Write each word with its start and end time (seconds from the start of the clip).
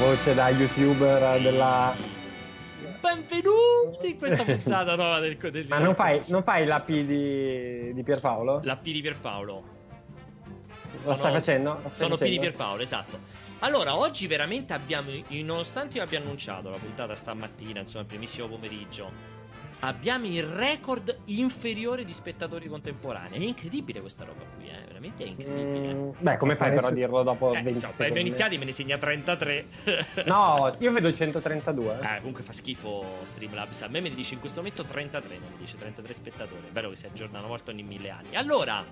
Voce 0.00 0.32
da 0.32 0.48
youtuber 0.48 1.42
della... 1.42 1.94
Benvenuti 3.00 4.12
in 4.12 4.18
questa 4.18 4.44
puntata 4.44 4.96
nuova 4.96 5.20
del, 5.20 5.36
del 5.36 5.66
Ma 5.68 5.76
non 5.76 5.94
fai, 5.94 6.22
non 6.28 6.42
fai 6.42 6.64
la 6.64 6.80
P 6.80 7.04
di, 7.04 7.92
di 7.92 8.02
Pierpaolo? 8.02 8.62
La 8.64 8.78
P 8.78 8.84
di 8.84 9.02
Pierpaolo. 9.02 9.64
Lo 11.02 11.14
stai 11.14 11.32
facendo? 11.32 11.80
Stai 11.80 11.90
sono 11.92 12.16
P 12.16 12.20
di 12.20 12.24
facendo? 12.24 12.40
Pierpaolo, 12.40 12.82
esatto. 12.82 13.18
Allora, 13.58 13.94
oggi 13.94 14.26
veramente 14.26 14.72
abbiamo, 14.72 15.10
nonostante 15.28 15.98
io 15.98 16.02
abbia 16.02 16.18
annunciato 16.18 16.70
la 16.70 16.78
puntata 16.78 17.14
stamattina, 17.14 17.80
insomma, 17.80 18.04
il 18.04 18.08
primissimo 18.08 18.48
pomeriggio, 18.48 19.12
abbiamo 19.80 20.26
il 20.26 20.42
record 20.42 21.16
inferiore 21.26 22.04
di 22.04 22.12
spettatori 22.12 22.68
contemporanei. 22.68 23.38
È 23.38 23.42
incredibile 23.42 24.00
questa 24.00 24.24
roba 24.24 24.42
qui, 24.56 24.68
eh? 24.68 24.84
veramente 24.86 25.24
è 25.24 25.26
incredibile. 25.26 25.94
Mm, 25.94 26.10
beh, 26.18 26.36
come 26.36 26.56
fai 26.56 26.74
però 26.74 26.88
a 26.88 26.92
dirlo 26.92 27.22
dopo 27.22 27.54
Eh, 27.54 27.62
20 27.62 27.80
cioè, 27.80 27.90
secondi? 27.90 28.12
per 28.12 28.20
iniziati 28.22 28.58
me 28.58 28.64
ne 28.64 28.72
segna 28.72 28.98
33. 28.98 29.66
No, 30.26 30.74
io 30.78 30.92
vedo 30.92 31.12
132. 31.12 31.98
Eh, 32.00 32.18
comunque 32.18 32.42
fa 32.42 32.52
schifo 32.52 33.04
Streamlabs. 33.24 33.82
A 33.82 33.88
me 33.88 34.00
mi 34.00 34.14
dice 34.14 34.34
in 34.34 34.40
questo 34.40 34.60
momento 34.60 34.84
33, 34.84 35.38
non 35.38 35.48
mi 35.50 35.58
dice 35.58 35.76
33 35.78 36.12
spettatori. 36.12 36.62
È 36.68 36.72
vero 36.72 36.90
che 36.90 36.96
si 36.96 37.06
aggiorna 37.06 37.38
una 37.38 37.48
volta 37.48 37.70
ogni 37.70 37.82
mille 37.82 38.10
anni. 38.10 38.36
Allora, 38.36 38.84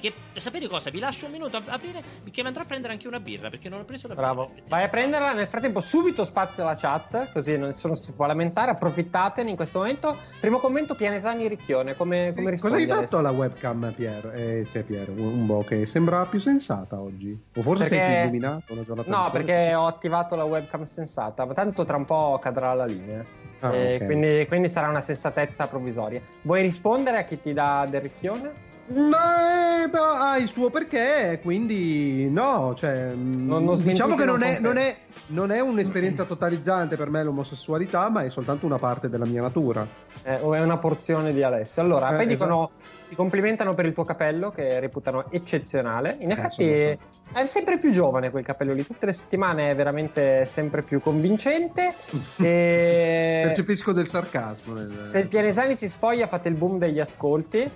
che- 0.00 0.12
sapete 0.34 0.68
cosa? 0.68 0.90
Vi 0.90 0.98
lascio 0.98 1.26
un 1.26 1.32
minuto 1.32 1.56
a 1.56 1.62
aprire 1.68 2.02
perché 2.22 2.42
mi 2.42 2.48
andrò 2.48 2.62
a 2.62 2.66
prendere 2.66 2.92
anche 2.92 3.08
una 3.08 3.20
birra 3.20 3.48
perché 3.50 3.68
non 3.68 3.80
ho 3.80 3.84
preso 3.84 4.08
la 4.08 4.14
birra. 4.14 4.26
Bravo. 4.34 4.50
Vai 4.68 4.84
a 4.84 4.88
prenderla 4.88 5.32
nel 5.32 5.48
frattempo 5.48 5.80
subito 5.80 6.24
spazio 6.24 6.62
alla 6.62 6.74
chat, 6.76 7.32
così 7.32 7.56
nessuno 7.56 7.94
si 7.94 8.12
può 8.12 8.26
lamentare. 8.26 8.70
Approfittatene 8.72 9.50
in 9.50 9.56
questo 9.56 9.78
momento. 9.78 10.16
Primo 10.40 10.58
commento 10.58 10.94
Pianesani 10.94 11.48
Ricchione, 11.48 11.94
come, 11.96 12.32
come 12.34 12.52
Eh, 12.52 12.58
Cosa 12.58 12.76
hai 12.76 12.86
fatto 12.86 12.98
adesso? 12.98 13.18
alla 13.18 13.30
webcam, 13.30 13.92
Pier? 13.94 14.32
Eh, 14.34 14.66
cioè, 14.70 14.82
Pier, 14.82 15.10
un, 15.10 15.18
un 15.18 15.46
po' 15.46 15.64
che 15.66 15.86
sembra 15.86 16.24
più 16.26 16.38
sensata 16.40 17.00
oggi. 17.00 17.38
O 17.56 17.62
forse 17.62 17.86
sei 17.86 17.98
Perché- 17.98 18.12
più 18.12 18.22
illuminato 18.22 18.72
una 18.72 18.84
giornata 18.84 19.10
No, 19.10 19.30
perché 19.30 19.74
ho 19.74 19.86
attivato 19.86 20.34
la 20.36 20.44
webcam 20.44 20.84
sensata, 20.84 21.44
ma 21.44 21.54
tanto 21.54 21.84
tra 21.84 21.96
un 21.96 22.04
po' 22.04 22.38
cadrà 22.40 22.74
la 22.74 22.84
linea. 22.86 23.22
Ah, 23.60 23.74
E 23.74 23.96
ok. 23.96 24.04
quindi, 24.04 24.44
quindi 24.48 24.68
sarà 24.68 24.88
una 24.88 25.00
sensatezza 25.00 25.66
provvisoria. 25.66 26.20
Vuoi 26.42 26.62
rispondere 26.62 27.18
a 27.18 27.24
chi 27.24 27.40
ti 27.40 27.52
dà 27.52 27.86
del 27.88 28.00
ricchione? 28.02 28.64
Ma 28.88 29.84
eh, 29.84 29.90
ha 29.92 30.36
il 30.38 30.46
suo 30.48 30.70
perché, 30.70 31.40
quindi 31.42 32.30
no, 32.30 32.74
cioè, 32.76 33.12
mm, 33.14 33.48
Non- 33.48 33.64
non 33.64 33.74
diciamo 33.74 34.14
smentisci, 34.14 34.18
che 34.18 34.24
non 34.24 34.42
è, 34.42 34.58
non, 34.60 34.76
è, 34.76 34.96
non 35.28 35.50
è 35.50 35.60
un'esperienza 35.60 36.24
totalizzante 36.24 36.96
per 36.96 37.10
me 37.10 37.24
l'omosessualità, 37.24 38.08
ma 38.08 38.22
è 38.22 38.28
soltanto 38.30 38.64
una 38.64 38.78
parte 38.78 39.08
della 39.08 39.24
mia 39.24 39.42
natura. 39.42 39.86
Eh, 40.22 40.38
o 40.40 40.54
è 40.54 40.60
una 40.60 40.78
porzione 40.78 41.32
di 41.32 41.42
Alessio. 41.42 41.82
Allora, 41.82 42.12
Eh, 42.12 42.16
poi 42.16 42.26
dicono, 42.26 42.70
si 43.02 43.14
complimentano 43.16 43.74
per 43.74 43.86
il 43.86 43.92
tuo 43.92 44.04
capello, 44.04 44.50
che 44.50 44.78
reputano 44.78 45.30
eccezionale. 45.30 46.16
In 46.20 46.30
effetti 46.30 46.64
Eh, 46.64 46.98
è 47.32 47.46
sempre 47.46 47.78
più 47.78 47.90
giovane 47.90 48.30
quel 48.30 48.44
capello 48.44 48.72
lì, 48.72 48.86
tutte 48.86 49.06
le 49.06 49.12
settimane 49.12 49.70
è 49.70 49.74
veramente 49.74 50.46
sempre 50.46 50.82
più 50.82 51.00
convincente. 51.00 51.94
e... 52.38 53.40
Percepisco 53.46 53.92
del 53.92 54.06
sarcasmo. 54.06 54.74
Nel... 54.74 55.00
Se 55.04 55.18
il 55.18 55.28
Pianesani 55.28 55.74
si 55.74 55.88
spoglia, 55.88 56.28
fate 56.28 56.48
il 56.48 56.54
boom 56.54 56.78
degli 56.78 57.00
ascolti. 57.00 57.68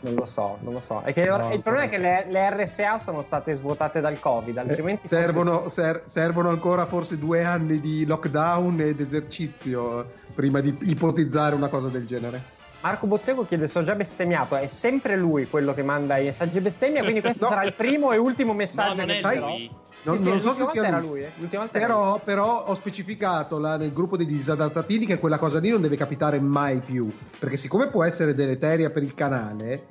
Non 0.00 0.14
lo 0.14 0.24
so, 0.26 0.58
non 0.62 0.74
lo 0.74 0.80
so. 0.80 1.00
È 1.02 1.12
che 1.12 1.24
No, 1.24 1.52
il 1.52 1.60
problema 1.60 1.86
no. 1.86 1.86
è 1.86 1.88
che 1.88 1.98
le, 1.98 2.26
le 2.28 2.50
RSA 2.64 2.98
sono 3.00 3.22
state 3.22 3.54
svuotate 3.54 4.00
dal 4.00 4.20
Covid, 4.20 4.56
Eh, 4.56 4.60
altrimenti 4.60 5.08
forse- 5.08 5.24
servono, 5.24 5.68
ser- 5.68 6.02
servono 6.06 6.50
ancora 6.50 6.86
forse 6.86 7.18
due 7.18 7.42
anni 7.44 7.80
di 7.80 8.04
lockdown 8.06 8.80
ed 8.80 9.00
esercizio 9.00 10.12
prima 10.34 10.60
di 10.60 10.76
ipotizzare 10.82 11.54
una 11.56 11.68
cosa 11.68 11.88
del 11.88 12.06
genere. 12.06 12.56
Marco 12.80 13.06
Bottego 13.06 13.44
chiede: 13.44 13.66
So 13.66 13.82
già 13.82 13.94
bestemmiato. 13.94 14.56
È 14.56 14.66
sempre 14.66 15.16
lui 15.16 15.46
quello 15.48 15.74
che 15.74 15.82
manda 15.82 16.16
i 16.18 16.24
messaggi 16.24 16.60
bestemmia. 16.60 17.02
Quindi 17.02 17.20
questo 17.20 17.44
No. 17.46 17.50
sarà 17.50 17.64
il 17.64 17.74
primo 17.74 18.12
e 18.12 18.16
ultimo 18.18 18.52
No, 18.52 18.58
messaggio 18.58 18.94
non 18.96 19.06
che 19.06 19.18
è 19.18 19.20
farò. 19.22 19.48
lui. 19.48 19.70
Non, 20.00 20.16
Sì, 20.16 20.22
sì, 20.22 20.28
non 20.28 20.40
so 20.40 20.54
se 20.54 20.66
sia 20.72 20.90
lui. 21.00 21.08
lui. 21.08 21.20
eh. 21.22 21.30
L'ultima 21.38 21.62
volta 21.62 21.78
era 21.78 21.86
lui. 21.88 21.96
Però, 21.96 22.18
però 22.20 22.64
ho 22.66 22.74
specificato 22.74 23.58
là 23.58 23.76
nel 23.76 23.92
gruppo 23.92 24.16
dei 24.16 24.26
disadattati 24.26 24.98
che 25.06 25.18
quella 25.18 25.38
cosa 25.38 25.58
lì 25.58 25.70
non 25.70 25.80
deve 25.82 25.96
capitare 25.96 26.38
mai 26.40 26.78
più. 26.78 27.10
Perché 27.38 27.56
siccome 27.56 27.88
può 27.88 28.04
essere 28.04 28.32
deleteria 28.34 28.90
per 28.90 29.02
il 29.02 29.12
canale, 29.14 29.86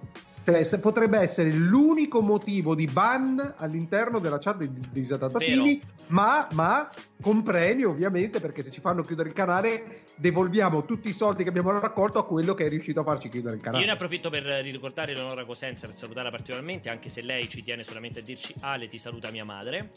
cioè, 0.48 0.64
se- 0.64 0.80
potrebbe 0.80 1.20
essere 1.20 1.50
l'unico 1.52 2.22
motivo 2.22 2.74
di 2.74 2.88
ban 2.88 3.56
all'interno 3.58 4.20
della 4.20 4.40
chat 4.40 4.56
dei 4.56 4.72
dei 4.72 4.82
disadattati, 4.92 5.82
ma, 6.08 6.48
ma 6.54 6.90
con 7.22 7.44
premi 7.44 7.84
ovviamente, 7.84 8.40
perché 8.40 8.64
se 8.64 8.72
ci 8.72 8.80
fanno 8.80 9.02
chiudere 9.02 9.28
il 9.28 9.36
canale 9.36 10.04
devolviamo 10.16 10.86
tutti 10.86 11.10
i 11.10 11.14
soldi 11.14 11.44
che 11.44 11.50
abbiamo 11.50 11.78
raccolto 11.78 12.18
a 12.18 12.26
quello 12.26 12.54
che 12.54 12.66
è 12.66 12.70
riuscito 12.70 13.02
a 13.02 13.04
farci 13.04 13.28
chiudere 13.28 13.56
il 13.56 13.62
canale. 13.62 13.82
Io 13.82 13.90
ne 13.90 13.96
approfitto 13.96 14.30
per 14.30 14.44
ricordare 14.44 15.12
Eleonora 15.12 15.44
Cosenza, 15.44 15.86
per 15.86 15.98
salutarla 15.98 16.30
particolarmente, 16.30 16.88
anche 16.88 17.10
se 17.10 17.22
lei 17.24 17.50
ci 17.50 17.62
tiene 17.62 17.84
solamente 17.84 18.20
a 18.20 18.24
dirci 18.24 18.54
Ale 18.62 18.88
ti 18.88 18.98
saluta 18.98 19.30
mia 19.32 19.44
madre. 19.44 19.92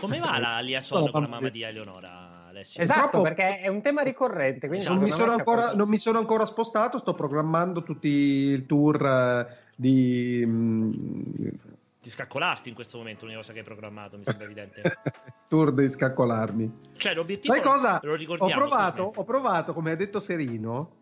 Come 0.00 0.18
va 0.18 0.38
la 0.40 0.60
liaison 0.60 1.04
No, 1.04 1.10
con 1.10 1.22
la 1.24 1.28
mamma 1.28 1.50
di 1.50 1.60
Eleonora, 1.60 2.43
Alessio? 2.54 2.82
Esatto, 2.82 3.00
Purtroppo- 3.00 3.24
perché 3.26 3.60
è 3.60 3.68
un 3.68 3.80
tema 3.82 4.02
ricorrente. 4.02 4.66
Quindi 4.68 4.78
Esatto. 4.78 4.94
non, 4.94 5.04
mi 5.04 5.10
ancora, 5.32 5.74
non 5.74 5.88
mi 5.88 5.98
sono 5.98 6.18
ancora 6.18 6.46
spostato, 6.46 6.98
sto 6.98 7.14
programmando 7.14 7.82
tutti 7.82 8.08
il 8.08 8.66
tour 8.66 9.04
eh, 9.04 9.46
di... 9.76 10.42
mm, 10.46 10.90
Di 12.00 12.10
scaccolarti 12.10 12.68
in 12.68 12.74
questo 12.74 12.98
momento, 12.98 13.22
l'unica 13.24 13.40
cosa 13.40 13.52
che 13.52 13.58
hai 13.60 13.64
programmato, 13.64 14.16
mi 14.18 14.24
sembra 14.24 14.44
evidente. 14.44 14.82
tour 15.48 15.72
di 15.72 15.88
scaccolarmi. 15.88 16.72
Cioè, 16.96 17.14
l'obiettivo 17.14 17.52
Sai 17.54 17.62
cosa? 17.62 18.00
lo 18.02 18.16
Ho 18.38 18.48
provato, 18.48 19.12
ho 19.14 19.24
provato, 19.24 19.72
come 19.72 19.90
ha 19.92 19.96
detto 19.96 20.20
Serino 20.20 20.96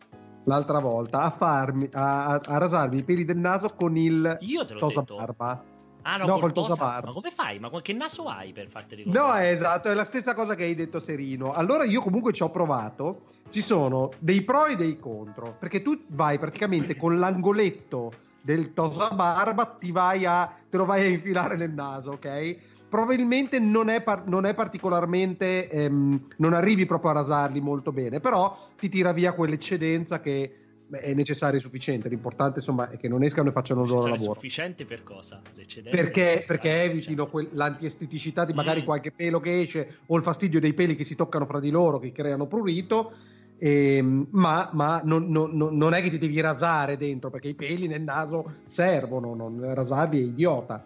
l'altra 0.44 0.80
volta, 0.80 1.22
a 1.22 1.30
farmi 1.30 1.88
a, 1.92 2.26
a- 2.26 2.40
a 2.44 2.58
rasarmi 2.58 2.98
i 2.98 3.04
peli 3.04 3.24
del 3.24 3.36
naso 3.38 3.70
con 3.74 3.96
il 3.96 4.36
Io 4.40 4.64
te 4.64 4.74
l'ho 4.74 4.80
tosa 4.80 5.00
detto. 5.00 5.16
barba. 5.16 5.64
Ah, 6.02 6.16
no, 6.16 6.26
No, 6.26 6.32
col 6.34 6.40
col 6.40 6.52
tosa. 6.52 6.68
tosabarba. 6.74 7.06
Ma 7.08 7.12
come 7.12 7.30
fai? 7.30 7.58
Ma 7.58 7.70
che 7.80 7.92
naso 7.92 8.24
hai 8.24 8.52
per 8.52 8.68
farti 8.68 8.94
No, 8.96 9.10
ricordare? 9.10 9.44
è 9.44 9.52
esatto, 9.52 9.88
è 9.90 9.94
la 9.94 10.04
stessa 10.04 10.34
cosa 10.34 10.54
che 10.54 10.64
hai 10.64 10.74
detto 10.74 11.00
Serino. 11.00 11.52
Allora 11.52 11.84
io 11.84 12.00
comunque 12.00 12.32
ci 12.32 12.42
ho 12.42 12.50
provato. 12.50 13.22
Ci 13.50 13.60
sono 13.60 14.10
dei 14.18 14.42
pro 14.42 14.66
e 14.66 14.76
dei 14.76 14.98
contro, 14.98 15.56
perché 15.58 15.82
tu 15.82 15.98
vai 16.08 16.38
praticamente 16.38 16.96
con 16.96 17.18
l'angoletto 17.18 18.12
del 18.40 18.72
tosa 18.72 19.10
barba, 19.10 19.66
ti 19.78 19.92
vai 19.92 20.24
a, 20.24 20.50
te 20.68 20.76
lo 20.76 20.84
vai 20.86 21.04
a 21.04 21.08
infilare 21.08 21.56
nel 21.56 21.70
naso, 21.72 22.12
ok? 22.12 22.56
Probabilmente 22.88 23.58
non 23.58 23.88
è, 23.88 24.02
par- 24.02 24.26
non 24.26 24.46
è 24.46 24.54
particolarmente, 24.54 25.68
ehm, 25.68 26.28
non 26.38 26.52
arrivi 26.54 26.86
proprio 26.86 27.10
a 27.10 27.14
rasarli 27.14 27.60
molto 27.60 27.92
bene, 27.92 28.20
però 28.20 28.56
ti 28.78 28.88
tira 28.88 29.12
via 29.12 29.32
quell'eccedenza 29.32 30.20
che 30.20 30.61
è 31.00 31.14
necessaria 31.14 31.58
e 31.58 31.60
sufficiente. 31.60 32.08
L'importante 32.08 32.58
insomma 32.60 32.90
è 32.90 32.96
che 32.96 33.08
non 33.08 33.22
escano 33.22 33.48
e 33.48 33.52
facciano 33.52 33.82
il 33.82 33.88
loro 33.88 34.06
lavoro. 34.08 34.34
sufficiente 34.34 34.84
per 34.84 35.02
cosa? 35.02 35.40
Perché, 35.90 36.40
è 36.40 36.44
perché 36.46 36.82
evitino 36.82 37.28
quel- 37.28 37.48
l'antiesteticità 37.52 38.44
di 38.44 38.52
magari 38.52 38.82
Mm. 38.82 38.84
qualche 38.84 39.12
pelo 39.12 39.40
che 39.40 39.60
esce 39.60 39.98
o 40.06 40.16
il 40.16 40.22
fastidio 40.22 40.60
dei 40.60 40.74
peli 40.74 40.94
che 40.94 41.04
si 41.04 41.14
toccano 41.14 41.46
fra 41.46 41.60
di 41.60 41.70
loro 41.70 41.98
che 41.98 42.12
creano 42.12 42.46
prurito. 42.46 43.12
ehm, 43.64 44.26
ma 44.32 44.70
ma 44.72 45.00
non, 45.04 45.30
non- 45.30 45.56
non- 45.56 45.76
non 45.76 45.94
è 45.94 46.02
che 46.02 46.10
ti 46.10 46.18
devi 46.18 46.40
rasare 46.40 46.96
dentro 46.96 47.30
perché 47.30 47.46
i 47.46 47.54
peli 47.54 47.86
nel 47.86 48.02
naso 48.02 48.54
servono, 48.64 49.34
non 49.36 49.72
rasarli 49.72 50.18
è 50.18 50.22
idiota. 50.24 50.84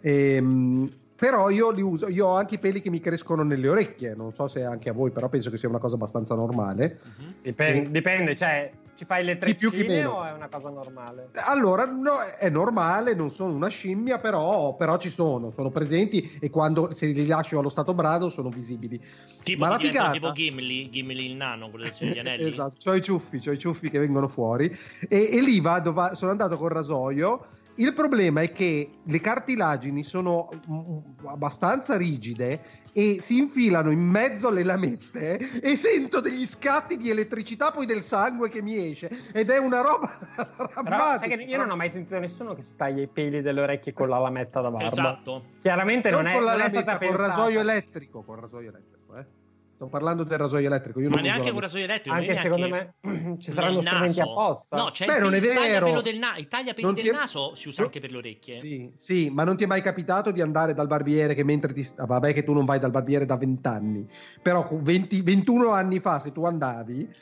Ehm, 0.00 0.90
però 1.14 1.48
io 1.50 1.70
li 1.70 1.80
uso, 1.82 2.08
io 2.08 2.26
ho 2.26 2.34
anche 2.34 2.56
i 2.56 2.58
peli 2.58 2.80
che 2.80 2.90
mi 2.90 2.98
crescono 2.98 3.44
nelle 3.44 3.68
orecchie, 3.68 4.14
non 4.16 4.32
so 4.32 4.48
se 4.48 4.64
anche 4.64 4.88
a 4.88 4.92
voi, 4.92 5.12
però 5.12 5.28
penso 5.28 5.50
che 5.50 5.56
sia 5.58 5.68
una 5.68 5.78
cosa 5.78 5.94
abbastanza 5.94 6.34
normale. 6.34 6.98
Mhm. 7.18 7.34
Dipende, 7.42 7.84
Sì. 7.84 7.90
dipende, 7.92 8.34
cioè, 8.36 8.72
ci 9.02 9.04
fai 9.04 9.24
le 9.24 9.36
Chi 9.36 9.56
più, 9.56 9.70
chi 9.72 9.82
meno. 9.82 10.10
o 10.12 10.24
è 10.24 10.30
una 10.32 10.48
cosa 10.48 10.70
normale? 10.70 11.30
Allora, 11.46 11.84
no, 11.86 12.20
è 12.38 12.48
normale, 12.48 13.14
non 13.14 13.30
sono 13.30 13.52
una 13.52 13.66
scimmia, 13.66 14.18
però, 14.18 14.76
però 14.76 14.96
ci 14.96 15.10
sono, 15.10 15.50
sono 15.50 15.70
presenti 15.70 16.38
e 16.40 16.50
quando 16.50 16.94
se 16.94 17.06
li 17.06 17.26
lascio 17.26 17.58
allo 17.58 17.68
stato 17.68 17.94
brado 17.94 18.30
sono 18.30 18.48
visibili. 18.48 19.00
Tipo, 19.42 19.64
Ma 19.64 19.70
la 19.70 19.78
figata- 19.78 20.12
tipo 20.12 20.30
Gimli, 20.30 20.88
Gimli 20.88 21.26
il 21.26 21.34
nano 21.34 21.68
con 21.68 21.80
le 21.80 21.86
lezioni 21.86 22.12
di 22.12 22.18
anelli. 22.20 22.48
esatto, 22.50 22.76
c'ho 22.82 22.94
i 22.94 23.02
ciuffi, 23.02 23.40
c'ho 23.40 23.50
i 23.52 23.58
ciuffi 23.58 23.90
che 23.90 23.98
vengono 23.98 24.28
fuori 24.28 24.66
e, 25.08 25.30
e 25.32 25.40
lì 25.42 25.60
vado, 25.60 25.92
va- 25.92 26.14
sono 26.14 26.30
andato 26.30 26.56
col 26.56 26.70
rasoio. 26.70 27.46
Il 27.76 27.94
problema 27.94 28.42
è 28.42 28.52
che 28.52 28.88
le 29.02 29.20
cartilagini 29.20 30.02
sono 30.02 30.50
mm, 30.70 31.26
abbastanza 31.26 31.96
rigide 31.96 32.60
e 32.92 33.18
si 33.22 33.38
infilano 33.38 33.90
in 33.90 34.00
mezzo 34.00 34.48
alle 34.48 34.62
lamette 34.62 35.38
e 35.60 35.76
sento 35.76 36.20
degli 36.20 36.44
scatti 36.44 36.98
di 36.98 37.08
elettricità 37.08 37.70
poi 37.70 37.86
del 37.86 38.02
sangue 38.02 38.50
che 38.50 38.60
mi 38.60 38.90
esce 38.90 39.08
ed 39.32 39.48
è 39.48 39.56
una 39.56 39.80
roba 39.80 40.10
Però 40.84 41.18
sai 41.18 41.28
che 41.28 41.42
io 41.42 41.56
non 41.56 41.70
ho 41.70 41.76
mai 41.76 41.88
sentito 41.88 42.18
nessuno 42.18 42.54
che 42.54 42.62
si 42.62 42.76
taglia 42.76 43.02
i 43.02 43.08
peli 43.08 43.40
delle 43.40 43.62
orecchie 43.62 43.94
con 43.94 44.08
la 44.08 44.18
lametta 44.18 44.60
da 44.60 44.70
barba. 44.70 44.86
Esatto. 44.88 45.44
Chiaramente 45.60 46.10
non, 46.10 46.24
non 46.24 46.32
è, 46.32 46.34
con 46.34 46.44
la 46.44 46.52
non 46.52 46.60
è 46.60 46.70
lametta, 46.70 46.98
pensata. 46.98 47.26
rasoio 47.26 47.60
elettrico, 47.60 48.22
col 48.22 48.38
rasoio 48.38 48.68
elettrico. 48.68 48.91
Sto 49.82 49.90
parlando 49.90 50.22
del 50.22 50.38
rasoio 50.38 50.68
elettrico. 50.68 51.00
Io 51.00 51.10
Ma 51.10 51.20
neanche 51.20 51.50
con 51.50 51.58
rasoio 51.58 51.82
elettrico. 51.82 52.14
Anche 52.14 52.36
secondo 52.36 52.68
me 52.68 52.94
ci 53.40 53.50
saranno 53.50 53.80
strumenti 53.80 54.20
apposta. 54.20 54.76
No, 54.76 54.90
c'è 54.92 55.06
Beh, 55.06 55.16
il, 55.16 55.22
non 55.22 55.34
è 55.34 55.40
vero. 55.40 56.00
del, 56.00 56.18
na- 56.18 56.36
il 56.36 56.46
tagliapelo 56.46 56.92
del 56.92 57.08
è- 57.08 57.10
naso 57.10 57.56
si 57.56 57.66
usa 57.66 57.82
anche 57.82 57.98
per 57.98 58.12
le 58.12 58.18
orecchie. 58.18 58.58
Sì, 58.58 58.92
sì, 58.96 59.28
ma 59.30 59.42
non 59.42 59.56
ti 59.56 59.64
è 59.64 59.66
mai 59.66 59.82
capitato 59.82 60.30
di 60.30 60.40
andare 60.40 60.72
dal 60.72 60.86
barbiere 60.86 61.34
che 61.34 61.42
mentre 61.42 61.72
ti... 61.72 61.84
ah, 61.96 62.06
vabbè 62.06 62.32
che 62.32 62.44
tu 62.44 62.52
non 62.52 62.64
vai 62.64 62.78
dal 62.78 62.92
barbiere 62.92 63.26
da 63.26 63.36
20 63.36 63.66
anni, 63.66 64.06
però 64.40 64.62
con 64.62 64.84
20 64.84 65.20
21 65.20 65.70
anni 65.70 65.98
fa 65.98 66.20
se 66.20 66.30
tu 66.30 66.44
andavi, 66.44 67.12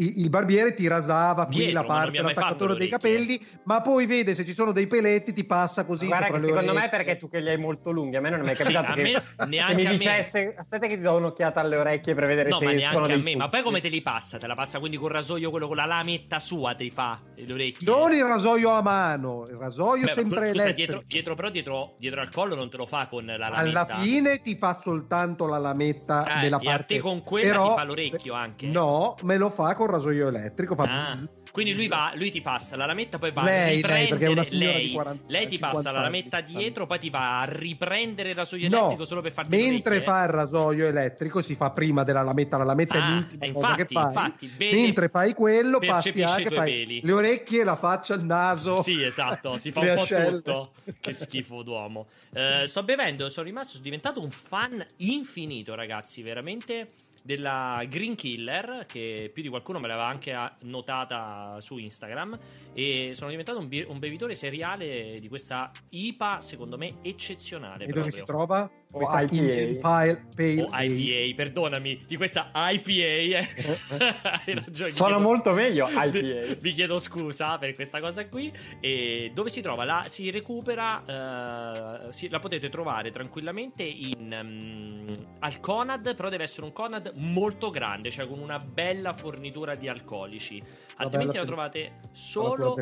il, 0.00 0.30
barbiere 0.30 0.74
ti 0.74 0.86
rasava 0.86 1.46
qui 1.46 1.56
Dietro, 1.56 1.80
la 1.80 1.84
parte 1.84 2.66
le 2.66 2.76
dei 2.76 2.88
capelli, 2.88 3.44
ma 3.64 3.80
poi 3.82 4.06
vede 4.06 4.34
se 4.34 4.44
ci 4.44 4.54
sono 4.54 4.70
dei 4.72 4.86
peletti, 4.86 5.32
ti 5.32 5.44
passa 5.44 5.84
così. 5.84 6.06
Guarda 6.06 6.30
che 6.30 6.40
secondo 6.40 6.72
me 6.72 6.84
è 6.84 6.88
perché 6.88 7.16
tu 7.16 7.28
che 7.28 7.40
li 7.40 7.48
hai 7.48 7.58
molto 7.58 7.90
lunghi, 7.90 8.16
a 8.16 8.20
me 8.20 8.30
non 8.30 8.40
è 8.40 8.44
mai 8.44 8.54
Sì, 8.54 8.62
capitato 8.62 8.92
a 8.92 8.94
che, 8.94 9.02
me- 9.02 9.12
che 9.12 9.46
neanche 9.46 9.74
mi 9.74 9.86
a 9.86 9.90
me. 9.90 9.96
dicesse 9.96 10.54
aspetta 10.56 10.86
che 10.86 10.96
ti 10.96 11.02
do 11.02 11.16
un'occhiata 11.16 11.60
alle 11.60 11.76
orecchie 11.76 12.14
per 12.14 12.26
vedere 12.26 12.48
No, 12.50 12.58
se 12.58 12.64
ma 12.64 12.72
escono 12.72 12.90
neanche 13.06 13.12
a 13.12 13.16
dei 13.22 13.32
me. 13.34 13.36
Ma 13.40 13.48
poi 13.48 13.62
come 13.62 13.80
te 13.80 13.88
li 13.88 14.00
passa? 14.02 14.38
Te 14.38 14.46
la 14.46 14.54
passa 14.54 14.78
quindi 14.78 14.96
col 14.96 15.10
rasoio, 15.10 15.50
quello 15.50 15.66
con 15.66 15.76
la 15.76 15.84
lametta 15.86 16.38
sua, 16.38 16.74
te 16.74 16.84
li 16.84 16.90
fa 16.90 17.18
le 17.34 17.52
orecchie? 17.52 17.90
Non 17.90 18.12
il 18.12 18.22
rasoio 18.24 18.70
a 18.70 18.82
mano, 18.82 19.46
il 19.48 19.56
rasoio 19.56 20.04
Beh, 20.06 20.12
sempre 20.12 20.38
scusa, 20.50 20.62
elettrico. 20.62 20.74
dietro, 20.76 21.02
dietro, 21.06 21.34
però 21.34 21.50
dietro, 21.50 21.94
dietro 21.98 22.20
al 22.20 22.30
collo 22.30 22.54
non 22.54 22.70
te 22.70 22.76
lo 22.76 22.86
fa 22.86 23.08
con 23.08 23.24
la 23.26 23.36
lametta. 23.36 23.58
Alla 23.58 24.00
fine 24.00 24.40
ti 24.42 24.56
fa 24.56 24.78
soltanto 24.80 25.46
la 25.46 25.58
lametta 25.58 26.38
Eh, 26.38 26.40
della 26.42 26.58
e 26.60 26.66
a 26.66 26.70
parte. 26.70 26.94
te 26.94 27.00
con 27.00 27.22
quella 27.24 27.50
però- 27.50 27.68
ti 27.68 27.74
fa 27.74 27.84
l'orecchio 27.84 28.34
anche? 28.34 28.66
No, 28.68 29.16
me 29.22 29.36
lo 29.36 29.50
fa 29.50 29.74
con 29.74 29.86
rasoio 29.90 30.28
elettrico. 30.28 30.74
Fa 30.74 30.84
Ah, 30.84 31.18
quindi 31.50 31.74
lui, 31.74 31.88
va, 31.88 32.12
lui 32.14 32.30
ti 32.30 32.40
passa 32.40 32.76
la 32.76 32.86
lametta, 32.86 33.18
poi 33.18 33.32
va 33.32 33.42
Lei, 33.42 33.52
a 33.52 33.64
lei, 33.64 33.74
riprendere 33.76 34.08
perché 34.10 34.24
è 34.26 34.28
una 34.28 34.44
signora 34.44 34.72
lei, 34.72 34.86
di 34.86 34.92
40 34.92 35.24
lei 35.28 35.48
ti 35.48 35.58
passa 35.58 35.74
50 35.74 35.90
la 35.92 36.00
lametta 36.00 36.40
dietro, 36.40 36.86
poi 36.86 36.98
ti 36.98 37.10
va 37.10 37.40
a 37.40 37.44
riprendere 37.44 38.28
il 38.30 38.34
rasoio 38.34 38.68
No, 38.68 38.76
elettrico 38.76 39.04
solo 39.04 39.20
per 39.22 39.32
farti 39.32 39.56
mentre 39.56 40.00
fa 40.02 40.22
il 40.22 40.28
rasoio 40.28 40.86
elettrico 40.86 41.42
si 41.42 41.54
fa 41.54 41.70
prima 41.70 42.04
della 42.04 42.22
lametta, 42.22 42.56
la 42.58 42.64
lametta 42.64 42.98
è 42.98 43.00
Ah, 43.00 43.14
l'ultima 43.14 43.44
eh, 43.46 43.52
cosa 43.52 43.74
che 43.74 43.82
infatti, 43.82 43.94
fai. 43.94 44.26
infatti, 44.26 44.46
vede- 44.56 44.82
mentre 44.82 45.08
fai 45.08 45.34
quello 45.34 45.78
passi 45.78 46.22
anche 46.22 46.50
fai 46.50 46.70
peli. 46.70 47.00
le 47.02 47.12
orecchie, 47.12 47.64
la 47.64 47.76
faccia, 47.76 48.14
il 48.14 48.24
naso. 48.24 48.82
Sì, 48.82 49.02
esatto, 49.02 49.58
ti 49.58 49.70
fa 49.70 49.80
un 49.80 49.92
po' 49.94 50.00
ascelle. 50.02 50.32
tutto. 50.36 50.72
Che 51.00 51.12
schifo 51.12 51.62
d'uomo. 51.62 52.08
Eh, 52.32 52.64
sto 52.66 52.82
bevendo, 52.82 53.28
sono 53.28 53.46
rimasto, 53.46 53.72
sono 53.72 53.84
diventato 53.84 54.22
un 54.22 54.30
fan 54.30 54.84
infinito, 54.96 55.74
ragazzi, 55.74 56.22
veramente 56.22 56.88
della 57.28 57.84
Green 57.86 58.14
Killer, 58.14 58.86
che 58.86 59.30
più 59.34 59.42
di 59.42 59.50
qualcuno 59.50 59.78
me 59.78 59.86
l'aveva 59.86 60.06
anche 60.06 60.32
ah, 60.32 60.50
notata 60.62 61.60
su 61.60 61.76
Instagram. 61.76 62.38
E 62.72 63.10
sono 63.12 63.28
diventato 63.28 63.58
un, 63.58 63.68
bi- 63.68 63.84
un 63.86 63.98
bevitore 63.98 64.32
seriale 64.32 65.18
di 65.20 65.28
questa 65.28 65.70
IPA, 65.90 66.40
secondo 66.40 66.78
me, 66.78 66.94
eccezionale. 67.02 67.84
E 67.84 67.92
dove 67.92 68.10
si 68.10 68.22
proprio. 68.22 68.24
trova? 68.24 68.70
O 68.90 68.98
Questa 69.04 69.20
IPA. 69.20 69.34
Indian 69.34 69.78
Pale, 69.80 70.24
Pale 70.34 70.62
O. 70.62 70.68
IPA, 70.72 71.34
perdonami, 71.36 72.00
di 72.06 72.16
questa 72.16 72.50
IPA. 72.54 72.90
eh. 72.90 73.48
Hai 74.46 74.54
ragione. 74.54 74.92
Suona 74.94 75.14
chiedo- 75.16 75.28
molto 75.28 75.52
meglio 75.52 75.88
IPA. 75.90 76.54
Vi 76.60 76.72
chiedo 76.72 76.98
scusa 76.98 77.58
per 77.58 77.74
questa 77.74 78.00
cosa 78.00 78.26
qui. 78.28 78.50
E 78.80 79.30
dove 79.34 79.50
si 79.50 79.60
trova? 79.60 79.84
La, 79.84 80.04
si 80.06 80.30
recupera, 80.30 82.06
eh, 82.08 82.12
si- 82.14 82.30
la 82.30 82.38
potete 82.38 82.70
trovare 82.70 83.10
tranquillamente 83.10 83.82
in, 83.82 84.34
mm, 84.42 85.14
al 85.40 85.60
Conad, 85.60 86.16
però 86.16 86.30
deve 86.30 86.44
essere 86.44 86.64
un 86.64 86.72
Conad 86.72 87.12
molto 87.16 87.68
grande, 87.68 88.10
cioè 88.10 88.26
con 88.26 88.38
una 88.38 88.56
bella 88.58 89.12
fornitura 89.12 89.74
di 89.74 89.86
alcolici. 89.88 90.62
Altrimenti 90.96 91.36
la 91.36 91.42
bella 91.42 91.52
trovate 91.54 91.92
solo... 92.12 92.74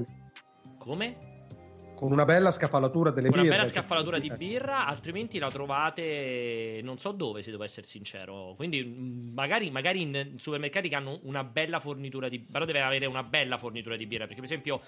Come? 0.78 1.34
Con 1.96 2.12
una 2.12 2.26
bella 2.26 2.50
scaffalatura 2.50 3.10
delle 3.10 3.28
Una 3.28 3.38
birre. 3.38 3.48
bella 3.48 3.62
cioè, 3.62 3.72
scaffalatura 3.72 4.18
di 4.18 4.28
eh. 4.28 4.36
birra, 4.36 4.86
altrimenti 4.86 5.38
la 5.38 5.50
trovate 5.50 6.80
non 6.82 6.98
so 6.98 7.12
dove, 7.12 7.40
se 7.40 7.50
devo 7.50 7.64
essere 7.64 7.86
sincero. 7.86 8.52
Quindi 8.54 8.84
mh, 8.84 9.32
magari, 9.32 9.70
magari 9.70 10.02
in 10.02 10.34
supermercati 10.36 10.90
che 10.90 10.94
hanno 10.94 11.18
una 11.22 11.42
bella 11.42 11.80
fornitura 11.80 12.28
di 12.28 12.38
però 12.38 12.66
deve 12.66 12.82
avere 12.82 13.06
una 13.06 13.22
bella 13.22 13.56
fornitura 13.56 13.96
di 13.96 14.06
birra, 14.06 14.26
perché 14.26 14.42
per 14.42 14.50
esempio 14.50 14.80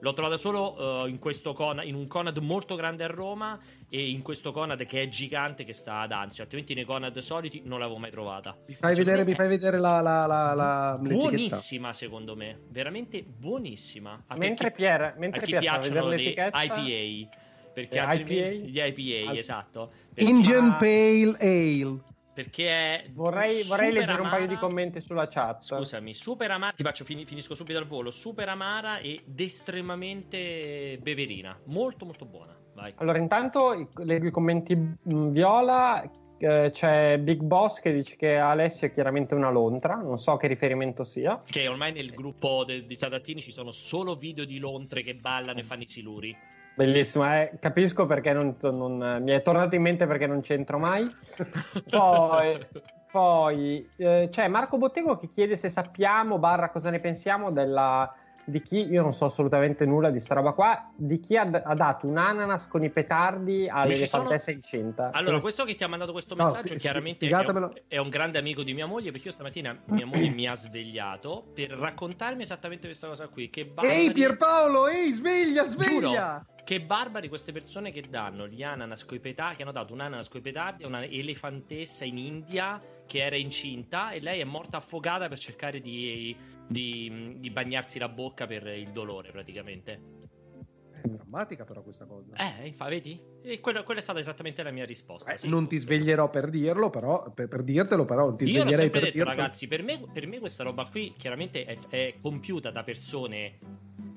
l'ho 0.00 0.12
trovata 0.12 0.36
solo 0.36 1.04
eh, 1.04 1.08
in, 1.08 1.18
questo 1.18 1.52
Conad, 1.52 1.86
in 1.86 1.94
un 1.94 2.06
Conad 2.06 2.36
molto 2.38 2.74
grande 2.76 3.04
a 3.04 3.08
Roma 3.08 3.58
e 3.88 4.08
in 4.10 4.22
questo 4.22 4.52
Conad 4.52 4.84
che 4.84 5.02
è 5.02 5.08
gigante 5.08 5.64
che 5.64 5.72
sta 5.72 6.00
ad 6.00 6.12
Anzio, 6.12 6.42
altrimenti 6.44 6.74
nei 6.74 6.84
Conad 6.84 7.16
soliti 7.18 7.62
non 7.64 7.78
l'avevo 7.80 7.98
mai 7.98 8.10
trovata. 8.10 8.56
Mi 8.66 8.74
fai 8.74 8.94
Secondo 8.94 9.10
vedere, 9.10 9.24
mi 9.28 9.34
fai 9.34 9.48
vedere 9.48 9.78
la, 9.78 10.00
la, 10.00 10.26
la, 10.26 10.54
la- 10.54 10.98
buonissima 11.00 11.92
secondo 11.92 12.36
me, 12.36 12.58
veramente 12.68 13.22
buonissima. 13.24 14.24
A 14.28 14.36
Mentre 14.36 14.68
chi- 14.70 14.76
Pier, 14.76 15.14
mentre 15.18 15.40
a 15.40 15.42
chi 15.44 15.50
Pier 15.50 15.60
piacciono 15.60 16.08
le 16.08 16.16
l'etichetta 16.16 16.62
IPA 16.62 17.36
perché 17.72 17.98
Eh, 18.00 18.14
IPA? 18.14 18.66
gli 18.66 18.80
IPA 18.80 19.30
Al- 19.30 19.36
esatto 19.36 19.90
perché, 20.14 20.30
Indian 20.30 20.66
Ma- 20.68 20.76
Pale 20.76 21.36
Ale. 21.40 21.98
Perché 22.38 22.68
è 22.68 23.04
vorrei, 23.14 23.64
vorrei 23.64 23.90
leggere 23.92 24.20
un 24.20 24.28
paio 24.28 24.46
di 24.46 24.52
amara. 24.52 24.60
commenti 24.68 25.00
sulla 25.00 25.26
chat. 25.26 25.64
scusami 25.64 26.14
super 26.14 26.48
amara 26.52 26.72
ti 26.72 26.84
faccio 26.84 27.04
fini- 27.04 27.24
finisco 27.24 27.56
subito 27.56 27.80
al 27.80 27.84
volo 27.86 28.12
super 28.12 28.48
amara 28.48 28.98
ed 29.00 29.40
estremamente 29.40 30.98
beverina 31.02 31.58
molto 31.64 32.04
molto 32.04 32.24
buona 32.26 32.56
vai 32.74 32.92
Allora, 32.98 33.18
intanto 33.18 33.90
leggo 34.04 34.26
i 34.28 34.30
commenti 34.30 34.76
mh, 34.76 35.30
viola. 35.30 36.08
eh, 36.40 36.70
c'è 36.72 37.18
Big 37.18 37.40
Boss 37.42 37.80
che 37.80 37.92
dice 37.92 38.14
che 38.14 38.36
Alessio 38.36 38.86
è 38.86 38.92
chiaramente 38.92 39.34
una 39.34 39.50
lontra. 39.50 39.96
Non 39.96 40.18
so 40.18 40.36
che 40.36 40.46
riferimento 40.46 41.02
sia. 41.02 41.42
che 41.44 41.66
ormai 41.66 41.90
nel 41.92 42.12
gruppo 42.12 42.62
de- 42.64 42.86
di 42.86 42.94
Sadattini 42.94 43.40
ci 43.40 43.50
sono 43.50 43.72
solo 43.72 44.14
video 44.14 44.44
di 44.44 44.60
lontre 44.60 45.02
che 45.02 45.16
ballano 45.16 45.58
e 45.58 45.64
fanno 45.64 45.82
i 45.82 45.88
siluri 45.88 46.36
Bellissimo, 46.78 47.24
eh, 47.34 47.58
capisco 47.58 48.06
perché 48.06 48.32
non, 48.32 48.56
non- 48.60 49.18
mi 49.20 49.32
è 49.32 49.42
tornato 49.42 49.74
in 49.74 49.82
mente 49.82 50.06
perché 50.06 50.28
non 50.28 50.42
c'entro 50.42 50.78
mai. 50.78 51.08
Poi, 51.90 52.68
poi 53.10 53.92
eh, 53.96 54.28
c'è 54.30 54.46
Marco 54.46 54.78
Bottego 54.78 55.16
che 55.16 55.26
chiede 55.28 55.56
se 55.56 55.70
sappiamo, 55.70 56.38
barra 56.38 56.70
cosa 56.70 56.90
ne 56.90 57.00
pensiamo 57.00 57.50
della, 57.50 58.14
di 58.48 58.62
chi, 58.62 58.86
io 58.88 59.02
non 59.02 59.12
so 59.12 59.26
assolutamente 59.26 59.84
nulla 59.86 60.10
di 60.10 60.18
sta 60.18 60.34
roba 60.34 60.52
qua, 60.52 60.90
di 60.96 61.20
chi 61.20 61.36
ha, 61.36 61.42
ha 61.42 61.74
dato 61.74 62.06
un 62.06 62.16
ananas 62.16 62.66
con 62.66 62.82
i 62.82 62.90
petardi 62.90 63.68
all'elefantessa 63.68 64.44
sono- 64.44 64.56
incinta. 64.56 65.10
Allora, 65.12 65.40
questo 65.40 65.64
che 65.64 65.74
ti 65.74 65.84
ha 65.84 65.88
mandato 65.88 66.12
questo 66.12 66.34
No, 66.34 66.44
messaggio 66.44 66.66
spie- 66.68 66.78
chiaramente 66.78 67.28
è 67.28 67.34
un, 67.34 67.72
è 67.88 67.96
un 67.98 68.08
grande 68.08 68.38
amico 68.38 68.62
di 68.62 68.74
mia 68.74 68.86
moglie 68.86 69.10
perché 69.10 69.28
io 69.28 69.32
stamattina 69.34 69.78
mia 69.86 70.06
moglie 70.06 70.30
mi 70.30 70.46
ha 70.48 70.54
svegliato 70.54 71.44
per 71.54 71.70
raccontarmi 71.70 72.42
esattamente 72.42 72.86
questa 72.86 73.06
cosa 73.08 73.28
qui. 73.28 73.50
Che 73.50 73.66
barbari, 73.66 73.96
Ehi 73.98 74.12
Pierpaolo, 74.12 74.88
ehi, 74.88 75.12
sveglia, 75.12 75.66
sveglia! 75.68 75.90
Giuro, 76.44 76.46
che 76.64 76.80
barbari 76.80 77.28
queste 77.28 77.52
persone 77.52 77.90
che 77.90 78.02
danno 78.08 78.46
gli 78.46 78.62
ananas 78.62 79.04
coi 79.04 79.20
petardi, 79.20 79.56
che 79.56 79.62
hanno 79.62 79.72
dato 79.72 79.92
un 79.92 80.00
ananas 80.00 80.28
coi 80.28 80.40
petardi 80.40 80.84
a 80.84 80.86
una 80.86 81.02
elefantessa 81.04 82.04
in 82.04 82.18
India 82.18 82.80
che 83.08 83.24
era 83.24 83.36
incinta 83.36 84.12
e 84.12 84.20
lei 84.20 84.38
è 84.38 84.44
morta 84.44 84.76
affogata 84.76 85.26
per 85.28 85.38
cercare 85.38 85.80
di, 85.80 86.36
di- 86.68 87.34
di 87.38 87.50
bagnarsi 87.50 87.98
la 87.98 88.08
bocca 88.08 88.46
per 88.46 88.66
il 88.66 88.92
dolore 88.92 89.32
praticamente. 89.32 90.17
È 91.02 91.08
drammatica 91.08 91.64
però 91.64 91.82
questa 91.82 92.04
cosa. 92.04 92.34
Eh, 92.36 92.66
infa- 92.68 92.88
vedi? 92.88 93.20
E 93.42 93.60
quello- 93.60 93.82
quella 93.82 94.00
è 94.00 94.02
stata 94.02 94.18
esattamente 94.18 94.62
la 94.62 94.70
mia 94.70 94.84
risposta. 94.84 95.32
Eh, 95.32 95.38
sì. 95.38 95.48
non 95.48 95.66
ti 95.68 95.78
sveglierò 95.78 96.28
per 96.30 96.50
dirlo, 96.50 96.90
però 96.90 97.30
per, 97.32 97.48
per 97.48 97.62
dirtelo, 97.62 98.04
però 98.04 98.26
non 98.26 98.36
ti 98.36 98.44
Io 98.44 98.60
sveglierei 98.60 98.90
per 98.90 99.00
detto, 99.02 99.12
dirlo. 99.14 99.30
ragazzi, 99.30 99.66
per 99.68 99.82
me, 99.82 100.00
per 100.12 100.26
me 100.26 100.38
questa 100.38 100.62
roba 100.64 100.86
qui 100.86 101.14
chiaramente 101.16 101.64
è, 101.64 101.76
è 101.88 102.14
compiuta 102.20 102.70
da 102.70 102.82
persone 102.82 103.58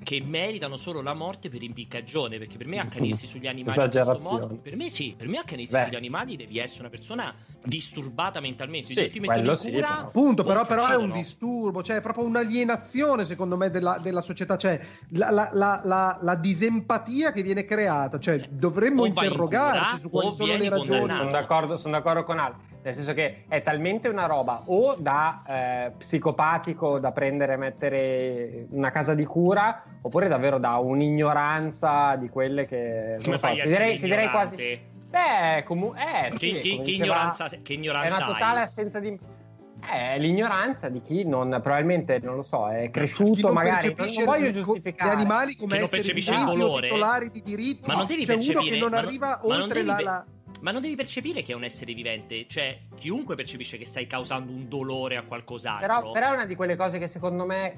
che 0.02 0.20
meritano 0.20 0.76
solo 0.76 1.00
la 1.00 1.14
morte 1.14 1.48
per 1.48 1.62
impiccagione, 1.62 2.36
perché 2.38 2.56
per 2.56 2.66
me 2.66 2.78
accanirsi 3.14 3.26
sugli 3.26 3.46
animali 3.46 3.80
in 3.80 3.88
questo 3.88 4.18
modo, 4.20 4.46
per 4.56 4.74
me 4.76 4.88
sì, 4.90 5.14
per 5.16 5.28
me 5.28 5.38
accanirsi 5.38 5.72
Beh. 5.74 5.82
sugli 5.84 5.94
animali 5.94 6.36
devi 6.36 6.58
essere 6.58 6.80
una 6.80 6.90
persona 6.90 7.32
disturbata 7.64 8.40
mentalmente, 8.40 8.88
Sì, 8.88 8.94
tu 8.94 9.10
ti 9.10 9.18
in 9.18 9.56
sì, 9.56 9.70
cura, 9.70 9.86
però. 9.86 9.98
Appunto, 10.08 10.42
però, 10.44 10.66
però 10.66 10.82
è 10.86 10.96
un 10.96 11.02
uccidono. 11.04 11.12
disturbo, 11.14 11.82
cioè 11.84 11.96
è 11.96 12.00
proprio 12.00 12.24
un'alienazione 12.24 13.24
secondo 13.24 13.56
me 13.56 13.70
della, 13.70 13.98
della 14.02 14.20
società, 14.20 14.56
cioè 14.56 14.80
la, 15.10 15.30
la- 15.30 15.50
la- 15.52 15.80
la- 15.84 16.18
la 16.20 16.34
disempatia 16.72 17.32
che 17.32 17.42
viene 17.42 17.64
creata, 17.64 18.18
cioè 18.18 18.38
dovremmo 18.48 19.04
Eh, 19.04 19.10
O 19.10 19.12
vai 19.12 19.26
in 19.26 19.32
interrogarci 19.32 19.84
cura 19.84 19.98
su 19.98 20.10
quali 20.10 20.30
sono 20.30 20.56
le 20.56 20.68
ragioni. 20.68 21.12
Sono 21.12 21.30
d'accordo, 21.30 21.76
sono 21.76 21.94
d'accordo 21.94 22.22
con 22.22 22.38
Al. 22.38 22.54
Nel 22.82 22.94
senso 22.94 23.12
che 23.14 23.44
è 23.46 23.62
talmente 23.62 24.08
una 24.08 24.26
roba 24.26 24.62
o 24.66 24.96
da 24.98 25.42
eh, 25.46 25.92
psicopatico 25.98 26.98
da 26.98 27.12
prendere 27.12 27.52
e 27.52 27.56
mettere 27.56 28.66
una 28.70 28.90
casa 28.90 29.14
di 29.14 29.24
cura, 29.24 29.84
oppure 30.00 30.26
davvero 30.28 30.58
da 30.58 30.76
un'ignoranza 30.78 32.16
di 32.16 32.28
quelle 32.28 32.66
che. 32.66 33.12
non 33.16 33.22
come 33.22 33.38
so, 33.38 33.46
fai 33.46 33.60
a 33.60 33.64
ti 33.64 33.68
direi, 33.68 33.98
ti 33.98 34.06
direi 34.06 34.28
quasi. 34.30 34.56
Beh, 35.12 35.62
comu- 35.64 35.94
eh, 35.94 36.30
Che- 36.30 36.36
sì, 36.38 36.52
che- 36.58 36.70
come 36.70 36.82
che 36.82 36.90
diceva- 36.90 37.04
ignoranza, 37.06 37.46
che 37.48 37.60
È 37.62 37.72
ignoranza 37.72 38.16
una 38.16 38.26
hai? 38.26 38.32
totale 38.32 38.60
assenza 38.60 38.98
di. 38.98 39.18
È 39.84 40.16
l'ignoranza 40.18 40.88
di 40.88 41.02
chi 41.02 41.24
non 41.24 41.48
probabilmente 41.62 42.20
non 42.22 42.36
lo 42.36 42.42
so, 42.42 42.68
è 42.70 42.88
cresciuto 42.90 43.48
non 43.48 43.52
magari. 43.54 43.94
Non, 43.96 44.24
voglio 44.24 44.52
giustificare. 44.52 45.10
gli 45.10 45.14
animali 45.18 45.56
come 45.56 45.72
Che 45.74 45.78
non 45.80 45.88
percepisce 45.88 46.34
il 46.34 46.44
dolore. 46.44 46.88
titolari 46.88 47.30
di 47.30 47.42
diritti, 47.42 47.88
Ma 47.88 47.94
non 47.96 48.06
devi 48.06 48.24
c'è 48.24 48.32
uno 48.34 48.42
percepire- 48.44 48.70
che 48.74 48.78
non 48.80 48.90
ma 48.90 48.98
arriva 48.98 49.40
ma 49.42 49.52
non 49.54 49.62
oltre 49.62 49.74
devi 49.82 49.86
la, 49.86 49.94
pe- 49.96 50.02
la- 50.04 50.24
Ma 50.60 50.70
non 50.70 50.80
devi 50.80 50.94
percepire 50.94 51.42
che 51.42 51.50
è 51.52 51.54
un 51.56 51.64
essere 51.64 51.92
vivente, 51.94 52.46
cioè 52.46 52.78
chiunque 52.96 53.34
percepisce 53.34 53.76
che 53.76 53.84
stai 53.84 54.06
causando 54.06 54.52
un 54.52 54.68
dolore 54.68 55.16
a 55.16 55.24
qualcos'altro. 55.24 55.86
Però, 55.86 56.12
però 56.12 56.28
è 56.30 56.34
una 56.34 56.46
di 56.46 56.54
quelle 56.54 56.76
cose 56.76 57.00
che 57.00 57.08
secondo 57.08 57.44
me 57.44 57.76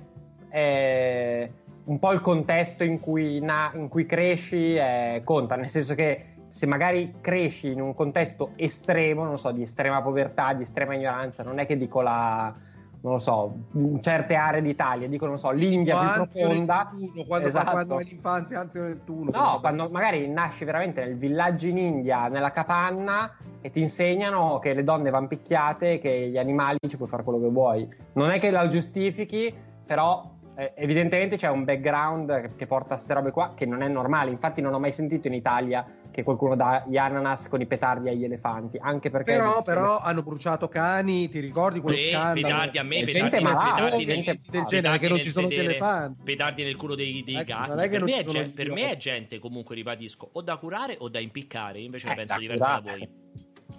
è 0.51 1.51
un 1.85 1.99
po' 1.99 2.13
il 2.13 2.21
contesto 2.21 2.85
in 2.85 3.01
cui, 3.01 3.41
na- 3.41 3.73
in 3.75 3.89
cui 3.89 4.05
cresci 4.05 4.75
eh, 4.75 5.23
conta, 5.25 5.57
nel 5.57 5.71
senso 5.71 5.95
che 5.95 6.34
se 6.55 6.67
magari 6.67 7.17
cresci 7.21 7.73
in 7.73 7.81
un 7.81 7.95
contesto 7.95 8.53
estremo, 8.55 9.25
non 9.25 9.41
so, 9.41 9.51
di 9.51 9.63
estrema 9.63 10.01
povertà, 10.01 10.53
di 10.53 10.63
estrema 10.63 10.95
ignoranza, 10.95 11.43
non 11.43 11.59
è 11.59 11.67
che 11.67 11.77
dico 11.77 12.01
la, 12.01 12.55
non 13.01 13.15
lo 13.15 13.19
so, 13.19 13.57
in 13.73 14.01
certe 14.01 14.37
aree 14.37 14.63
d'Italia, 14.63 15.09
dico, 15.09 15.27
non 15.27 15.37
so, 15.37 15.51
l'India 15.51 15.99
più 15.99 16.29
profonda. 16.29 16.91
Nettuno, 16.93 17.25
quando, 17.27 17.49
Esatto. 17.49 17.71
quando 17.73 17.97
hai 17.97 18.05
l'infanzia, 18.05 18.61
Anzio 18.61 18.83
Nettuno. 18.85 19.31
No, 19.33 19.59
quando 19.59 19.89
magari 19.91 20.29
nasci 20.29 20.65
veramente 20.65 21.05
nel 21.05 21.17
villaggio 21.17 21.67
in 21.67 21.79
India, 21.79 22.29
nella 22.29 22.53
capanna, 22.53 23.37
e 23.61 23.71
ti 23.71 23.81
insegnano 23.81 24.61
che 24.61 24.75
le 24.75 24.85
donne 24.85 25.11
vanno 25.11 25.27
picchiate 25.27 25.99
che 25.99 26.29
gli 26.29 26.39
animali 26.39 26.79
ci 26.87 26.97
puoi 26.97 27.09
fare 27.09 27.25
quello 27.25 27.41
che 27.41 27.49
vuoi. 27.49 27.89
Non 28.13 28.31
è 28.31 28.39
che 28.39 28.53
la 28.53 28.69
giustifichi, 28.69 29.53
però 29.85 30.31
eh, 30.55 30.73
evidentemente 30.77 31.37
c'è 31.37 31.51
un 31.51 31.65
background 31.65 32.55
che 32.55 32.67
porta 32.69 32.95
a 32.95 32.97
queste 32.97 33.13
robe 33.13 33.33
qua 33.33 33.55
che 33.57 33.67
non 33.67 33.83
è 33.83 33.89
normale. 33.89 34.31
Infatti, 34.31 34.61
non 34.61 34.73
ho 34.73 34.79
mai 34.79 34.93
sentito 34.93 35.27
in 35.27 35.35
Italia 35.35 35.85
che 36.15 36.23
qualcuno 36.23 36.55
dà 36.55 36.85
gli 36.87 36.97
ananas 36.97 37.49
con 37.49 37.61
i 37.61 37.67
petardi 37.67 38.09
agli 38.09 38.23
elefanti. 38.23 38.79
Anche 38.81 39.11
perché. 39.11 39.33
Però, 39.35 39.63
però 39.63 39.99
hanno 39.99 40.23
bruciato 40.23 40.69
cani, 40.69 41.29
ti 41.29 41.41
ricordi 41.41 41.81
quello 41.81 41.97
Beh, 41.97 42.11
scandalo? 42.13 42.47
petardi 42.47 42.79
a 42.79 42.83
me, 42.85 42.89
petardi, 43.01 43.13
gente 43.13 43.35
nel- 43.35 43.43
malata, 43.43 43.75
petardi 43.85 44.05
gente 44.05 44.31
nel- 44.31 44.41
del 44.51 44.65
genere, 44.65 44.99
che 44.99 45.09
non 45.09 45.21
ci 45.21 45.31
sono 45.31 45.47
gli 45.49 45.51
sedere, 45.51 45.69
elefanti. 45.71 46.23
petardi 46.23 46.63
nel 46.63 46.77
culo 46.77 46.95
dei, 46.95 47.25
dei 47.25 47.35
Eh, 47.37 47.45
gatti. 47.45 47.71
è 47.71 47.89
Per, 47.89 48.03
me 48.05 48.17
è, 48.17 48.21
sono 48.23 48.33
gen- 48.33 48.47
gli 48.51 48.53
per 48.55 48.71
me 48.71 48.91
è 48.93 48.97
gente, 48.97 49.39
comunque, 49.41 49.75
ribadisco, 49.75 50.29
o 50.33 50.41
da 50.41 50.57
curare 50.57 50.97
o 51.01 51.09
da 51.09 51.19
impiccare. 51.19 51.81
Io 51.81 51.87
invece 51.87 52.09
Eh, 52.11 52.15
penso 52.15 52.35
da 52.35 52.39
diversa 52.41 52.69
da 52.75 52.81
voi. 52.81 53.01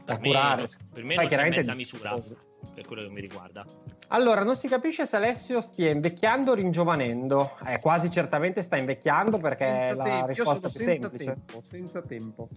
Da 0.04 0.14
Per 0.14 0.20
me, 0.20 0.28
curare. 0.28 0.66
per 0.94 1.04
me 1.04 1.16
Poi 1.16 1.24
non 1.24 1.34
c'è 1.34 1.50
mezza 1.50 1.74
misura, 1.74 2.14
per 2.74 2.86
quello 2.86 3.02
che 3.04 3.10
mi 3.10 3.22
riguarda. 3.22 3.66
Allora, 4.10 4.44
non 4.44 4.56
si 4.56 4.68
capisce 4.68 5.06
se 5.06 5.16
Alessio 5.16 5.62
stia 5.62 5.90
invecchiando 5.90 6.52
o 6.52 6.54
ringiovanendo. 6.54 7.58
Eh, 7.66 7.80
quasi 7.82 8.10
certamente 8.12 8.62
sta 8.62 8.78
invecchiando 8.78 9.38
perché 9.38 9.66
è 9.66 9.70
Senza 9.90 9.96
la 9.96 10.04
tempo. 10.04 10.26
Risposta 10.28 10.70
sono 10.70 10.72
più 10.74 10.84
senza 10.86 11.08
semplice. 11.10 11.26
tempo, 11.26 11.62
senza 11.62 12.02
tempo. 12.02 12.50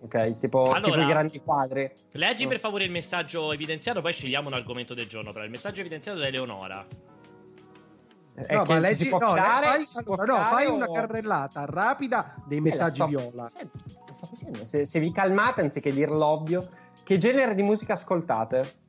Ok, 0.00 0.38
tipo, 0.38 0.62
Allora- 0.72 0.80
tipo 0.92 0.98
i 1.00 1.06
grandi 1.06 1.40
quadri. 1.40 1.90
Leggi 2.12 2.46
Mm. 2.46 2.48
per 2.48 2.58
favore 2.58 2.84
il 2.84 2.90
messaggio 2.90 3.52
evidenziato, 3.52 4.00
poi 4.00 4.12
scegliamo 4.12 4.48
un 4.48 4.54
argomento 4.54 4.94
del 4.94 5.06
giorno. 5.06 5.32
Però 5.32 5.44
il 5.44 5.50
messaggio 5.50 5.80
evidenziato 5.80 6.18
da 6.18 6.26
Eleonora. 6.26 6.84
È 8.34 8.52
no, 8.52 8.64
ma 8.64 8.78
leggi, 8.80 9.04
si 9.04 9.08
può 9.10 9.18
no, 9.18 9.28
fidare, 9.28 9.66
fai, 9.66 9.84
allora, 10.04 10.24
no, 10.24 10.34
fai 10.50 10.66
o- 10.66 10.74
una 10.74 10.90
carrellata 10.90 11.64
rapida 11.66 12.34
dei 12.46 12.58
Eh, 12.58 12.62
messaggi 12.62 12.98
la 12.98 13.06
sto 13.06 13.18
viola. 13.20 13.48
facendo. 13.48 14.64
Se, 14.66 14.86
se 14.86 14.98
vi 14.98 15.12
calmate 15.12 15.60
anziché 15.60 15.92
dir 15.92 16.10
l'ovvio, 16.10 16.66
che 17.04 17.16
genere 17.18 17.54
di 17.54 17.62
musica 17.62 17.92
ascoltate? 17.92 18.82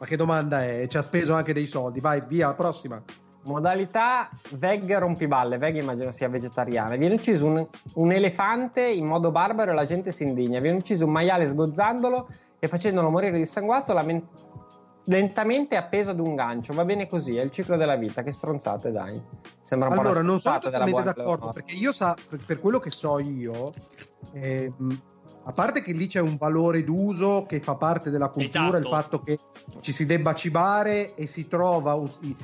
Ma 0.00 0.06
che 0.06 0.16
domanda 0.16 0.64
è? 0.64 0.86
Ci 0.86 0.96
ha 0.96 1.02
speso 1.02 1.34
anche 1.34 1.52
dei 1.52 1.66
soldi. 1.66 2.00
Vai, 2.00 2.22
via, 2.26 2.54
prossima. 2.54 3.02
Modalità 3.42 4.30
veg 4.52 4.96
rompiballe, 4.96 5.58
veg 5.58 5.76
immagino 5.76 6.10
sia 6.10 6.26
vegetariana. 6.26 6.96
Viene 6.96 7.16
ucciso 7.16 7.44
un, 7.44 7.66
un 7.94 8.10
elefante 8.10 8.80
in 8.80 9.04
modo 9.04 9.30
barbaro 9.30 9.72
e 9.72 9.74
la 9.74 9.84
gente 9.84 10.10
si 10.10 10.22
indigna. 10.22 10.58
Viene 10.58 10.78
ucciso 10.78 11.04
un 11.04 11.12
maiale 11.12 11.46
sgozzandolo 11.46 12.28
e 12.58 12.66
facendolo 12.66 13.10
morire 13.10 13.36
dissanguato 13.36 13.92
lamen- 13.92 14.26
lentamente 15.04 15.76
appeso 15.76 16.12
ad 16.12 16.18
un 16.18 16.34
gancio. 16.34 16.72
Va 16.72 16.86
bene 16.86 17.06
così, 17.06 17.36
è 17.36 17.42
il 17.42 17.50
ciclo 17.50 17.76
della 17.76 17.96
vita. 17.96 18.22
Che 18.22 18.32
stronzate, 18.32 18.90
dai. 18.90 19.22
Sembra 19.60 19.88
un 19.88 19.96
po' 19.96 20.00
Allora, 20.00 20.22
non 20.22 20.40
sono 20.40 20.58
totalmente 20.60 21.02
d'accordo 21.02 21.50
perché 21.50 21.74
io 21.74 21.92
sa, 21.92 22.16
per, 22.26 22.42
per 22.42 22.58
quello 22.58 22.78
che 22.78 22.90
so 22.90 23.18
io, 23.18 23.70
ehm, 24.32 25.00
a 25.44 25.52
parte 25.52 25.82
che 25.82 25.92
lì 25.92 26.06
c'è 26.06 26.20
un 26.20 26.36
valore 26.36 26.84
d'uso 26.84 27.46
che 27.48 27.60
fa 27.60 27.74
parte 27.74 28.10
della 28.10 28.28
cultura, 28.28 28.66
Esatto. 28.66 28.76
il 28.76 28.86
fatto 28.86 29.20
che 29.20 29.38
ci 29.80 29.92
si 29.92 30.04
debba 30.04 30.34
cibare 30.34 31.14
e 31.14 31.26
si 31.26 31.48
trova 31.48 31.98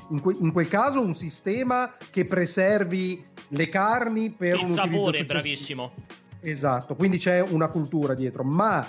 in, 0.08 0.20
que- 0.20 0.36
in 0.38 0.50
quel 0.52 0.68
caso 0.68 1.00
un 1.00 1.14
sistema 1.14 1.92
che 2.10 2.24
preservi 2.24 3.24
le 3.48 3.68
carni 3.68 4.30
per 4.30 4.56
il 4.56 4.64
un 4.64 4.72
sapore, 4.72 5.24
bravissimo. 5.24 5.92
Esatto, 6.40 6.94
quindi 6.94 7.18
c'è 7.18 7.40
una 7.40 7.68
cultura 7.68 8.14
dietro, 8.14 8.44
ma 8.44 8.88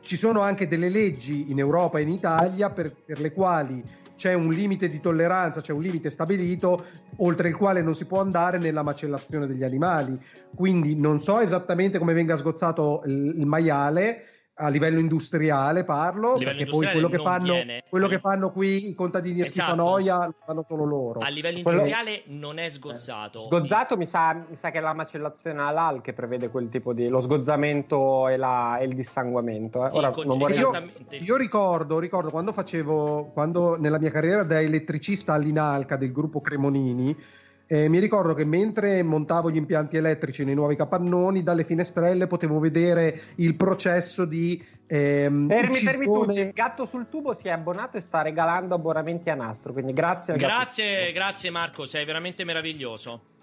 ci 0.00 0.16
sono 0.16 0.40
anche 0.40 0.66
delle 0.66 0.88
leggi 0.88 1.50
in 1.50 1.58
Europa 1.58 1.98
e 1.98 2.02
in 2.02 2.08
Italia 2.08 2.70
per, 2.70 2.92
per 3.04 3.20
le 3.20 3.32
quali 3.32 3.82
c'è 4.20 4.34
un 4.34 4.52
limite 4.52 4.86
di 4.86 5.00
tolleranza, 5.00 5.62
c'è 5.62 5.72
un 5.72 5.80
limite 5.80 6.10
stabilito 6.10 6.84
oltre 7.16 7.48
il 7.48 7.56
quale 7.56 7.80
non 7.80 7.94
si 7.94 8.04
può 8.04 8.20
andare 8.20 8.58
nella 8.58 8.82
macellazione 8.82 9.46
degli 9.46 9.64
animali. 9.64 10.20
Quindi 10.54 10.94
non 10.94 11.22
so 11.22 11.40
esattamente 11.40 11.98
come 11.98 12.12
venga 12.12 12.36
sgozzato 12.36 13.00
il, 13.06 13.32
il 13.38 13.46
maiale 13.46 14.39
a 14.60 14.68
livello 14.68 14.98
industriale 15.00 15.84
parlo, 15.84 16.32
A 16.34 16.38
livello 16.38 16.56
perché 16.58 16.70
poi 16.70 16.84
industriale 16.84 17.00
quello 17.00 17.08
che, 17.08 17.22
fanno, 17.22 17.52
viene. 17.54 17.84
quello 17.88 18.08
che 18.08 18.18
fanno 18.18 18.50
qui 18.52 18.88
i 18.90 18.94
contadini 18.94 19.40
a 19.40 19.44
Esatto. 19.46 19.60
Schifanoia 19.72 20.24
lo 20.26 20.34
fanno 20.44 20.64
solo 20.68 20.84
loro. 20.84 21.20
A 21.20 21.28
livello 21.28 21.62
Quello- 21.62 21.78
industriale 21.78 22.22
non 22.26 22.58
è 22.58 22.68
sgozzato. 22.68 23.38
Sgozzato 23.38 23.96
mi 23.96 24.06
sa, 24.06 24.34
mi 24.48 24.54
sa 24.56 24.70
che 24.70 24.78
è 24.78 24.80
la 24.80 24.92
macellazione 24.92 25.60
halal 25.60 26.00
che 26.02 26.12
prevede 26.12 26.48
quel 26.50 26.68
tipo 26.68 26.92
di 26.92 27.08
lo 27.08 27.20
sgozzamento 27.20 28.28
e, 28.28 28.36
la- 28.36 28.78
e 28.78 28.84
il 28.84 28.94
dissanguamento. 28.94 29.86
eh. 29.86 29.90
Ora 29.92 30.08
Il 30.08 30.14
conge- 30.14 30.28
non 30.28 30.38
vorrei 30.38 30.58
Io, 30.58 30.68
Esattamente. 30.70 31.16
io 31.16 31.36
ricordo, 31.36 31.98
ricordo 31.98 32.30
quando 32.30 32.52
facevo, 32.52 33.30
quando 33.32 33.76
nella 33.78 33.98
mia 33.98 34.10
carriera 34.10 34.42
da 34.42 34.60
elettricista 34.60 35.32
all'Inalca 35.34 35.96
del 35.96 36.12
gruppo 36.12 36.40
Cremonini, 36.40 37.16
eh, 37.72 37.88
mi 37.88 38.00
ricordo 38.00 38.34
che 38.34 38.44
mentre 38.44 39.00
montavo 39.04 39.48
gli 39.48 39.56
impianti 39.56 39.96
elettrici 39.96 40.44
nei 40.44 40.56
nuovi 40.56 40.74
capannoni, 40.74 41.44
dalle 41.44 41.62
finestrelle 41.62 42.26
potevo 42.26 42.58
vedere 42.58 43.16
il 43.36 43.54
processo 43.54 44.24
di 44.24 44.60
ehm, 44.88 45.46
Fermi, 45.46 45.76
fermi 45.76 46.04
tutti. 46.04 46.40
Il 46.40 46.52
gatto 46.52 46.84
sul 46.84 47.08
tubo 47.08 47.32
si 47.32 47.46
è 47.46 47.52
abbonato 47.52 47.96
e 47.96 48.00
sta 48.00 48.22
regalando 48.22 48.74
abbonamenti 48.74 49.30
a 49.30 49.36
nastro. 49.36 49.72
Quindi 49.72 49.92
grazie 49.92 50.34
Grazie, 50.34 51.12
grazie 51.12 51.50
Marco, 51.50 51.86
sei 51.86 52.04
veramente 52.04 52.42
meraviglioso. 52.42 53.38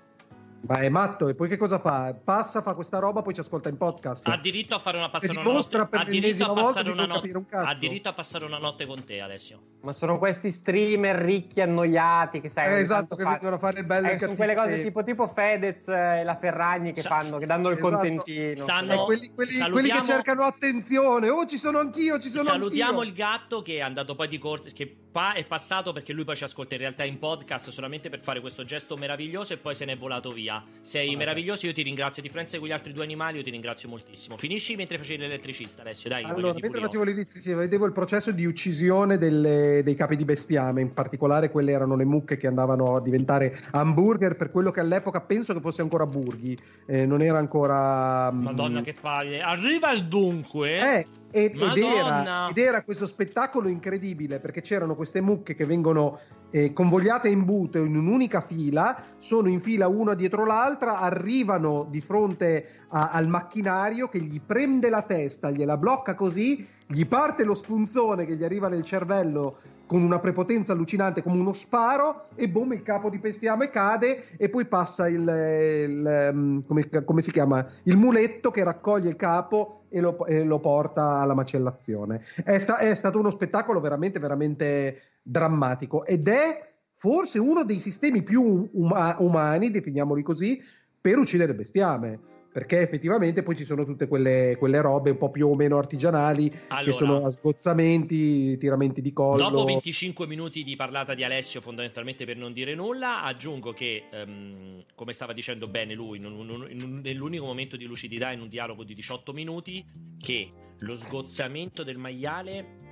Ma 0.67 0.79
è 0.79 0.89
matto, 0.89 1.27
e 1.29 1.35
poi 1.35 1.47
che 1.47 1.55
cosa 1.57 1.79
fa? 1.79 2.13
Passa, 2.21 2.61
fa 2.61 2.73
questa 2.73 2.99
roba, 2.99 3.21
poi 3.21 3.33
ci 3.33 3.39
ascolta 3.39 3.69
in 3.69 3.77
podcast. 3.77 4.27
Ha 4.27 4.37
diritto 4.37 4.75
a 4.75 4.79
fare 4.79 4.97
una 4.97 5.09
passare 5.09 5.33
E 5.33 5.39
una 5.39 5.51
notte. 5.53 5.69
per 5.69 5.87
Ha 5.99 6.03
diritto 6.03 6.11
l'ennesima 6.11 6.45
a 6.45 6.47
volta 6.49 6.63
passare 6.67 6.89
una 6.91 7.01
notte. 7.05 7.13
capire 7.19 7.37
un 7.37 7.45
cazzo. 7.45 7.67
Ha 7.67 7.73
diritto 7.75 8.09
a 8.09 8.13
passare 8.13 8.45
una 8.45 8.57
notte 8.57 8.85
con 8.85 9.03
te, 9.03 9.19
Alessio. 9.21 9.59
Ma 9.81 9.93
sono 9.93 10.17
questi 10.17 10.51
streamer 10.51 11.15
ricchi 11.15 11.61
annoiati 11.61 12.41
che 12.41 12.49
sai. 12.49 12.73
Eh, 12.73 12.79
esatto, 12.79 13.15
che 13.15 13.23
fa- 13.23 13.31
vengono 13.31 13.55
a 13.55 13.59
fare 13.59 13.79
il 13.79 13.85
bello 13.85 14.07
Eh, 14.09 14.19
sono 14.19 14.35
quelle 14.35 14.55
cose 14.55 14.83
tipo, 14.83 15.03
tipo 15.03 15.27
Fedez 15.27 15.87
e 15.87 16.23
la 16.23 16.35
Ferragni 16.37 16.91
che 16.91 17.01
Sa- 17.01 17.09
fanno, 17.19 17.37
che 17.37 17.45
danno 17.45 17.69
il 17.69 17.77
esatto. 17.77 17.91
contentino. 17.93 18.55
Sanno- 18.57 18.91
Eh, 18.93 19.05
quelli, 19.05 19.31
quelli- 19.33 19.51
Salutiamo- 19.51 19.73
quelli 19.73 19.89
che 19.89 20.03
cercano 20.05 20.43
attenzione. 20.43 21.29
Oh, 21.29 21.45
ci 21.45 21.57
sono 21.57 21.79
anch'io, 21.79 22.19
ci 22.19 22.29
sono 22.29 22.43
Salutiamo 22.43 22.97
anch'io. 22.99 23.07
il 23.09 23.13
gatto 23.15 23.61
che 23.61 23.75
è 23.77 23.81
andato 23.81 24.15
poi 24.15 24.27
di 24.27 24.37
corsa, 24.37 24.69
che 24.71 24.95
pa- 25.17 25.33
è 25.33 25.43
passato 25.45 25.93
perché 25.93 26.13
lui 26.13 26.23
poi 26.25 26.35
ci 26.35 26.43
ascolta 26.43 26.75
in 26.75 26.81
realtà 26.81 27.03
in 27.03 27.17
podcast 27.17 27.71
solamente 27.71 28.07
per 28.07 28.19
fare 28.19 28.39
questo 28.39 28.63
gesto 28.65 28.95
meraviglioso 28.97 29.51
e 29.53 29.57
poi 29.57 29.73
se 29.73 29.83
n'è 29.83 29.97
volato 29.97 30.31
via. 30.31 30.63
Sei 30.81 31.15
Ah, 31.15 31.17
meraviglioso, 31.17 31.65
io 31.65 31.73
ti 31.73 31.81
ringrazio. 31.81 32.21
A 32.21 32.25
differenza 32.25 32.53
di 32.53 32.59
quegli 32.59 32.71
altri 32.71 32.93
due 32.93 33.03
animali, 33.03 33.37
io 33.37 33.43
ti 33.43 33.49
ringrazio 33.49 33.89
moltissimo. 33.89 34.37
Finisci 34.37 34.75
mentre 34.75 34.99
facevi 34.99 35.19
l'elettricista, 35.23 35.81
Alessio, 35.81 36.07
dai. 36.11 36.23
Allora, 36.23 36.53
mentre 36.59 36.81
facevo 36.81 37.03
l'elettricità, 37.03 37.55
vedevo 37.55 37.87
il 37.87 37.93
processo 37.93 38.31
di 38.31 38.45
uccisione 38.45 39.17
delle- 39.17 39.81
dei 39.83 39.95
capi 39.95 40.15
di 40.15 40.23
bestiame, 40.23 40.81
in 40.81 40.93
particolare 40.93 41.49
quelle 41.49 41.71
erano 41.71 41.95
le 41.95 42.05
mucche 42.05 42.37
che 42.37 42.45
andavano 42.45 42.95
a 42.95 43.01
diventare 43.01 43.57
hamburger, 43.71 44.35
per 44.35 44.51
quello 44.51 44.69
che 44.69 44.81
all'epoca 44.81 45.21
penso 45.21 45.51
che 45.55 45.61
fosse 45.61 45.81
ancora 45.81 46.05
burghi, 46.05 46.55
eh, 46.85 47.07
non 47.07 47.23
era 47.23 47.39
ancora... 47.39 48.31
mm, 48.31 48.43
Madonna, 48.43 48.81
che 48.81 48.93
palle. 48.93 49.41
Arriva 49.41 49.91
il 49.93 50.05
dunque. 50.05 50.77
Eh, 50.77 51.07
ed, 51.31 51.59
ed 51.61 51.77
era, 51.77 52.47
ed 52.49 52.57
era 52.57 52.83
questo 52.83 53.05
spettacolo 53.05 53.67
incredibile 53.67 54.39
perché 54.39 54.61
c'erano 54.61 54.95
queste 54.95 55.21
mucche 55.21 55.55
che 55.55 55.65
vengono 55.65 56.19
eh, 56.49 56.73
convogliate 56.73 57.29
in 57.29 57.45
buto 57.45 57.77
in 57.83 57.95
un'unica 57.95 58.41
fila, 58.41 58.95
sono 59.17 59.49
in 59.49 59.59
fila 59.59 59.87
una 59.87 60.13
dietro 60.13 60.45
l'altra, 60.45 60.99
arrivano 60.99 61.87
di 61.89 62.01
fronte 62.01 62.67
a- 62.89 63.11
al 63.11 63.27
macchinario 63.27 64.07
che 64.07 64.19
gli 64.19 64.39
prende 64.39 64.89
la 64.89 65.01
testa, 65.01 65.51
gliela 65.51 65.77
blocca 65.77 66.15
così, 66.15 66.65
gli 66.89 67.05
parte 67.05 67.43
lo 67.43 67.53
spunzone 67.53 68.25
che 68.25 68.35
gli 68.35 68.43
arriva 68.43 68.69
nel 68.69 68.83
cervello 68.83 69.57
con 69.85 70.01
una 70.01 70.19
prepotenza 70.19 70.73
allucinante 70.73 71.21
come 71.21 71.39
uno 71.39 71.53
sparo 71.53 72.27
e 72.35 72.47
boom 72.49 72.73
il 72.73 72.83
capo 72.83 73.09
di 73.09 73.17
bestiame 73.17 73.69
cade 73.69 74.37
e 74.37 74.49
poi 74.49 74.65
passa 74.65 75.07
il, 75.07 75.19
il, 75.19 76.29
um, 76.33 76.65
come, 76.65 76.87
come 77.03 77.21
si 77.21 77.31
chiama? 77.31 77.65
Il 77.83 77.97
muletto 77.97 78.51
che 78.51 78.63
raccoglie 78.63 79.09
il 79.09 79.15
capo 79.15 79.83
e 79.89 80.01
lo, 80.01 80.25
e 80.25 80.43
lo 80.43 80.59
porta 80.59 81.19
alla 81.19 81.33
macellazione. 81.33 82.21
È, 82.43 82.57
sta- 82.57 82.77
è 82.77 82.93
stato 82.95 83.19
uno 83.19 83.31
spettacolo 83.31 83.79
veramente 83.79 84.19
veramente 84.19 85.01
drammatico 85.27 86.05
ed 86.05 86.27
è 86.27 86.65
forse 86.95 87.37
uno 87.37 87.63
dei 87.63 87.79
sistemi 87.79 88.23
più 88.23 88.69
uma- 88.73 89.15
umani 89.19 89.69
definiamoli 89.69 90.23
così 90.23 90.59
per 90.99 91.17
uccidere 91.17 91.53
bestiame 91.53 92.19
perché 92.51 92.79
effettivamente 92.81 93.43
poi 93.43 93.55
ci 93.55 93.65
sono 93.65 93.85
tutte 93.85 94.07
quelle, 94.07 94.55
quelle 94.57 94.81
robe 94.81 95.11
un 95.11 95.17
po' 95.17 95.29
più 95.29 95.47
o 95.47 95.53
meno 95.55 95.77
artigianali 95.77 96.51
Allora, 96.69 96.85
che 96.85 96.91
sono 96.91 97.29
sgozzamenti, 97.29 98.57
tiramenti 98.57 98.99
di 98.99 99.13
collo. 99.13 99.49
Dopo 99.49 99.63
25 99.65 100.25
minuti 100.25 100.63
di 100.63 100.75
parlata 100.75 101.13
di 101.13 101.23
Alessio, 101.23 101.61
fondamentalmente 101.61 102.25
per 102.25 102.35
non 102.35 102.53
dire 102.53 102.73
nulla, 102.73 103.21
aggiungo 103.21 103.73
che, 103.73 104.05
ehm, 104.11 104.85
come 104.95 105.13
stava 105.13 105.33
dicendo 105.33 105.67
bene 105.67 105.93
lui, 105.93 106.17
in 106.17 106.25
un- 106.25 106.67
in 106.71 106.81
un- 106.81 106.99
nell'unico 107.03 107.45
momento 107.45 107.77
di 107.77 107.85
lucidità 107.85 108.31
in 108.31 108.41
un 108.41 108.47
dialogo 108.47 108.83
di 108.83 108.95
18 108.95 109.33
minuti, 109.33 109.85
che 110.19 110.49
lo 110.79 110.95
sgozzamento 110.95 111.83
del 111.83 111.99
maiale 111.99 112.85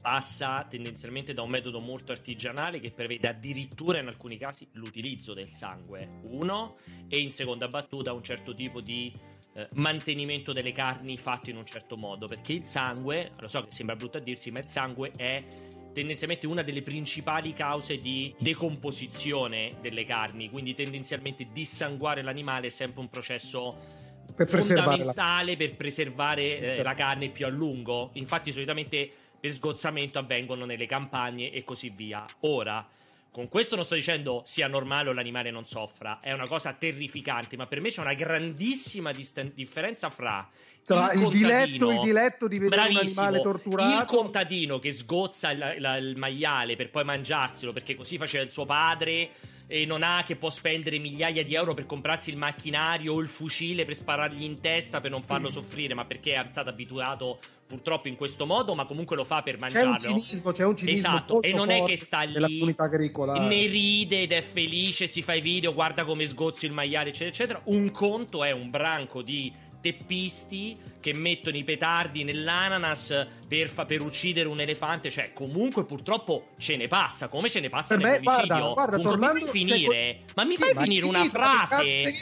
passa 0.00 0.66
tendenzialmente 0.68 1.34
da 1.34 1.42
un 1.42 1.50
metodo 1.50 1.80
molto 1.80 2.12
artigianale 2.12 2.80
che 2.80 2.90
prevede 2.90 3.28
addirittura 3.28 3.98
in 3.98 4.06
alcuni 4.06 4.38
casi 4.38 4.68
l'utilizzo 4.72 5.34
del 5.34 5.50
sangue, 5.50 6.20
uno, 6.22 6.76
e 7.08 7.20
in 7.20 7.30
seconda 7.30 7.68
battuta 7.68 8.12
un 8.12 8.22
certo 8.22 8.54
tipo 8.54 8.80
di 8.80 9.12
eh, 9.54 9.68
mantenimento 9.74 10.52
delle 10.52 10.72
carni 10.72 11.16
fatto 11.18 11.50
in 11.50 11.56
un 11.56 11.66
certo 11.66 11.96
modo, 11.96 12.26
perché 12.26 12.54
il 12.54 12.64
sangue, 12.64 13.32
lo 13.38 13.48
so 13.48 13.64
che 13.64 13.72
sembra 13.72 13.96
brutto 13.96 14.16
a 14.16 14.20
dirsi, 14.20 14.50
ma 14.50 14.60
il 14.60 14.68
sangue 14.68 15.12
è 15.16 15.44
tendenzialmente 15.92 16.46
una 16.46 16.62
delle 16.62 16.82
principali 16.82 17.52
cause 17.52 17.96
di 17.98 18.34
decomposizione 18.38 19.76
delle 19.80 20.04
carni, 20.04 20.48
quindi 20.48 20.74
tendenzialmente 20.74 21.48
dissanguare 21.52 22.22
l'animale 22.22 22.68
è 22.68 22.70
sempre 22.70 23.00
un 23.00 23.08
processo 23.08 23.98
per 24.34 24.48
fondamentale 24.48 25.56
per 25.56 25.74
preservare 25.74 26.58
eh, 26.58 26.82
la 26.82 26.94
carne 26.94 27.30
più 27.30 27.44
a 27.46 27.48
lungo. 27.48 28.10
Infatti, 28.14 28.52
solitamente 28.52 29.10
per 29.40 29.52
sgozzamento 29.52 30.18
avvengono 30.18 30.64
nelle 30.64 30.86
campagne 30.86 31.50
e 31.50 31.64
così 31.64 31.90
via. 31.90 32.24
Ora, 32.40 32.86
Con 33.32 33.48
questo 33.48 33.76
non 33.76 33.84
sto 33.84 33.94
dicendo 33.94 34.42
sia 34.44 34.66
normale 34.66 35.10
o 35.10 35.12
l'animale 35.12 35.52
non 35.52 35.64
soffra, 35.64 36.18
è 36.20 36.32
una 36.32 36.48
cosa 36.48 36.72
terrificante, 36.72 37.56
ma 37.56 37.66
per 37.68 37.80
me 37.80 37.90
c'è 37.90 38.00
una 38.00 38.12
grandissima 38.12 39.12
dist- 39.12 39.52
differenza 39.54 40.10
fra 40.10 40.48
tra 40.82 41.12
il, 41.12 41.22
il 41.22 41.28
diletto, 41.28 41.90
il 41.92 42.00
diletto 42.00 42.48
di 42.48 42.58
vedere 42.58 42.88
un 42.88 42.96
animale 42.96 43.40
torturato 43.40 44.00
il 44.00 44.04
contadino 44.06 44.78
che 44.80 44.90
sgozza 44.90 45.50
il, 45.50 45.74
il, 45.76 45.96
il 46.00 46.16
maiale 46.16 46.74
per 46.74 46.90
poi 46.90 47.04
mangiarselo 47.04 47.72
perché 47.72 47.94
così 47.94 48.16
faceva 48.16 48.42
il 48.42 48.50
suo 48.50 48.64
padre 48.64 49.30
e 49.70 49.86
non 49.86 50.02
ha 50.02 50.24
che 50.26 50.34
può 50.34 50.50
spendere 50.50 50.98
migliaia 50.98 51.44
di 51.44 51.54
euro 51.54 51.74
per 51.74 51.86
comprarsi 51.86 52.30
il 52.30 52.36
macchinario 52.36 53.14
o 53.14 53.20
il 53.20 53.28
fucile 53.28 53.84
per 53.84 53.94
sparargli 53.94 54.42
in 54.42 54.60
testa 54.60 55.00
per 55.00 55.12
non 55.12 55.22
farlo 55.22 55.46
mm. 55.46 55.52
soffrire, 55.52 55.94
ma 55.94 56.04
perché 56.04 56.34
è 56.34 56.44
stato 56.44 56.70
abituato 56.70 57.38
purtroppo 57.68 58.08
in 58.08 58.16
questo 58.16 58.46
modo, 58.46 58.74
ma 58.74 58.84
comunque 58.84 59.14
lo 59.14 59.22
fa 59.22 59.42
per 59.42 59.60
mangiarlo. 59.60 59.94
C'è 59.94 60.08
un 60.08 60.20
cinismo, 60.20 60.50
c'è 60.50 60.64
un 60.64 60.76
cinismo 60.76 61.08
esatto, 61.08 61.40
e 61.40 61.52
non 61.52 61.70
è 61.70 61.84
che 61.84 61.96
sta 61.96 62.22
lì 62.22 62.74
ne 63.38 63.66
ride 63.68 64.22
ed 64.22 64.32
è 64.32 64.40
felice, 64.40 65.06
si 65.06 65.22
fa 65.22 65.34
i 65.34 65.40
video, 65.40 65.72
guarda 65.72 66.04
come 66.04 66.26
sgozzo 66.26 66.66
il 66.66 66.72
maiale, 66.72 67.10
eccetera, 67.10 67.30
eccetera. 67.30 67.60
Un 67.66 67.92
conto 67.92 68.42
è 68.42 68.50
un 68.50 68.70
branco 68.70 69.22
di 69.22 69.52
teppisti 69.80 70.78
che 71.00 71.14
mettono 71.14 71.56
i 71.56 71.64
petardi 71.64 72.24
nell'ananas 72.24 73.26
per, 73.48 73.68
fa, 73.68 73.84
per, 73.84 74.02
uccidere 74.02 74.48
un 74.48 74.60
elefante. 74.60 75.10
Cioè, 75.10 75.32
comunque, 75.32 75.84
purtroppo 75.84 76.48
ce 76.58 76.76
ne 76.76 76.88
passa. 76.88 77.28
Come 77.28 77.48
ce 77.48 77.60
ne 77.60 77.68
passa 77.68 77.96
per 77.96 78.04
nell'omicidio? 78.04 78.72
Guarda, 78.72 78.72
guarda, 78.72 78.98
tornando, 78.98 79.34
mi 79.34 79.40
fai 79.40 79.66
cioè, 79.66 79.76
finire? 79.76 79.94
Cioè, 79.94 80.18
ma 80.34 80.44
mi 80.44 80.56
fai 80.56 80.74
sì, 80.74 80.82
finire 80.82 81.06
una 81.06 81.24
frase? 81.24 82.12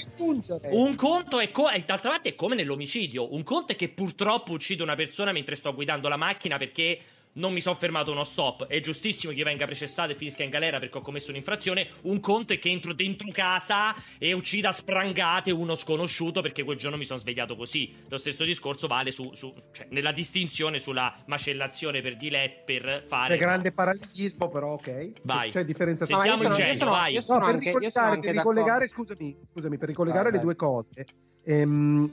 Un 0.71 0.95
conto 0.95 1.41
è, 1.41 1.51
co- 1.51 1.71
d'altra 1.85 2.11
parte 2.11 2.31
è 2.31 2.35
come 2.35 2.55
nell'omicidio. 2.55 3.35
Un 3.35 3.43
conto 3.43 3.73
è 3.73 3.77
che 3.77 3.89
purtroppo 3.89 4.53
uccido 4.53 4.83
una 4.83 4.95
persona 4.95 5.33
mentre 5.33 5.57
sto 5.57 5.75
guidando 5.75 6.09
la 6.09 6.17
macchina 6.17 6.57
perché 6.57 6.99
non 7.39 7.53
mi 7.53 7.61
sono 7.61 7.75
fermato 7.75 8.11
uno 8.11 8.25
stop. 8.25 8.67
È 8.67 8.79
giustissimo 8.81 9.33
che 9.33 9.39
io 9.39 9.45
venga 9.45 9.65
processato 9.65 10.13
e 10.13 10.15
finisca 10.15 10.43
in 10.43 10.51
galera 10.51 10.79
perché 10.79 10.99
ho 10.99 11.01
commesso 11.01 11.31
un'infrazione. 11.31 11.89
Un 12.03 12.21
conto 12.21 12.53
è 12.53 12.59
che 12.59 12.69
entro 12.69 12.93
dentro 12.93 13.29
casa 13.33 13.95
e 14.19 14.33
uccida 14.33 14.69
a 14.69 14.73
sprangate 14.73 15.51
uno 15.51 15.75
sconosciuto 15.75 16.41
perché 16.41 16.63
quel 16.63 16.77
giorno 16.77 16.97
mi 16.97 17.05
sono 17.05 17.19
svegliato 17.19 17.57
così. 17.57 17.95
Lo 18.09 18.19
stesso 18.19 18.45
discorso 18.45 18.87
vale 18.87 19.11
su, 19.11 19.33
su 19.35 19.55
cioè, 19.73 19.87
nella 19.91 20.13
distinzione 20.13 20.79
sulla 20.79 21.15
macellazione 21.27 22.01
per 22.01 22.17
dilet 22.17 22.65
per 22.65 23.05
fare. 23.07 23.35
C'è 23.35 23.41
grande 23.41 23.73
parallelismo, 23.73 24.49
però, 24.49 24.73
ok. 24.75 25.13
Vai. 25.23 25.51
C'è 25.51 25.65
differenza 25.65 26.07
tra 26.07 26.17
no, 26.17 26.25
il 26.25 26.51
genio, 26.55 26.75
sono, 26.75 26.91
vai. 26.91 27.15
No, 27.15 27.23
per 27.27 27.43
anche, 27.43 27.67
ricollegare, 27.67 28.21
per 28.21 28.35
ricollegare 28.35 28.89
scusami, 28.89 29.37
scusami, 29.53 29.79
per 29.79 29.89
ricollegare 29.89 30.31
vai, 30.31 30.33
le 30.33 30.39
vai. 30.39 30.47
due 30.47 30.57
cose. 30.57 31.07
Ehm, 31.45 32.13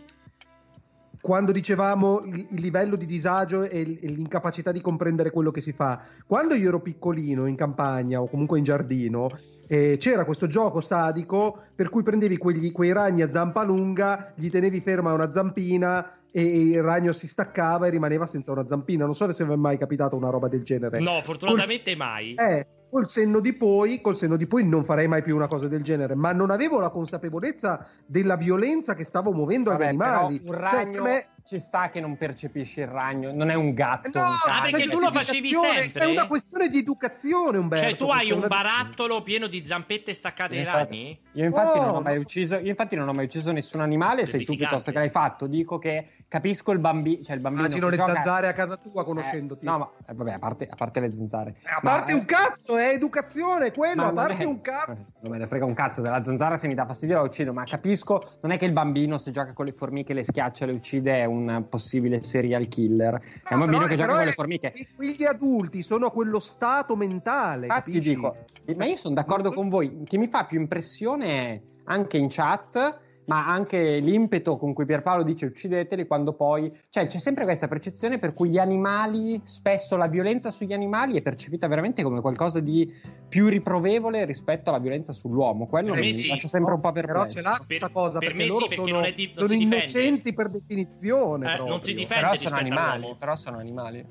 quando 1.25 1.51
dicevamo 1.51 2.21
il, 2.23 2.45
il 2.51 2.61
livello 2.61 2.95
di 2.95 3.07
disagio 3.07 3.63
e, 3.63 3.83
l- 3.83 3.97
e, 3.99 4.09
l'incapacità 4.09 4.71
di 4.71 4.79
comprendere 4.79 5.31
quello 5.31 5.49
che 5.49 5.59
si 5.59 5.73
fa. 5.73 5.99
Quando 6.27 6.53
io 6.53 6.67
ero 6.67 6.81
piccolino 6.81 7.47
in 7.47 7.55
campagna 7.55 8.21
o 8.21 8.27
comunque 8.27 8.59
in 8.59 8.63
giardino, 8.63 9.31
eh, 9.67 9.97
c'era 9.97 10.23
questo 10.23 10.45
gioco 10.45 10.81
sadico 10.81 11.63
per 11.73 11.89
cui 11.89 12.03
prendevi 12.03 12.37
quegli, 12.37 12.71
quei 12.71 12.93
ragni 12.93 13.23
a 13.23 13.31
zampa 13.31 13.63
lunga, 13.63 14.33
gli 14.35 14.51
tenevi 14.51 14.81
ferma 14.81 15.13
una 15.13 15.33
zampina 15.33 16.11
e 16.29 16.43
il 16.43 16.83
ragno 16.83 17.11
si 17.11 17.25
staccava 17.25 17.87
e 17.87 17.89
rimaneva 17.89 18.27
senza 18.27 18.51
una 18.51 18.67
zampina. 18.67 19.05
Non 19.05 19.15
so 19.15 19.31
se 19.31 19.45
vi 19.45 19.53
è 19.53 19.55
mai 19.55 19.79
capitato 19.79 20.15
una 20.15 20.29
roba 20.29 20.47
del 20.47 20.61
genere. 20.61 20.99
No, 20.99 21.21
fortunatamente 21.23 21.95
Col... 21.95 22.05
mai. 22.05 22.35
Eh, 22.35 22.67
col 22.89 23.07
senno 23.07 23.39
di 23.39 23.53
poi, 23.53 24.01
col 24.01 24.15
senno 24.15 24.35
di 24.35 24.47
poi 24.47 24.65
non 24.65 24.83
farei 24.83 25.07
mai 25.07 25.21
più 25.21 25.35
una 25.35 25.47
cosa 25.47 25.67
del 25.67 25.83
genere, 25.83 26.15
ma 26.15 26.31
non 26.31 26.49
avevo 26.49 26.79
la 26.79 26.89
consapevolezza 26.89 27.85
della 28.05 28.35
violenza 28.35 28.93
che 28.93 29.03
stavo 29.03 29.31
muovendo 29.33 29.71
Vabbè, 29.71 29.83
agli 29.83 29.89
animali. 29.89 30.41
un 30.45 30.53
ragno 30.53 30.93
cioè, 30.93 31.01
me... 31.01 31.27
ci 31.45 31.59
sta 31.59 31.89
che 31.89 31.99
non 31.99 32.17
percepisci 32.17 32.79
il 32.79 32.87
ragno, 32.87 33.31
non 33.31 33.51
è 33.51 33.53
un 33.53 33.75
gatto. 33.75 34.09
No, 34.11 34.25
un 34.25 34.51
ah, 34.51 34.61
perché 34.61 34.89
tu 34.89 34.99
lo 34.99 35.11
facevi 35.11 35.51
sempre. 35.51 36.05
È 36.05 36.05
una 36.05 36.25
questione 36.25 36.69
di 36.69 36.79
educazione, 36.79 37.59
Umberto. 37.59 37.85
Cioè, 37.87 37.95
tu 37.95 38.05
hai 38.09 38.31
un 38.31 38.45
barattolo 38.47 39.21
pieno 39.21 39.45
di 39.45 39.63
zampette 39.63 40.11
staccate 40.11 40.57
ai 40.57 40.63
ragni? 40.63 41.19
Io 41.33 41.45
infatti, 41.45 41.77
oh, 41.77 41.85
non 41.85 41.95
ho 41.95 42.01
mai 42.01 42.17
ucciso, 42.17 42.55
io 42.55 42.69
infatti 42.69 42.95
non 42.95 43.07
ho 43.07 43.13
mai 43.13 43.25
ucciso 43.25 43.51
nessun 43.51 43.81
animale, 43.81 44.25
sei 44.25 44.43
tu 44.43 44.55
piuttosto 44.55 44.91
che 44.91 44.97
l'hai 44.97 45.11
fatto. 45.11 45.45
Dico 45.45 45.77
che 45.77 46.07
capisco 46.27 46.71
il 46.71 46.79
bambino, 46.79 47.23
cioè 47.23 47.35
il 47.35 47.41
bambino 47.41 47.67
Immagino 47.67 47.89
le 47.89 47.97
gioca... 47.97 48.13
zanzare 48.13 48.47
a 48.47 48.53
casa 48.53 48.77
tua 48.77 49.03
conoscendoti. 49.03 49.65
Eh, 49.65 49.69
no, 49.69 49.77
ma 49.77 49.89
eh, 50.07 50.13
vabbè, 50.15 50.31
a 50.31 50.39
parte, 50.39 50.67
a 50.67 50.75
parte 50.75 50.99
le 50.99 51.11
zanzare. 51.11 51.55
Eh, 51.61 51.69
a 51.69 51.79
parte 51.79 52.13
ma, 52.13 52.17
un 52.17 52.25
cazzo, 52.25 52.75
è 52.77 52.87
educazione 52.87 53.71
quello, 53.71 54.03
a 54.03 54.13
parte 54.13 54.43
è... 54.43 54.45
un 54.45 54.61
cazzo. 54.61 55.13
Non 55.25 55.33
me 55.33 55.39
ne 55.39 55.47
frega 55.47 55.65
un 55.65 55.73
cazzo 55.73 56.01
della 56.01 56.23
zanzara, 56.23 56.55
se 56.55 56.67
mi 56.67 56.75
dà 56.75 56.85
fastidio 56.85 57.15
la 57.15 57.23
uccido, 57.23 57.51
ma 57.51 57.63
capisco, 57.63 58.37
non 58.41 58.51
è 58.51 58.57
che 58.59 58.65
il 58.65 58.73
bambino 58.73 59.17
se 59.17 59.31
gioca 59.31 59.53
con 59.53 59.65
le 59.65 59.71
formiche, 59.71 60.13
le 60.13 60.23
schiaccia, 60.23 60.67
le 60.67 60.73
uccide, 60.73 61.21
è 61.21 61.25
un 61.25 61.34
possibile 61.69 62.21
serial 62.21 62.67
killer. 62.67 63.21
È 63.43 63.53
un 63.53 63.59
bambino 63.59 63.85
che 63.85 63.95
gioca 63.95 64.13
con 64.15 64.25
le 64.25 64.31
formiche. 64.31 64.73
Gli 64.97 65.23
adulti 65.23 65.81
sono 65.81 66.07
a 66.07 66.11
quello 66.11 66.39
stato 66.39 66.95
mentale. 66.95 67.67
Infatti 67.67 67.91
capisci? 67.91 68.15
dico, 68.15 68.35
ma 68.75 68.85
io 68.85 68.95
sono 68.95 69.15
d'accordo 69.15 69.51
con 69.51 69.69
voi, 69.69 70.03
che 70.05 70.17
mi 70.17 70.27
fa 70.27 70.45
più 70.45 70.59
impressione 70.59 71.61
anche 71.85 72.17
in 72.17 72.27
chat 72.29 73.03
ma 73.25 73.47
anche 73.47 73.97
l'impeto 73.97 74.57
con 74.57 74.73
cui 74.73 74.85
Pierpaolo 74.85 75.23
dice 75.23 75.45
uccideteli 75.45 76.07
quando 76.07 76.33
poi... 76.33 76.71
Cioè 76.89 77.07
c'è 77.07 77.19
sempre 77.19 77.43
questa 77.43 77.67
percezione 77.67 78.19
per 78.19 78.33
cui 78.33 78.49
gli 78.49 78.57
animali, 78.57 79.41
spesso 79.43 79.95
la 79.95 80.07
violenza 80.07 80.51
sugli 80.51 80.73
animali 80.73 81.17
è 81.17 81.21
percepita 81.21 81.67
veramente 81.67 82.03
come 82.03 82.21
qualcosa 82.21 82.59
di 82.59 82.91
più 83.27 83.47
riprovevole 83.47 84.25
rispetto 84.25 84.69
alla 84.69 84.79
violenza 84.79 85.13
sull'uomo. 85.13 85.67
Quello 85.67 85.93
per 85.93 86.01
mi 86.01 86.13
sì. 86.13 86.27
lascia 86.27 86.47
sempre 86.47 86.73
un 86.73 86.81
po' 86.81 86.91
perplesso. 86.91 87.13
Però 87.19 87.25
c'è 87.25 87.41
là 87.41 87.61
questa 87.65 87.89
cosa, 87.89 88.19
per 88.19 88.29
perché 88.29 88.43
me 88.43 88.47
loro 88.47 88.67
sì, 88.67 88.75
perché 88.75 88.83
sono, 88.83 88.95
non, 88.95 89.05
è 89.05 89.13
di, 89.13 89.31
non 89.35 89.47
sono 89.47 89.59
innocenti 89.59 90.33
per 90.33 90.49
definizione. 90.49 91.55
Eh, 91.55 91.57
non 91.65 91.81
si 91.81 91.93
difende 91.93 92.23
però 92.23 92.35
sono 92.35 92.55
animali, 92.55 93.15
però 93.17 93.35
sono 93.35 93.57
animali. 93.57 94.05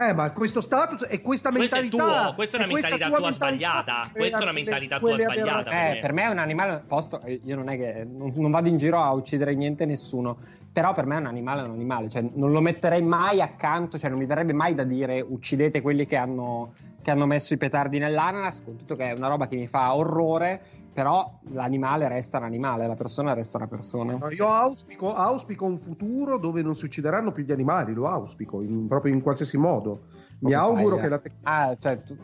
Eh, 0.00 0.14
ma 0.14 0.32
questo 0.32 0.62
status 0.62 1.06
e 1.10 1.20
questa 1.20 1.50
mentalità. 1.50 1.98
Questo 1.98 2.16
è 2.16 2.22
tuo, 2.22 2.34
questa 2.34 2.56
è 2.56 2.60
una 2.64 2.72
mentalità 2.72 3.06
tua 3.08 3.20
mentalità 3.20 3.32
sbagliata. 3.32 4.08
Questa 4.10 4.38
è 4.38 4.42
una 4.42 4.52
mentalità 4.52 4.98
tua 4.98 5.18
sbagliata. 5.18 5.70
Eh, 5.70 5.98
per 5.98 6.12
me 6.14 6.22
è 6.22 6.28
un 6.28 6.38
animale. 6.38 6.82
Posto, 6.86 7.20
io 7.26 7.54
non 7.54 7.68
è 7.68 7.76
che 7.76 8.06
non, 8.10 8.32
non, 8.34 8.50
vado 8.50 8.68
in 8.68 8.78
giro 8.78 9.02
a 9.02 9.12
uccidere 9.12 9.54
niente 9.54 9.84
nessuno. 9.84 10.38
Però 10.72 10.94
per 10.94 11.04
me 11.04 11.16
è 11.16 11.18
un 11.18 11.26
animale, 11.26 11.62
è 11.62 11.64
un 11.64 11.72
animale. 11.72 12.08
Cioè, 12.08 12.24
non 12.34 12.52
lo 12.52 12.60
metterei 12.60 13.02
mai 13.02 13.40
accanto, 13.40 13.98
cioè 13.98 14.10
non 14.10 14.18
mi 14.18 14.26
verrebbe 14.26 14.52
mai 14.52 14.74
da 14.74 14.84
dire 14.84 15.20
uccidete 15.20 15.80
quelli 15.80 16.06
che 16.06 16.16
hanno, 16.16 16.72
che 17.02 17.10
hanno 17.10 17.26
messo 17.26 17.54
i 17.54 17.56
petardi 17.56 17.98
nell'ananas, 17.98 18.62
con 18.62 18.76
tutto 18.76 18.94
che 18.94 19.10
è 19.10 19.12
una 19.16 19.28
roba 19.28 19.48
che 19.48 19.56
mi 19.56 19.66
fa 19.66 19.94
orrore 19.94 20.78
però 20.92 21.38
l'animale 21.52 22.08
resta 22.08 22.38
un 22.38 22.44
animale, 22.44 22.86
la 22.86 22.96
persona 22.96 23.32
resta 23.32 23.58
una 23.58 23.68
persona. 23.68 24.18
io 24.30 24.48
auspico, 24.48 25.14
auspico, 25.14 25.64
un 25.64 25.78
futuro 25.78 26.36
dove 26.36 26.62
non 26.62 26.74
si 26.74 26.86
uccideranno 26.86 27.32
più 27.32 27.44
gli 27.44 27.52
animali, 27.52 27.94
lo 27.94 28.08
auspico, 28.08 28.60
in, 28.60 28.88
proprio 28.88 29.14
in 29.14 29.22
qualsiasi 29.22 29.56
modo. 29.56 30.06
Mi 30.40 30.50
Come 30.50 30.54
auguro 30.54 30.96
fai, 30.96 31.04
che 31.04 31.08
la 31.08 31.18
tecnologia... 31.18 31.70
Ah, 31.70 31.76
cioè, 31.78 32.02
tu, 32.02 32.16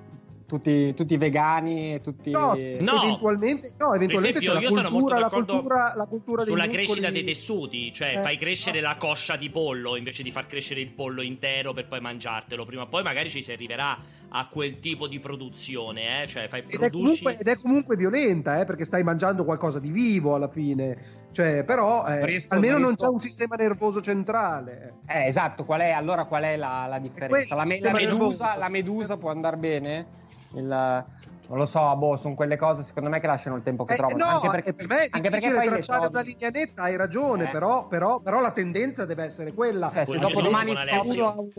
tutti, 0.46 0.94
tutti 0.94 1.16
vegani, 1.16 2.00
tutti... 2.00 2.30
No, 2.30 2.56
no. 2.80 3.02
eventualmente, 3.02 3.70
no, 3.78 3.94
eventualmente 3.94 4.38
esempio, 4.38 4.68
c'è 4.68 4.82
la 4.82 4.88
cultura, 4.88 5.18
la 5.18 5.28
cultura, 5.28 5.92
la 5.96 6.06
cultura 6.06 6.42
sulla 6.42 6.64
muscoli... 6.64 6.85
crescita 6.85 7.11
dei 7.11 7.24
tessuti, 7.24 7.92
cioè 7.92 8.18
eh. 8.18 8.22
fai 8.22 8.37
crescere 8.37 8.80
la 8.80 8.96
coscia 8.96 9.37
di 9.37 9.50
pollo 9.50 9.96
invece 9.96 10.22
di 10.22 10.30
far 10.30 10.46
crescere 10.46 10.80
il 10.80 10.90
pollo 10.90 11.20
intero 11.20 11.72
per 11.72 11.88
poi 11.88 12.00
mangiartelo. 12.00 12.64
Prima 12.64 12.82
o 12.82 12.87
poi 12.87 13.02
magari 13.02 13.28
ci 13.28 13.42
si 13.42 13.50
arriverà 13.50 13.98
a 14.28 14.48
quel 14.48 14.78
tipo 14.80 15.09
di 15.09 15.18
produzione, 15.18 16.22
eh? 16.22 16.26
cioè 16.26 16.48
fai, 16.48 16.64
ed, 16.68 16.80
è 16.80 16.90
comunque, 16.90 17.38
ed, 17.38 17.46
è 17.46 17.56
comunque, 17.56 17.96
violenta, 17.96 18.61
eh? 18.61 18.64
perché 18.64 18.85
stai 18.85 19.02
mangiando 19.02 19.44
qualcosa 19.44 19.78
di 19.78 19.90
vivo 19.90 20.35
alla 20.35 20.48
fine. 20.48 21.24
Cioè, 21.32 21.64
però 21.64 22.06
eh, 22.06 22.24
riesco, 22.24 22.54
almeno 22.54 22.78
non 22.78 22.94
c'è 22.94 23.09
un 23.09 23.20
sistema 23.20 23.56
nervoso 23.56 24.00
centrale. 24.00 25.00
Eh, 25.06 25.26
esatto, 25.26 25.64
qual 25.64 25.80
è, 25.80 25.90
allora 25.90 26.24
qual 26.24 26.44
è 26.44 26.56
la, 26.56 26.87
la 26.88 26.98
differenza? 26.98 27.54
La, 27.54 27.64
me- 27.64 27.80
la, 27.80 27.92
medusa, 27.92 28.56
la 28.56 28.68
medusa 28.68 29.16
può 29.16 29.30
andare 29.30 29.56
bene? 29.56 30.06
Il, 30.54 31.04
non 31.48 31.59
lo 31.59 31.64
so, 31.64 31.94
boh, 31.96 32.16
sono 32.16 32.35
quelle 32.35 32.56
cose 32.56 32.82
secondo 32.82 33.09
me 33.09 33.20
che 33.20 33.26
lasciano 33.26 33.56
il 33.56 33.62
tempo 33.62 33.85
che 33.85 33.94
eh, 33.94 33.96
trovano. 33.96 34.24
No, 34.24 34.30
anche 34.30 34.48
perché, 34.48 34.74
per 34.74 34.88
me 34.88 34.96
è 35.04 35.09
anche 35.11 35.30
perché 35.30 35.50
tracciare 35.50 36.06
una 36.06 36.20
linea 36.20 36.50
netta, 36.50 36.82
hai 36.82 36.96
ragione, 36.96 37.48
eh. 37.48 37.50
però, 37.50 37.87
però, 37.87 38.20
però, 38.20 38.40
la 38.40 38.50
tendenza 38.50 39.04
deve 39.04 39.24
essere 39.24 39.52
quella. 39.52 39.90
Cioè, 39.92 40.06
se 40.06 40.18
dopo 40.18 40.40
domani, 40.40 40.74
scopri, 40.74 41.20
un, 41.20 41.50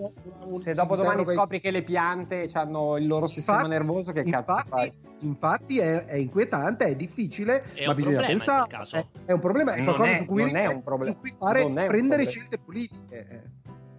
un, 0.45 0.60
se 0.60 0.73
dopo 0.73 0.95
domani 0.95 1.23
scopri 1.23 1.62
che 1.62 1.71
le 1.71 1.84
piante 1.84 2.50
hanno 2.54 2.97
il 2.97 3.08
loro 3.08 3.28
sistema 3.28 3.60
infatti, 3.60 3.78
nervoso, 3.78 4.12
che 4.12 4.21
infatti, 4.21 4.45
cazzo 4.45 4.67
fai? 4.67 4.93
Infatti 5.19 5.80
è, 5.80 6.06
è, 6.06 6.15
inquietante, 6.15 6.86
è 6.86 6.95
difficile, 6.95 7.63
è 7.73 7.86
ma 7.86 7.93
bisogna 7.93 8.26
pensare. 8.26 8.86
È, 8.91 9.06
è, 9.26 9.32
un 9.32 9.39
problema, 9.39 9.73
è 9.73 9.84
qualcosa 9.84 10.10
è, 10.10 10.17
su 10.17 10.26
cui, 10.26 10.43
non 10.43 10.56
è 10.58 10.67
un 10.67 10.84
problema. 10.84 11.13
su 11.13 11.19
cui 11.19 11.34
fare, 11.39 11.65
prendere 11.88 12.28
scelte 12.28 12.58
politiche. 12.58 13.52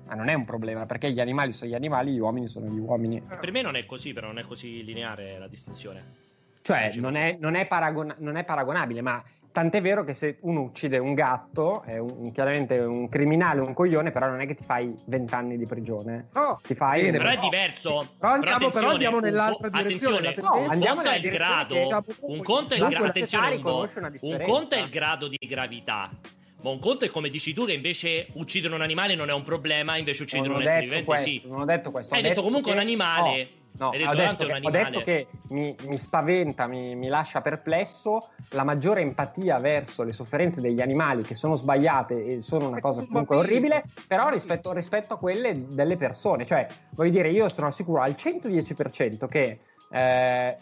Eh. 0.08 0.14
Ma 0.14 0.14
non 0.14 0.28
è 0.28 0.34
un 0.34 0.44
problema, 0.44 0.86
perché 0.86 1.10
gli 1.12 1.20
animali 1.20 1.52
sono 1.52 1.70
gli 1.70 1.74
animali, 1.74 2.12
gli 2.12 2.18
uomini 2.18 2.48
sono 2.48 2.66
gli 2.66 2.78
uomini. 2.78 3.20
Per 3.20 3.52
me 3.52 3.62
non 3.62 3.76
è 3.76 3.84
così, 3.84 4.12
però 4.12 4.28
non 4.28 4.38
è 4.38 4.42
così 4.42 4.82
lineare 4.84 5.38
la 5.38 5.48
distinzione. 5.48 6.26
Cioè, 6.62 6.92
non 6.96 7.14
è, 7.14 7.36
non, 7.40 7.54
è 7.54 7.66
paragon- 7.66 8.14
non 8.18 8.36
è, 8.36 8.44
paragonabile, 8.44 9.00
ma 9.00 9.22
tant'è 9.50 9.80
vero 9.80 10.04
che 10.04 10.14
se 10.14 10.36
uno 10.40 10.60
uccide 10.60 10.98
un 10.98 11.14
gatto, 11.14 11.82
è 11.82 11.96
un, 11.96 12.30
chiaramente 12.30 12.78
un 12.78 13.08
criminale, 13.08 13.60
un 13.60 13.72
coglione, 13.72 14.10
però 14.10 14.28
non 14.28 14.40
è 14.42 14.46
che 14.46 14.54
ti 14.54 14.64
fai 14.64 14.94
vent'anni 15.06 15.56
di 15.56 15.66
prigione. 15.66 16.28
No, 16.34 16.60
ti 16.62 16.74
fai 16.74 17.02
bene, 17.02 17.16
però 17.16 17.30
è 17.30 17.38
diverso. 17.38 18.08
Però 18.18 18.32
andiamo, 18.34 18.68
però 18.68 18.90
andiamo 18.90 19.18
nell'altra 19.20 19.68
direzione. 19.70 20.34
No, 20.36 20.50
un 20.58 20.78
conto 20.78 21.08
è 21.08 21.16
il 21.16 21.28
grado, 21.28 21.74
un 22.20 22.42
conto 22.42 22.74
è 22.74 22.76
il 22.76 22.86
grado, 22.86 23.06
attenzione, 23.06 23.54
un 24.20 24.40
conto 24.42 24.74
è 24.74 24.80
il 24.80 24.90
grado 24.90 25.28
di 25.28 25.38
gravità. 25.40 26.10
Un 26.70 26.78
conto 26.78 27.04
è 27.04 27.08
come 27.08 27.28
dici 27.28 27.52
tu 27.52 27.64
che 27.64 27.72
invece 27.72 28.28
uccidere 28.34 28.74
un 28.74 28.82
animale 28.82 29.14
non 29.14 29.28
è 29.28 29.32
un 29.32 29.42
problema, 29.42 29.96
invece 29.96 30.22
uccidere 30.22 30.52
un 30.52 30.62
essere 30.62 30.80
vivente 30.80 31.04
questo, 31.04 31.28
sì. 31.28 31.42
Non 31.46 31.60
ho 31.60 31.64
detto 31.64 31.90
questo. 31.90 32.14
Hai 32.14 32.22
detto, 32.22 32.34
detto 32.34 32.46
comunque 32.46 32.72
un 32.72 32.78
animale. 32.78 33.50
No, 33.78 33.90
Hai 33.90 33.98
detto 33.98 34.10
ho, 34.10 34.14
detto 34.14 34.46
che, 34.46 34.66
ho 34.66 34.70
detto 34.70 35.00
che 35.00 35.26
mi, 35.50 35.74
mi 35.82 35.96
spaventa, 35.96 36.66
mi, 36.66 36.96
mi 36.96 37.06
lascia 37.06 37.40
perplesso 37.40 38.30
la 38.50 38.64
maggiore 38.64 39.02
empatia 39.02 39.58
verso 39.58 40.02
le 40.02 40.12
sofferenze 40.12 40.60
degli 40.60 40.80
animali 40.80 41.22
che 41.22 41.36
sono 41.36 41.54
sbagliate 41.54 42.24
e 42.24 42.42
sono 42.42 42.68
una 42.68 42.80
cosa 42.80 43.04
comunque 43.06 43.36
orribile, 43.36 43.84
però 44.08 44.30
rispetto, 44.30 44.72
rispetto 44.72 45.14
a 45.14 45.18
quelle 45.18 45.66
delle 45.68 45.96
persone. 45.96 46.44
Cioè, 46.44 46.66
voglio 46.90 47.10
dire, 47.10 47.30
io 47.30 47.48
sono 47.48 47.70
sicuro 47.70 48.02
al 48.02 48.16
110% 48.18 49.28
che 49.28 49.60
eh, 49.90 50.58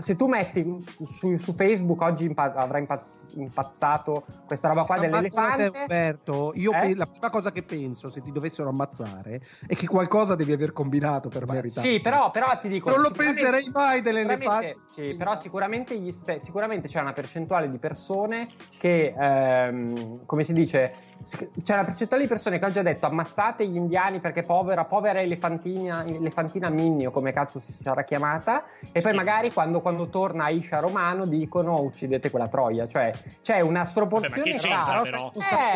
se 0.00 0.16
tu 0.16 0.26
metti 0.26 0.66
su, 1.02 1.36
su 1.36 1.52
Facebook 1.52 2.00
oggi 2.02 2.26
impa- 2.26 2.54
avrà 2.54 2.78
impazz- 2.78 3.34
impazzato 3.36 4.24
questa 4.46 4.68
roba 4.68 4.84
qua 4.84 4.96
te, 4.96 5.02
dell'elefante. 5.08 5.70
Umberto, 5.74 6.52
io 6.54 6.72
Eh? 6.72 6.80
pe- 6.80 6.94
la 6.96 7.06
prima 7.06 7.30
cosa 7.30 7.52
che 7.52 7.62
penso 7.62 8.10
se 8.10 8.22
ti 8.22 8.32
dovessero 8.32 8.68
ammazzare 8.68 9.40
è 9.66 9.74
che 9.74 9.86
qualcosa 9.86 10.34
devi 10.34 10.52
aver 10.52 10.72
combinato 10.72 11.28
per 11.28 11.46
meritare. 11.46 11.86
Sì, 11.86 12.00
però, 12.00 12.30
però 12.30 12.58
ti 12.58 12.68
dico. 12.68 12.90
non 12.90 13.00
lo 13.00 13.10
penserei 13.10 13.70
mai 13.72 14.00
dell'elefante. 14.02 14.76
Sì, 14.90 15.14
però 15.16 15.36
sicuramente, 15.36 15.98
gli 15.98 16.12
ste- 16.12 16.40
sicuramente 16.40 16.88
c'è 16.88 17.00
una 17.00 17.12
percentuale 17.12 17.70
di 17.70 17.78
persone 17.78 18.46
che, 18.78 19.14
ehm, 19.16 20.26
come 20.26 20.44
si 20.44 20.52
dice, 20.52 20.92
c'è 21.24 21.74
una 21.74 21.84
percentuale 21.84 22.22
di 22.22 22.28
persone 22.28 22.58
che 22.58 22.64
oggi 22.64 22.78
ha 22.78 22.82
detto 22.82 23.06
ammazzate 23.06 23.66
gli 23.66 23.76
indiani 23.76 24.20
perché 24.20 24.42
povera, 24.42 24.84
povera 24.84 25.20
elefantina, 25.20 26.04
elefantina 26.06 26.68
Minnie 26.68 27.06
o 27.06 27.10
come 27.10 27.32
cazzo 27.32 27.58
si 27.58 27.72
sarà 27.72 28.04
chiamata, 28.04 28.64
e 28.92 29.00
poi 29.00 29.14
magari 29.14 29.52
quando, 29.52 29.80
quando 29.90 30.08
torna 30.08 30.44
Aisha 30.44 30.78
Romano 30.78 31.26
dicono 31.26 31.80
uccidete 31.82 32.30
quella 32.30 32.46
troia, 32.46 32.86
cioè 32.86 33.12
c'è 33.42 33.60
una 33.60 33.84
sproporzione 33.84 34.28
Vabbè, 34.36 34.50
ma 34.50 34.56
che 34.56 34.58
tra- 34.60 34.68
c'entra, 34.68 35.02
però? 35.02 35.32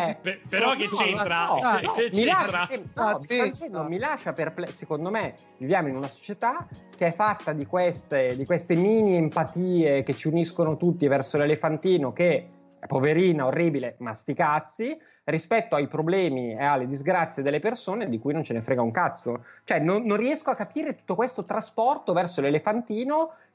Eh, 0.07 0.17
Pe- 0.21 0.41
però 0.49 0.67
no, 0.69 0.75
che 0.75 0.87
no, 0.89 0.97
c'entra? 0.97 1.45
no, 1.45 1.55
Che 1.55 1.61
no, 1.85 1.93
c'entra? 1.93 2.17
mi 2.17 2.23
lascia, 2.25 2.67
eh, 2.69 2.77
no, 2.93 3.03
Ah, 3.03 3.19
sì. 3.21 3.35
sto 3.35 3.43
dicendo, 3.43 3.83
mi 3.83 3.97
lascia 3.99 4.31
perplesso. 4.33 4.71
Secondo 4.77 5.09
me 5.11 5.33
viviamo 5.57 5.89
in 5.89 5.95
una 5.97 6.07
società 6.07 6.65
che 6.95 7.07
è 7.07 7.11
fatta 7.11 7.51
di 7.51 7.65
queste, 7.65 8.37
di 8.37 8.45
queste 8.45 8.75
mini 8.75 9.15
empatie 9.17 10.03
che 10.03 10.15
ci 10.15 10.29
uniscono 10.29 10.77
tutti 10.77 11.05
verso 11.07 11.37
l'elefantino 11.37 12.13
che 12.13 12.49
è 12.79 12.87
poverina, 12.87 13.45
orribile, 13.47 13.95
ma 13.99 14.13
sti 14.13 14.33
cazzi, 14.33 14.97
rispetto 15.25 15.73
ai 15.75 15.87
problemi 15.87 16.51
e 16.51 16.63
alle 16.63 16.85
disgrazie 16.85 17.41
delle 17.41 17.59
persone 17.59 18.07
di 18.07 18.19
cui 18.19 18.31
non 18.31 18.43
ce 18.43 18.53
ne 18.53 18.61
frega 18.61 18.83
un 18.83 18.91
cazzo. 18.91 19.43
Cioè, 19.63 19.79
non, 19.79 20.03
non 20.05 20.17
riesco 20.17 20.51
a 20.51 20.55
capire 20.55 20.93
tutto 20.95 21.15
questo 21.15 21.45
trasporto 21.45 22.13
verso 22.13 22.41
l'elefantino, 22.41 23.31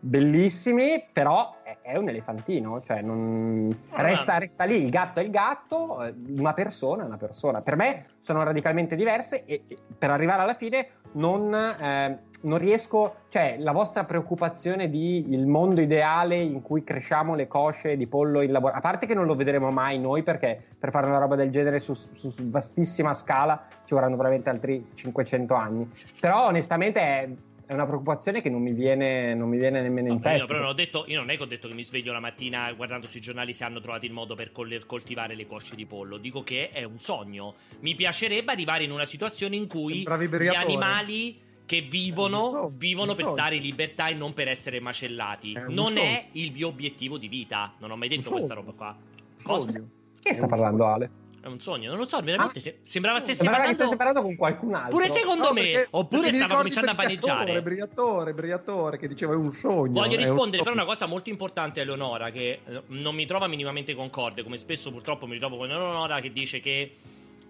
bellissimi, 0.00 1.04
però 1.12 1.56
è, 1.82 1.96
un 1.96 2.08
elefantino, 2.08 2.80
cioè 2.80 3.02
non... 3.02 3.74
Ah, 3.90 4.02
resta, 4.02 4.38
resta 4.38 4.64
lì, 4.64 4.82
il 4.82 4.90
gatto 4.90 5.20
è 5.20 5.22
il 5.22 5.30
gatto, 5.30 6.02
eh, 6.02 6.14
una 6.36 6.52
persona 6.52 7.02
è 7.02 7.06
una 7.06 7.16
persona. 7.16 7.60
Per 7.60 7.76
me 7.76 8.06
sono 8.20 8.42
radicalmente 8.42 8.96
diverse 8.96 9.44
e, 9.44 9.62
e 9.66 9.76
per 9.96 10.10
arrivare 10.10 10.42
alla 10.42 10.54
fine 10.54 10.88
non, 11.12 11.54
eh, 11.54 12.18
non 12.42 12.58
riesco, 12.58 13.14
cioè 13.28 13.56
la 13.58 13.72
vostra 13.72 14.04
preoccupazione 14.04 14.88
di 14.88 15.32
il 15.32 15.46
mondo 15.46 15.80
ideale 15.80 16.36
in 16.36 16.62
cui 16.62 16.84
cresciamo 16.84 17.34
le 17.34 17.46
cosce 17.46 17.96
di 17.96 18.06
pollo 18.06 18.40
in 18.40 18.52
laboratorio, 18.52 18.86
a 18.86 18.90
parte 18.90 19.06
che 19.06 19.14
non 19.14 19.26
lo 19.26 19.34
vedremo 19.34 19.70
mai 19.70 19.98
noi 19.98 20.22
perché 20.22 20.62
per 20.78 20.90
fare 20.90 21.06
una 21.06 21.18
roba 21.18 21.36
del 21.36 21.50
genere 21.50 21.80
su, 21.80 21.94
su- 21.94 22.30
su 22.30 22.48
vastissima 22.48 23.14
scala 23.14 23.66
ci 23.84 23.94
vorranno 23.94 24.16
veramente 24.16 24.50
altri 24.50 24.90
500 24.94 25.54
anni, 25.54 25.90
però 26.20 26.46
onestamente 26.46 27.00
è, 27.00 27.28
è 27.68 27.74
una 27.74 27.84
preoccupazione 27.84 28.40
che 28.40 28.48
non 28.48 28.62
mi 28.62 28.72
viene, 28.72 29.34
non 29.34 29.46
mi 29.46 29.58
viene 29.58 29.82
nemmeno 29.82 30.08
in 30.08 30.14
No, 30.14 30.20
testa. 30.20 30.46
però 30.46 30.60
non 30.60 30.68
ho 30.70 30.72
detto, 30.72 31.04
io 31.06 31.18
non 31.18 31.28
è 31.28 31.36
che 31.36 31.42
ho 31.42 31.46
detto 31.46 31.68
che 31.68 31.74
mi 31.74 31.84
sveglio 31.84 32.14
la 32.14 32.18
mattina 32.18 32.72
guardando 32.72 33.06
sui 33.06 33.20
giornali 33.20 33.52
se 33.52 33.62
hanno 33.64 33.78
trovato 33.80 34.06
il 34.06 34.12
modo 34.12 34.34
per 34.34 34.52
colle- 34.52 34.86
coltivare 34.86 35.34
le 35.34 35.46
cosce 35.46 35.76
di 35.76 35.84
pollo. 35.84 36.16
Dico 36.16 36.42
che 36.42 36.70
è 36.70 36.82
un 36.84 36.98
sogno. 36.98 37.56
Mi 37.80 37.94
piacerebbe 37.94 38.50
arrivare 38.52 38.84
in 38.84 38.90
una 38.90 39.04
situazione 39.04 39.56
in 39.56 39.68
cui 39.68 39.98
gli 39.98 40.46
animali 40.46 41.38
che 41.66 41.82
vivono, 41.82 42.40
sogno, 42.40 42.72
vivono 42.74 43.14
per 43.14 43.26
stare 43.26 43.56
in 43.56 43.62
libertà 43.62 44.08
e 44.08 44.14
non 44.14 44.32
per 44.32 44.48
essere 44.48 44.80
macellati. 44.80 45.52
È 45.52 45.64
un 45.64 45.74
non 45.74 45.88
sogno. 45.88 46.00
è 46.00 46.24
il 46.32 46.52
mio 46.52 46.68
obiettivo 46.68 47.18
di 47.18 47.28
vita. 47.28 47.74
Non 47.80 47.90
ho 47.90 47.96
mai 47.96 48.08
detto 48.08 48.30
questa 48.30 48.54
roba 48.54 48.72
qua. 48.72 48.96
Cosa? 49.42 49.78
Che 50.20 50.28
È 50.30 50.32
sta 50.32 50.46
parlando 50.46 50.84
sogno. 50.84 50.94
Ale? 50.94 51.10
È 51.48 51.50
un 51.52 51.60
sogno, 51.60 51.88
non 51.88 51.98
lo 51.98 52.06
so, 52.06 52.20
veramente 52.20 52.58
Ah. 52.58 52.62
se- 52.62 52.78
sembrava 52.82 53.18
stessi 53.18 53.38
Sembrava 53.38 53.64
parlando 53.64 53.82
stessi 53.84 53.96
parlando 53.96 54.22
con 54.22 54.36
qualcun 54.36 54.74
altro. 54.74 54.90
Pure 54.90 55.08
secondo 55.08 55.46
No, 55.48 55.52
me, 55.54 55.60
perché- 55.62 55.88
oppure 55.90 56.30
stava 56.32 56.56
cominciando 56.56 56.90
a 56.90 56.94
vaneggiare. 56.94 57.62
Briatore, 57.62 58.34
Briatore, 58.34 58.98
che 58.98 59.08
diceva 59.08 59.32
è 59.32 59.36
un 59.36 59.50
sogno. 59.50 59.92
Voglio 59.92 60.10
è 60.12 60.14
un 60.14 60.18
rispondere 60.18 60.62
per 60.62 60.72
sogno. 60.72 60.72
una 60.74 60.84
cosa 60.84 61.06
molto 61.06 61.30
importante 61.30 61.80
a 61.80 61.82
Eleonora 61.84 62.30
che 62.30 62.60
eh, 62.66 62.82
non 62.88 63.14
mi 63.14 63.26
trova 63.26 63.46
minimamente 63.46 63.94
concorde, 63.94 64.42
come 64.42 64.58
spesso 64.58 64.90
purtroppo 64.90 65.26
mi 65.26 65.32
ritrovo 65.34 65.56
con 65.56 65.70
Eleonora 65.70 66.20
che 66.20 66.32
dice 66.32 66.60
che 66.60 66.96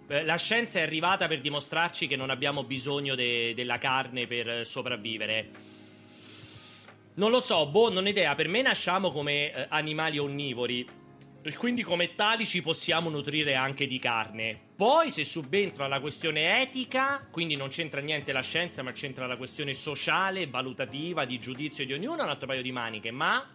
eh, 0.07 0.25
la 0.25 0.37
scienza 0.37 0.79
è 0.79 0.83
arrivata 0.83 1.27
per 1.29 1.41
dimostrarci 1.41 2.07
che 2.07 2.17
non 2.17 2.31
abbiamo 2.31 2.63
bisogno 2.65 3.15
de- 3.15 3.53
della 3.55 3.79
carne 3.79 4.27
per 4.27 4.49
eh, 4.49 4.65
sopravvivere. 4.65 5.49
Non 7.15 7.31
lo 7.31 7.41
so, 7.41 7.67
boh, 7.67 7.91
non 7.91 8.05
ho 8.05 8.09
idea. 8.09 8.35
Per 8.37 8.47
me 8.47 8.63
nasciamo 8.63 9.11
come 9.11 9.53
eh, 9.53 9.67
animali 9.71 10.19
onnivori. 10.19 10.87
E 11.41 11.57
quindi 11.57 11.83
come 11.83 12.15
tali 12.15 12.45
ci 12.45 12.61
possiamo 12.63 13.09
nutrire 13.11 13.55
anche 13.55 13.87
di 13.87 13.99
carne. 13.99 14.59
Poi 14.75 15.11
se 15.11 15.25
subentra 15.25 15.87
la 15.87 16.01
questione 16.01 16.61
etica, 16.61 17.27
quindi 17.31 17.55
non 17.55 17.69
c'entra 17.69 18.01
niente 18.01 18.33
la 18.33 18.43
scienza, 18.43 18.83
ma 18.83 18.93
c'entra 18.93 19.27
la 19.27 19.37
questione 19.37 19.73
sociale, 19.73 20.47
valutativa, 20.49 21.25
di 21.25 21.39
giudizio 21.39 21.87
di 21.87 21.93
ognuno, 21.93 22.25
un 22.25 22.29
altro 22.29 22.49
paio 22.49 22.63
di 22.63 22.73
maniche, 22.73 23.11
ma 23.11 23.49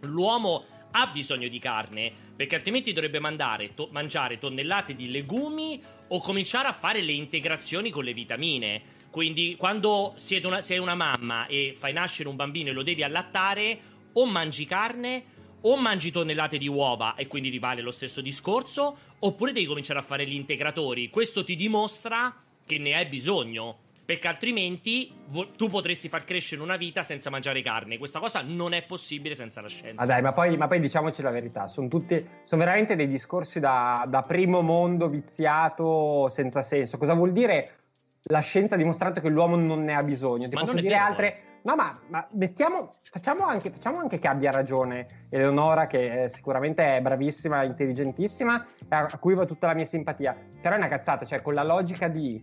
l'uomo 0.00 0.64
ha 0.92 1.06
bisogno 1.08 1.46
di 1.48 1.58
carne, 1.58 2.12
perché 2.34 2.56
altrimenti 2.56 2.92
dovrebbe 2.92 3.20
mandare, 3.20 3.74
to- 3.74 3.88
mangiare 3.92 4.38
tonnellate 4.38 4.96
di 4.96 5.10
legumi 5.10 5.80
o 6.08 6.20
cominciare 6.20 6.68
a 6.68 6.72
fare 6.72 7.00
le 7.02 7.12
integrazioni 7.12 7.90
con 7.90 8.02
le 8.02 8.14
vitamine. 8.14 8.82
Quindi 9.10 9.56
quando 9.56 10.16
una- 10.42 10.60
sei 10.60 10.78
una 10.78 10.94
mamma 10.94 11.46
e 11.46 11.74
fai 11.76 11.92
nascere 11.92 12.28
un 12.28 12.36
bambino 12.36 12.70
e 12.70 12.72
lo 12.72 12.82
devi 12.82 13.02
allattare, 13.02 13.78
o 14.12 14.26
mangi 14.26 14.64
carne 14.64 15.38
o 15.62 15.76
mangi 15.76 16.10
tonnellate 16.10 16.58
di 16.58 16.68
uova 16.68 17.14
e 17.14 17.26
quindi 17.26 17.48
rivale 17.48 17.82
lo 17.82 17.90
stesso 17.90 18.20
discorso, 18.20 18.96
oppure 19.18 19.52
devi 19.52 19.66
cominciare 19.66 19.98
a 19.98 20.02
fare 20.02 20.26
gli 20.26 20.34
integratori. 20.34 21.10
Questo 21.10 21.44
ti 21.44 21.56
dimostra 21.56 22.34
che 22.64 22.78
ne 22.78 22.94
hai 22.94 23.06
bisogno. 23.06 23.88
Perché 24.10 24.26
altrimenti 24.26 25.12
vo- 25.28 25.50
tu 25.52 25.68
potresti 25.68 26.08
far 26.08 26.24
crescere 26.24 26.60
una 26.62 26.76
vita 26.76 27.04
senza 27.04 27.30
mangiare 27.30 27.62
carne. 27.62 27.96
Questa 27.96 28.18
cosa 28.18 28.42
non 28.44 28.72
è 28.72 28.82
possibile 28.82 29.36
senza 29.36 29.60
la 29.60 29.68
scienza. 29.68 29.94
Ma 29.94 30.04
dai, 30.04 30.20
ma 30.20 30.32
poi, 30.32 30.56
ma 30.56 30.66
poi 30.66 30.80
diciamoci 30.80 31.22
la 31.22 31.30
verità, 31.30 31.68
sono 31.68 31.86
tutti, 31.86 32.26
sono 32.42 32.64
veramente 32.64 32.96
dei 32.96 33.06
discorsi 33.06 33.60
da, 33.60 34.04
da 34.08 34.22
primo 34.22 34.62
mondo 34.62 35.08
viziato 35.08 36.28
senza 36.28 36.62
senso. 36.62 36.98
Cosa 36.98 37.14
vuol 37.14 37.30
dire 37.30 37.76
la 38.22 38.40
scienza 38.40 38.74
ha 38.74 38.78
dimostrato 38.78 39.20
che 39.20 39.28
l'uomo 39.28 39.54
non 39.54 39.84
ne 39.84 39.94
ha 39.94 40.02
bisogno? 40.02 40.48
Ti 40.48 40.56
Ma 40.56 40.62
posso 40.62 40.74
dire 40.74 40.88
vero. 40.88 41.04
altre... 41.04 41.42
No, 41.62 41.74
ma, 41.74 41.98
ma 42.08 42.26
mettiamo, 42.32 42.88
facciamo 43.02 43.44
anche, 43.44 43.70
facciamo 43.70 43.98
anche 43.98 44.18
che 44.18 44.28
abbia 44.28 44.50
ragione 44.50 45.26
Eleonora, 45.28 45.86
che 45.86 46.22
è 46.22 46.28
sicuramente 46.28 46.96
è 46.96 47.00
bravissima, 47.00 47.62
intelligentissima, 47.64 48.64
a, 48.88 49.18
cui 49.18 49.34
va 49.34 49.44
tutta 49.44 49.66
la 49.66 49.74
mia 49.74 49.84
simpatia. 49.84 50.36
Però 50.60 50.74
è 50.74 50.78
una 50.78 50.88
cazzata, 50.88 51.24
cioè 51.24 51.42
con 51.42 51.54
la 51.54 51.62
logica 51.62 52.08
di 52.08 52.42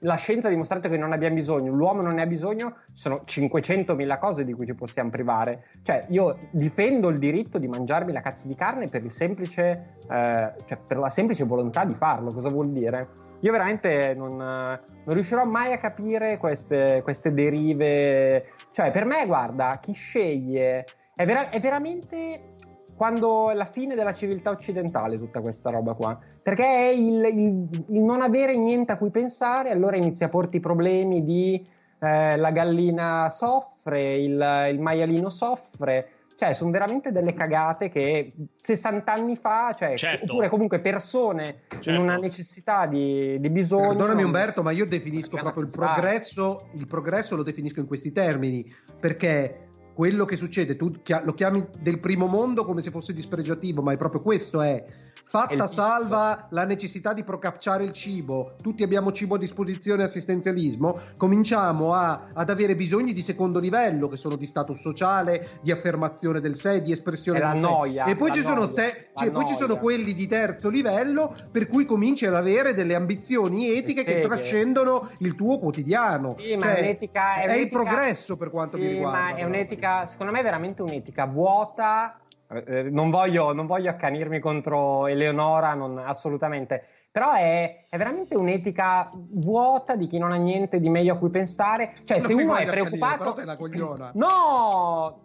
la 0.00 0.14
scienza 0.16 0.48
ha 0.48 0.50
dimostrato 0.50 0.88
che 0.88 0.96
non 0.96 1.12
abbiamo 1.12 1.34
bisogno, 1.34 1.72
l'uomo 1.72 2.02
non 2.02 2.14
ne 2.14 2.22
ha 2.22 2.26
bisogno, 2.26 2.76
sono 2.92 3.22
500.000 3.26 4.18
cose 4.18 4.44
di 4.44 4.52
cui 4.52 4.66
ci 4.66 4.74
possiamo 4.74 5.10
privare. 5.10 5.66
Cioè, 5.82 6.06
io 6.08 6.48
difendo 6.50 7.08
il 7.08 7.18
diritto 7.18 7.58
di 7.58 7.68
mangiarmi 7.68 8.12
la 8.12 8.20
cazzo 8.20 8.48
di 8.48 8.54
carne 8.54 8.88
per 8.88 9.02
semplice, 9.10 9.96
eh, 10.08 10.52
cioè 10.66 10.78
per 10.86 10.96
la 10.96 11.10
semplice 11.10 11.44
volontà 11.44 11.84
di 11.84 11.94
farlo. 11.94 12.32
Cosa 12.32 12.48
vuol 12.48 12.70
dire? 12.70 13.23
Io 13.44 13.52
veramente 13.52 14.14
non, 14.16 14.36
non 14.36 15.14
riuscirò 15.14 15.44
mai 15.44 15.74
a 15.74 15.78
capire 15.78 16.38
queste, 16.38 17.02
queste 17.02 17.30
derive. 17.34 18.52
Cioè, 18.70 18.90
per 18.90 19.04
me, 19.04 19.26
guarda, 19.26 19.78
chi 19.82 19.92
sceglie 19.92 20.86
è, 21.14 21.26
vera- 21.26 21.50
è 21.50 21.60
veramente 21.60 22.54
quando 22.96 23.50
è 23.50 23.54
la 23.54 23.66
fine 23.66 23.94
della 23.94 24.14
civiltà 24.14 24.48
occidentale 24.48 25.18
tutta 25.18 25.42
questa 25.42 25.68
roba 25.68 25.92
qua. 25.92 26.18
Perché 26.42 26.64
è 26.64 26.88
il, 26.88 27.22
il- 27.22 27.84
il 27.88 28.02
non 28.02 28.22
avere 28.22 28.56
niente 28.56 28.92
a 28.92 28.96
cui 28.96 29.10
pensare, 29.10 29.70
allora 29.70 29.96
inizia 29.96 30.26
a 30.26 30.30
porti 30.30 30.58
problemi 30.58 31.22
di 31.22 31.62
eh, 32.00 32.36
la 32.38 32.50
gallina 32.50 33.28
soffre, 33.28 34.14
il, 34.14 34.68
il 34.72 34.80
maialino 34.80 35.28
soffre. 35.28 36.08
Cioè, 36.36 36.52
sono 36.52 36.70
veramente 36.70 37.12
delle 37.12 37.32
cagate 37.32 37.88
che 37.88 38.32
60 38.56 39.12
anni 39.12 39.36
fa, 39.36 39.72
cioè, 39.72 39.96
Certo. 39.96 40.24
oppure 40.24 40.48
comunque 40.48 40.80
persone 40.80 41.62
in 41.72 41.80
Certo. 41.80 42.00
una 42.00 42.16
necessità 42.16 42.86
di, 42.86 43.38
di 43.38 43.50
bisogno. 43.50 43.88
Perdonami 43.88 44.16
non- 44.22 44.26
Umberto, 44.26 44.62
ma 44.62 44.72
io 44.72 44.84
definisco 44.86 45.36
proprio 45.36 45.62
il 45.62 45.70
progresso, 45.70 46.68
il 46.74 46.86
progresso 46.86 47.36
lo 47.36 47.42
definisco 47.44 47.78
in 47.80 47.86
questi 47.86 48.10
termini, 48.10 48.68
perché 48.98 49.68
quello 49.94 50.24
che 50.24 50.34
succede, 50.34 50.74
tu 50.74 50.90
lo 51.22 51.32
chiami 51.34 51.64
del 51.78 52.00
primo 52.00 52.26
mondo 52.26 52.64
come 52.64 52.80
se 52.80 52.90
fosse 52.90 53.12
dispregiativo, 53.12 53.80
ma 53.80 53.92
è 53.92 53.96
proprio 53.96 54.20
questo 54.22 54.60
è 54.60 54.84
fatta 55.24 55.66
salva 55.66 56.46
la 56.50 56.64
necessità 56.64 57.12
di 57.12 57.24
procacciare 57.24 57.84
il 57.84 57.92
cibo, 57.92 58.54
tutti 58.62 58.82
abbiamo 58.82 59.10
cibo 59.12 59.34
a 59.34 59.38
disposizione 59.38 60.02
e 60.02 60.04
assistenzialismo, 60.04 60.98
cominciamo 61.16 61.94
a, 61.94 62.28
ad 62.32 62.50
avere 62.50 62.74
bisogni 62.74 63.12
di 63.12 63.22
secondo 63.22 63.58
livello, 63.58 64.08
che 64.08 64.16
sono 64.16 64.36
di 64.36 64.46
status 64.46 64.78
sociale, 64.78 65.58
di 65.62 65.72
affermazione 65.72 66.40
del 66.40 66.56
sé, 66.56 66.82
di 66.82 66.92
espressione 66.92 67.40
del 67.40 67.56
sé. 67.56 68.02
E 68.06 68.16
poi, 68.16 68.32
ci 68.32 68.42
sono, 68.42 68.72
te, 68.72 69.08
cioè, 69.14 69.30
poi 69.30 69.46
ci 69.46 69.54
sono 69.54 69.76
quelli 69.78 70.12
di 70.14 70.26
terzo 70.26 70.68
livello, 70.68 71.34
per 71.50 71.66
cui 71.66 71.84
cominci 71.84 72.26
ad 72.26 72.34
avere 72.34 72.74
delle 72.74 72.94
ambizioni 72.94 73.76
etiche 73.76 74.04
che 74.04 74.20
trascendono 74.20 75.08
il 75.18 75.34
tuo 75.34 75.58
quotidiano. 75.58 76.36
Sì, 76.38 76.56
cioè, 76.58 76.74
è, 76.74 76.80
un'etica, 76.80 77.34
è, 77.36 77.46
è 77.46 77.56
il 77.56 77.68
progresso 77.68 78.36
per 78.36 78.50
quanto 78.50 78.76
sì, 78.76 78.82
mi 78.82 78.88
riguarda. 78.88 79.18
Ma 79.18 79.34
è 79.34 79.44
un'etica, 79.44 80.06
secondo 80.06 80.32
me, 80.32 80.40
è 80.40 80.42
veramente 80.42 80.82
un'etica 80.82 81.26
vuota. 81.26 82.18
Eh, 82.48 82.82
non, 82.90 83.10
voglio, 83.10 83.52
non, 83.52 83.66
voglio, 83.66 83.90
accanirmi 83.90 84.38
contro 84.38 85.06
Eleonora, 85.06 85.74
non, 85.74 85.98
assolutamente. 85.98 86.86
Però 87.10 87.32
è, 87.32 87.86
è, 87.88 87.96
veramente 87.96 88.36
un'etica 88.36 89.10
vuota 89.14 89.94
di 89.94 90.06
chi 90.06 90.18
non 90.18 90.32
ha 90.32 90.36
niente 90.36 90.80
di 90.80 90.88
meglio 90.88 91.14
a 91.14 91.16
cui 91.16 91.30
pensare. 91.30 91.94
Cioè, 92.04 92.18
non 92.18 92.26
se 92.26 92.34
uno 92.34 92.56
è 92.56 92.66
preoccupato. 92.66 93.34
Sei 93.36 93.44
la 93.44 93.56
cogliona. 93.56 94.10
No! 94.16 95.22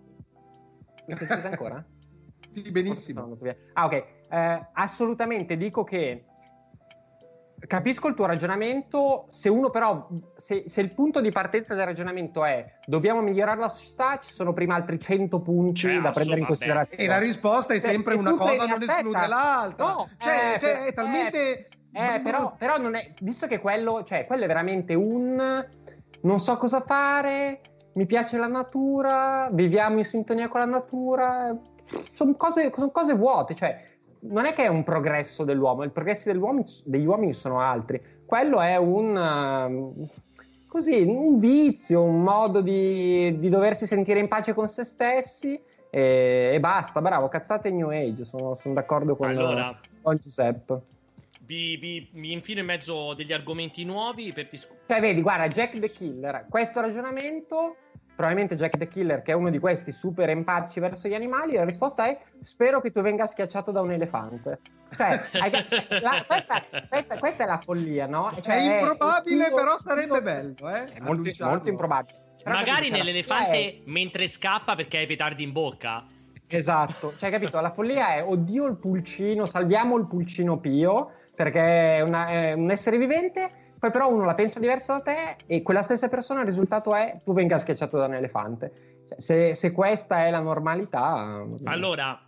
Mi 1.08 1.15
sentite 1.15 1.47
ancora? 1.47 1.84
sì, 2.51 2.62
benissimo. 2.71 3.38
Ah, 3.73 3.86
ok. 3.86 4.05
Eh, 4.29 4.67
assolutamente 4.73 5.58
dico 5.58 5.84
che 5.84 6.25
Capisco 7.67 8.08
il 8.08 8.15
tuo 8.15 8.26
ragionamento, 8.26 9.26
se 9.30 9.50
uno 9.50 9.69
però, 9.69 10.08
se, 10.38 10.65
se, 10.67 10.82
il 10.82 10.91
punto 10.91 11.22
di 11.22 11.32
partenza 11.32 11.76
del 11.76 11.86
ragionamento 11.86 12.45
è 12.45 12.78
dobbiamo 12.86 13.22
migliorare 13.22 13.60
la 13.60 13.69
società, 13.69 14.19
ci 14.19 14.32
sono 14.32 14.54
prima 14.54 14.76
altri 14.76 15.00
100 15.00 15.41
punti 15.41 15.82
cioè, 15.82 16.00
da 16.00 16.12
prendere 16.12 16.39
in 16.39 16.45
considerazione. 16.45 17.04
E 17.04 17.08
la 17.08 17.19
risposta 17.19 17.74
è 17.74 17.80
sempre 17.80 18.13
cioè, 18.13 18.22
una 18.22 18.36
cosa, 18.36 18.65
non 18.65 18.72
aspetta. 18.72 18.95
esclude 18.98 19.28
l'altra. 19.28 19.86
No, 19.86 20.10
cioè, 20.17 20.54
eh, 20.56 20.60
cioè, 20.60 20.86
è 20.86 20.93
talmente... 20.93 21.67
Eh, 21.91 22.15
eh, 22.15 22.19
però, 22.22 22.56
però 22.56 22.78
non 22.78 22.95
è, 22.95 23.13
visto 23.22 23.48
che 23.48 23.60
quello, 23.60 24.04
cioè, 24.04 24.26
quello 24.26 24.43
è 24.43 24.48
veramente 24.48 24.93
un 24.93 25.67
non 26.22 26.39
so 26.39 26.58
cosa 26.58 26.82
fare, 26.82 27.62
mi 27.93 28.06
piace 28.06 28.38
la 28.38 28.48
natura, 28.48 29.50
viviamo 29.52 29.98
in 29.98 30.06
sintonia 30.06 30.48
con 30.48 30.60
la 30.60 30.65
natura, 30.65 31.58
sono 32.12 32.36
cose, 32.36 32.72
sono 32.74 32.91
cose 32.91 33.13
vuote, 33.13 33.56
cioè 33.56 33.80
non 34.21 34.45
è 34.45 34.53
che 34.53 34.63
è 34.63 34.67
un 34.67 34.84
progresso 34.84 35.43
dell'uomo, 35.43 35.84
i 35.84 35.89
progressi 35.89 36.32
degli 36.84 37.05
uomini 37.05 37.34
sono 37.34 37.60
altri. 37.60 38.01
Quello 38.25 38.60
è 38.62 38.75
un, 38.75 39.15
uh, 39.15 40.08
così, 40.67 41.01
un 41.01 41.39
vizio, 41.39 42.03
un 42.03 42.21
modo 42.21 42.62
di, 42.62 43.39
di, 43.39 43.49
doversi 43.49 43.88
sentire 43.88 44.19
in 44.19 44.27
pace 44.27 44.53
con 44.53 44.67
se 44.67 44.84
stessi 44.84 45.60
e, 45.89 46.51
e 46.53 46.60
basta. 46.60 47.01
Bravo, 47.01 47.27
cazzate 47.27 47.71
New 47.71 47.89
Age, 47.89 48.25
sono, 48.25 48.55
sono 48.55 48.73
d'accordo 48.73 49.15
con, 49.15 49.29
allora, 49.29 49.77
con 50.01 50.17
Giuseppe. 50.17 50.82
Vi, 51.39 51.77
vi, 51.77 52.08
vi, 52.12 52.32
infilo 52.32 52.60
in 52.60 52.67
mezzo 52.67 53.15
degli 53.15 53.34
argomenti 53.34 53.84
nuovi 53.84 54.32
per 54.34 54.49
discutere. 54.49 54.84
Cioè, 54.88 54.99
vedi, 54.99 55.21
guarda, 55.21 55.47
Jack 55.47 55.79
the 55.79 55.89
Killer, 55.89 56.45
questo 56.47 56.79
ragionamento 56.82 57.75
probabilmente 58.19 58.58
Jack 58.58 58.75
the 58.75 58.89
Killer, 58.89 59.21
che 59.21 59.32
è 59.32 59.34
uno 59.34 59.49
di 59.49 59.60
questi 59.60 59.93
super 59.93 60.29
empatici 60.29 60.82
verso 60.82 61.08
gli 61.08 61.13
animali, 61.13 61.53
la 61.53 61.63
risposta 61.63 62.05
è 62.05 62.19
spero 62.43 62.82
che 62.82 62.91
tu 62.91 62.99
venga 62.99 63.25
schiacciato 63.25 63.71
da 63.71 63.79
un 63.79 63.93
elefante. 63.93 64.60
Cioè, 64.93 65.21
la, 66.01 66.21
questa, 66.27 66.65
questa, 66.89 67.17
questa, 67.17 67.43
è 67.45 67.47
la 67.47 67.62
follia, 67.63 68.08
no? 68.08 68.34
Cioè, 68.41 68.55
è 68.55 68.73
improbabile, 68.73 69.47
è, 69.47 69.53
però 69.53 69.79
sarebbe 69.79 70.21
bello, 70.21 70.69
eh? 70.69 70.84
È 70.95 70.99
molto, 70.99 71.32
molto 71.45 71.69
improbabile. 71.69 72.17
Però 72.43 72.55
Magari 72.58 72.89
nell'elefante 72.89 73.58
è... 73.58 73.82
mentre 73.86 74.27
scappa 74.27 74.75
perché 74.75 74.97
ha 74.97 75.01
i 75.01 75.08
petardi 75.08 75.43
in 75.43 75.53
bocca. 75.53 76.05
Esatto, 76.45 77.13
cioè 77.17 77.29
capito, 77.29 77.58
la 77.62 77.71
follia 77.71 78.15
è 78.15 78.23
oddio 78.25 78.65
il 78.65 78.75
pulcino, 78.75 79.45
salviamo 79.45 79.95
il 79.95 80.08
pulcino 80.08 80.58
Pio 80.58 81.12
perché 81.34 81.95
è, 81.95 82.01
una, 82.01 82.27
è 82.27 82.51
un 82.51 82.69
essere 82.69 82.97
vivente 82.97 83.68
poi 83.80 83.92
però 83.92 84.12
uno 84.12 84.26
la 84.26 84.36
pensa 84.36 84.60
diversa 84.60 84.98
da 84.98 85.02
te 85.02 85.38
e 85.46 85.62
quella 85.62 85.82
stessa 85.82 86.10
persona 86.10 86.42
il 86.42 86.48
risultato 86.48 86.94
è 86.94 87.22
tu 87.24 87.34
venga 87.34 87.58
schiacciato 87.58 87.98
da 87.98 88.08
un 88.08 88.15
elefante. 88.15 88.72
Cioè, 89.08 89.22
se, 89.22 89.56
se, 89.56 89.72
questa 89.72 90.26
è 90.26 90.30
la 90.30 90.42
normalità... 90.42 91.46
Allora, 91.63 92.22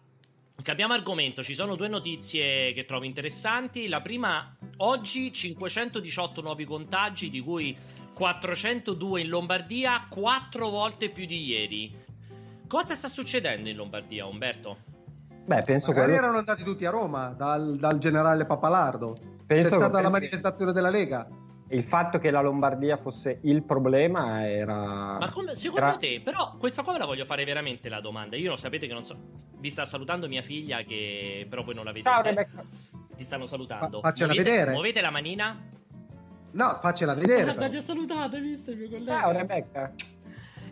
cambiamo 0.63 0.93
argomento. 0.93 1.43
Ci 1.43 1.53
sono 1.53 1.75
due 1.75 1.89
notizie 1.89 2.71
che 2.71 2.85
trovo 2.85 3.03
interessanti. 3.03 3.89
La 3.89 3.99
prima, 3.99 4.55
oggi 4.77 5.33
518 5.33 6.41
nuovi 6.41 6.63
contagi, 6.63 7.29
di 7.29 7.41
cui 7.41 7.75
402 8.13 9.19
in 9.19 9.27
Lombardia, 9.27 10.05
quattro 10.09 10.69
volte 10.69 11.09
più 11.09 11.25
di 11.25 11.43
ieri. 11.43 11.99
Cosa 12.65 12.93
sta 12.93 13.09
succedendo 13.09 13.67
in 13.67 13.75
Lombardia, 13.75 14.25
Umberto? 14.25 14.77
Beh, 15.43 15.63
penso 15.65 15.91
che 15.91 15.99
erano 15.99 16.37
andati 16.37 16.63
tutti 16.63 16.85
a 16.85 16.91
Roma 16.91 17.33
dal, 17.35 17.75
dal 17.75 17.97
generale 17.97 18.45
Papalardo. 18.45 19.17
Penso 19.45 19.67
C'è 19.67 19.75
stata 19.75 19.99
la 19.99 20.09
manifestazione 20.09 20.71
della 20.71 20.89
Lega 20.89 21.27
il 21.71 21.83
fatto 21.83 22.19
che 22.19 22.31
la 22.31 22.41
Lombardia 22.41 22.97
fosse 22.97 23.39
il 23.43 23.63
problema 23.63 24.47
era. 24.47 25.17
Ma 25.17 25.29
come, 25.29 25.55
secondo 25.55 25.85
era... 25.85 25.97
te, 25.97 26.21
però, 26.21 26.55
questa 26.57 26.83
qua 26.83 26.93
ve 26.93 26.99
la 26.99 27.05
voglio 27.05 27.25
fare 27.25 27.43
veramente 27.45 27.89
la 27.89 28.01
domanda. 28.01 28.35
Io 28.35 28.49
lo 28.49 28.55
sapete 28.55 28.87
che 28.87 28.93
non 28.93 29.03
so. 29.03 29.17
Vi 29.57 29.69
sta 29.69 29.85
salutando 29.85 30.27
mia 30.27 30.41
figlia, 30.41 30.81
che 30.83 31.45
però 31.49 31.63
voi 31.63 31.73
non 31.73 31.85
la 31.85 31.91
vedete. 31.91 32.09
Ciao, 32.09 32.21
Rebecca. 32.21 32.63
Ti 33.15 33.23
stanno 33.23 33.45
salutando. 33.45 33.99
Fa- 34.01 34.09
faccela 34.09 34.33
muovete, 34.33 34.49
vedere. 34.49 34.71
Muovete 34.71 35.01
la 35.01 35.11
manina. 35.11 35.69
No, 36.51 36.77
faccela 36.81 37.13
vedere. 37.13 37.43
Guarda, 37.43 37.69
ti 37.69 37.77
ha 37.77 37.81
salutato, 37.81 38.35
hai 38.35 38.41
visto 38.41 38.71
il 38.71 38.77
mio 38.77 38.89
collega? 38.89 39.19
Ciao, 39.19 39.31
Rebecca. 39.31 39.93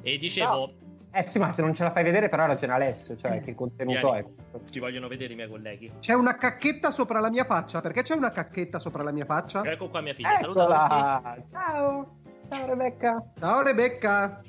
E 0.01 0.17
dicevo. 0.17 0.47
Ciao 0.47 0.87
eh 1.11 1.27
sì, 1.27 1.39
ma 1.39 1.51
se 1.51 1.61
non 1.63 1.73
ce 1.73 1.83
la 1.83 1.91
fai 1.91 2.03
vedere, 2.03 2.29
però 2.29 2.43
ha 2.43 2.47
ragione 2.47 2.73
Alessio, 2.73 3.15
cioè 3.15 3.41
che 3.41 3.55
contenuto 3.55 4.11
Vieni. 4.11 4.27
è. 4.51 4.69
Ci 4.69 4.79
vogliono 4.79 5.07
vedere 5.07 5.33
i 5.33 5.35
miei 5.35 5.49
colleghi. 5.49 5.91
C'è 5.99 6.13
una 6.13 6.35
cacchetta 6.35 6.91
sopra 6.91 7.19
la 7.19 7.31
mia 7.31 7.45
faccia. 7.45 7.81
Perché 7.81 8.03
c'è 8.03 8.15
una 8.15 8.29
cacchetta 8.29 8.77
sopra 8.77 9.01
la 9.01 9.11
mia 9.11 9.25
faccia? 9.25 9.63
Ecco 9.63 9.89
qua 9.89 10.01
mia 10.01 10.13
figlia. 10.13 10.37
Saluta 10.37 11.35
Ciao. 11.51 12.17
Ciao 12.47 12.65
Rebecca. 12.67 13.23
Ciao 13.39 13.61
Rebecca. 13.63 14.41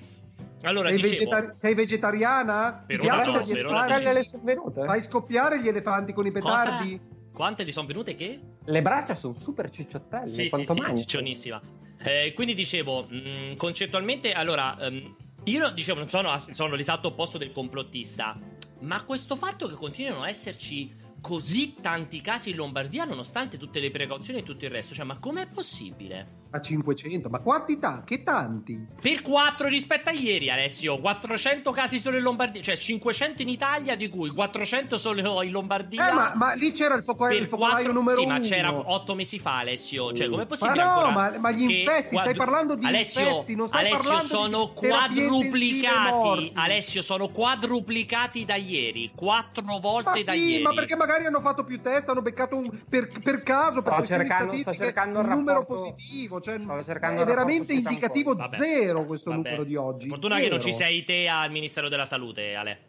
Allora, 0.62 0.88
sei, 0.90 0.98
dicevo, 0.98 1.30
vegetari- 1.30 1.54
sei 1.58 1.74
vegetariana? 1.74 2.84
Per 2.86 3.00
ora 3.00 3.24
no, 3.24 3.42
per 3.42 3.66
ora 3.66 3.98
le 4.12 4.22
sono 4.22 4.42
venute. 4.44 4.84
Fai 4.84 5.00
scoppiare 5.00 5.60
gli 5.60 5.68
elefanti 5.68 6.12
con 6.12 6.26
i 6.26 6.30
petardi? 6.30 6.98
Cosa? 6.98 7.18
Quante 7.32 7.64
gli 7.64 7.72
sono 7.72 7.86
venute 7.86 8.14
che? 8.14 8.38
Le 8.62 8.82
braccia 8.82 9.14
sono 9.14 9.32
super 9.32 9.70
cicciottelli. 9.70 10.28
Sì, 10.28 10.48
quanto 10.50 10.74
sì, 10.74 10.82
sì, 10.84 10.96
ciccionissima. 10.96 11.60
Eh, 12.02 12.32
quindi 12.34 12.54
dicevo, 12.54 13.06
mh, 13.08 13.16
mm, 13.16 13.56
concettualmente, 13.56 14.32
allora... 14.32 14.76
Um, 14.78 15.16
io 15.44 15.70
dicevo, 15.70 15.98
non 15.98 16.08
sono, 16.08 16.36
sono 16.50 16.74
l'esatto 16.74 17.08
opposto 17.08 17.38
del 17.38 17.52
complottista, 17.52 18.38
ma 18.80 19.04
questo 19.04 19.36
fatto 19.36 19.68
che 19.68 19.74
continuano 19.74 20.22
a 20.22 20.28
esserci 20.28 20.94
così 21.20 21.74
tanti 21.80 22.20
casi 22.20 22.50
in 22.50 22.56
Lombardia, 22.56 23.04
nonostante 23.04 23.58
tutte 23.58 23.80
le 23.80 23.90
precauzioni 23.90 24.40
e 24.40 24.42
tutto 24.42 24.64
il 24.64 24.70
resto, 24.70 24.94
cioè, 24.94 25.04
ma 25.04 25.18
com'è 25.18 25.46
possibile? 25.48 26.39
A 26.52 26.60
500, 26.60 27.28
ma 27.28 27.38
quanti 27.38 27.78
ta- 27.78 28.02
che 28.04 28.24
tanti? 28.24 28.84
Per 29.00 29.22
4 29.22 29.68
rispetto 29.68 30.08
a 30.08 30.12
ieri, 30.12 30.50
Alessio. 30.50 30.98
400 30.98 31.70
casi 31.70 32.00
solo 32.00 32.16
in 32.16 32.24
Lombardia, 32.24 32.60
cioè 32.60 32.76
500 32.76 33.42
in 33.42 33.48
Italia, 33.48 33.94
di 33.94 34.08
cui 34.08 34.30
400 34.30 34.98
solo 34.98 35.42
in 35.42 35.50
Lombardia. 35.52 36.10
Eh, 36.10 36.12
ma, 36.12 36.32
ma 36.34 36.52
lì 36.54 36.72
c'era 36.72 36.96
il, 36.96 37.04
foco- 37.04 37.28
il 37.28 37.46
focolaio 37.46 37.84
4... 37.84 37.92
numero 37.92 38.22
1. 38.22 38.34
Sì, 38.34 38.40
ma 38.40 38.40
c'era 38.40 38.74
8 38.74 39.14
mesi 39.14 39.38
fa, 39.38 39.58
Alessio. 39.58 40.12
Cioè, 40.12 40.28
com'è 40.28 40.44
possibile? 40.44 40.82
Ma 40.82 41.04
no, 41.04 41.10
ma, 41.12 41.38
ma, 41.38 41.50
gli 41.52 41.70
infetti, 41.70 42.08
quadru... 42.08 42.32
stai 42.32 42.34
parlando 42.34 42.74
di 42.74 42.84
Alessio, 42.84 43.20
infetti, 43.20 43.54
non 43.54 43.66
stai 43.68 43.80
Alessio, 43.80 43.98
parlando 43.98 44.26
sono 44.26 44.72
di 44.74 44.88
quadruplicati. 44.88 46.52
Alessio, 46.54 47.02
sono 47.02 47.28
quadruplicati 47.28 48.44
da 48.44 48.56
ieri. 48.56 49.12
4 49.14 49.78
volte 49.78 50.10
ma 50.18 50.24
da 50.24 50.32
sì, 50.32 50.50
ieri. 50.50 50.62
Ma 50.64 50.72
perché 50.72 50.96
magari 50.96 51.26
hanno 51.26 51.40
fatto 51.40 51.62
più 51.62 51.80
test, 51.80 52.08
hanno 52.08 52.22
beccato 52.22 52.56
un, 52.56 52.68
per, 52.88 53.06
per 53.22 53.44
caso, 53.44 53.82
per 53.82 53.92
sto 53.98 54.06
cercando, 54.06 54.56
sto 54.56 54.74
cercando 54.74 55.20
un 55.20 55.26
rapporto... 55.26 55.38
numero 55.38 55.64
positivo. 55.64 56.38
Cioè, 56.40 56.56
è 56.56 57.24
veramente 57.24 57.72
indicativo 57.72 58.34
vabbè, 58.34 58.56
zero 58.56 59.04
questo 59.04 59.30
vabbè. 59.30 59.42
numero 59.42 59.64
di 59.64 59.76
oggi. 59.76 60.08
Fortuna 60.08 60.36
zero. 60.36 60.46
che 60.46 60.54
non 60.54 60.62
ci 60.62 60.72
sei 60.72 61.04
te 61.04 61.28
al 61.28 61.50
Ministero 61.50 61.88
della 61.88 62.04
Salute, 62.04 62.54
Ale. 62.54 62.88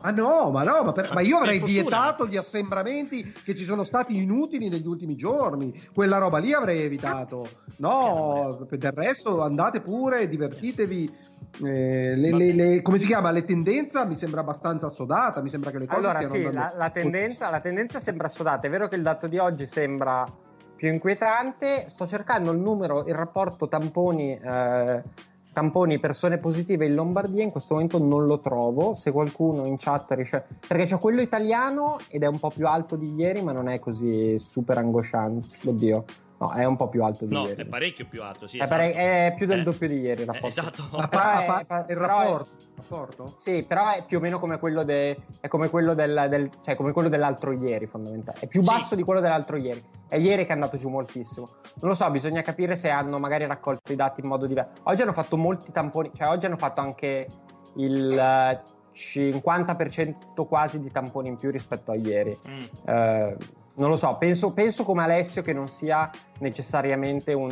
Ah 0.00 0.10
no, 0.10 0.50
ma 0.50 0.62
no, 0.62 0.82
ma, 0.84 0.92
per, 0.92 1.12
ma 1.14 1.20
io 1.20 1.38
avrei 1.38 1.58
vietato 1.58 2.26
gli 2.26 2.36
assembramenti 2.36 3.22
che 3.44 3.56
ci 3.56 3.64
sono 3.64 3.84
stati 3.84 4.20
inutili 4.20 4.68
negli 4.68 4.86
ultimi 4.86 5.16
giorni. 5.16 5.72
Quella 5.94 6.18
roba 6.18 6.38
lì 6.38 6.52
avrei 6.52 6.82
evitato. 6.82 7.48
No, 7.78 8.66
del 8.68 8.92
resto 8.92 9.42
andate 9.42 9.80
pure, 9.80 10.28
divertitevi. 10.28 11.24
Eh, 11.64 12.14
le, 12.14 12.30
le, 12.32 12.52
le, 12.52 12.82
come 12.82 12.98
si 12.98 13.06
chiama? 13.06 13.30
Le 13.30 13.44
tendenza 13.44 14.04
mi 14.04 14.16
sembra 14.16 14.40
abbastanza 14.40 14.86
assodata. 14.86 15.40
Mi 15.40 15.48
sembra 15.48 15.70
che 15.70 15.78
le 15.78 15.86
cose 15.86 15.98
allora, 15.98 16.22
stiano 16.22 16.34
sì, 16.34 16.44
andando... 16.44 16.72
la, 16.72 16.78
la, 16.84 16.90
tendenza, 16.90 17.50
la 17.50 17.60
tendenza 17.60 17.98
sembra 17.98 18.26
assodata. 18.26 18.66
È 18.66 18.70
vero 18.70 18.88
che 18.88 18.96
il 18.96 19.02
dato 19.02 19.26
di 19.26 19.38
oggi 19.38 19.66
sembra 19.66 20.24
più 20.76 20.88
inquietante. 20.88 21.88
Sto 21.88 22.06
cercando 22.06 22.52
il 22.52 22.58
numero, 22.58 23.06
il 23.06 23.14
rapporto 23.14 23.66
tamponi, 23.66 24.38
eh, 24.38 25.02
tamponi 25.52 25.98
persone 25.98 26.38
positive 26.38 26.84
in 26.84 26.94
Lombardia. 26.94 27.42
In 27.42 27.50
questo 27.50 27.74
momento 27.74 27.98
non 27.98 28.26
lo 28.26 28.40
trovo. 28.40 28.94
Se 28.94 29.10
qualcuno 29.10 29.64
in 29.66 29.76
chat 29.76 30.12
riesce. 30.12 30.44
Perché 30.66 30.84
c'è 30.84 30.98
quello 30.98 31.22
italiano 31.22 31.98
ed 32.08 32.22
è 32.22 32.26
un 32.26 32.38
po' 32.38 32.50
più 32.50 32.66
alto 32.66 32.96
di 32.96 33.14
ieri, 33.14 33.42
ma 33.42 33.52
non 33.52 33.68
è 33.68 33.78
così 33.78 34.38
super 34.38 34.78
angosciante. 34.78 35.48
Oddio. 35.64 36.04
No, 36.38 36.52
è 36.52 36.64
un 36.64 36.76
po' 36.76 36.88
più 36.90 37.02
alto 37.02 37.24
di 37.24 37.32
No, 37.32 37.46
ieri. 37.46 37.62
è 37.62 37.64
parecchio 37.66 38.06
più 38.06 38.22
alto, 38.22 38.46
sì. 38.46 38.58
È, 38.58 38.62
esatto. 38.64 38.78
pare- 38.80 38.92
è 38.94 39.34
più 39.36 39.46
del 39.46 39.60
Eh, 39.60 39.62
doppio 39.62 39.88
di 39.88 40.00
ieri 40.00 40.22
il 40.22 40.28
eh, 40.28 40.32
rapporto. 40.32 40.46
esatto. 40.48 40.82
A 40.98 41.08
pa- 41.08 41.46
a 41.46 41.64
pa- 41.66 41.78
il 41.78 41.84
però 41.86 42.04
è- 42.20 42.24
rapporto, 42.24 42.48
rapporto? 42.76 43.34
Sì, 43.38 43.64
però 43.66 43.92
è 43.94 44.04
più 44.04 44.18
o 44.18 44.20
meno 44.20 44.38
come 44.38 44.58
quello, 44.58 44.82
de- 44.82 45.16
è 45.40 45.48
come 45.48 45.70
quello, 45.70 45.94
del, 45.94 46.26
del- 46.28 46.50
cioè 46.62 46.74
come 46.74 46.92
quello 46.92 47.08
dell'altro 47.08 47.52
ieri, 47.52 47.86
fondamentalmente. 47.86 48.44
È 48.44 48.48
più 48.48 48.62
Sì. 48.62 48.70
basso 48.70 48.94
di 48.94 49.02
quello 49.02 49.20
dell'altro 49.22 49.56
ieri. 49.56 49.82
È 50.08 50.16
ieri 50.16 50.42
che 50.44 50.50
è 50.50 50.52
andato 50.52 50.76
giù 50.76 50.90
moltissimo. 50.90 51.48
Non 51.80 51.88
lo 51.90 51.94
so, 51.94 52.10
bisogna 52.10 52.42
capire 52.42 52.76
se 52.76 52.90
hanno 52.90 53.18
magari 53.18 53.46
raccolto 53.46 53.90
i 53.92 53.96
dati 53.96 54.20
in 54.20 54.26
modo 54.28 54.46
diverso. 54.46 54.72
Oggi 54.82 55.00
hanno 55.00 55.14
fatto 55.14 55.38
molti 55.38 55.72
tamponi, 55.72 56.10
cioè 56.14 56.28
oggi 56.28 56.44
hanno 56.44 56.58
fatto 56.58 56.82
anche 56.82 57.26
il 57.76 58.10
eh, 58.12 58.60
50% 58.92 60.46
quasi 60.46 60.80
di 60.80 60.90
tamponi 60.90 61.28
in 61.28 61.36
più 61.36 61.50
rispetto 61.50 61.92
a 61.92 61.96
ieri. 61.96 62.36
Mm. 62.48 62.62
Eh, 62.86 63.36
non 63.78 63.90
lo 63.90 63.96
so, 63.96 64.16
penso, 64.16 64.52
penso 64.52 64.84
come 64.84 65.02
Alessio 65.02 65.42
che 65.42 65.52
non 65.52 65.68
sia 65.68 66.10
necessariamente 66.38 67.32
un 67.34 67.50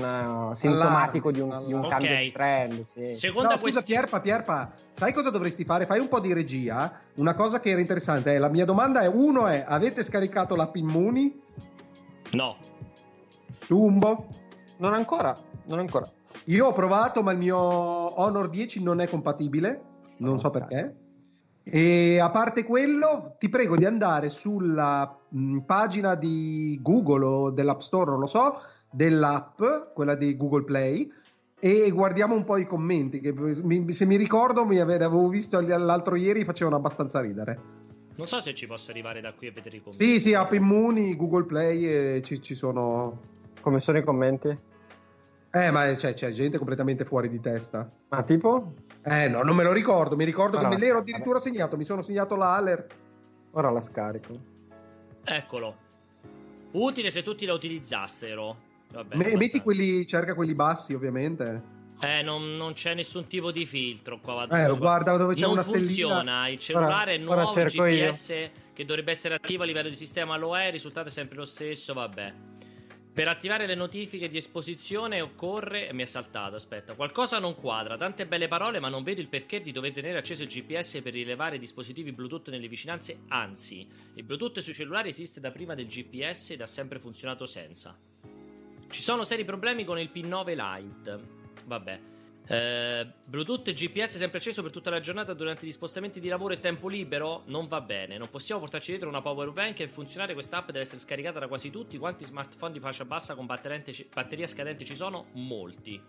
uh, 0.50 0.54
sintomatico 0.54 1.30
di 1.30 1.40
un, 1.40 1.64
di 1.66 1.72
un 1.74 1.84
Ok. 1.84 1.88
cambio 1.90 2.16
di 2.16 2.32
trend. 2.32 2.82
Sì. 2.82 3.14
Seconda 3.14 3.50
No, 3.50 3.56
scusa 3.58 3.82
questione. 3.82 3.86
Pierpa, 3.86 4.20
Pierpa, 4.20 4.72
sai 4.94 5.12
cosa 5.12 5.30
dovresti 5.30 5.64
fare? 5.64 5.84
Fai 5.86 5.98
un 6.00 6.08
po' 6.08 6.20
di 6.20 6.32
regia. 6.32 6.98
Una 7.16 7.34
cosa 7.34 7.60
che 7.60 7.70
era 7.70 7.80
interessante 7.80 8.34
è, 8.34 8.38
la 8.38 8.48
mia 8.48 8.64
domanda 8.64 9.00
è, 9.00 9.06
uno 9.06 9.46
è, 9.46 9.64
avete 9.66 10.02
scaricato 10.02 10.56
l'app 10.56 10.76
Immuni? 10.76 11.40
No. 12.32 12.56
Tumbo? 13.66 14.26
Non 14.78 14.94
ancora, 14.94 15.34
non 15.66 15.78
ancora. 15.78 16.06
Io 16.46 16.66
ho 16.66 16.72
provato, 16.72 17.22
ma 17.22 17.32
il 17.32 17.38
mio 17.38 17.58
Honor 17.58 18.48
10 18.48 18.82
non 18.82 19.00
è 19.00 19.08
compatibile, 19.08 19.82
non 20.18 20.38
so 20.38 20.46
Ok. 20.48 20.52
perché. 20.58 20.94
E 21.66 22.18
a 22.20 22.30
parte 22.30 22.62
quello, 22.62 23.36
ti 23.38 23.48
prego 23.48 23.76
di 23.76 23.86
andare 23.86 24.28
sulla 24.28 25.18
mh, 25.28 25.58
pagina 25.60 26.14
di 26.14 26.78
Google 26.82 27.24
o 27.24 27.50
dell'App 27.50 27.80
Store, 27.80 28.10
non 28.10 28.20
lo 28.20 28.26
so, 28.26 28.60
dell'app, 28.90 29.62
quella 29.94 30.14
di 30.14 30.36
Google 30.36 30.64
Play, 30.64 31.10
e 31.58 31.90
guardiamo 31.90 32.34
un 32.34 32.44
po' 32.44 32.58
i 32.58 32.66
commenti. 32.66 33.20
Che 33.20 33.32
mi- 33.32 33.92
se 33.94 34.04
mi 34.04 34.16
ricordo, 34.16 34.66
mi 34.66 34.78
ave- 34.78 34.96
avevo 34.96 35.26
visto 35.28 35.58
l'altro 35.60 36.16
ieri, 36.16 36.44
facevano 36.44 36.76
abbastanza 36.76 37.20
ridere. 37.20 37.58
Non 38.16 38.26
so 38.26 38.40
se 38.40 38.54
ci 38.54 38.66
posso 38.66 38.90
arrivare 38.90 39.20
da 39.22 39.32
qui 39.32 39.48
a 39.48 39.52
vedere 39.52 39.78
i 39.78 39.80
commenti. 39.80 40.04
Sì, 40.04 40.20
sì, 40.20 40.34
app 40.34 40.52
Immuni, 40.52 41.16
Google 41.16 41.46
Play, 41.46 42.22
ci, 42.22 42.42
ci 42.42 42.54
sono. 42.54 43.32
Come 43.60 43.80
sono 43.80 43.96
i 43.98 44.04
commenti? 44.04 44.56
Eh, 45.50 45.70
ma 45.70 45.90
c'è, 45.94 46.12
c'è 46.12 46.30
gente 46.30 46.58
completamente 46.58 47.04
fuori 47.04 47.30
di 47.30 47.40
testa. 47.40 47.90
Ma 48.08 48.22
tipo? 48.22 48.74
Eh 49.06 49.28
no, 49.28 49.42
non 49.42 49.54
me 49.54 49.62
lo 49.64 49.72
ricordo, 49.72 50.16
mi 50.16 50.24
ricordo 50.24 50.56
Ah, 50.56 50.60
che 50.62 50.66
me 50.68 50.78
l'ero 50.78 50.98
addirittura 50.98 51.38
segnato, 51.38 51.76
mi 51.76 51.84
sono 51.84 52.00
segnato 52.02 52.36
l'Aler. 52.36 52.86
Ora 53.52 53.70
la 53.70 53.80
scarico. 53.80 54.38
Eccolo. 55.22 55.76
Utile 56.72 57.10
se 57.10 57.22
tutti 57.22 57.44
la 57.44 57.52
utilizzassero. 57.52 58.56
Vabbè, 58.92 59.16
Me- 59.16 59.36
metti 59.36 59.60
quelli, 59.60 60.06
cerca 60.06 60.34
quelli 60.34 60.54
bassi 60.54 60.94
ovviamente. 60.94 61.72
Eh, 62.00 62.22
non, 62.22 62.56
non 62.56 62.72
c'è 62.72 62.94
nessun 62.94 63.26
tipo 63.26 63.52
di 63.52 63.66
filtro 63.66 64.18
qua. 64.20 64.46
Eh, 64.48 64.76
guarda 64.76 65.16
dove 65.16 65.34
c'è 65.34 65.42
non 65.42 65.52
una 65.52 65.62
stellina. 65.62 65.84
funziona. 65.86 66.48
Il 66.48 66.58
cellulare 66.58 67.14
Ora- 67.16 67.24
ora 67.30 67.42
nuovo 67.42 67.52
cerco 67.52 67.84
io. 67.84 68.06
GPS 68.08 68.50
che 68.72 68.84
dovrebbe 68.84 69.12
essere 69.12 69.34
attivo 69.34 69.62
a 69.62 69.66
livello 69.66 69.88
di 69.88 69.94
sistema 69.94 70.36
lo 70.36 70.56
è, 70.56 70.66
il 70.66 70.72
risultato 70.72 71.08
è 71.08 71.10
sempre 71.12 71.36
lo 71.36 71.44
stesso, 71.44 71.92
vabbè. 71.94 72.32
Per 73.14 73.28
attivare 73.28 73.66
le 73.66 73.76
notifiche 73.76 74.26
di 74.26 74.38
esposizione 74.38 75.20
occorre. 75.20 75.92
Mi 75.92 76.02
è 76.02 76.04
saltato, 76.04 76.56
aspetta. 76.56 76.94
Qualcosa 76.94 77.38
non 77.38 77.54
quadra. 77.54 77.96
Tante 77.96 78.26
belle 78.26 78.48
parole, 78.48 78.80
ma 78.80 78.88
non 78.88 79.04
vedo 79.04 79.20
il 79.20 79.28
perché 79.28 79.60
di 79.60 79.70
dover 79.70 79.92
tenere 79.92 80.18
acceso 80.18 80.42
il 80.42 80.48
GPS 80.48 81.00
per 81.00 81.12
rilevare 81.12 81.60
dispositivi 81.60 82.10
Bluetooth 82.10 82.48
nelle 82.50 82.66
vicinanze. 82.66 83.20
Anzi, 83.28 83.86
il 84.14 84.24
Bluetooth 84.24 84.58
sui 84.58 84.74
cellulari 84.74 85.10
esiste 85.10 85.38
da 85.38 85.52
prima 85.52 85.76
del 85.76 85.86
GPS 85.86 86.50
ed 86.50 86.62
ha 86.62 86.66
sempre 86.66 86.98
funzionato 86.98 87.46
senza. 87.46 87.96
Ci 88.88 89.00
sono 89.00 89.22
seri 89.22 89.44
problemi 89.44 89.84
con 89.84 90.00
il 90.00 90.10
P9 90.12 90.82
Lite. 90.82 91.20
Vabbè. 91.66 92.00
Eh, 92.46 93.06
Bluetooth 93.24 93.66
e 93.68 93.72
GPS 93.72 94.18
sempre 94.18 94.36
acceso 94.38 94.60
per 94.60 94.70
tutta 94.70 94.90
la 94.90 95.00
giornata 95.00 95.32
durante 95.32 95.66
gli 95.66 95.72
spostamenti 95.72 96.20
di 96.20 96.28
lavoro 96.28 96.52
e 96.52 96.58
tempo 96.58 96.88
libero? 96.88 97.42
Non 97.46 97.66
va 97.68 97.80
bene. 97.80 98.18
Non 98.18 98.28
possiamo 98.28 98.60
portarci 98.60 98.90
dietro 98.90 99.08
una 99.08 99.22
power 99.22 99.50
bank 99.50 99.80
e 99.80 99.88
funzionare 99.88 100.34
questa 100.34 100.58
app 100.58 100.66
deve 100.66 100.80
essere 100.80 100.98
scaricata 101.00 101.38
da 101.38 101.48
quasi 101.48 101.70
tutti. 101.70 101.96
Quanti 101.96 102.24
smartphone 102.24 102.72
di 102.72 102.80
fascia 102.80 103.04
bassa 103.06 103.34
con 103.34 103.46
batteria 103.46 104.46
scadente 104.46 104.84
ci 104.84 104.94
sono? 104.94 105.26
Molti. 105.32 106.00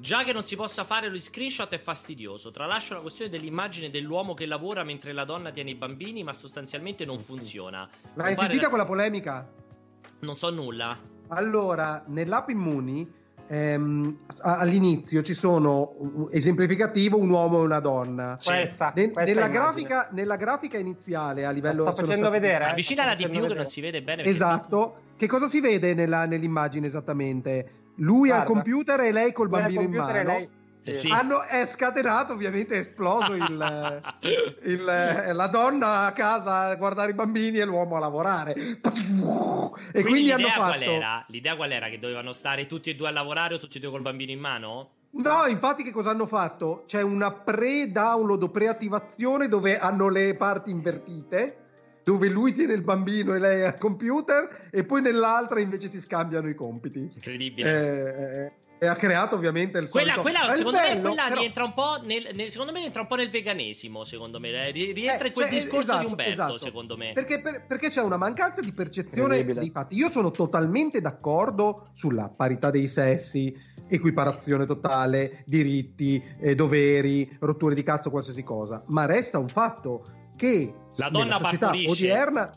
Già 0.00 0.22
che 0.22 0.32
non 0.32 0.44
si 0.44 0.54
possa 0.54 0.84
fare 0.84 1.08
lo 1.08 1.18
screenshot 1.18 1.72
è 1.72 1.78
fastidioso. 1.78 2.52
Tralascio 2.52 2.94
la 2.94 3.00
questione 3.00 3.28
dell'immagine 3.28 3.90
dell'uomo 3.90 4.32
che 4.32 4.46
lavora 4.46 4.84
mentre 4.84 5.12
la 5.12 5.24
donna 5.24 5.50
tiene 5.50 5.70
i 5.70 5.74
bambini, 5.74 6.22
ma 6.22 6.32
sostanzialmente 6.32 7.04
non 7.04 7.18
funziona. 7.18 7.80
Non 7.80 8.14
fare 8.14 8.34
sentita 8.36 8.62
la- 8.62 8.68
quella 8.68 8.84
polemica? 8.84 9.50
Non 10.20 10.36
so 10.36 10.50
nulla. 10.50 10.96
Allora, 11.30 12.04
nell'app 12.06 12.48
Immuni 12.48 13.12
ehm, 13.48 14.16
all'inizio 14.42 15.22
ci 15.22 15.34
sono 15.34 16.28
esemplificativo 16.30 17.16
un 17.18 17.30
uomo 17.30 17.58
e 17.60 17.62
una 17.62 17.80
donna. 17.80 18.36
Sì. 18.38 18.50
Questa, 18.50 18.92
Ne- 18.94 19.10
questa 19.10 19.32
nella, 19.32 19.48
grafica, 19.48 20.08
nella 20.12 20.36
grafica 20.36 20.78
iniziale 20.78 21.44
a 21.44 21.50
livello 21.50 21.84
La 21.84 21.92
sto 21.92 22.02
facendo 22.04 22.26
stati- 22.26 22.40
vedere. 22.40 22.64
eh. 22.64 22.68
Avvicinala 22.68 23.14
di 23.14 23.28
più 23.28 23.46
che 23.46 23.54
non 23.54 23.66
si 23.66 23.80
vede 23.80 24.02
bene. 24.02 24.16
perché- 24.22 24.30
Esatto. 24.30 24.96
Che 25.16 25.26
cosa 25.26 25.48
si 25.48 25.60
vede 25.60 25.94
nella- 25.94 26.26
nell'immagine 26.26 26.86
esattamente? 26.86 27.72
Lui 27.96 28.30
al 28.30 28.44
Guarda. 28.44 28.52
computer 28.52 29.00
e 29.00 29.10
lei 29.12 29.32
col 29.32 29.48
Lui 29.48 29.56
al 29.56 29.62
bambino 29.62 29.82
in 29.82 29.90
mano. 29.90 30.48
Eh, 30.88 30.94
sì. 30.94 31.08
Hanno, 31.10 31.42
è 31.42 31.66
scatenato, 31.66 32.32
ovviamente 32.32 32.74
è 32.76 32.78
esploso 32.78 33.34
il, 33.34 33.42
il- 34.64 34.88
eh, 34.88 35.32
la 35.32 35.46
donna 35.46 36.06
a 36.06 36.12
casa 36.12 36.68
a 36.68 36.74
guardare 36.76 37.10
i 37.10 37.14
bambini 37.14 37.58
e 37.58 37.64
l'uomo 37.64 37.96
a 37.96 37.98
lavorare. 38.00 38.54
E 38.54 38.80
quindi, 38.80 40.02
Quindi, 40.02 40.32
hanno 40.32 40.42
l'idea 40.46 40.54
qual 40.56 40.72
fatto. 40.72 40.90
era? 40.90 41.24
L'idea 41.28 41.56
qual 41.56 41.72
era? 41.72 41.88
Che 41.88 41.98
dovevano 41.98 42.32
stare 42.32 42.66
tutti 42.66 42.90
e 42.90 42.94
due 42.94 43.08
a 43.08 43.12
lavorare 43.12 43.54
o 43.54 43.58
tutti 43.58 43.78
e 43.78 43.80
due 43.80 43.90
col 43.90 44.02
bambino 44.02 44.30
in 44.32 44.40
mano? 44.40 44.90
No, 45.10 45.46
infatti, 45.46 45.82
che 45.82 45.90
cosa 45.90 46.10
hanno 46.10 46.26
fatto? 46.26 46.84
C'è 46.86 47.00
una 47.02 47.32
pre-download 47.32 48.50
pre-attivazione 48.50 49.48
dove 49.48 49.78
hanno 49.78 50.08
le 50.08 50.34
parti 50.34 50.70
invertite. 50.70 51.62
Dove 52.04 52.28
lui 52.28 52.54
tiene 52.54 52.72
il 52.72 52.80
bambino 52.82 53.34
e 53.34 53.38
lei 53.38 53.62
al 53.64 53.76
computer, 53.76 54.68
e 54.70 54.82
poi 54.84 55.02
nell'altra 55.02 55.60
invece 55.60 55.88
si 55.88 56.00
scambiano 56.00 56.48
i 56.48 56.54
compiti. 56.54 57.00
Incredibile. 57.00 58.46
Eh, 58.46 58.52
e 58.78 58.86
ha 58.86 58.94
creato 58.94 59.34
ovviamente 59.34 59.78
il 59.78 59.88
Quella, 59.88 60.14
solito... 60.14 60.22
quella, 60.22 60.54
secondo 60.56 60.78
me, 60.78 60.86
bello, 60.86 61.00
quella 61.08 61.24
però- 61.28 61.40
rientra 61.40 61.64
un 61.64 61.74
po' 61.74 61.96
nel, 62.04 62.28
nel- 62.34 62.50
secondo 62.50 62.72
me 62.72 62.78
rientra 62.78 63.00
un 63.00 63.06
po' 63.06 63.14
nel 63.16 63.30
veganesimo, 63.30 64.04
secondo 64.04 64.38
me. 64.40 64.50
Eh, 64.50 64.70
ri- 64.70 64.92
Rientra 64.92 65.24
Eh, 65.24 65.28
in 65.28 65.32
quel 65.34 65.46
cioè, 65.48 65.54
discorso 65.54 65.80
esatto, 65.82 66.00
di 66.00 66.06
Umberto, 66.06 66.32
esatto. 66.32 66.58
secondo 66.58 66.96
me. 66.96 67.12
Perché, 67.12 67.40
per- 67.40 67.66
perché 67.66 67.88
c'è 67.88 68.02
una 68.02 68.16
mancanza 68.16 68.60
di 68.60 68.72
percezione 68.72 69.44
dei 69.44 69.70
fatti. 69.70 69.96
Io 69.96 70.08
sono 70.08 70.30
totalmente 70.30 71.00
d'accordo 71.00 71.88
sulla 71.92 72.28
parità 72.34 72.70
dei 72.70 72.86
sessi, 72.88 73.54
equiparazione 73.88 74.66
totale, 74.66 75.42
diritti, 75.46 76.22
eh, 76.40 76.54
doveri, 76.54 77.36
rotture 77.40 77.74
di 77.74 77.82
cazzo, 77.82 78.10
qualsiasi 78.10 78.42
cosa. 78.42 78.82
Ma 78.88 79.06
resta 79.06 79.38
un 79.38 79.48
fatto 79.48 80.04
che 80.36 80.72
La 80.96 81.08
donna 81.08 81.38
partorisce. 81.38 81.90
odierna, 81.90 82.50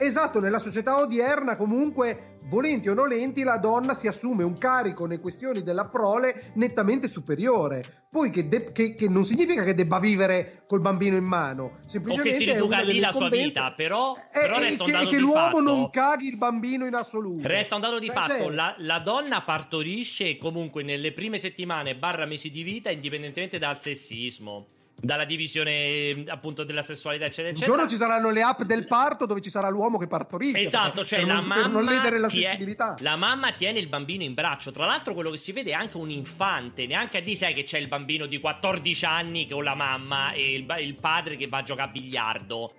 esatto, 0.00 0.40
nella 0.40 0.58
società 0.58 0.98
odierna 0.98 1.56
comunque, 1.56 2.36
volenti 2.48 2.88
o 2.88 2.94
nolenti, 2.94 3.42
la 3.42 3.58
donna 3.58 3.94
si 3.94 4.06
assume 4.08 4.42
un 4.44 4.58
carico 4.58 5.06
nelle 5.06 5.20
questioni 5.20 5.62
della 5.62 5.84
prole 5.86 6.50
nettamente 6.54 7.08
superiore. 7.08 8.04
Poi 8.10 8.30
che, 8.30 8.48
de- 8.48 8.72
che- 8.72 8.94
che 8.96 9.08
non 9.08 9.24
significa 9.24 9.62
che 9.62 9.74
debba 9.74 10.00
vivere 10.00 10.64
col 10.66 10.80
bambino 10.80 11.16
in 11.16 11.24
mano, 11.24 11.78
O 11.84 11.88
semplicemente 11.88 12.30
che 12.38 12.44
si 12.44 12.50
riduca 12.50 12.80
lì 12.80 12.98
la 12.98 13.12
sua 13.12 13.28
vita, 13.28 13.70
però, 13.70 14.16
eh, 14.16 14.40
però 14.40 14.56
e 14.56 14.60
resta 14.60 14.82
un 14.82 14.90
che, 14.90 14.96
dato 14.96 15.10
che 15.10 15.18
l'uomo 15.18 15.40
fatto. 15.40 15.60
non 15.60 15.90
caghi 15.90 16.26
il 16.28 16.36
bambino 16.36 16.86
in 16.86 16.94
assoluto. 16.94 17.46
Resta 17.46 17.76
un 17.76 17.80
dato 17.82 17.98
di 18.00 18.06
Cioè, 18.06 18.14
fatto, 18.16 18.32
cioè, 18.44 18.50
la, 18.50 18.74
la 18.78 18.98
donna 18.98 19.42
partorisce 19.42 20.28
e 20.30 20.38
comunque 20.38 20.82
nelle 20.82 21.12
prime 21.12 21.38
settimane 21.38 21.94
barra 21.94 22.24
mesi 22.26 22.50
di 22.50 22.62
vita, 22.64 22.90
indipendentemente 22.90 23.58
dal 23.58 23.78
sessismo, 23.80 24.66
dalla 25.00 25.24
divisione 25.24 25.70
eh, 25.70 26.24
appunto 26.28 26.64
della 26.64 26.82
sessualità, 26.82 27.24
eccetera, 27.24 27.48
un 27.48 27.54
eccetera. 27.54 27.76
giorno 27.76 27.90
ci 27.90 27.96
saranno 27.96 28.30
le 28.30 28.42
app 28.42 28.62
del 28.62 28.86
parto 28.86 29.26
dove 29.26 29.40
ci 29.40 29.50
sarà 29.50 29.68
l'uomo 29.68 29.98
che 29.98 30.06
partorisce. 30.06 30.60
Esatto, 30.60 31.04
cioè 31.04 31.24
la 31.24 31.34
non, 31.34 31.44
mamma, 31.44 31.66
non 31.66 31.84
ledere 31.84 32.18
la 32.18 32.28
sensibilità. 32.28 32.96
la 33.00 33.16
mamma 33.16 33.52
tiene 33.52 33.78
il 33.78 33.88
bambino 33.88 34.22
in 34.22 34.34
braccio. 34.34 34.70
Tra 34.70 34.86
l'altro, 34.86 35.14
quello 35.14 35.30
che 35.30 35.38
si 35.38 35.52
vede 35.52 35.70
è 35.70 35.74
anche 35.74 35.96
un 35.96 36.10
infante. 36.10 36.86
Neanche 36.86 37.18
a 37.18 37.20
di 37.20 37.34
sai 37.34 37.54
che 37.54 37.64
c'è 37.64 37.78
il 37.78 37.88
bambino 37.88 38.26
di 38.26 38.38
14 38.38 39.04
anni 39.04 39.48
con 39.48 39.64
la 39.64 39.74
mamma 39.74 40.32
e 40.32 40.54
il, 40.54 40.66
il 40.80 40.94
padre 40.94 41.36
che 41.36 41.48
va 41.48 41.58
a 41.58 41.62
giocare 41.62 41.88
a 41.88 41.92
biliardo. 41.92 42.72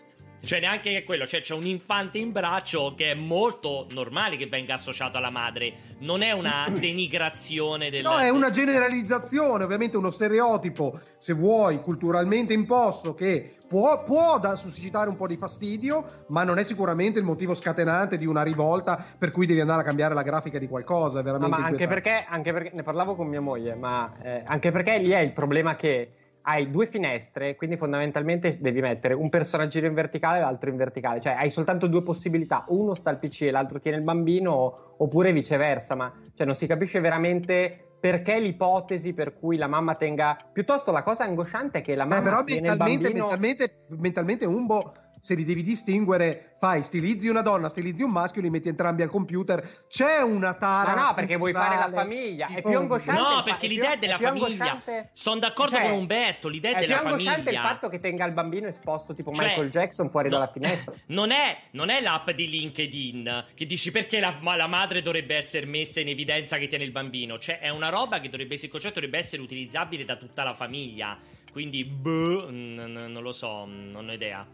Cioè, 0.44 0.60
neanche 0.60 0.90
che 0.92 1.04
quello, 1.04 1.28
cioè 1.28 1.42
c'è 1.42 1.54
un 1.54 1.68
infante 1.68 2.18
in 2.18 2.32
braccio 2.32 2.94
che 2.96 3.12
è 3.12 3.14
molto 3.14 3.86
normale 3.92 4.38
che 4.38 4.48
venga 4.48 4.74
associato 4.74 5.18
alla 5.18 5.30
madre. 5.30 5.74
Non 6.00 6.24
è 6.24 6.32
una 6.32 6.68
denigrazione 6.74 7.90
del. 7.90 8.02
No, 8.02 8.18
è 8.18 8.30
una 8.30 8.50
generalizzazione, 8.50 9.64
ovviamente 9.64 9.98
uno 9.98 10.10
stereotipo, 10.10 11.00
se 11.18 11.34
vuoi, 11.34 11.80
culturalmente 11.82 12.54
imposto, 12.54 13.14
che 13.14 13.56
può, 13.68 14.04
può 14.04 14.40
da- 14.40 14.56
suscitare 14.56 15.10
un 15.10 15.16
po' 15.16 15.28
di 15.28 15.38
fastidio, 15.38 16.04
ma 16.28 16.44
non 16.44 16.58
è 16.58 16.64
sicuramente 16.64 17.20
il 17.20 17.26
motivo 17.26 17.54
scatenante 17.54 18.18
di 18.18 18.26
una 18.26 18.42
rivolta 18.42 19.04
per 19.18 19.32
cui 19.32 19.46
devi 19.46 19.62
andare 19.62 19.82
a 19.82 19.86
cambiare 19.86 20.14
la 20.14 20.24
grafica 20.24 20.58
di 20.58 20.68
qualcosa. 20.68 21.20
È 21.20 21.24
No, 21.24 21.32
veramente 21.32 21.56
ma 21.62 21.66
anche 21.68 21.88
perché, 21.88 22.26
anche 22.28 22.52
perché 22.52 22.72
ne 22.74 22.84
parlavo 22.84 23.16
con 23.16 23.28
mia 23.28 23.42
moglie, 23.42 23.76
ma 23.76 24.12
eh, 24.24 24.42
anche 24.46 24.72
perché 24.72 24.98
lì 24.98 25.12
è 25.12 25.20
il 25.20 25.34
problema 25.34 25.76
che 25.76 26.14
hai 26.44 26.70
due 26.70 26.88
finestre, 26.88 27.56
quindi 27.56 27.78
fondamentalmente 27.78 28.58
devi 28.60 28.82
mettere 28.82 29.14
un 29.14 29.30
personaggino 29.30 29.88
in 29.88 29.94
verticale 29.94 30.38
e 30.38 30.42
l'altro 30.42 30.70
in 30.70 30.78
verticale, 30.78 31.20
cioè 31.20 31.34
hai 31.34 31.50
soltanto 31.50 31.88
due 31.88 32.04
possibilità, 32.04 32.66
uno 32.70 32.94
sta 32.94 33.10
al 33.10 33.20
PC 33.20 33.44
e 33.44 33.52
l'altro 33.52 33.80
tiene 33.80 33.98
il 33.98 34.04
bambino, 34.04 34.96
oppure 34.98 35.32
viceversa, 35.32 35.96
ma 35.96 36.12
cioè, 36.34 36.46
non 36.46 36.56
si 36.56 36.68
capisce 36.68 37.00
veramente 37.00 37.86
perché 38.02 38.40
l'ipotesi 38.40 39.14
per 39.14 39.38
cui 39.38 39.58
la 39.58 39.68
mamma 39.68 39.94
tenga... 39.94 40.36
Piuttosto 40.52 40.92
la 40.92 41.04
cosa 41.04 41.24
angosciante 41.24 41.80
è 41.80 41.82
che 41.84 41.94
la 41.96 42.06
mamma... 42.06 42.22
Eh, 42.22 42.24
però 42.24 42.44
tiene 42.44 42.62
il 42.62 42.68
mentalmente, 42.70 43.04
bambino... 43.04 43.26
mentalmente, 43.28 43.86
mentalmente 43.90 44.46
Umbo 44.46 44.92
se 45.22 45.36
li 45.36 45.44
devi 45.44 45.62
distinguere, 45.62 46.56
fai 46.60 46.82
stilizzi 46.82 47.28
una 47.28 47.42
donna, 47.42 47.70
stilizzi 47.70 48.02
un 48.02 48.12
maschio, 48.12 48.42
li 48.42 48.50
metti 48.50 48.70
entrambi 48.70 49.04
al 49.04 49.10
computer. 49.10 49.86
C'è 49.88 50.22
una 50.22 50.56
tara. 50.56 50.96
Ma 50.96 51.08
no, 51.08 51.14
perché 51.14 51.36
vuoi 51.36 51.54
fare 51.54 51.76
la 51.76 51.92
famiglia. 51.92 52.48
È 52.48 52.62
più 52.62 52.78
angosciante. 52.78 53.22
No, 53.22 53.44
perché 53.44 53.68
l'idea 53.68 53.94
è 53.94 53.98
della 53.98 54.18
famiglia. 54.18 54.82
Sono 55.14 55.40
d'accordo 55.40 55.76
cioè, 55.76 55.90
con 55.90 55.98
Umberto. 55.98 56.48
L'idea 56.48 56.78
è, 56.78 56.80
della 56.80 57.00
famiglia. 57.00 57.36
È 57.36 57.50
il 57.50 57.58
fatto 57.58 57.88
che 57.88 58.00
tenga 58.00 58.26
il 58.26 58.34
bambino 58.34 58.68
esposto, 58.68 59.14
tipo 59.14 59.32
cioè, 59.32 59.48
Michael 59.48 59.70
Jackson, 59.70 60.10
fuori 60.10 60.30
no, 60.30 60.38
dalla 60.38 60.52
finestra. 60.52 60.94
Non 61.12 61.32
è, 61.32 61.58
non 61.72 61.90
è, 61.90 62.02
l'app 62.02 62.30
di 62.32 62.50
LinkedIn 62.50 63.46
che 63.54 63.66
dici 63.66 63.92
perché 63.92 64.20
la, 64.20 64.40
la, 64.42 64.68
madre 64.68 65.02
dovrebbe 65.02 65.36
essere 65.36 65.66
messa 65.66 66.00
in 66.00 66.08
evidenza 66.08 66.58
che 66.58 66.68
tiene 66.68 66.84
il 66.84 66.92
bambino. 66.92 67.38
Cioè, 67.38 67.60
è 67.60 67.70
una 67.70 67.90
roba 67.90 68.20
che 68.20 68.30
dovrebbe 68.30 68.54
essere, 68.54 68.68
il 68.68 68.74
concetto 68.74 68.96
dovrebbe 68.96 69.18
essere 69.18 69.42
utilizzabile 69.42 70.06
da 70.06 70.16
tutta 70.16 70.44
la 70.44 70.54
famiglia. 70.54 71.18
Quindi, 71.52 71.84
boh, 71.84 72.50
non 72.50 73.20
lo 73.22 73.32
so, 73.32 73.66
non 73.66 74.08
ho 74.08 74.14
idea. 74.14 74.48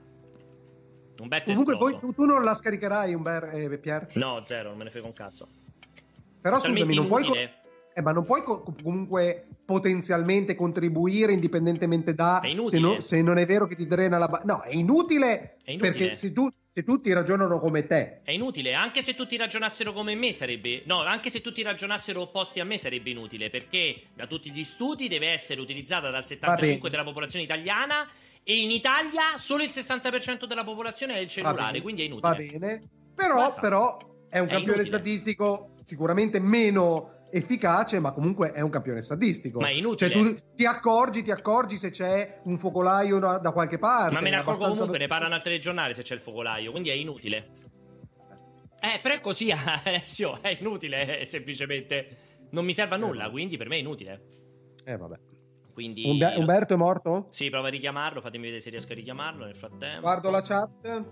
Comunque 1.46 1.78
poi 1.78 1.98
tu, 2.00 2.14
tu, 2.14 2.26
non 2.26 2.44
la 2.44 2.56
scaricherai, 2.56 3.14
Umber, 3.14 3.52
eh, 3.54 3.78
Pier? 3.78 4.08
No, 4.16 4.42
zero, 4.46 4.70
non 4.70 4.78
me 4.78 4.84
ne 4.86 4.92
frega 4.92 5.08
un 5.08 5.14
cazzo. 5.14 5.48
Però 6.42 6.60
scusami, 6.60 6.94
non 6.94 7.08
puoi, 7.08 7.26
eh, 7.98 8.02
ma 8.02 8.12
non 8.12 8.24
puoi 8.24 8.44
co- 8.44 8.62
comunque 8.62 9.48
potenzialmente 9.66 10.54
contribuire 10.54 11.34
indipendentemente 11.34 12.14
da... 12.14 12.42
Se, 12.68 12.80
no, 12.80 13.00
se 13.00 13.24
non 13.24 13.40
è 13.40 13.46
vero 13.48 13.66
che 13.66 13.76
ti 13.76 13.88
drena 13.88 14.20
la... 14.20 14.28
Ba- 14.28 14.44
no, 14.46 14.62
è 14.62 14.76
inutile, 14.76 15.58
è 15.64 15.72
inutile. 15.72 15.92
perché 15.92 16.16
se, 16.16 16.32
tu, 16.32 16.48
se 16.72 16.84
tutti 16.84 17.12
ragionano 17.12 17.60
come 17.60 17.88
te... 17.88 18.22
È 18.24 18.32
inutile, 18.32 18.76
anche 18.76 19.02
se 19.02 19.16
tutti 19.16 19.36
ragionassero 19.36 19.94
come 19.94 20.14
me 20.14 20.32
sarebbe... 20.32 20.84
No, 20.86 21.02
anche 21.02 21.32
se 21.32 21.42
tutti 21.42 21.64
ragionassero 21.64 22.22
opposti 22.22 22.60
a 22.60 22.66
me 22.66 22.78
sarebbe 22.78 23.10
inutile, 23.10 23.50
perché 23.50 24.04
da 24.14 24.28
tutti 24.28 24.52
gli 24.52 24.64
studi 24.64 25.08
deve 25.08 25.30
essere 25.30 25.60
utilizzata 25.60 26.12
dal 26.12 26.24
75% 26.24 26.88
della 26.90 27.04
popolazione 27.04 27.46
italiana 27.46 28.08
e 28.50 28.62
in 28.62 28.72
Italia 28.72 29.38
solo 29.38 29.62
il 29.62 29.70
60% 29.70 30.46
della 30.46 30.64
popolazione 30.64 31.16
ha 31.16 31.20
il 31.20 31.28
cellulare, 31.28 31.82
quindi 31.82 32.04
è 32.04 32.06
inutile. 32.06 32.30
Va 32.30 32.34
bene, 32.34 32.90
però, 33.14 33.54
però 33.60 33.98
è 34.30 34.40
un 34.40 34.48
è 34.48 34.52
campione 34.52 34.84
inutile. 34.84 34.86
statistico 34.86 35.74
sicuramente 35.86 36.40
meno 36.40 37.26
efficace, 37.30 38.00
ma 38.00 38.14
comunque 38.14 38.54
è 38.54 38.62
un 38.62 38.70
campione 38.70 39.02
statistico. 39.02 39.60
Ma 39.60 39.68
è 39.68 39.74
inutile. 39.74 40.10
Cioè, 40.10 40.24
tu 40.24 40.38
ti 40.56 40.66
accorgi, 40.66 41.24
ti 41.24 41.32
accorgi 41.32 41.76
se 41.76 41.90
c'è 41.90 42.40
un 42.44 42.58
focolaio 42.58 43.20
da 43.20 43.52
qualche 43.52 43.80
parte. 43.80 44.14
Ma 44.14 44.22
me 44.22 44.30
ne 44.30 44.38
accorgo 44.38 44.70
comunque, 44.70 44.98
ne 44.98 45.08
parlano 45.08 45.36
al 45.36 45.42
telegiornale 45.42 45.94
se 45.94 46.04
c'è 46.04 46.14
il 46.14 46.22
focolaio, 46.22 46.72
quindi 46.72 46.88
è 46.88 46.94
inutile. 46.94 47.50
Eh, 48.80 49.00
però 49.02 49.16
è 49.16 49.20
così, 49.20 49.52
Alessio, 49.84 50.42
è 50.42 50.56
inutile, 50.58 51.26
semplicemente. 51.26 52.18
Non 52.52 52.64
mi 52.64 52.72
serve 52.72 52.96
a 52.96 52.98
nulla, 52.98 53.30
quindi 53.30 53.58
per 53.58 53.68
me 53.68 53.76
è 53.76 53.80
inutile. 53.80 54.22
Eh, 54.86 54.96
vabbè. 54.96 55.27
Quindi, 55.78 56.10
Umber- 56.10 56.36
Umberto 56.40 56.74
è 56.74 56.76
morto? 56.76 57.28
Sì, 57.30 57.52
prova 57.52 57.68
a 57.68 57.70
richiamarlo. 57.70 58.20
Fatemi 58.20 58.46
vedere 58.46 58.62
se 58.62 58.72
riesco 58.72 58.94
a 58.94 58.96
richiamarlo 58.96 59.46
nel 59.46 59.56
frattempo. 59.56 60.02
Guardo 60.02 60.32
la 60.32 60.42
chat. 60.42 61.06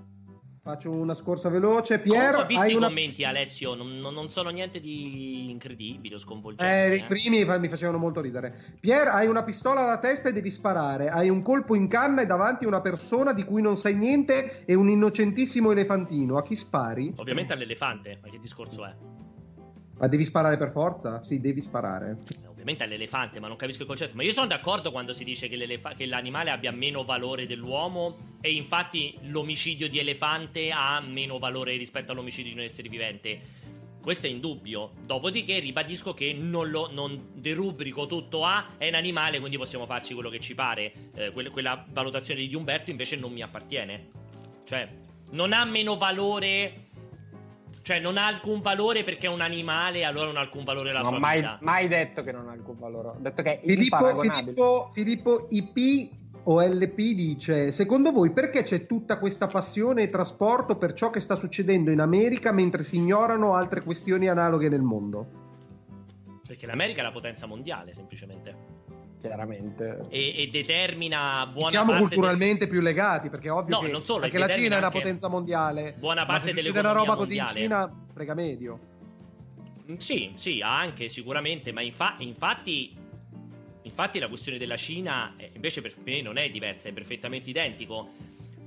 Faccio 0.64 0.90
una 0.90 1.14
scorsa 1.14 1.50
veloce. 1.50 2.00
Pier, 2.00 2.34
ho 2.34 2.48
visto 2.48 2.66
i 2.66 2.74
una... 2.74 2.88
commenti, 2.88 3.24
Alessio. 3.24 3.76
Non, 3.76 4.00
non, 4.00 4.28
sono 4.30 4.50
niente 4.50 4.80
di 4.80 5.52
incredibile 5.52 6.16
o 6.16 6.18
sconvolgente. 6.18 6.94
Eh, 6.94 6.96
I 6.96 7.00
eh. 7.02 7.06
primi 7.06 7.46
mi 7.46 7.70
facevano 7.70 8.00
molto 8.00 8.22
ridere. 8.22 8.60
Pier, 8.80 9.10
hai 9.10 9.28
una 9.28 9.44
pistola 9.44 9.82
alla 9.82 10.00
testa 10.00 10.30
e 10.30 10.34
devi 10.34 10.50
sparare. 10.50 11.10
Hai 11.10 11.30
un 11.30 11.44
colpo 11.44 11.76
in 11.76 11.88
canna 11.88 12.24
e 12.24 12.26
davanti 12.26 12.66
una 12.66 12.82
persona 12.82 13.34
di 13.34 13.44
cui 13.44 13.62
non 13.62 13.78
sai 13.78 13.94
niente 13.94 14.66
e 14.66 14.74
un 14.74 14.90
innocentissimo 14.90 15.70
elefantino. 15.74 16.38
A 16.38 16.42
chi 16.42 16.56
spari? 16.56 17.14
Ovviamente 17.18 17.54
all'elefante. 17.54 18.18
Ma 18.20 18.30
che 18.30 18.40
discorso 18.40 18.84
è? 18.84 18.96
Ma 20.00 20.08
devi 20.08 20.26
sparare 20.26 20.58
per 20.58 20.72
forza? 20.72 21.22
Sì, 21.22 21.40
devi 21.40 21.62
sparare. 21.62 22.18
Ovviamente 22.66 22.84
all'elefante, 22.84 23.40
ma 23.40 23.48
non 23.48 23.58
capisco 23.58 23.84
il 23.84 23.88
concetto. 23.88 24.16
Ma 24.16 24.24
io 24.24 24.32
sono 24.32 24.48
d'accordo 24.48 24.90
quando 24.90 25.14
si 25.14 25.24
dice 25.24 25.48
che, 25.48 25.80
che, 25.96 26.06
l'animale 26.08 26.50
abbia 26.50 26.72
meno 26.72 27.04
valore 27.04 27.46
dell'uomo. 27.46 28.38
E 28.42 28.54
infatti 28.54 29.16
l'omicidio 29.22 29.88
di 29.88 30.00
elefante 30.00 30.72
ha 30.72 31.00
meno 31.00 31.38
valore 31.38 31.78
rispetto 31.78 32.12
all'omicidio 32.12 32.54
di 32.54 32.58
un 32.58 32.64
essere 32.64 32.90
vivente. 32.90 33.40
Questo 34.02 34.26
è 34.26 34.32
indubbio. 34.32 34.94
Dopodiché 35.06 35.60
ribadisco 35.60 36.16
che 36.16 36.34
non, 36.34 36.72
lo, 36.72 36.90
non 36.92 37.34
derubrico 37.36 38.08
tutto 38.08 38.44
a 38.44 38.74
è 38.80 38.88
un 38.88 38.96
animale, 38.96 39.38
quindi 39.38 39.58
possiamo 39.58 39.86
farci 39.86 40.16
quello 40.16 40.30
che 40.30 40.40
ci 40.40 40.56
pare. 40.56 40.92
Eh, 41.14 41.32
quella, 41.32 41.52
quella 41.52 41.86
valutazione 41.88 42.48
di 42.48 42.56
Umberto 42.56 42.90
invece 42.90 43.16
non 43.16 43.32
mi 43.32 43.44
appartiene. 43.44 44.10
Cioè, 44.66 44.90
non 45.30 45.54
ha 45.54 45.64
meno 45.66 45.98
valore 45.98 46.85
cioè, 47.86 48.00
non 48.00 48.18
ha 48.18 48.26
alcun 48.26 48.62
valore 48.62 49.04
perché 49.04 49.28
è 49.28 49.30
un 49.30 49.42
animale, 49.42 50.06
allora 50.06 50.26
non 50.26 50.38
ha 50.38 50.40
alcun 50.40 50.64
valore 50.64 50.92
la 50.92 51.02
non 51.02 51.10
sua 51.10 51.20
mai, 51.20 51.38
vita. 51.38 51.60
mai 51.62 51.88
detto 51.88 52.24
che 52.24 52.32
non 52.32 52.50
ha 52.50 52.52
alcun 52.52 52.80
valore. 52.80 53.10
Ho 53.10 53.18
detto 53.20 53.44
che 53.44 53.60
è 53.60 53.64
Filippo, 53.64 54.22
Filippo, 54.22 54.90
Filippo 54.92 55.48
IP 55.52 56.10
o 56.46 56.62
LP 56.64 56.96
dice: 56.96 57.72
Secondo 57.72 58.12
voi 58.12 58.32
perché 58.32 58.64
c'è 58.64 58.88
tutta 58.88 59.20
questa 59.20 59.46
passione 59.46 60.02
e 60.02 60.10
trasporto 60.10 60.78
per 60.78 60.94
ciò 60.94 61.12
che 61.12 61.20
sta 61.20 61.36
succedendo 61.36 61.92
in 61.92 62.00
America 62.00 62.52
mentre 62.52 62.82
si 62.82 62.96
ignorano 62.96 63.54
altre 63.54 63.84
questioni 63.84 64.28
analoghe 64.28 64.68
nel 64.68 64.82
mondo? 64.82 65.28
Perché 66.48 66.66
l'America 66.66 67.02
è 67.02 67.04
la 67.04 67.12
potenza 67.12 67.46
mondiale, 67.46 67.94
semplicemente 67.94 68.56
chiaramente. 69.28 70.06
E, 70.10 70.44
e 70.44 70.50
determina 70.52 71.46
buona 71.48 71.70
Siamo 71.70 71.92
parte 71.92 72.08
culturalmente 72.08 72.66
del... 72.66 72.70
più 72.70 72.82
legati, 72.82 73.30
perché 73.30 73.48
è 73.48 73.52
ovvio 73.52 73.80
no, 73.82 73.88
che, 73.88 74.04
solo, 74.04 74.22
perché 74.22 74.38
la 74.38 74.48
Cina 74.48 74.76
è 74.76 74.78
una 74.80 74.90
potenza 74.90 75.28
mondiale. 75.28 75.96
Buona 75.98 76.26
parte 76.26 76.48
ma 76.48 76.54
se 76.54 76.62
succede 76.62 76.80
una 76.80 76.92
roba 76.92 77.16
mondiale. 77.16 77.44
così 77.44 77.60
in 77.60 77.64
Cina, 77.64 78.06
frega 78.14 78.34
medio. 78.34 78.80
Mm, 79.90 79.96
sì, 79.98 80.32
sì, 80.36 80.62
anche 80.62 81.10
sicuramente, 81.10 81.72
ma 81.72 81.82
infa- 81.82 82.16
infatti 82.20 83.04
Infatti 83.86 84.18
la 84.18 84.28
questione 84.28 84.58
della 84.58 84.78
Cina 84.78 85.36
eh, 85.38 85.52
invece 85.54 85.82
per 85.82 85.94
me 86.04 86.20
non 86.22 86.38
è 86.38 86.50
diversa, 86.50 86.90
è 86.90 86.92
perfettamente 86.92 87.52
identico 87.52 88.10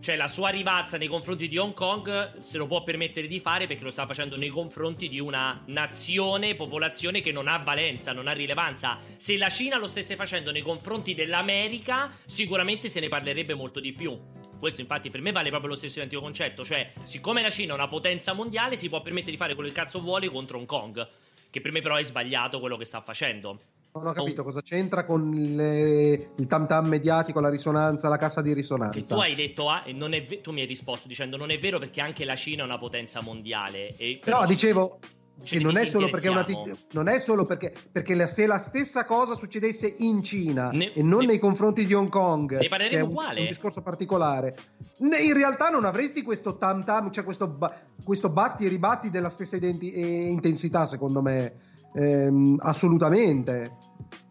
cioè 0.01 0.17
la 0.17 0.29
sua 0.29 0.51
rivazza 0.51 0.97
nei 0.97 1.09
confronti 1.09 1.49
di 1.49 1.59
Hong 1.59 1.75
Kong 1.75 2.39
se 2.39 2.57
lo 2.57 2.67
può 2.67 2.83
permettere 2.83 3.27
di 3.27 3.41
fare 3.41 3.67
perché 3.67 3.83
lo 3.83 3.91
sta 3.91 4.07
facendo 4.07 4.37
nei 4.37 4.49
confronti 4.49 5.09
di 5.09 5.19
una 5.19 5.63
nazione, 5.67 6.55
popolazione 6.55 7.21
che 7.21 7.33
non 7.33 7.49
ha 7.49 7.59
valenza, 7.59 8.13
non 8.13 8.29
ha 8.29 8.33
rilevanza. 8.33 8.99
Se 9.17 9.37
la 9.37 9.49
Cina 9.49 9.79
lo 9.79 9.87
stesse 9.87 10.17
facendo 10.17 10.53
nei 10.53 10.63
confronti 10.63 11.15
dell'America, 11.15 12.13
sicuramente 12.27 12.89
se 12.89 13.01
ne 13.01 13.09
parlerebbe 13.09 13.55
molto 13.55 13.81
di 13.81 13.93
più. 13.93 14.19
Questo 14.59 14.81
infatti 14.81 15.11
per 15.11 15.21
me 15.21 15.33
vale 15.33 15.51
proprio 15.51 15.71
lo 15.71 15.77
stesso 15.77 15.99
identico 15.99 16.23
concetto, 16.23 16.65
cioè 16.65 16.93
siccome 17.03 17.43
la 17.43 17.51
Cina 17.51 17.73
è 17.73 17.77
una 17.77 17.89
potenza 17.89 18.33
mondiale 18.33 18.77
si 18.77 18.89
può 18.89 19.01
permettere 19.03 19.33
di 19.33 19.37
fare 19.37 19.55
quello 19.55 19.69
che 19.69 19.75
cazzo 19.75 20.01
vuole 20.01 20.29
contro 20.29 20.59
Hong 20.59 20.67
Kong, 20.67 21.09
che 21.51 21.61
per 21.61 21.73
me 21.73 21.81
però 21.81 21.97
è 21.97 22.03
sbagliato 22.03 22.61
quello 22.61 22.77
che 22.77 22.85
sta 22.85 23.01
facendo. 23.01 23.77
Non 23.93 24.07
ho 24.07 24.13
capito 24.13 24.43
oh. 24.43 24.45
cosa 24.45 24.63
c'entra 24.63 25.05
con 25.05 25.31
le, 25.31 26.33
il 26.37 26.47
tam 26.47 26.67
tam 26.67 26.87
mediatico, 26.87 27.41
la 27.41 27.49
risonanza, 27.49 28.09
la 28.09 28.17
cassa 28.17 28.43
di 28.43 28.53
risonanza. 28.53 28.99
Che 28.99 29.05
tu 29.05 29.15
hai 29.15 29.35
detto, 29.35 29.69
ah, 29.69 29.83
ve- 29.85 30.41
tu 30.41 30.53
mi 30.53 30.61
hai 30.61 30.67
risposto 30.67 31.09
dicendo 31.09 31.37
non 31.37 31.51
è 31.51 31.59
vero 31.59 31.79
perché 31.79 32.01
anche 32.01 32.25
la 32.25 32.37
Cina 32.37 32.63
è 32.63 32.65
una 32.65 32.79
potenza 32.79 33.21
mondiale. 33.21 33.95
No, 34.27 34.45
dicevo 34.47 34.99
che 35.43 35.59
non 35.59 35.77
è 35.77 35.85
solo 35.85 36.09
perché 36.09 36.29
una 36.29 36.45
non 36.93 37.09
è 37.09 37.19
solo 37.19 37.45
perché, 37.45 37.73
perché 37.91 38.15
la, 38.15 38.27
se 38.27 38.47
la 38.47 38.59
stessa 38.59 39.05
cosa 39.05 39.37
succedesse 39.37 39.95
in 39.99 40.23
Cina 40.23 40.71
ne, 40.71 40.93
e 40.93 41.03
non 41.03 41.21
ne, 41.21 41.27
nei 41.27 41.39
confronti 41.39 41.87
di 41.87 41.95
Hong 41.95 42.09
Kong, 42.09 42.59
ne 42.59 42.69
parleremo 42.69 43.05
un, 43.05 43.11
uguale. 43.11 43.41
un 43.43 43.47
discorso 43.47 43.81
particolare, 43.81 44.57
in 44.99 45.33
realtà 45.33 45.69
non 45.69 45.85
avresti 45.85 46.23
questo 46.23 46.57
tam 46.57 46.85
tam, 46.85 47.13
cioè 47.13 47.25
questo, 47.25 47.57
questo 48.05 48.31
batti 48.31 48.67
e 48.67 48.69
ribatti 48.69 49.11
della 49.11 49.31
stessa 49.31 49.57
identi- 49.57 49.99
intensità, 50.31 50.87
secondo 50.87 51.23
me 51.23 51.68
ehm, 51.95 52.57
assolutamente. 52.61 53.77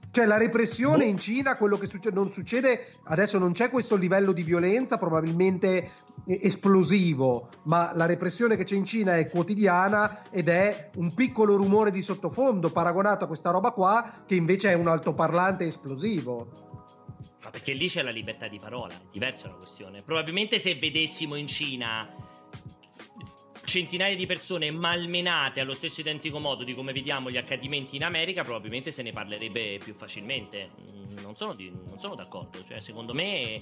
Cioè 0.10 0.26
la 0.26 0.38
repressione 0.38 1.06
boh. 1.06 1.12
in 1.12 1.20
Cina, 1.20 1.56
quello 1.58 1.78
che 1.78 1.86
succede, 1.86 2.16
non 2.16 2.32
succede, 2.32 2.88
adesso 3.04 3.38
non 3.38 3.52
c'è 3.52 3.70
questo 3.70 3.96
livello 3.96 4.32
di 4.32 4.42
violenza 4.42 4.98
probabilmente 4.98 5.90
esplosivo, 6.26 7.50
ma 7.66 7.92
la 7.94 8.06
repressione 8.06 8.56
che 8.56 8.64
c'è 8.64 8.76
in 8.76 8.86
Cina 8.86 9.18
è 9.18 9.30
quotidiana 9.30 10.24
ed 10.32 10.50
è 10.50 10.90
un 10.96 11.14
piccolo 11.14 11.56
rumore 11.56 11.92
di 11.92 12.02
sottofondo 12.02 12.72
paragonato 12.72 13.26
a 13.26 13.28
questa 13.28 13.52
roba 13.52 13.72
qua 13.72 14.24
che 14.26 14.36
invece 14.36 14.72
è 14.72 14.74
un 14.74 14.88
altoparlante 14.88 15.66
esplosivo. 15.66 16.50
Ma 17.44 17.50
perché 17.52 17.74
lì 17.74 17.88
c'è 17.88 18.02
la 18.02 18.10
libertà 18.10 18.48
di 18.48 18.60
parola, 18.60 18.94
è 18.94 19.02
diversa 19.12 19.48
la 19.48 19.54
questione. 19.54 20.02
Probabilmente 20.02 20.60
se 20.60 20.76
vedessimo 20.76 21.36
in 21.36 21.48
Cina 21.48 22.10
centinaia 23.68 24.16
di 24.16 24.26
persone 24.26 24.72
malmenate 24.72 25.60
allo 25.60 25.74
stesso 25.74 26.00
identico 26.00 26.40
modo 26.40 26.64
di 26.64 26.74
come 26.74 26.94
vediamo 26.94 27.30
gli 27.30 27.36
accadimenti 27.36 27.98
in 27.98 28.06
America, 28.06 28.44
probabilmente 28.44 28.92
se 28.92 29.04
ne 29.04 29.12
parlerebbe 29.12 29.78
più 29.84 29.94
facilmente. 29.94 30.70
Mm, 30.90 31.20
non 31.20 31.36
sono, 31.36 31.54
di, 31.54 31.70
non 31.70 32.00
sono 32.00 32.16
d'accordo. 32.16 32.64
Cioè, 32.66 32.80
secondo 32.80 33.14
me, 33.14 33.62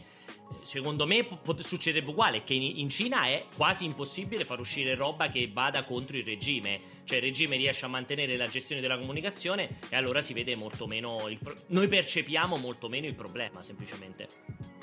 secondo 0.62 1.08
me 1.08 1.24
pot- 1.24 1.62
succederebbe 1.62 2.12
uguale. 2.12 2.44
Che 2.44 2.54
in, 2.54 2.78
in, 2.78 2.90
Cina 2.90 3.26
è 3.26 3.46
quasi 3.56 3.86
impossibile 3.86 4.46
far 4.46 4.60
uscire 4.60 4.94
roba 4.94 5.30
che 5.30 5.50
vada 5.52 5.84
contro 5.84 6.18
il 6.18 6.24
regime. 6.24 6.80
Cioè, 7.04 7.18
il 7.18 7.24
regime 7.24 7.58
riesce 7.58 7.86
a 7.86 7.88
mantenere 7.88 8.38
la 8.38 8.48
gestione 8.48 8.82
della 8.82 9.00
comunicazione 9.00 9.80
e 9.90 9.96
allora 9.96 10.22
si 10.22 10.34
vede 10.34 10.56
molto 10.56 10.86
meno. 10.86 11.28
Il 11.30 11.40
pro- 11.40 11.56
noi 11.68 11.88
percepiamo 11.88 12.58
molto 12.58 12.90
meno 12.90 13.08
il 13.08 13.16
problema, 13.16 13.64
semplicemente. 13.64 14.75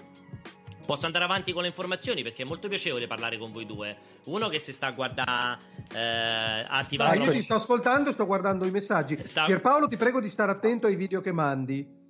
Posso 0.85 1.07
andare 1.07 1.25
avanti 1.25 1.53
con 1.53 1.63
le 1.63 1.69
informazioni 1.69 2.23
perché 2.23 2.43
è 2.43 2.45
molto 2.45 2.69
piacevole 2.69 3.07
parlare 3.07 3.39
con 3.39 3.53
voi 3.53 3.67
due. 3.67 3.97
Uno 4.25 4.49
che 4.49 4.59
si 4.59 4.73
sta 4.73 4.89
a 4.89 4.93
guardare 4.93 5.59
eh, 5.93 6.67
attivando. 6.69 7.23
Ah, 7.23 7.27
io 7.27 7.33
ti 7.33 7.43
sto 7.43 7.55
ascoltando, 7.55 8.13
sto 8.13 8.27
guardando 8.27 8.65
i 8.65 8.71
messaggi. 8.71 9.19
Sta... 9.25 9.45
Pierpaolo, 9.45 9.87
ti 9.87 9.97
prego 9.97 10.21
di 10.21 10.29
stare 10.29 10.51
attento 10.51 10.87
ai 10.87 10.97
video 10.97 11.21
che 11.21 11.33
mandi. 11.33 12.01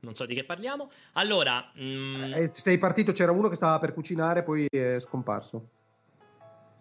Non 0.00 0.14
so 0.14 0.24
di 0.24 0.34
che 0.34 0.44
parliamo. 0.44 0.90
Allora. 1.12 1.70
Mm, 1.78 2.32
eh, 2.32 2.50
sei 2.52 2.78
partito, 2.78 3.12
c'era 3.12 3.32
uno 3.32 3.48
che 3.48 3.56
stava 3.56 3.78
per 3.78 3.92
cucinare, 3.92 4.42
poi 4.42 4.66
è 4.70 4.98
scomparso. 5.00 5.68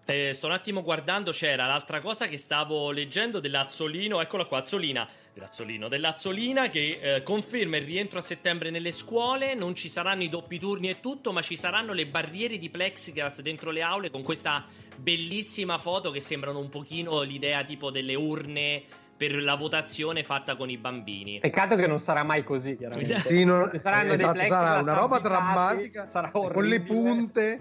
Eh, 0.10 0.34
sto 0.34 0.48
un 0.48 0.54
attimo 0.54 0.82
guardando, 0.82 1.30
c'era 1.30 1.68
l'altra 1.68 2.02
cosa 2.02 2.26
che 2.26 2.38
stavo 2.38 2.90
leggendo 2.90 3.40
dell'Azzolino, 3.40 4.20
eccola 4.22 4.46
qua, 4.46 4.58
Azzolina, 4.58 5.08
dell'Azzolino, 5.32 5.88
dell'Azzolina 5.88 6.68
che 6.70 7.00
eh, 7.00 7.22
conferma 7.22 7.78
il 7.78 7.86
rientro 7.86 8.18
a 8.18 8.22
settembre 8.24 8.72
nelle 8.72 8.90
scuole, 8.90 9.54
non 9.54 9.76
ci 9.76 9.88
saranno 9.88 10.24
i 10.24 10.30
doppi 10.30 10.58
turni 10.58 10.90
e 10.90 11.00
tutto, 11.00 11.32
ma 11.32 11.44
ci 11.44 11.56
saranno 11.56 11.94
le 11.94 12.08
barriere 12.08 12.58
di 12.58 12.72
plexiglass 12.72 13.42
dentro 13.42 13.70
le 13.70 13.84
aule 13.84 14.10
con 14.10 14.24
questa 14.24 14.66
bellissima 14.96 15.78
foto 15.78 16.10
che 16.10 16.22
sembrano 16.22 16.58
un 16.58 16.70
pochino 16.70 17.22
l'idea 17.22 17.64
tipo 17.64 17.92
delle 17.92 18.16
urne 18.16 18.82
per 19.16 19.36
la 19.36 19.54
votazione 19.54 20.24
fatta 20.24 20.56
con 20.56 20.72
i 20.72 20.78
bambini. 20.78 21.38
Peccato 21.38 21.76
che 21.76 21.86
non 21.86 22.00
sarà 22.00 22.24
mai 22.24 22.44
così, 22.44 22.76
chiaramente. 22.76 23.20
Sì, 23.20 23.44
non... 23.44 23.70
saranno 23.78 24.14
esatto, 24.14 24.40
dei 24.40 24.48
sarà 24.48 24.82
una 24.82 24.94
roba 24.94 25.20
drammatica, 25.20 26.08
sarà 26.08 26.32
con 26.32 26.66
le 26.66 26.82
punte 26.82 27.60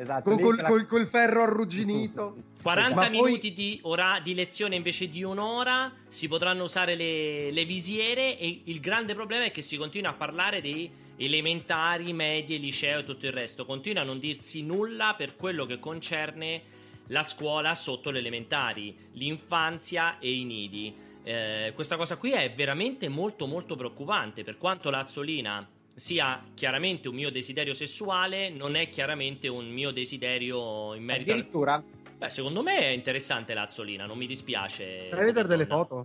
esatto, 0.00 0.30
col, 0.38 0.62
col, 0.62 0.86
col, 0.86 1.06
ferro 1.06 1.42
arrugginito. 1.42 2.48
40 2.62 2.94
Ma 2.94 3.08
minuti 3.08 3.38
poi... 3.40 3.52
di, 3.52 3.78
ora, 3.82 4.20
di, 4.22 4.34
lezione 4.34 4.76
invece 4.76 5.08
di 5.08 5.22
un'ora, 5.22 5.92
si 6.08 6.28
potranno 6.28 6.64
usare 6.64 6.94
le, 6.94 7.50
le, 7.50 7.64
visiere 7.64 8.38
e 8.38 8.62
il 8.64 8.80
grande 8.80 9.14
problema 9.14 9.44
è 9.44 9.50
che 9.50 9.62
si 9.62 9.76
continua 9.76 10.10
a 10.10 10.14
parlare 10.14 10.60
di 10.60 10.90
elementari, 11.16 12.12
medie, 12.12 12.58
liceo 12.58 13.00
e 13.00 13.04
tutto 13.04 13.26
il 13.26 13.32
resto. 13.32 13.64
Continua 13.64 14.02
a 14.02 14.04
non 14.04 14.18
dirsi 14.18 14.62
nulla 14.62 15.14
per 15.16 15.36
quello 15.36 15.64
che 15.66 15.78
concerne 15.78 16.62
la 17.08 17.22
scuola 17.22 17.74
sotto 17.74 18.10
le 18.10 18.18
elementari, 18.18 18.96
l'infanzia 19.12 20.18
e 20.18 20.32
i 20.32 20.44
nidi. 20.44 20.94
Eh, 21.22 21.72
questa 21.74 21.96
cosa 21.96 22.16
qui 22.16 22.32
è 22.32 22.52
veramente 22.54 23.08
molto 23.08 23.46
molto 23.46 23.76
preoccupante 23.76 24.42
per 24.42 24.56
quanto 24.56 24.88
l'Azzolina 24.90 25.68
sia 25.94 26.42
chiaramente 26.54 27.08
un 27.08 27.14
mio 27.14 27.30
desiderio 27.30 27.74
sessuale, 27.74 28.48
non 28.48 28.74
è 28.74 28.88
chiaramente 28.88 29.48
un 29.48 29.68
mio 29.68 29.90
desiderio 29.90 30.94
in 30.94 31.04
merito 31.04 31.32
Addirittura? 31.32 31.74
Al... 31.74 31.84
Beh, 32.16 32.30
secondo 32.30 32.62
me 32.62 32.78
è 32.78 32.88
interessante 32.88 33.54
l'Azzolina, 33.54 34.06
non 34.06 34.18
mi 34.18 34.26
dispiace. 34.26 35.08
Fai 35.10 35.24
vedere 35.24 35.48
delle 35.48 35.66
foto? 35.66 36.04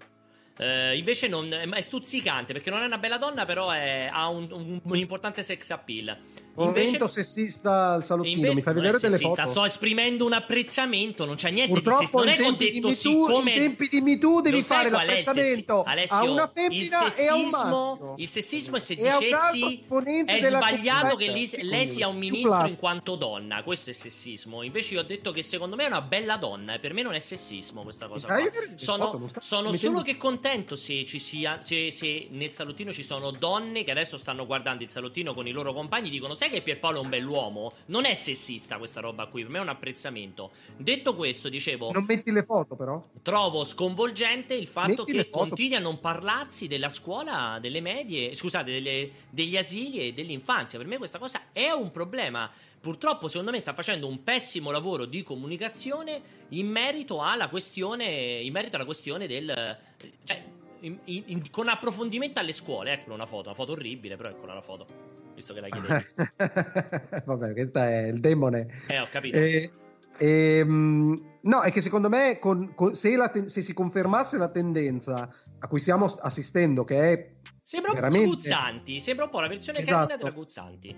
Uh, 0.58 0.96
invece 0.96 1.28
non, 1.28 1.52
è 1.52 1.82
stuzzicante 1.82 2.54
perché 2.54 2.70
non 2.70 2.82
è 2.82 2.86
una 2.86 2.98
bella 2.98 3.18
donna, 3.18 3.44
però 3.44 3.72
è, 3.72 4.10
ha 4.10 4.30
un, 4.30 4.48
un, 4.52 4.80
un, 4.82 4.98
importante 4.98 5.44
sex 5.44 5.70
appeal. 5.72 6.18
Momento 6.56 7.08
sessista 7.08 7.91
al 7.91 8.06
salottino, 8.06 8.36
invece, 8.36 8.56
mi 8.56 8.62
fai 8.62 8.74
vedere 8.74 8.97
delle 8.97 9.18
sessista, 9.18 9.43
foto? 9.43 9.51
Sto 9.51 9.66
esprimendo 9.66 10.26
un 10.26 10.34
apprezzamento, 10.34 11.26
non 11.26 11.36
c'è 11.36 11.51
niente 11.51 11.74
Purtroppo 11.74 11.99
di 11.99 12.06
sessista. 12.06 12.18
Non 12.20 12.28
è 12.30 12.36
che 12.38 12.45
ho 12.45 12.72
detto 12.72 12.91
siccome... 12.91 13.51
in 13.51 13.58
tempi 13.58 13.88
di 13.89 14.01
MeToo 14.01 14.41
devi 14.41 14.62
fare 14.62 14.89
l'apprezzamento 14.89 15.84
a 15.84 16.24
una 16.24 16.49
femmina 16.53 17.10
sessismo, 17.10 17.24
e 17.24 17.28
a 17.28 17.36
un 17.36 17.49
maschio. 17.49 18.14
Il 18.18 18.30
sessismo 18.30 18.76
è 18.78 18.80
se 18.80 18.95
dicessi 18.95 19.84
è 20.26 20.41
sbagliato 20.41 21.16
che 21.16 21.32
lei, 21.32 21.49
lei 21.62 21.88
sia 21.88 22.08
un 22.08 22.18
ministro 22.18 22.66
in 22.66 22.78
quanto 22.78 23.16
donna, 23.16 23.62
questo 23.64 23.89
è 23.89 23.93
sessismo. 23.93 24.64
Invece 24.64 24.93
io 24.93 25.01
ho 25.01 25.03
detto 25.03 25.32
che 25.32 25.43
secondo 25.43 25.76
me 25.76 25.84
è 25.84 25.88
una 25.88 26.01
bella 26.01 26.38
donna 26.38 26.76
e 26.76 26.80
per 26.80 26.93
me 26.93 27.01
non 27.01 27.14
è 27.14 27.20
sessismo 27.20 27.84
questa 27.84 28.08
cosa 28.08 28.28
qua. 28.28 28.49
Sono, 28.76 29.30
sono 29.39 29.72
solo 29.74 30.01
che 30.01 30.16
contento 30.18 30.76
se 30.76 31.06
ci 31.06 31.20
sia 31.20 31.60
se, 31.62 31.91
se 31.91 32.28
nel 32.30 32.51
salottino 32.51 32.93
ci 32.93 33.03
sono 33.03 33.32
donne 33.32 33.84
che 33.84 33.91
adesso 33.91 34.18
stanno 34.18 34.45
guardando 34.45 34.84
il 34.84 34.89
salottino 34.89 35.34
con 35.34 35.47
i 35.47 35.51
loro 35.51 35.74
compagni 35.74 36.10
dicono 36.10 36.34
sai 36.46 36.50
che 36.50 36.62
Pierpaolo 36.62 37.00
è 37.00 37.02
un 37.02 37.10
bell'uomo? 37.10 37.74
Non 37.88 38.06
è 38.06 38.14
sessista 38.14 38.78
questa 38.78 39.00
roba 39.02 39.26
qui, 39.26 39.41
per 39.41 39.52
me 39.52 39.58
è 39.58 39.62
un 39.62 39.70
apprezzamento. 39.70 40.52
Detto 40.78 41.16
questo, 41.16 41.50
dicevo... 41.50 41.91
Non 41.91 42.06
metti 42.06 42.32
le 42.32 42.43
foto 42.43 42.76
però? 42.76 43.04
Trovo 43.22 43.64
sconvolgente 43.64 44.54
il 44.54 44.68
fatto 44.68 45.06
metti 45.06 45.14
che 45.14 45.30
continui 45.30 45.76
a 45.76 45.80
non 45.80 46.00
parlarsi 46.00 46.68
della 46.68 46.89
scuola, 46.89 47.58
delle 47.60 47.82
medie, 47.82 48.36
scusate, 48.36 48.72
delle, 48.72 49.12
degli 49.30 49.58
asili 49.58 50.08
e 50.08 50.14
dell'infanzia. 50.14 50.78
Per 50.78 50.88
me 50.88 50.98
questa 50.98 51.18
cosa 51.18 51.41
è 51.52 51.72
un 51.72 51.91
problema. 51.91 52.50
Purtroppo, 52.80 53.28
secondo 53.28 53.50
me, 53.52 53.60
sta 53.60 53.74
facendo 53.74 54.08
un 54.08 54.24
pessimo 54.24 54.70
lavoro 54.70 55.06
di 55.06 55.24
comunicazione 55.24 56.22
in 56.50 56.68
merito 56.68 57.22
alla 57.22 57.50
questione, 57.50 58.06
in 58.41 58.52
merito 58.54 58.76
alla 58.76 58.86
questione 58.86 59.26
del... 59.26 59.78
Cioè, 60.24 60.43
in, 60.82 61.00
in, 61.06 61.50
con 61.50 61.68
approfondimento 61.68 62.39
alle 62.39 62.52
scuole. 62.52 62.91
Eccola 62.91 63.16
una 63.16 63.26
foto, 63.26 63.48
una 63.48 63.56
foto 63.56 63.72
orribile, 63.72 64.16
però 64.16 64.30
eccola 64.30 64.54
la 64.54 64.62
foto. 64.62 65.24
Visto 65.36 65.54
che 65.54 65.60
la 65.60 65.68
chiedevi. 65.68 66.06
Vabbè, 67.26 67.52
questo 67.52 67.80
è 67.80 68.08
il 68.08 68.20
demone. 68.22 68.68
Eh, 68.88 69.00
ho 69.00 69.08
capito. 69.12 69.38
E, 69.38 69.70
e, 70.18 70.64
no, 70.66 71.62
è 71.62 71.72
che 71.72 71.82
secondo 71.82 72.08
me 72.08 72.40
con, 72.40 72.74
con, 72.74 72.96
se, 72.96 73.16
te- 73.32 73.50
se, 73.50 73.62
si 73.62 73.74
confermasse 73.74 74.38
la 74.38 74.50
tendenza 74.50 75.30
a 75.60 75.68
cui 75.68 75.80
stiamo 75.80 76.06
assistendo, 76.06 76.86
che 76.86 77.12
è. 77.12 77.34
Sembra 77.62 77.92
un 77.92 77.98
veramente... 77.98 78.28
po' 78.28 78.34
Guzzanti, 78.36 79.00
sembra 79.00 79.26
un 79.26 79.32
po' 79.32 79.40
la 79.42 79.48
versione 79.48 79.80
esatto. 79.80 80.08
carina 80.08 80.18
della 80.18 80.36
Guzzanti. 80.36 80.96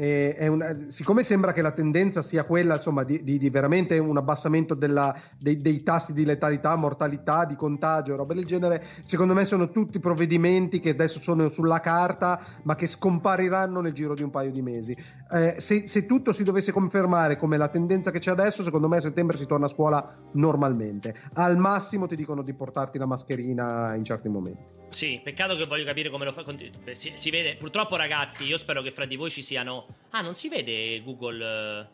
Eh, 0.00 0.46
una, 0.46 0.76
siccome 0.90 1.24
sembra 1.24 1.52
che 1.52 1.60
la 1.60 1.72
tendenza 1.72 2.22
sia 2.22 2.44
quella 2.44 2.74
insomma, 2.74 3.02
di, 3.02 3.24
di, 3.24 3.36
di 3.36 3.50
veramente 3.50 3.98
un 3.98 4.16
abbassamento 4.16 4.74
della, 4.74 5.12
dei, 5.36 5.56
dei, 5.56 5.82
tassi 5.82 6.12
di 6.12 6.24
letalità, 6.24 6.76
mortalità, 6.76 7.44
di 7.44 7.56
contagio, 7.56 8.14
roba 8.14 8.32
del 8.32 8.46
genere, 8.46 8.84
secondo 9.02 9.34
me 9.34 9.44
sono 9.44 9.70
tutti 9.70 9.98
provvedimenti 9.98 10.78
che 10.78 10.90
adesso 10.90 11.18
sono 11.18 11.48
sulla 11.48 11.80
carta, 11.80 12.40
ma 12.62 12.76
che 12.76 12.86
scompariranno 12.86 13.80
nel 13.80 13.92
giro 13.92 14.14
di 14.14 14.22
un 14.22 14.30
paio 14.30 14.52
di 14.52 14.62
mesi. 14.62 14.96
Eh, 15.32 15.56
se, 15.58 15.88
se, 15.88 16.06
tutto 16.06 16.32
si 16.32 16.44
dovesse 16.44 16.70
confermare 16.70 17.36
come 17.36 17.56
la 17.56 17.66
tendenza 17.66 18.12
che 18.12 18.20
c'è 18.20 18.30
adesso, 18.30 18.62
secondo 18.62 18.86
me 18.86 18.98
a 18.98 19.00
settembre 19.00 19.36
si 19.36 19.46
torna 19.46 19.66
a 19.66 19.68
scuola 19.68 20.14
normalmente. 20.34 21.12
Al 21.34 21.56
massimo 21.56 22.06
ti 22.06 22.14
dicono 22.14 22.42
di 22.42 22.54
portarti 22.54 22.98
la 22.98 23.06
mascherina 23.06 23.96
in 23.96 24.04
certi 24.04 24.28
momenti. 24.28 24.77
Sì, 24.90 25.20
peccato 25.22 25.54
che 25.56 25.66
voglio 25.66 25.84
capire 25.84 26.08
come 26.08 26.24
lo 26.24 26.32
fa. 26.32 26.44
Si, 26.92 27.12
si, 27.14 27.30
vede. 27.30 27.56
Purtroppo, 27.56 27.96
ragazzi, 27.96 28.44
io 28.44 28.56
spero 28.56 28.82
che 28.82 28.90
fra 28.90 29.04
di 29.04 29.16
voi 29.16 29.30
ci 29.30 29.42
siano. 29.42 29.86
Ah, 30.10 30.22
non 30.22 30.34
si 30.34 30.48
vede 30.48 31.02
Google. 31.02 31.80
Eh, 31.80 31.86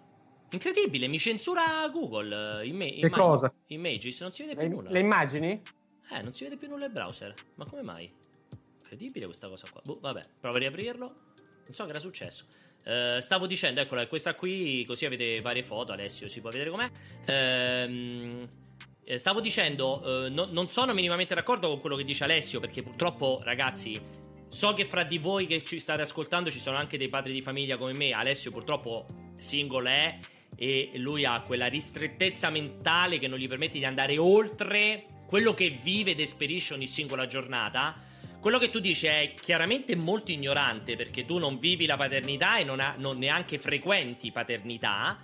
incredibile, 0.51 1.09
mi 1.09 1.19
censura 1.19 1.89
Google. 1.93 2.63
Eh, 2.63 2.67
Imma- 2.67 2.85
che 2.85 3.11
cosa? 3.11 3.53
Images, 3.67 4.21
non 4.21 4.33
si 4.33 4.43
vede 4.43 4.55
più 4.55 4.69
le, 4.69 4.69
nulla. 4.69 4.91
Le 4.91 4.99
immagini? 5.01 5.63
Eh, 6.11 6.23
non 6.23 6.33
si 6.33 6.45
vede 6.45 6.57
più 6.57 6.69
nulla 6.69 6.87
il 6.87 6.93
browser. 6.93 7.35
Ma 7.57 7.65
come 7.65 7.83
mai? 7.83 8.11
Incredibile 8.79 9.27
questa 9.27 9.49
cosa 9.49 9.67
qua. 9.71 9.81
Boh, 9.85 9.99
vabbè, 10.01 10.23
provo 10.41 10.57
a 10.57 10.59
riaprirlo. 10.61 11.07
Non 11.65 11.73
so 11.73 11.85
che 11.85 11.91
era 11.91 11.99
successo. 11.99 12.47
Uh, 12.85 13.19
stavo 13.21 13.47
dicendo, 13.47 13.81
eccola, 13.81 14.07
questa 14.07 14.35
qui, 14.35 14.85
così 14.87 15.07
avete 15.07 15.41
varie 15.41 15.63
foto. 15.63 15.93
Alessio 15.93 16.29
si 16.29 16.41
può 16.41 16.51
vedere 16.51 16.71
com'è. 16.71 16.91
Ehm. 17.27 18.49
Eh, 19.07 19.19
stavo 19.19 19.41
dicendo, 19.41 20.25
eh, 20.25 20.31
no, 20.31 20.49
non 20.51 20.69
sono 20.69 20.95
minimamente 20.95 21.35
d'accordo 21.35 21.69
con 21.69 21.81
quello 21.81 21.97
che 21.97 22.05
dice 22.05 22.25
Alessio, 22.25 22.59
perché 22.59 22.83
purtroppo, 22.83 23.39
ragazzi, 23.43 24.01
so 24.49 24.73
che 24.73 24.87
fra 24.87 25.03
di 25.03 25.19
voi 25.19 25.47
che 25.47 25.63
ci 25.63 25.79
state 25.79 26.03
ascoltando 26.03 26.51
ci 26.51 26.59
sono 26.59 26.79
anche 26.79 26.97
dei 26.97 27.09
padri 27.09 27.33
di 27.33 27.43
famiglia 27.43 27.77
come 27.77 27.93
me. 27.93 28.13
Alessio 28.13 28.51
purtroppo 28.51 29.05
single 29.37 29.91
è 29.91 30.19
e 30.57 30.93
lui 30.95 31.25
ha 31.25 31.43
quella 31.43 31.67
ristrettezza 31.67 32.49
mentale 32.49 33.19
che 33.19 33.29
non 33.29 33.39
gli 33.39 33.49
permette 33.49 33.79
di 33.79 33.85
andare 33.85 34.17
oltre 34.17 35.05
quello 35.27 35.53
che 35.53 35.79
vive 35.83 36.13
ed 36.13 36.21
esperisce 36.21 36.75
ogni 36.75 36.87
singola 36.87 37.27
giornata. 37.27 37.97
Quello 38.41 38.59
che 38.59 38.71
tu 38.71 38.79
dici 38.79 39.07
è 39.07 39.35
chiaramente 39.39 39.97
molto 39.97 40.31
ignorante 40.31 40.97
perché 40.97 41.25
tu 41.25 41.39
non 41.39 41.59
vivi 41.59 41.87
la 41.87 41.97
paternità 41.97 42.59
e 42.59 42.65
non, 42.65 42.79
ha, 42.79 42.95
non 42.97 43.19
neanche 43.19 43.59
frequenti 43.59 44.31
paternità. 44.31 45.19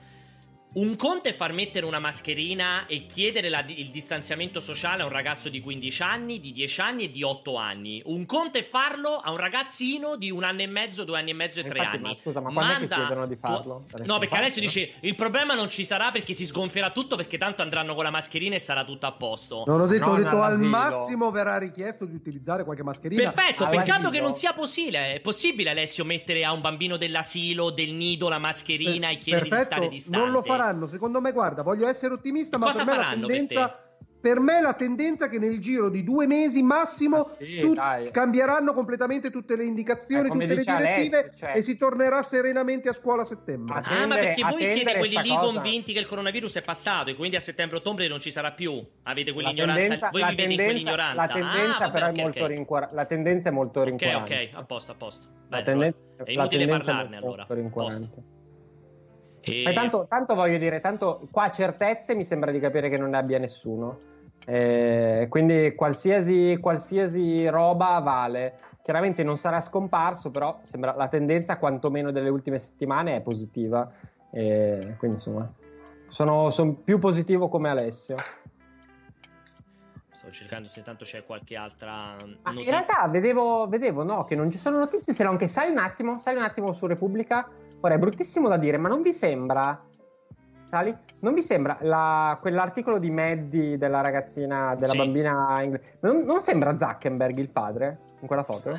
Un 0.72 0.94
conto 0.94 1.28
è 1.28 1.34
far 1.34 1.52
mettere 1.52 1.84
una 1.84 1.98
mascherina 1.98 2.86
e 2.86 3.04
chiedere 3.06 3.48
la, 3.48 3.64
il 3.66 3.90
distanziamento 3.90 4.60
sociale 4.60 5.02
a 5.02 5.04
un 5.04 5.10
ragazzo 5.10 5.48
di 5.48 5.60
15 5.60 6.02
anni, 6.02 6.38
di 6.38 6.52
10 6.52 6.80
anni 6.80 7.04
e 7.06 7.10
di 7.10 7.24
8 7.24 7.56
anni. 7.56 8.00
Un 8.04 8.24
conto 8.24 8.58
è 8.58 8.64
farlo 8.64 9.16
a 9.16 9.32
un 9.32 9.36
ragazzino 9.36 10.14
di 10.14 10.30
un 10.30 10.44
anno 10.44 10.60
e 10.60 10.68
mezzo, 10.68 11.02
due 11.02 11.18
anni 11.18 11.30
e 11.30 11.34
mezzo 11.34 11.58
e 11.58 11.64
tre 11.64 11.78
Infatti, 11.78 11.96
anni. 11.96 12.06
Ma 12.06 12.14
scusa, 12.14 12.38
ma 12.38 12.52
quando 12.52 12.72
Manda... 12.72 12.94
chiedono 12.94 13.26
di 13.26 13.34
farlo? 13.34 13.84
Tu... 13.90 14.04
No, 14.04 14.20
perché 14.20 14.36
adesso 14.36 14.60
dice 14.60 14.92
il 15.00 15.16
problema 15.16 15.54
non 15.54 15.68
ci 15.68 15.84
sarà 15.84 16.12
perché 16.12 16.34
si 16.34 16.46
sgonfierà 16.46 16.90
tutto 16.90 17.16
perché 17.16 17.36
tanto 17.36 17.62
andranno 17.62 17.96
con 17.96 18.04
la 18.04 18.10
mascherina 18.10 18.54
e 18.54 18.60
sarà 18.60 18.84
tutto 18.84 19.06
a 19.06 19.12
posto. 19.12 19.64
Non 19.66 19.80
ho 19.80 19.86
detto, 19.86 20.04
no, 20.04 20.12
ho 20.12 20.16
detto 20.18 20.40
al 20.40 20.60
massimo 20.60 21.32
verrà 21.32 21.58
richiesto 21.58 22.04
di 22.04 22.14
utilizzare 22.14 22.62
qualche 22.62 22.84
mascherina. 22.84 23.32
Perfetto, 23.32 23.66
peccato 23.66 24.08
che 24.10 24.20
non 24.20 24.36
sia 24.36 24.52
possibile. 24.52 25.14
È 25.14 25.20
possibile 25.20 25.70
Alessio 25.70 26.04
mettere 26.04 26.44
a 26.44 26.52
un 26.52 26.60
bambino 26.60 26.96
dell'asilo, 26.96 27.70
del 27.70 27.90
nido 27.92 28.28
la 28.28 28.38
mascherina 28.38 29.08
per, 29.08 29.16
e 29.16 29.18
chiedere 29.18 29.48
perfetto, 29.48 29.68
di 29.68 29.74
stare 29.74 29.88
distante. 29.88 30.18
Non 30.18 30.30
lo 30.30 30.42
farà 30.42 30.59
faranno? 30.60 30.86
Secondo 30.86 31.20
me, 31.20 31.32
guarda, 31.32 31.62
voglio 31.62 31.88
essere 31.88 32.14
ottimista, 32.14 32.58
ma 32.58 32.66
cosa 32.66 32.84
per 32.84 32.92
me 32.92 32.96
la 32.98 33.02
faranno 33.04 33.26
tendenza... 33.26 33.68
per 33.68 33.88
Per 34.20 34.38
me 34.38 34.60
la 34.60 34.74
tendenza 34.74 35.24
è 35.24 35.28
che 35.30 35.38
nel 35.38 35.58
giro 35.60 35.88
di 35.88 36.04
due 36.04 36.26
mesi 36.26 36.62
massimo 36.62 37.20
Ah, 37.20 37.24
sì, 37.24 37.58
tut- 37.60 38.10
cambieranno 38.10 38.74
completamente 38.74 39.30
tutte 39.30 39.56
le 39.56 39.64
indicazioni, 39.64 40.28
Eh, 40.28 40.30
tutte 40.30 40.44
le 40.44 40.54
direttive 40.56 41.18
Alessio, 41.20 41.38
cioè- 41.38 41.56
e 41.56 41.62
si 41.62 41.78
tornerà 41.78 42.22
serenamente 42.22 42.90
a 42.90 42.92
scuola 42.92 43.22
a 43.22 43.24
settembre. 43.24 43.72
Ma 43.76 43.80
Ah, 43.80 43.82
ma 43.88 43.96
Attendere- 43.96 44.20
perché 44.26 44.42
voi 44.42 44.52
siete 44.56 44.70
attendere 44.72 44.98
quelli 44.98 45.16
lì 45.22 45.28
cosa. 45.34 45.40
convinti 45.52 45.92
che 45.94 45.98
il 46.00 46.06
coronavirus 46.06 46.54
è 46.56 46.62
passato 46.62 47.08
e 47.08 47.14
quindi 47.14 47.36
a 47.36 47.40
settembre-ottobre 47.40 48.08
non 48.08 48.20
ci 48.20 48.30
sarà 48.30 48.52
più? 48.52 48.72
Avete 49.04 49.32
quell'ignoranza? 49.32 50.10
voi 50.10 50.20
la 50.20 50.28
vivete 50.28 50.42
in 50.52 50.56
tendenza- 50.58 50.64
quell'ignoranza? 50.64 51.14
la 51.22 51.26
tendenza 51.32 51.76
ah, 51.76 51.78
vabbè, 51.78 51.92
però 51.92 52.06
ok, 52.10 52.16
è 52.18 52.22
molto 52.22 52.40
ok. 52.42 52.46
rincuora- 52.48 52.90
la 52.92 53.04
tendenza 53.06 53.48
è 53.48 53.52
molto 53.52 53.80
Ok, 53.80 53.86
rincuorante. 53.86 54.34
ok, 54.52 54.58
a 54.58 54.64
posto, 54.64 54.92
a 54.92 54.94
posto. 54.96 55.26
La 55.48 55.62
Bene, 55.62 55.64
tendenza, 55.64 56.02
allora, 56.04 56.24
è 56.24 56.30
inutile 56.32 56.66
parlarne 56.66 57.16
allora. 57.16 57.46
E- 59.42 59.64
Eh, 59.64 59.72
tanto, 59.72 60.06
tanto 60.08 60.34
voglio 60.34 60.58
dire, 60.58 60.80
tanto 60.80 61.28
qua 61.30 61.50
certezze 61.50 62.14
mi 62.14 62.24
sembra 62.24 62.50
di 62.50 62.60
capire 62.60 62.88
che 62.88 62.98
non 62.98 63.10
ne 63.10 63.16
abbia 63.16 63.38
nessuno. 63.38 64.08
Eh, 64.46 65.26
quindi 65.28 65.74
qualsiasi, 65.74 66.58
qualsiasi 66.60 67.46
roba 67.48 67.98
vale. 68.00 68.58
Chiaramente 68.82 69.22
non 69.22 69.36
sarà 69.36 69.60
scomparso, 69.60 70.30
però 70.30 70.58
sembra 70.62 70.94
la 70.96 71.08
tendenza, 71.08 71.58
quantomeno 71.58 72.10
delle 72.10 72.28
ultime 72.28 72.58
settimane, 72.58 73.16
è 73.16 73.20
positiva. 73.20 73.90
Eh, 74.30 74.94
quindi 74.98 75.16
insomma, 75.18 75.50
sono, 76.08 76.50
sono 76.50 76.72
più 76.74 76.98
positivo 76.98 77.48
come 77.48 77.68
Alessio. 77.68 78.16
Sto 80.10 80.30
cercando 80.30 80.68
se 80.68 80.80
intanto 80.80 81.04
c'è 81.04 81.24
qualche 81.24 81.56
altra 81.56 82.16
Ma 82.42 82.52
in 82.52 82.64
realtà 82.64 83.08
vedevo, 83.08 83.66
vedevo 83.68 84.02
no, 84.02 84.24
che 84.24 84.34
non 84.34 84.50
ci 84.50 84.58
sono 84.58 84.78
notizie, 84.78 85.12
se 85.12 85.24
no 85.24 85.30
anche 85.30 85.48
sali 85.48 85.70
un 85.70 85.78
attimo, 85.78 86.18
sali 86.18 86.36
un 86.36 86.42
attimo 86.42 86.72
su 86.72 86.86
Repubblica. 86.86 87.48
Ora 87.82 87.94
è 87.94 87.98
bruttissimo 87.98 88.48
da 88.48 88.58
dire, 88.58 88.76
ma 88.76 88.88
non 88.88 89.00
vi 89.00 89.12
sembra, 89.14 89.82
sali, 90.64 90.94
non 91.20 91.32
vi 91.32 91.40
sembra 91.42 91.78
la- 91.80 92.36
quell'articolo 92.40 92.98
di 92.98 93.10
Maddie 93.10 93.78
della 93.78 94.02
ragazzina, 94.02 94.74
della 94.74 94.92
Sì. 94.92 94.98
bambina 94.98 95.62
inglese, 95.62 95.96
non, 96.00 96.22
non 96.24 96.40
sembra 96.40 96.76
Zuckerberg 96.76 97.38
il 97.38 97.48
padre 97.48 97.98
in 98.20 98.26
quella 98.26 98.42
foto? 98.42 98.78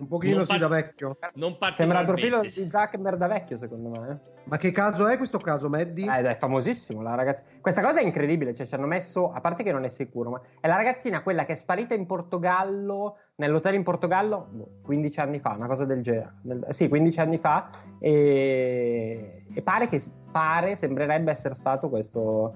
Un 0.00 0.08
pochino 0.08 0.36
Non 0.36 0.44
sì 0.46 0.50
par- 0.52 0.60
da 0.60 0.68
vecchio. 0.68 1.18
Non 1.34 1.58
Sembra 1.72 2.00
il 2.00 2.06
profilo 2.06 2.40
di 2.40 2.50
Zuckerberg 2.50 3.18
da 3.18 3.26
vecchio 3.26 3.58
secondo 3.58 3.90
me. 3.90 4.08
eh. 4.08 4.38
Ma 4.44 4.56
che 4.56 4.70
caso 4.72 5.06
è 5.06 5.18
questo 5.18 5.38
caso, 5.38 5.68
Maddie? 5.68 6.06
Eh, 6.10 6.22
è 6.30 6.36
famosissimo 6.38 7.02
la 7.02 7.14
ragazza. 7.14 7.44
Questa 7.60 7.82
cosa 7.82 8.00
è 8.00 8.02
incredibile, 8.02 8.54
cioè 8.54 8.64
ci 8.66 8.74
hanno 8.74 8.86
messo, 8.86 9.30
a 9.30 9.40
parte 9.42 9.62
che 9.62 9.70
non 9.70 9.84
è 9.84 9.88
sicuro, 9.90 10.30
ma 10.30 10.40
è 10.58 10.66
la 10.66 10.76
ragazzina 10.76 11.22
quella 11.22 11.44
che 11.44 11.52
è 11.52 11.56
sparita 11.56 11.92
in 11.92 12.06
Portogallo, 12.06 13.16
nell'hotel 13.36 13.74
in 13.74 13.82
Portogallo, 13.82 14.48
boh, 14.50 14.68
15 14.82 15.20
anni 15.20 15.38
fa, 15.38 15.50
una 15.50 15.66
cosa 15.66 15.84
del 15.84 16.00
genere. 16.00 16.32
Nel- 16.44 16.66
sì, 16.70 16.88
15 16.88 17.20
anni 17.20 17.36
fa 17.38 17.68
e, 17.98 19.44
e 19.52 19.62
pare 19.62 19.88
che 19.88 20.00
pare, 20.32 20.76
sembrerebbe 20.76 21.30
essere 21.30 21.54
stato 21.54 21.90
questo 21.90 22.54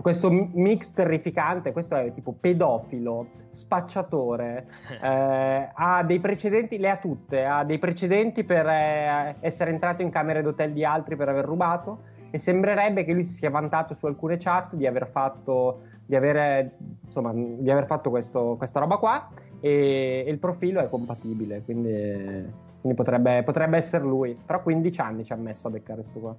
questo 0.00 0.30
mix 0.30 0.92
terrificante, 0.92 1.72
questo 1.72 1.96
è 1.96 2.12
tipo 2.12 2.34
pedofilo, 2.38 3.26
spacciatore, 3.50 4.66
eh, 5.02 5.70
ha 5.72 6.02
dei 6.04 6.20
precedenti, 6.20 6.78
le 6.78 6.90
ha 6.90 6.96
tutte, 6.96 7.44
ha 7.44 7.64
dei 7.64 7.78
precedenti 7.78 8.44
per 8.44 8.66
eh, 8.66 9.36
essere 9.40 9.70
entrato 9.70 10.02
in 10.02 10.10
camere 10.10 10.42
d'hotel 10.42 10.72
di 10.72 10.84
altri 10.84 11.16
per 11.16 11.28
aver 11.28 11.44
rubato 11.44 12.10
e 12.30 12.38
sembrerebbe 12.38 13.04
che 13.04 13.12
lui 13.12 13.24
si 13.24 13.34
sia 13.34 13.50
vantato 13.50 13.92
su 13.92 14.06
alcune 14.06 14.38
chat 14.38 14.74
di 14.74 14.86
aver 14.86 15.06
fatto, 15.06 15.82
di 16.06 16.16
avere, 16.16 16.76
insomma, 17.04 17.32
di 17.34 17.70
aver 17.70 17.84
fatto 17.84 18.08
questo- 18.08 18.54
questa 18.56 18.80
roba 18.80 18.96
qua 18.96 19.28
e, 19.60 20.24
e 20.26 20.30
il 20.30 20.38
profilo 20.38 20.80
è 20.80 20.88
compatibile, 20.88 21.62
quindi, 21.62 22.50
quindi 22.80 22.96
potrebbe, 22.96 23.42
potrebbe 23.42 23.76
essere 23.76 24.04
lui, 24.04 24.36
però 24.44 24.62
15 24.62 25.00
anni 25.02 25.24
ci 25.24 25.32
ha 25.32 25.36
messo 25.36 25.68
a 25.68 25.70
beccare 25.70 26.00
questo 26.00 26.18
qua. 26.20 26.36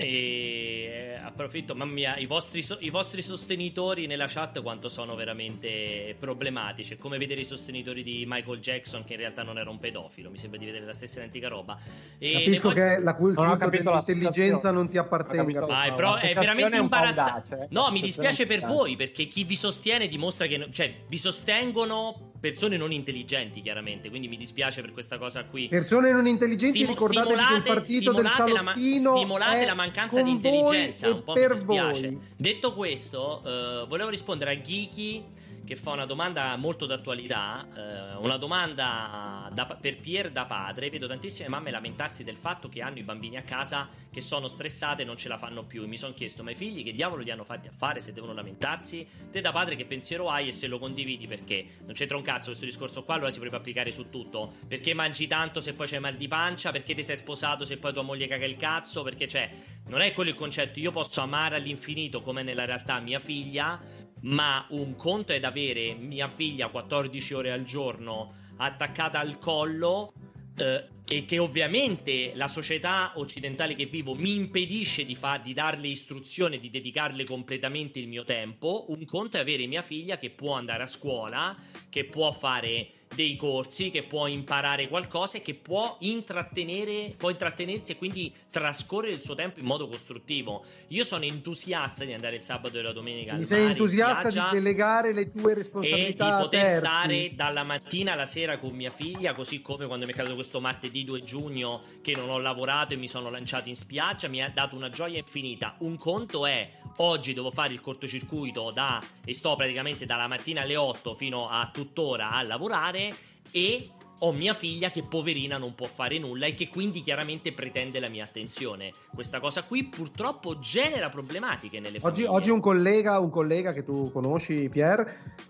E 0.00 1.14
eh, 1.14 1.14
approfitto, 1.20 1.74
mamma 1.74 1.92
mia, 1.92 2.16
i 2.16 2.26
vostri, 2.26 2.64
i 2.80 2.90
vostri 2.90 3.20
sostenitori 3.20 4.06
nella 4.06 4.26
chat 4.28 4.62
quanto 4.62 4.88
sono 4.88 5.16
veramente 5.16 6.14
problematici. 6.18 6.94
È 6.94 6.96
come 6.98 7.18
vedere 7.18 7.40
i 7.40 7.44
sostenitori 7.44 8.04
di 8.04 8.24
Michael 8.26 8.60
Jackson, 8.60 9.02
che 9.02 9.14
in 9.14 9.18
realtà 9.18 9.42
non 9.42 9.58
era 9.58 9.68
un 9.70 9.80
pedofilo. 9.80 10.30
Mi 10.30 10.38
sembra 10.38 10.58
di 10.60 10.66
vedere 10.66 10.84
la 10.84 10.92
stessa 10.92 11.18
identica 11.18 11.48
roba. 11.48 11.76
E 12.18 12.30
Capisco 12.30 12.68
voglio- 12.68 12.80
che 12.80 12.98
la 13.00 13.14
cultura 13.16 13.56
dell'intelligenza 13.56 14.70
non 14.70 14.88
ti 14.88 14.98
appartenga. 14.98 15.66
Vai, 15.66 15.92
però 15.92 16.14
è 16.14 16.32
veramente 16.32 16.76
imbarazzante. 16.76 17.62
eh. 17.62 17.66
No, 17.70 17.90
mi 17.90 18.00
dispiace 18.00 18.46
per 18.46 18.64
voi 18.64 18.94
perché 18.94 19.24
chi 19.26 19.42
vi 19.42 19.56
sostiene 19.56 20.06
dimostra 20.06 20.46
che, 20.46 20.68
cioè, 20.70 20.94
vi 21.08 21.18
sostengono 21.18 22.27
persone 22.40 22.76
non 22.76 22.92
intelligenti, 22.92 23.60
chiaramente. 23.60 24.08
Quindi 24.08 24.28
mi 24.28 24.36
dispiace 24.36 24.80
per 24.80 24.92
questa 24.92 25.18
cosa 25.18 25.44
qui. 25.44 25.68
Persone 25.68 26.12
non 26.12 26.26
intelligenti, 26.26 26.78
Stimo- 26.78 26.92
ricordatevi 26.92 27.34
che 27.46 27.54
il 27.54 27.62
partito 27.62 28.12
del 28.12 28.28
stimolate 28.30 28.52
la 28.52 28.62
ma- 28.62 28.72
salottino 28.74 29.16
stimolate 29.16 29.64
la 29.66 29.74
mancanza 29.74 30.22
di 30.22 30.30
intelligenza, 30.30 31.10
un 31.10 31.22
po' 31.22 31.32
mi 31.32 31.40
per 31.40 31.52
dispiace. 31.52 32.08
voi. 32.08 32.18
Detto 32.36 32.74
questo, 32.74 33.42
eh, 33.44 33.86
volevo 33.88 34.08
rispondere 34.10 34.52
a 34.52 34.60
Geeky 34.60 35.24
che 35.64 35.76
fa 35.76 35.92
una 35.92 36.06
domanda 36.06 36.56
molto 36.56 36.86
d'attualità, 36.86 37.66
eh, 37.74 38.16
una 38.16 38.36
domanda 38.36 39.50
da- 39.52 39.66
per 39.66 39.98
Pier 39.98 40.30
da 40.30 40.44
padre. 40.44 40.90
Vedo 40.90 41.06
tantissime 41.06 41.48
mamme 41.48 41.70
lamentarsi 41.70 42.24
del 42.24 42.36
fatto 42.36 42.68
che 42.68 42.82
hanno 42.82 42.98
i 42.98 43.02
bambini 43.02 43.36
a 43.36 43.42
casa 43.42 43.88
che 44.10 44.20
sono 44.20 44.48
stressate 44.48 45.02
e 45.02 45.04
non 45.04 45.16
ce 45.16 45.28
la 45.28 45.38
fanno 45.38 45.64
più. 45.64 45.82
E 45.82 45.86
mi 45.86 45.96
sono 45.96 46.14
chiesto, 46.14 46.42
ma 46.42 46.50
i 46.50 46.54
figli 46.54 46.82
che 46.82 46.92
diavolo 46.92 47.22
li 47.22 47.30
hanno 47.30 47.44
fatti 47.44 47.68
a 47.68 47.72
fare 47.72 48.00
se 48.00 48.12
devono 48.12 48.32
lamentarsi? 48.32 49.06
Te 49.30 49.40
da 49.40 49.52
padre 49.52 49.76
che 49.76 49.84
pensiero 49.84 50.30
hai 50.30 50.48
e 50.48 50.52
se 50.52 50.66
lo 50.66 50.78
condividi 50.78 51.26
perché? 51.26 51.66
Non 51.84 51.94
c'entra 51.94 52.16
un 52.16 52.22
cazzo 52.22 52.46
questo 52.46 52.64
discorso 52.64 53.04
qua, 53.04 53.14
allora 53.14 53.30
si 53.30 53.36
potrebbe 53.36 53.58
applicare 53.58 53.92
su 53.92 54.08
tutto. 54.10 54.54
Perché 54.66 54.94
mangi 54.94 55.26
tanto 55.26 55.60
se 55.60 55.74
poi 55.74 55.86
c'è 55.86 55.98
mal 55.98 56.16
di 56.16 56.28
pancia? 56.28 56.70
Perché 56.70 56.94
ti 56.94 57.02
sei 57.02 57.16
sposato 57.16 57.64
se 57.64 57.76
poi 57.78 57.92
tua 57.92 58.02
moglie 58.02 58.26
caga 58.26 58.46
il 58.46 58.56
cazzo? 58.56 59.02
Perché 59.02 59.26
c'è... 59.26 59.50
Non 59.86 60.00
è 60.00 60.12
quello 60.12 60.30
il 60.30 60.36
concetto, 60.36 60.78
io 60.80 60.90
posso 60.90 61.20
amare 61.20 61.56
all'infinito 61.56 62.20
come 62.20 62.42
nella 62.42 62.66
realtà 62.66 62.98
mia 63.00 63.18
figlia, 63.18 63.80
ma 64.22 64.66
un 64.70 64.94
conto 64.94 65.32
è 65.32 65.40
avere 65.42 65.94
mia 65.94 66.28
figlia 66.28 66.68
14 66.68 67.34
ore 67.34 67.52
al 67.52 67.62
giorno 67.62 68.34
attaccata 68.56 69.18
al 69.18 69.38
collo 69.38 70.12
eh, 70.56 70.84
e 71.10 71.24
che 71.24 71.38
ovviamente 71.38 72.32
la 72.34 72.48
società 72.48 73.12
occidentale 73.14 73.74
che 73.74 73.86
vivo 73.86 74.14
mi 74.14 74.34
impedisce 74.34 75.06
di, 75.06 75.14
fa- 75.14 75.38
di 75.38 75.54
darle 75.54 75.88
istruzione, 75.88 76.58
di 76.58 76.68
dedicarle 76.68 77.24
completamente 77.24 77.98
il 77.98 78.08
mio 78.08 78.24
tempo. 78.24 78.84
Un 78.88 79.04
conto 79.06 79.38
è 79.38 79.40
avere 79.40 79.66
mia 79.66 79.80
figlia 79.80 80.18
che 80.18 80.28
può 80.30 80.54
andare 80.54 80.82
a 80.82 80.86
scuola, 80.86 81.56
che 81.88 82.04
può 82.04 82.30
fare 82.32 82.90
dei 83.14 83.36
corsi, 83.36 83.90
che 83.90 84.02
può 84.02 84.26
imparare 84.26 84.88
qualcosa 84.88 85.38
e 85.38 85.42
che 85.42 85.54
può 85.54 85.96
intrattenere, 86.00 87.14
può 87.16 87.30
intrattenersi 87.30 87.92
e 87.92 87.96
quindi 87.96 88.32
trascorrere 88.50 89.14
il 89.14 89.20
suo 89.20 89.34
tempo 89.34 89.60
in 89.60 89.66
modo 89.66 89.88
costruttivo. 89.88 90.64
Io 90.88 91.04
sono 91.04 91.24
entusiasta 91.24 92.04
di 92.04 92.12
andare 92.12 92.36
il 92.36 92.42
sabato 92.42 92.78
e 92.78 92.82
la 92.82 92.92
domenica 92.92 93.30
Quindi 93.30 93.46
sei 93.46 93.60
mare, 93.60 93.72
entusiasta 93.72 94.30
di 94.30 94.40
delegare 94.52 95.12
le 95.12 95.30
tue 95.30 95.50
e 95.50 95.54
di 95.54 95.60
responsabilità 95.60 96.38
poter 96.38 96.60
terzi. 96.60 96.78
stare 96.78 97.34
dalla 97.34 97.62
mattina 97.62 98.12
alla 98.12 98.26
sera 98.26 98.58
con 98.58 98.74
mia 98.74 98.90
figlia, 98.90 99.34
così 99.34 99.60
come 99.60 99.86
quando 99.86 100.06
mi 100.06 100.12
è 100.12 100.14
caduto 100.14 100.34
questo 100.34 100.60
martedì 100.60 101.04
2 101.04 101.20
giugno 101.22 101.82
che 102.02 102.14
non 102.14 102.30
ho 102.30 102.38
lavorato 102.38 102.94
e 102.94 102.96
mi 102.96 103.08
sono 103.08 103.30
lanciato 103.30 103.68
in 103.68 103.76
spiaggia, 103.76 104.28
mi 104.28 104.42
ha 104.42 104.50
dato 104.50 104.76
una 104.76 104.90
gioia 104.90 105.18
infinita. 105.18 105.76
Un 105.78 105.96
conto 105.96 106.46
è 106.46 106.77
oggi 106.98 107.32
devo 107.32 107.50
fare 107.50 107.72
il 107.72 107.80
cortocircuito 107.80 108.70
da 108.72 109.02
e 109.24 109.34
sto 109.34 109.54
praticamente 109.56 110.04
dalla 110.04 110.26
mattina 110.26 110.62
alle 110.62 110.76
8 110.76 111.14
fino 111.14 111.48
a 111.48 111.70
tuttora 111.72 112.30
a 112.30 112.42
lavorare 112.42 113.14
e 113.50 113.90
ho 114.20 114.32
mia 114.32 114.52
figlia 114.52 114.90
che 114.90 115.04
poverina 115.04 115.58
non 115.58 115.76
può 115.76 115.86
fare 115.86 116.18
nulla 116.18 116.46
e 116.46 116.52
che 116.52 116.68
quindi 116.68 117.02
chiaramente 117.02 117.52
pretende 117.52 118.00
la 118.00 118.08
mia 118.08 118.24
attenzione. 118.24 118.90
Questa 119.14 119.38
cosa 119.38 119.62
qui 119.62 119.84
purtroppo 119.84 120.58
genera 120.58 121.08
problematiche 121.08 121.78
nelle 121.78 121.98
Oggi, 121.98 122.22
famiglie. 122.22 122.28
oggi 122.28 122.50
un, 122.50 122.60
collega, 122.60 123.20
un 123.20 123.30
collega 123.30 123.72
che 123.72 123.84
tu 123.84 124.10
conosci, 124.10 124.68
Pier, 124.68 125.08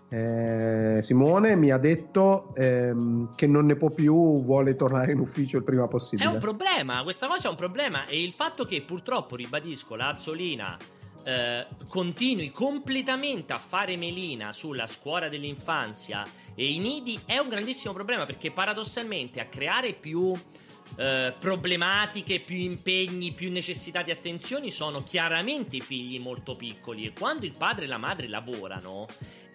eh, 0.09 0.99
Simone, 1.01 1.55
mi 1.55 1.71
ha 1.71 1.79
detto 1.79 2.53
ehm, 2.55 3.33
che 3.33 3.47
non 3.47 3.65
ne 3.65 3.75
può 3.75 3.89
più, 3.89 4.43
vuole 4.43 4.75
tornare 4.75 5.13
in 5.13 5.19
ufficio 5.19 5.57
il 5.57 5.63
prima 5.63 5.85
È 5.85 5.87
possibile. 5.87 6.29
un 6.29 6.37
problema, 6.37 7.01
questa 7.01 7.25
cosa 7.25 7.47
è 7.47 7.49
un 7.49 7.57
problema 7.57 8.05
e 8.05 8.21
il 8.21 8.33
fatto 8.33 8.65
che 8.65 8.83
purtroppo, 8.83 9.35
ribadisco, 9.35 9.95
la 9.95 10.09
Azzolina 10.09 10.77
eh, 11.23 11.67
continui 11.87 12.51
completamente 12.51 13.53
a 13.53 13.59
fare 13.59 13.97
melina 13.97 14.51
sulla 14.51 14.87
scuola 14.87 15.29
dell'infanzia 15.29 16.25
e 16.55 16.71
i 16.71 16.79
nidi 16.79 17.19
è 17.25 17.37
un 17.37 17.49
grandissimo 17.49 17.93
problema 17.93 18.25
perché 18.25 18.51
paradossalmente 18.51 19.39
a 19.39 19.45
creare 19.45 19.93
più 19.93 20.37
eh, 20.95 21.33
problematiche, 21.39 22.39
più 22.39 22.57
impegni, 22.57 23.31
più 23.31 23.51
necessità 23.51 24.01
di 24.01 24.11
attenzioni 24.11 24.71
sono 24.71 25.03
chiaramente 25.03 25.77
i 25.77 25.81
figli 25.81 26.19
molto 26.19 26.55
piccoli 26.55 27.05
e 27.05 27.13
quando 27.13 27.45
il 27.45 27.55
padre 27.57 27.85
e 27.85 27.87
la 27.87 27.97
madre 27.97 28.27
lavorano 28.27 29.07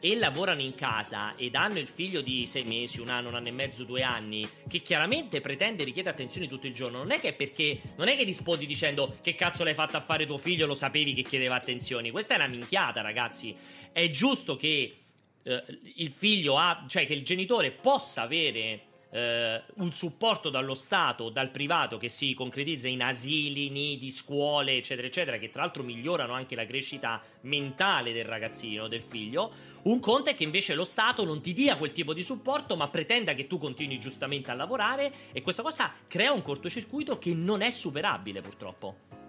e 0.05 0.17
lavorano 0.17 0.61
in 0.61 0.75
casa 0.75 1.35
ed 1.35 1.55
hanno 1.55 1.79
il 1.79 1.89
figlio 1.89 2.21
di 2.21 2.47
sei 2.47 2.65
mesi, 2.65 3.01
un 3.01 3.09
anno, 3.09 3.31
un 3.31 3.37
anno 3.37 3.49
e 3.49 3.53
mezzo, 3.53 3.85
due 3.85 4.03
anni, 4.03 4.47
che 4.69 4.81
chiaramente 4.81 5.41
pretende 5.41 5.81
e 5.81 5.87
richiede 5.87 6.11
attenzioni 6.11 6.47
tutto 6.47 6.67
il 6.67 6.75
giorno, 6.75 6.99
non 6.99 7.11
è 7.11 7.21
che 7.21 7.29
è 7.29 7.33
perché 7.33 7.81
non 7.97 8.09
è 8.09 8.15
che 8.15 8.25
rispondi 8.25 8.67
dicendo 8.67 9.17
che 9.23 9.35
cazzo 9.35 9.65
l'hai 9.65 9.73
fatto 9.73 9.97
a 9.97 10.03
fare 10.03 10.27
tuo 10.27 10.37
figlio, 10.37 10.67
lo 10.67 10.75
sapevi 10.75 11.15
che 11.15 11.23
chiedeva 11.23 11.55
attenzioni. 11.55 12.11
Questa 12.11 12.35
è 12.35 12.37
una 12.37 12.49
minchiata, 12.49 13.01
ragazzi. 13.01 13.57
È 13.93 14.11
giusto 14.11 14.57
che 14.57 14.95
eh, 15.43 15.65
il 15.95 16.11
figlio 16.11 16.59
ha, 16.59 16.85
cioè 16.87 17.07
che 17.07 17.15
il 17.15 17.25
genitore 17.25 17.71
possa 17.71 18.21
avere 18.21 18.83
eh, 19.15 19.63
un 19.77 19.93
supporto 19.93 20.51
dallo 20.51 20.75
Stato 20.75 21.31
dal 21.31 21.51
privato 21.51 21.99
che 21.99 22.09
si 22.09 22.35
concretizza 22.35 22.89
in 22.89 23.01
asili, 23.01 23.71
nidi, 23.71 24.11
scuole, 24.11 24.77
eccetera, 24.77 25.07
eccetera, 25.07 25.39
che 25.39 25.51
tra 25.51 25.63
l'altro 25.63 25.85
migliorano 25.85 26.33
anche 26.33 26.57
la 26.57 26.67
crescita 26.67 27.23
mentale 27.43 28.13
del 28.13 28.25
ragazzino, 28.25 28.89
del 28.89 29.03
figlio. 29.03 29.73
Un 29.85 30.01
conto 30.01 30.31
è 30.31 30.35
che 30.35 30.45
invece 30.45 30.75
lo 30.75 30.85
Stato 30.85 31.25
non 31.25 31.43
ti 31.43 31.53
dia 31.53 31.77
quel 31.77 31.93
tipo 31.93 32.15
di 32.15 32.23
supporto, 32.23 32.75
ma 32.75 32.89
pretenda 32.89 33.35
che 33.35 33.47
tu 33.47 33.59
continui 33.59 33.99
giustamente 33.99 34.51
a 34.51 34.55
lavorare 34.55 35.13
e 35.33 35.43
questa 35.43 35.63
cosa 35.63 35.93
crea 36.09 36.33
un 36.33 36.41
cortocircuito 36.41 37.19
che 37.19 37.35
non 37.35 37.61
è 37.61 37.71
superabile 37.71 38.41
purtroppo. 38.41 39.24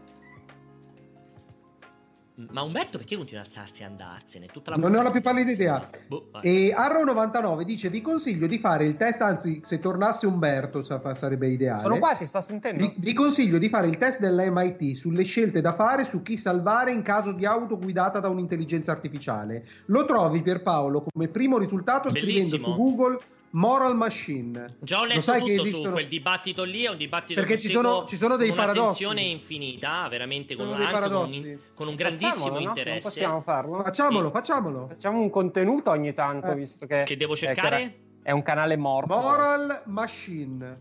Ma 2.51 2.63
Umberto 2.63 2.97
perché 2.97 3.15
continua 3.15 3.43
a 3.43 3.45
alzarsi 3.45 3.81
e 3.81 3.85
andarsene? 3.85 4.47
Tutta 4.47 4.71
la 4.71 4.75
non 4.75 4.91
ne 4.91 4.97
ho 4.97 5.01
la 5.01 5.09
più 5.09 5.21
pallida 5.21 5.51
idea. 5.51 5.89
Boh. 6.07 6.31
E 6.41 6.75
Arrow99 6.77 7.61
dice: 7.61 7.89
Vi 7.89 8.01
consiglio 8.01 8.45
di 8.45 8.59
fare 8.59 8.85
il 8.85 8.97
test. 8.97 9.21
Anzi, 9.21 9.61
se 9.63 9.79
tornasse 9.79 10.25
Umberto 10.27 10.83
sa- 10.83 11.13
sarebbe 11.13 11.47
ideale. 11.47 11.79
Sono 11.79 11.97
qua, 11.97 12.13
ti 12.13 12.25
sto 12.25 12.41
sentendo. 12.41 12.85
Vi, 12.85 12.93
vi 12.97 13.13
consiglio 13.13 13.57
di 13.57 13.69
fare 13.69 13.87
il 13.87 13.97
test 13.97 14.19
dell'MIT 14.19 14.95
sulle 14.95 15.23
scelte 15.23 15.61
da 15.61 15.73
fare 15.75 16.03
su 16.03 16.21
chi 16.21 16.35
salvare 16.37 16.91
in 16.91 17.03
caso 17.03 17.31
di 17.31 17.45
auto 17.45 17.77
guidata 17.77 18.19
da 18.19 18.27
un'intelligenza 18.27 18.91
artificiale. 18.91 19.65
Lo 19.85 20.03
trovi 20.03 20.41
Pierpaolo 20.41 21.05
come 21.09 21.29
primo 21.29 21.57
risultato 21.57 22.09
scrivendo 22.09 22.49
Bellissimo. 22.49 22.63
su 22.63 22.75
Google 22.75 23.19
Moral 23.55 23.95
Machine. 23.95 24.75
Già 24.79 24.97
ho 24.99 25.01
Lo 25.03 25.07
letto 25.07 25.21
sai 25.21 25.41
che 25.41 25.51
tutto 25.51 25.61
esistono- 25.61 25.85
su 25.85 25.91
quel 25.93 26.07
dibattito 26.07 26.63
lì, 26.63 26.83
è 26.83 26.89
un 26.89 26.97
dibattito 26.97 27.39
Perché 27.39 27.57
ci 27.57 27.69
sono- 27.69 28.03
ci 28.05 28.17
sono 28.17 28.35
dei 28.35 28.49
con 28.49 28.57
paradossi. 28.57 29.03
un'attenzione 29.05 29.21
infinita, 29.21 30.07
veramente 30.09 30.55
con, 30.55 30.67
con 30.69 30.79
un, 30.81 30.91
paradossi. 30.91 31.59
con 31.73 31.87
un 31.87 31.95
grandissimo 31.95 32.31
Facciamolo, 32.33 32.59
no? 32.63 32.67
interesse. 32.67 32.91
Non 32.91 33.01
possiamo 33.01 33.41
farlo. 33.41 33.83
Facciamolo, 33.83 34.25
Sì. 34.27 34.31
facciamolo. 34.33 34.87
Facciamo 34.89 35.19
un 35.21 35.29
contenuto 35.29 35.89
ogni 35.91 36.13
tanto, 36.13 36.47
Eh. 36.51 36.55
visto 36.55 36.85
che... 36.85 37.03
Che 37.03 37.15
devo 37.15 37.33
eh, 37.33 37.37
cercare? 37.37 37.95
È 38.21 38.31
un 38.31 38.41
canale 38.41 38.75
morto. 38.75 39.15
Moral 39.15 39.83
Machine. 39.85 40.77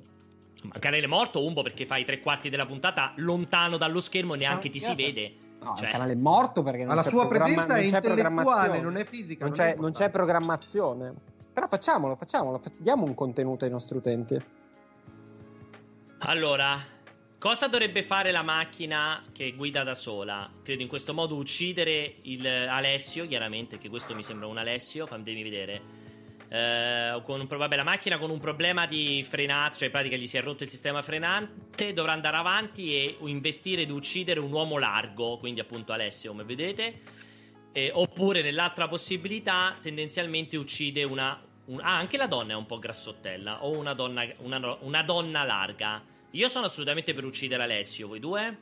Ma 0.63 0.79
canale 0.81 1.07
morto, 1.07 1.45
Umbo, 1.45 1.63
perché 1.63 1.87
fai 1.87 2.05
tre 2.05 2.19
quarti 2.19 2.49
della 2.51 2.67
puntata 2.67 3.13
lontano 3.17 3.77
dallo 3.77 4.01
schermo, 4.01 4.35
neanche 4.35 4.69
ti 4.71 4.81
si 4.81 4.95
vede. 4.95 5.33
No, 5.63 5.75
Cioè, 5.77 5.85
è 5.85 5.87
un 5.87 5.93
canale 5.93 6.15
morto 6.17 6.63
perché 6.65 6.79
non 6.79 6.89
Ma 6.89 6.95
la 6.97 7.03
c'è 7.03 7.09
sua 7.11 7.27
programma- 7.29 7.63
presenza 7.63 7.77
è 7.77 7.83
non 7.83 7.91
c'è 8.01 8.09
intellettuale, 8.09 8.81
non 8.81 8.97
è 8.97 9.05
fisica. 9.05 9.45
Non 9.45 9.55
è 9.55 9.57
c'è, 9.57 9.77
non 9.79 9.93
c'è 9.93 10.11
programmazione. 10.11 11.15
Però 11.55 11.69
facciamolo, 11.69 12.17
facciamolo. 12.17 12.59
fa- 12.59 12.73
Diamo 12.77 13.05
un 13.05 13.15
contenuto 13.15 13.65
ai 13.65 13.71
nostri 13.71 13.97
utenti. 13.97 14.37
Allora, 16.19 16.83
cosa 17.39 17.69
dovrebbe 17.69 18.03
fare 18.03 18.33
la 18.33 18.43
macchina 18.43 19.23
che 19.33 19.53
guida 19.53 19.85
da 19.85 19.95
sola? 19.95 20.51
Credo 20.65 20.83
in 20.83 20.89
questo 20.89 21.15
modo 21.15 21.37
uccidere 21.37 22.17
il 22.23 22.45
Alessio, 22.47 23.27
chiaramente, 23.27 23.79
che 23.79 23.89
questo 23.89 24.15
mi 24.15 24.25
sembra 24.25 24.49
un 24.49 24.59
Alessio, 24.59 25.07
fammi 25.07 25.43
vedere. 25.43 26.03
Eh, 26.49 27.23
con 27.25 27.47
vabbè, 27.47 27.77
la 27.77 27.85
macchina 27.85 28.19
con 28.19 28.31
un 28.31 28.39
problema 28.39 28.87
di 28.87 29.25
frenata, 29.29 29.77
cioè 29.77 29.87
in 29.87 29.91
pratica 29.93 30.17
gli 30.17 30.27
si 30.27 30.37
è 30.37 30.43
rotto 30.43 30.65
il 30.65 30.71
sistema 30.71 31.03
frenante, 31.03 31.93
dovrà 31.93 32.13
andare 32.13 32.37
avanti 32.37 32.95
e 32.95 33.17
investire 33.21 33.83
ed 33.83 33.91
uccidere 33.91 34.41
un 34.41 34.53
uomo 34.53 34.79
largo, 34.79 35.39
quindi 35.39 35.61
appunto 35.61 35.93
Alessio, 35.93 36.31
come 36.31 36.45
vedete. 36.45 37.01
Eh, 37.77 37.91
oppure 37.93 38.41
nell'altra 38.41 38.87
possibilità, 38.87 39.77
tendenzialmente 39.83 40.57
uccide 40.57 41.03
una. 41.03 41.43
un- 41.67 41.81
ah, 41.81 41.97
anche 41.97 42.17
la 42.17 42.29
donna 42.29 42.53
è 42.53 42.57
un 42.57 42.67
po' 42.67 42.79
grassottella. 42.79 43.65
O 43.65 43.77
una 43.77 43.95
donna, 43.95 44.25
una, 44.39 44.77
una 44.83 45.03
donna 45.03 45.43
larga. 45.43 46.01
Io 46.31 46.47
sono 46.49 46.67
assolutamente 46.67 47.15
per 47.15 47.25
uccidere 47.25 47.65
Alessio. 47.65 48.07
Voi 48.07 48.21
due? 48.21 48.59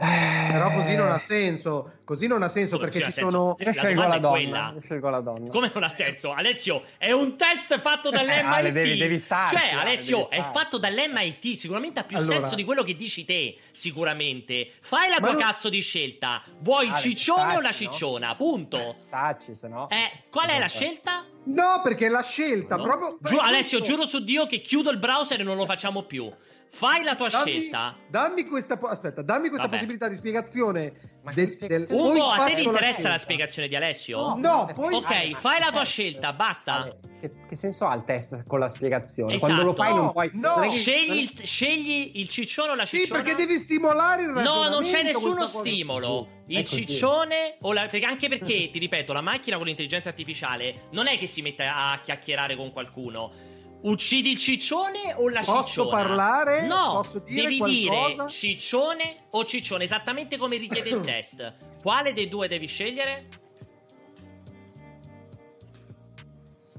Però 0.00 0.70
così 0.72 0.94
non 0.94 1.10
ha 1.10 1.18
senso. 1.18 1.98
Così 2.04 2.26
non 2.26 2.42
ha 2.42 2.48
senso 2.48 2.76
Come 2.78 2.88
perché 2.88 3.04
ci 3.04 3.12
senso? 3.12 3.30
sono. 3.30 3.56
Io 3.58 3.64
La 3.66 3.72
scelgo 3.72 4.06
la 4.06 4.18
donna. 4.18 4.72
Io 4.74 4.80
scelgo 4.80 5.08
la 5.10 5.20
donna. 5.20 5.50
Come 5.50 5.70
non 5.74 5.82
ha 5.82 5.88
senso? 5.88 6.32
Alessio, 6.32 6.82
è 6.96 7.12
un 7.12 7.36
test 7.36 7.78
fatto 7.78 8.08
dall'MIT. 8.10 8.44
Ale, 8.44 8.72
devi- 8.72 8.96
devi 8.96 9.18
starci, 9.18 9.56
Cioè, 9.56 9.70
Ale, 9.72 9.80
Alessio, 9.80 10.26
devi 10.30 10.42
è 10.42 10.50
fatto 10.52 10.78
dall'MIT. 10.78 11.56
Sicuramente 11.56 12.00
ha 12.00 12.04
più 12.04 12.16
Allora- 12.16 12.36
senso 12.36 12.54
di 12.54 12.64
quello 12.64 12.82
che 12.82 12.96
dici 12.96 13.24
te. 13.26 13.56
Sicuramente. 13.70 14.70
Fai 14.80 15.08
la 15.08 15.16
Ma 15.20 15.28
tua 15.28 15.32
non- 15.32 15.42
cazzo 15.42 15.68
di 15.68 15.80
scelta. 15.82 16.42
Vuoi 16.60 16.86
il 16.86 16.92
Ale, 16.92 17.00
ciccione 17.00 17.56
o 17.56 17.60
la 17.60 17.68
stacci, 17.70 17.84
no? 17.84 17.90
cicciona? 17.92 18.34
Punto. 18.36 18.94
Stacci, 18.98 19.54
se 19.54 19.68
no. 19.68 19.88
Eh, 19.90 20.10
qual 20.30 20.48
è 20.48 20.58
la 20.58 20.64
Esatto. 20.64 20.84
scelta? 20.84 21.24
No, 21.44 21.80
perché 21.82 22.08
la 22.08 22.22
scelta 22.22 22.76
No? 22.76 22.82
proprio. 22.84 23.16
Beh, 23.20 23.36
Alessio, 23.38 23.80
giuro 23.80 24.06
su 24.06 24.22
Dio 24.24 24.46
che 24.46 24.60
chiudo 24.60 24.90
il 24.90 24.98
browser 24.98 25.40
e 25.40 25.42
non 25.42 25.56
lo 25.56 25.66
facciamo 25.66 26.02
più. 26.04 26.30
Fai 26.72 27.02
la 27.02 27.16
tua 27.16 27.28
Dammi, 27.28 27.58
scelta. 27.58 27.96
dammi 28.08 28.44
questa, 28.44 28.76
po- 28.76 28.86
aspetta, 28.86 29.22
dammi 29.22 29.48
questa 29.48 29.66
Vabbè. 29.66 29.74
possibilità 29.78 30.08
di 30.08 30.16
spiegazione. 30.16 30.92
Ma 31.22 31.32
del- 31.32 31.54
del- 31.58 31.86
Ugo, 31.90 32.30
a 32.30 32.44
te 32.46 32.54
ti 32.54 32.62
la 32.62 32.68
interessa 32.70 32.86
la, 32.86 32.92
scelta. 32.92 33.18
spiegazione 33.18 33.68
di 33.68 33.76
Alessio? 33.76 34.18
No, 34.36 34.38
guarda, 34.38 34.72
poi- 34.72 34.94
Ok, 34.94 35.30
fai 35.36 35.60
la 35.60 35.70
tua 35.72 35.84
scelta, 35.84 36.32
basta. 36.32 36.96
Che, 37.20 37.30
che 37.46 37.56
senso 37.56 37.86
ha 37.86 37.94
il 37.94 38.04
test 38.04 38.46
con 38.46 38.60
la 38.60 38.68
spiegazione? 38.70 39.34
Esatto. 39.34 39.52
Quando 39.52 39.70
lo 39.70 39.74
fai 39.76 39.90
No, 39.90 39.96
non 39.96 40.12
puoi... 40.12 40.30
no. 40.32 40.54
non 40.56 40.68
che- 40.68 40.78
Scegli 40.78 41.18
il, 41.38 41.40
scegli 41.44 42.12
il 42.14 42.28
ciccione 42.30 42.70
o 42.70 42.74
la 42.76 42.86
Sì, 42.86 43.00
cicciona? 43.00 43.20
perché 43.20 43.36
devi 43.36 43.58
stimolare 43.58 44.22
il 44.22 44.28
No, 44.30 44.68
non 44.68 44.82
c'è 44.82 45.02
nessuno 45.02 45.46
stimolo. 45.46 46.28
Il 46.46 46.62
così. 46.62 46.86
ciccione 46.86 47.56
o 47.60 47.72
la... 47.72 47.86
perché 47.86 48.06
anche 48.06 48.28
perché, 48.28 48.70
ti 48.70 48.78
ripeto, 48.78 49.12
la 49.12 49.20
macchina 49.20 49.56
con 49.58 49.66
l'intelligenza 49.66 50.08
artificiale 50.08 50.86
non 50.92 51.06
è 51.08 51.18
che 51.18 51.26
si 51.26 51.42
mette 51.42 51.64
a 51.66 51.98
chiacchierare 52.02 52.56
con 52.56 52.72
qualcuno. 52.72 53.48
Uccidi 53.82 54.32
il 54.32 54.36
ciccione 54.36 55.14
o 55.16 55.28
la 55.30 55.40
Posso 55.40 55.64
cicciona? 55.84 55.90
parlare? 55.90 56.66
No, 56.66 56.92
Posso 57.02 57.18
dire 57.20 57.42
devi 57.42 57.56
qualcosa? 57.86 58.08
dire 58.14 58.28
ciccione 58.28 59.16
o 59.30 59.44
ciccione, 59.46 59.84
esattamente 59.84 60.36
come 60.36 60.56
richiede 60.58 60.90
il 60.90 61.00
test. 61.04 61.54
Quale 61.82 62.12
dei 62.12 62.28
due 62.28 62.46
devi 62.46 62.66
scegliere? 62.66 63.28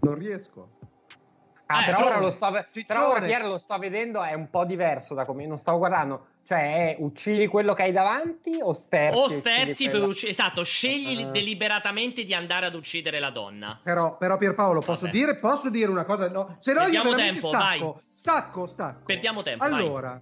Non 0.02 0.16
riesco. 0.16 0.70
Ah, 1.68 1.82
Eh, 1.84 1.86
però 1.86 2.06
ora 2.06 2.20
lo 2.20 2.32
sto, 2.32 2.52
però 2.86 3.10
ora 3.12 3.26
Pier 3.26 3.45
lo 3.45 3.58
sto 3.58 3.78
vedendo, 3.78 4.22
è 4.22 4.34
un 4.34 4.49
po' 4.49 4.66
diverso 4.66 5.14
da 5.14 5.26
come 5.26 5.45
non 5.47 5.58
stavo 5.58 5.78
guardando. 5.78 6.28
Cioè, 6.52 6.97
uccidi 6.99 7.47
quello 7.47 7.74
che 7.74 7.84
hai 7.84 7.93
davanti 7.93 8.60
o 8.62 8.74
sterzi? 8.74 9.18
o 9.18 9.30
sterzi 9.30 9.88
per 9.88 10.04
uccidere. 10.04 10.32
Esatto, 10.32 10.64
scegli 10.64 11.22
Ah. 11.22 11.28
deliberatamente 11.32 12.26
di 12.26 12.34
andare 12.34 12.66
ad 12.66 12.74
uccidere 12.74 13.20
la 13.20 13.30
donna. 13.30 13.80
Però, 13.82 14.18
però 14.18 14.36
Pierpaolo, 14.36 14.82
posso 14.82 15.06
Vabbè. 15.06 15.12
dire, 15.18 15.36
posso 15.38 15.70
dire 15.70 15.89
una 15.89 16.04
cosa? 16.04 16.28
No, 16.28 16.58
se 16.60 16.74
no 16.74 16.80
io 16.80 16.84
Perdiamo 16.88 17.10
veramente 17.12 17.39
tempo, 17.39 17.58
stacco. 17.58 18.02
Stacco, 18.16 18.68
stacco. 18.68 19.04
Perdiamo 19.06 19.43
tempo, 19.43 19.66
vai. 19.66 19.80
Allora, 19.82 20.22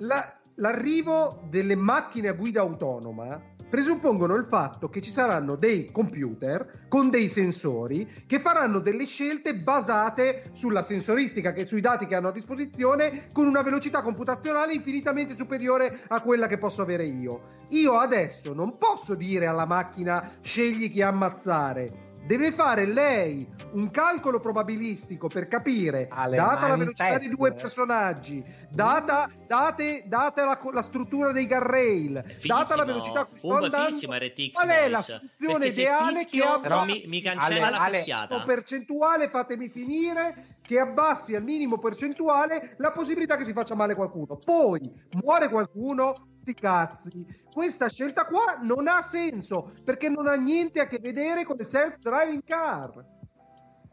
la- 0.00 0.38
l'arrivo 0.56 1.44
delle 1.48 1.76
macchine 1.76 2.28
a 2.28 2.32
guida 2.34 2.60
autonoma 2.60 3.40
presuppongono 3.70 4.34
il 4.34 4.46
fatto 4.46 4.90
che 4.90 5.00
ci 5.00 5.10
saranno 5.10 5.54
dei 5.54 5.90
computer 5.92 6.86
con 6.88 7.08
dei 7.08 7.28
sensori 7.28 8.06
che 8.26 8.40
faranno 8.40 8.80
delle 8.80 9.06
scelte 9.06 9.54
basate 9.54 10.50
sulla 10.52 10.82
sensoristica 10.82 11.52
che 11.52 11.64
sui 11.64 11.80
dati 11.80 12.06
che 12.06 12.16
hanno 12.16 12.28
a 12.28 12.32
disposizione 12.32 13.28
con 13.32 13.46
una 13.46 13.62
velocità 13.62 14.02
computazionale 14.02 14.74
infinitamente 14.74 15.36
superiore 15.36 16.00
a 16.08 16.20
quella 16.20 16.48
che 16.48 16.58
posso 16.58 16.82
avere 16.82 17.04
io. 17.04 17.58
Io 17.68 17.96
adesso 17.96 18.52
non 18.52 18.76
posso 18.76 19.14
dire 19.14 19.46
alla 19.46 19.66
macchina 19.66 20.32
scegli 20.42 20.90
chi 20.90 21.00
ammazzare. 21.00 22.09
Deve 22.26 22.52
fare 22.52 22.86
lei 22.86 23.46
un 23.72 23.90
calcolo 23.90 24.40
probabilistico 24.40 25.28
per 25.28 25.48
capire, 25.48 26.08
Ale, 26.10 26.36
data 26.36 26.68
la 26.68 26.76
velocità 26.76 27.18
di 27.18 27.28
due 27.28 27.50
eh. 27.50 27.52
personaggi, 27.52 28.44
data, 28.70 29.28
date, 29.46 30.04
data 30.06 30.44
la, 30.44 30.58
la 30.72 30.82
struttura 30.82 31.32
dei 31.32 31.46
guardrail, 31.46 32.36
data 32.42 32.76
la 32.76 32.84
velocità 32.84 33.20
a 33.20 33.24
cui 33.26 33.38
sto 33.38 33.54
andando, 33.54 33.88
RTX 33.90 34.52
qual 34.52 34.68
è 34.68 34.88
la 34.88 35.02
soluzione 35.02 35.66
ideale 35.66 36.18
fischio, 36.18 36.42
che 36.42 36.48
abbassi 36.48 36.62
però 36.62 36.84
mi, 36.84 37.02
mi 37.06 37.20
cancella 37.20 37.66
Ale, 37.66 37.70
la 37.70 37.80
Ale, 37.80 37.96
fischiata. 37.96 38.42
percentuale, 38.42 39.28
fatemi 39.28 39.68
finire, 39.68 40.58
che 40.62 40.78
abbassi 40.78 41.34
al 41.34 41.42
minimo 41.42 41.78
percentuale 41.78 42.74
la 42.78 42.92
possibilità 42.92 43.36
che 43.36 43.44
si 43.44 43.52
faccia 43.52 43.74
male 43.74 43.94
qualcuno. 43.94 44.36
Poi 44.36 44.80
muore 45.22 45.48
qualcuno, 45.48 46.14
sti 46.50 46.54
cazzi. 46.54 47.26
Questa 47.52 47.88
scelta 47.88 48.26
qua 48.26 48.58
non 48.62 48.88
ha 48.88 49.02
senso 49.02 49.72
perché 49.84 50.08
non 50.08 50.26
ha 50.26 50.34
niente 50.34 50.80
a 50.80 50.86
che 50.86 50.98
vedere 51.00 51.44
con 51.44 51.56
le 51.56 51.64
self-driving 51.64 52.42
car. 52.44 53.18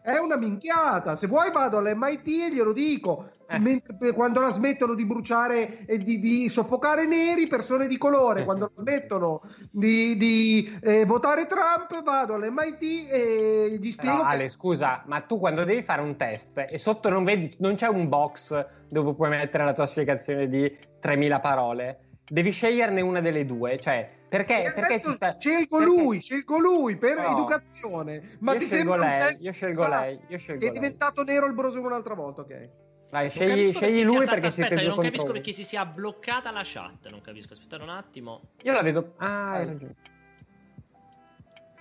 È 0.01 0.17
una 0.17 0.37
minchiata. 0.37 1.17
Se 1.17 1.27
vuoi 1.27 1.51
vado 1.51 1.77
all'MIT 1.77 2.27
e 2.27 2.53
glielo 2.53 2.71
dico. 2.71 3.31
Eh. 3.49 3.59
Mentre- 3.59 4.13
quando 4.13 4.41
la 4.41 4.51
smettono 4.51 4.93
di 4.93 5.05
bruciare 5.05 5.85
e 5.85 5.97
di, 5.97 6.19
di 6.19 6.49
soffocare 6.49 7.05
neri, 7.05 7.47
persone 7.47 7.87
di 7.87 7.97
colore, 7.97 8.43
quando 8.43 8.71
la 8.73 8.81
smettono 8.81 9.41
di, 9.71 10.17
di, 10.17 10.79
eh, 10.81 11.05
votare 11.05 11.45
Trump, 11.45 12.03
vado 12.03 12.35
all'MIT 12.35 13.09
e 13.09 13.77
gli 13.79 13.91
spiego. 13.91 14.17
Che- 14.17 14.23
Ale, 14.23 14.49
scusa, 14.49 15.03
ma 15.07 15.21
tu 15.21 15.39
quando 15.39 15.63
devi 15.63 15.81
fare 15.83 16.01
un 16.01 16.15
test 16.15 16.65
e 16.69 16.77
sotto 16.77 17.09
non 17.09 17.23
vedi, 17.23 17.53
non 17.59 17.75
c'è 17.75 17.87
un 17.87 18.07
box 18.07 18.65
dove 18.89 19.13
puoi 19.13 19.29
mettere 19.29 19.63
la 19.65 19.73
tua 19.73 19.85
spiegazione 19.85 20.47
di 20.47 20.73
3000 20.99 21.39
parole, 21.39 22.06
devi 22.29 22.51
sceglierne 22.51 23.01
una 23.01 23.21
delle 23.21 23.45
due, 23.45 23.79
cioè 23.79 24.09
perché, 24.27 24.71
perché 24.75 24.99
sta- 24.99 25.35
scelgo 25.39 25.77
perché- 25.77 25.93
lui, 25.93 26.21
scelgo 26.21 26.59
lui 26.59 26.97
per 26.97 27.17
No. 27.17 27.31
educazione. 27.31 28.37
Ma 28.39 28.53
io 28.53 28.59
ti 28.59 28.65
scelgo 28.65 28.95
lei, 28.95 29.37
io 29.39 29.51
scelgo 29.51 29.87
lei, 29.87 30.19
io 30.27 30.37
scelgo 30.37 30.61
è 30.61 30.69
lei. 30.69 30.73
diventato 30.73 31.23
nero 31.23 31.45
il 31.47 31.53
brosimo 31.53 31.87
un'altra 31.87 32.13
volta, 32.13 32.41
ok? 32.41 32.69
Vai, 33.09 33.29
scegli, 33.29 33.71
scegli 33.71 33.71
perché 33.73 34.03
lui 34.03 34.17
perché 34.17 34.25
stata- 34.25 34.49
siete 34.49 34.61
Aspetta, 34.73 34.81
io 34.81 34.95
non 34.95 35.03
capisco 35.05 35.31
perché 35.31 35.51
si 35.53 35.63
sia 35.63 35.85
bloccata 35.85 36.51
la 36.51 36.61
chat. 36.65 37.07
Non 37.09 37.21
capisco. 37.21 37.53
Aspettate 37.53 37.81
un 37.81 37.89
attimo. 37.89 38.41
Io 38.63 38.73
la 38.73 38.81
vedo... 38.81 39.13
Ah, 39.17 39.51
hai 39.53 39.65
ragione. 39.65 39.95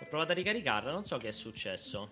Ho 0.01 0.07
provato 0.09 0.30
a 0.30 0.34
ricaricarla, 0.36 0.92
non 0.92 1.05
so 1.05 1.16
che 1.16 1.26
è 1.28 1.32
successo. 1.32 2.11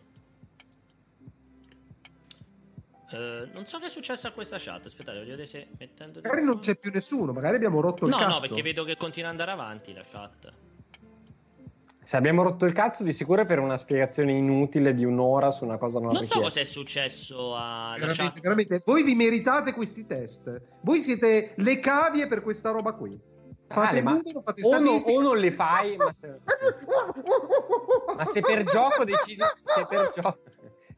Eh, 3.15 3.49
non 3.53 3.65
so 3.67 3.79
che 3.79 3.87
è 3.87 3.89
successo 3.89 4.27
a 4.27 4.33
questa 4.33 4.57
chat. 4.59 4.87
Aspettate, 4.87 5.19
voglio 5.19 5.31
vedere 5.31 5.47
se 5.47 5.69
mettendo. 5.79 6.21
Magari 6.23 6.43
non 6.43 6.59
c'è 6.59 6.75
più 6.77 6.91
nessuno, 6.93 7.33
magari 7.33 7.57
abbiamo 7.57 7.81
rotto 7.81 8.05
il 8.07 8.11
No, 8.11 8.17
cazzo. 8.19 8.33
no, 8.35 8.41
perché 8.41 8.63
vedo 8.63 8.85
che 8.85 8.97
continua 8.97 9.31
ad 9.31 9.39
andare 9.39 9.53
avanti 9.59 9.93
la 9.93 10.03
chat. 10.11 10.53
Se 12.07 12.17
abbiamo 12.19 12.43
rotto 12.43 12.67
il 12.67 12.75
cazzo, 12.75 13.03
di 13.03 13.15
sicuro 13.15 13.43
è 13.43 13.47
per 13.47 13.59
una 13.61 13.79
spiegazione 13.79 14.33
inutile 14.33 14.93
di 14.93 15.05
un'ora 15.07 15.51
su 15.51 15.65
una 15.65 15.79
cosa 15.79 16.01
non 16.01 16.09
Non 16.13 16.17
so 16.17 16.21
richiesta. 16.21 16.43
cosa 16.43 16.61
è 16.61 16.65
successo 16.65 17.57
alla 17.57 17.95
Veramente, 17.97 18.23
chat. 18.25 18.41
veramente, 18.43 18.83
voi 18.85 19.03
vi 19.05 19.15
meritate 19.15 19.73
questi 19.73 20.05
test. 20.07 20.61
Voi 20.83 21.01
siete 21.01 21.55
le 21.57 21.81
cavie 21.81 22.27
per 22.27 22.43
questa 22.43 22.71
roba 22.71 22.93
qui. 22.93 23.19
Fate 23.67 23.99
il 23.99 24.05
ma 24.05 24.11
numero, 24.11 24.43
fate 24.43 24.61
o, 24.67 24.79
non- 24.79 25.03
o 25.03 25.21
non 25.23 25.39
li 25.39 25.51
fai, 25.51 25.97
ma 25.97 26.13
se, 26.13 26.41
ma 28.17 28.25
se 28.25 28.41
per 28.41 28.65
gioco 28.65 29.05
decidi, 29.05 29.43
se 29.65 29.87
per 29.89 30.13
gioco, 30.15 30.39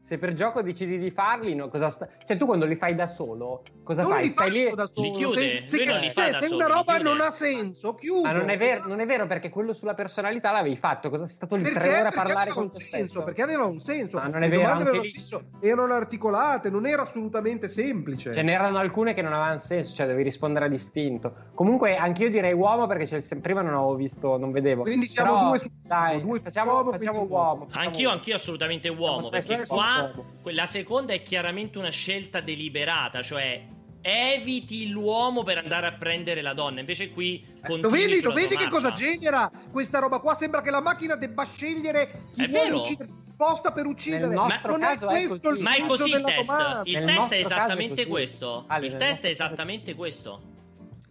se 0.07 0.19
per 0.19 0.35
gioco 0.35 0.63
decidi 0.63 0.99
di 0.99 1.11
farli, 1.11 1.53
no, 1.57 1.69
cosa 1.69 1.91
sta- 1.91 2.09
cioè 2.25 2.37
tu 2.37 2.47
quando 2.47 2.65
li 2.65 2.77
fai 2.77 2.95
da 2.95 3.09
solo, 3.09 3.65
cosa 3.83 4.03
non 4.03 4.13
fai? 4.13 4.23
li 4.23 4.29
Stai 4.29 4.51
lì? 4.53 4.71
da 4.73 4.87
solo. 4.87 5.07
Li 5.09 5.13
chiude, 5.15 5.63
Se, 5.67 5.67
se- 5.67 5.99
li 5.99 6.11
fa 6.11 6.23
cioè, 6.23 6.31
da 6.31 6.41
se 6.41 6.47
solo, 6.47 6.65
una 6.65 6.75
roba 6.75 6.99
non 6.99 7.21
ha 7.21 7.31
senso, 7.33 7.95
chiudo. 7.97 8.23
Ma 8.23 8.31
non 8.31 8.49
è, 8.49 8.57
vero, 8.57 8.87
non 8.87 9.01
è 9.01 9.07
vero 9.07 9.27
perché 9.27 9.49
quello 9.51 9.73
sulla 9.73 9.95
personalità 9.95 10.53
l'avevi 10.53 10.77
fatto. 10.77 11.11
Cosa 11.11 11.27
sei 11.27 11.35
stato 11.35 11.57
lì 11.57 11.65
Perché, 11.65 11.79
tre 11.81 11.99
ore 11.99 12.09
a 12.09 12.13
parlare 12.13 12.51
con 12.53 12.71
te 12.71 12.81
senso, 12.85 13.25
perché 13.25 13.43
aveva 13.43 13.65
un 13.65 13.81
senso. 13.81 14.19
Ma 14.19 14.29
non 14.29 14.45
è 14.45 14.49
Le 14.49 14.57
vero, 14.57 14.71
avevano 14.71 15.01
lì- 15.01 15.09
senso, 15.09 15.43
erano 15.61 15.93
articolate, 15.95 16.71
non 16.71 16.87
era 16.87 17.03
assolutamente 17.03 17.67
semplice. 17.67 18.33
Ce 18.33 18.43
n'erano 18.43 18.79
alcune 18.79 19.13
che 19.13 19.23
non 19.23 19.33
avevano 19.33 19.59
senso, 19.59 19.97
cioè 19.97 20.07
devi 20.07 20.23
rispondere 20.23 20.67
a 20.67 20.69
distinto. 20.69 21.35
Comunque, 21.55 21.97
anch'io 21.97 22.31
direi 22.31 22.53
uomo 22.53 22.87
perché 22.87 23.21
prima 23.41 23.61
non 23.61 23.75
avevo 23.75 23.97
visto, 23.97 24.37
non 24.37 24.53
vedevo. 24.53 24.83
Quindi 24.83 25.07
siamo 25.09 25.35
Però, 25.35 25.49
due 25.49 25.59
su 25.59 25.69
dai, 25.83 26.21
due 26.21 26.39
facciamo, 26.39 26.71
uomo, 26.75 26.91
facciamo 26.93 27.23
uomo. 27.29 27.67
facciamo 27.67 27.85
Anch'io, 27.87 28.05
uomo. 28.07 28.17
anch'io 28.19 28.35
assolutamente 28.37 28.89
uomo, 28.89 29.29
perché 29.31 29.57
su 29.57 29.67
qua 29.75 29.95
que- 30.43 30.53
la 30.53 30.67
seconda 30.67 31.13
è 31.13 31.23
chiaramente 31.23 31.79
una 31.79 31.91
scelta 31.91 32.41
deliberata, 32.41 33.23
cioè 33.23 33.67
eviti 34.09 34.89
l'uomo 34.91 35.43
per 35.43 35.59
andare 35.59 35.87
a 35.89 35.93
prendere 35.93 36.41
la 36.41 36.53
donna, 36.55 36.79
invece 36.79 37.11
qui 37.11 37.45
Lo 37.45 37.61
continui 37.69 38.07
vedi, 38.07 38.21
lo 38.23 38.33
vedi 38.33 38.57
che 38.57 38.69
cosa 38.69 38.93
genera 38.93 39.51
questa 39.73 39.99
roba 39.99 40.21
qua? 40.21 40.37
Sembra 40.37 40.63
che 40.63 40.71
la 40.71 40.81
macchina 40.81 41.17
debba 41.17 41.45
scegliere 41.45 42.29
chi 42.33 42.45
È 42.45 42.49
vuole 42.49 42.65
vero. 42.67 42.81
uccidere, 42.83 43.09
si 43.09 43.17
sposta 43.33 43.73
per 43.73 43.85
uccidere. 43.87 44.33
Nostro 44.33 44.71
non 44.71 44.85
è 44.85 44.93
è 44.93 44.99
questo 44.99 45.39
così. 45.49 45.59
il 45.59 45.63
Ma 45.65 45.75
è 45.75 45.87
così 45.87 46.11
il 46.11 46.23
test, 46.23 46.47
domanda. 46.47 46.81
il 46.85 46.93
Nel 47.03 47.05
test 47.17 47.33
è 47.33 47.37
è 47.37 47.41
esattamente 47.41 47.95
così. 48.03 48.09
questo. 48.09 48.65
Ale, 48.69 48.87
il 48.87 48.97
test 48.97 49.23
è 49.23 49.27
è 49.27 49.31
esattamente 49.31 49.95
questo. 49.95 50.43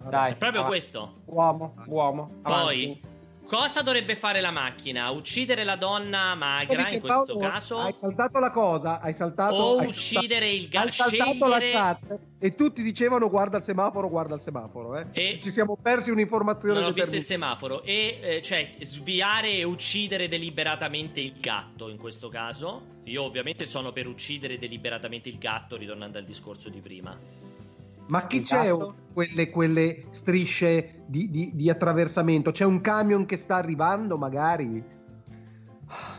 Dai, 0.08 0.32
È 0.32 0.36
proprio 0.38 0.62
avanti. 0.62 0.78
questo. 0.78 1.22
Uomo, 1.26 1.74
uomo. 1.88 2.32
Poi, 2.44 2.52
avanti. 2.54 3.02
Cosa 3.46 3.82
dovrebbe 3.82 4.16
fare 4.16 4.42
la 4.42 4.52
macchina? 4.52 5.10
Uccidere 5.12 5.64
la 5.64 5.76
donna 5.76 6.36
magra 6.36 6.90
in 6.90 7.00
questo 7.00 7.08
Paolo, 7.08 7.40
caso? 7.40 7.80
Hai 7.80 7.94
saltato 7.94 8.40
la 8.40 8.52
cosa, 8.52 9.00
hai 9.00 9.14
saltato. 9.14 9.56
O 9.56 9.80
hai 9.80 9.88
uccidere 9.88 10.52
il 10.52 10.64
Hai 10.64 10.68
gatto? 10.70 10.92
saltato 10.92 11.48
la 11.48 11.58
Scegliere... 11.58 11.72
chat 11.72 12.20
e 12.40 12.56
tutti 12.56 12.82
dicevano 12.82 13.30
guarda 13.30 13.58
il 13.58 13.64
semaforo, 13.64 14.10
guarda 14.10 14.36
il 14.36 14.42
semaforo. 14.42 14.98
Eh. 14.98 15.06
E- 15.12 15.40
Ci 15.40 15.52
siamo 15.52 15.78
persi 15.82 16.12
un'informazione 16.12 16.80
Non 16.80 16.90
ho 16.90 16.94
visto 16.94 17.16
il 17.16 17.26
semaforo. 17.26 17.84
E 17.84 18.20
eh, 18.22 18.42
cioè 18.42 18.76
sviare 18.82 19.54
e 19.54 19.64
uccidere 19.64 20.28
deliberatamente 20.28 21.20
il 21.20 21.36
gatto 21.40 21.90
in 21.90 21.98
questo 21.98 22.30
caso. 22.30 22.94
Io 23.06 23.24
ovviamente 23.24 23.66
sono 23.66 23.92
per 23.92 24.08
uccidere 24.08 24.58
deliberatamente 24.58 25.30
il 25.30 25.38
gatto, 25.38 25.78
ritornando 25.78 26.18
al 26.18 26.26
discorso 26.26 26.70
di 26.70 26.82
prima. 26.82 27.45
Ma 28.08 28.28
chi 28.28 28.38
Il 28.38 28.46
c'è 28.46 28.64
gatto? 28.68 28.84
oh, 28.84 28.96
quelle, 29.14 29.50
quelle 29.50 30.06
strisce 30.12 31.04
di, 31.08 31.30
di- 31.30 31.52
di 31.54 31.70
attraversamento? 31.70 32.52
C'è 32.52 32.66
un 32.66 32.82
camion 32.82 33.26
che 33.26 33.38
sta 33.38 33.56
arrivando, 33.56 34.18
magari? 34.18 34.94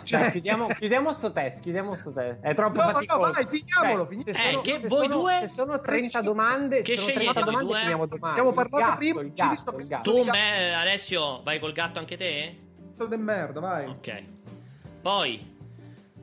Cioè- 0.05 0.21
Dai, 0.21 0.31
chiudiamo, 0.31 0.69
chiudiamo 0.69 1.13
sto 1.13 1.33
test, 1.33 1.61
chiudiamo 1.61 1.97
sto 1.97 2.13
test. 2.13 2.39
È 2.41 2.55
troppo 2.55 2.79
No, 2.81 2.87
no, 2.87 2.93
faticoso. 2.93 3.33
vai, 3.33 3.47
finiamolo, 3.51 4.05
Cioè, 4.05 4.09
finiamolo. 4.09 4.25
se 4.25 4.31
Eh, 4.31 4.51
sono- 4.51 4.63
che 4.63 4.79
voi 4.89 5.09
sono- 5.09 5.21
due- 5.21 5.39
Se 5.41 5.49
sono 5.49 5.81
30 5.81 6.21
domande, 6.23 6.77
Che 6.83 6.97
sono 6.97 6.99
scegliete 7.09 7.33
30 7.33 7.41
voi 7.41 7.45
domande 7.51 7.69
due? 7.73 7.81
finiamo 7.81 8.07
domani. 8.07 8.31
Abbiamo 8.39 8.53
parlato 8.53 8.85
gatto, 8.85 8.97
prima, 8.97 9.21
il 9.23 9.33
gatto, 9.33 9.55
sto 9.57 9.77
il 9.77 9.87
gatto. 9.89 10.11
Tu, 10.13 10.25
gatto. 10.25 10.33
me, 10.39 10.75
Alessio, 10.75 11.43
vai 11.43 11.59
col 11.59 11.73
gatto 11.73 11.99
anche 11.99 12.17
te? 12.17 12.59
Cazzo 12.97 13.09
de 13.09 13.17
merda, 13.17 13.61
vai. 13.61 13.87
Ok. 13.87 14.23
Poi, 15.03 15.55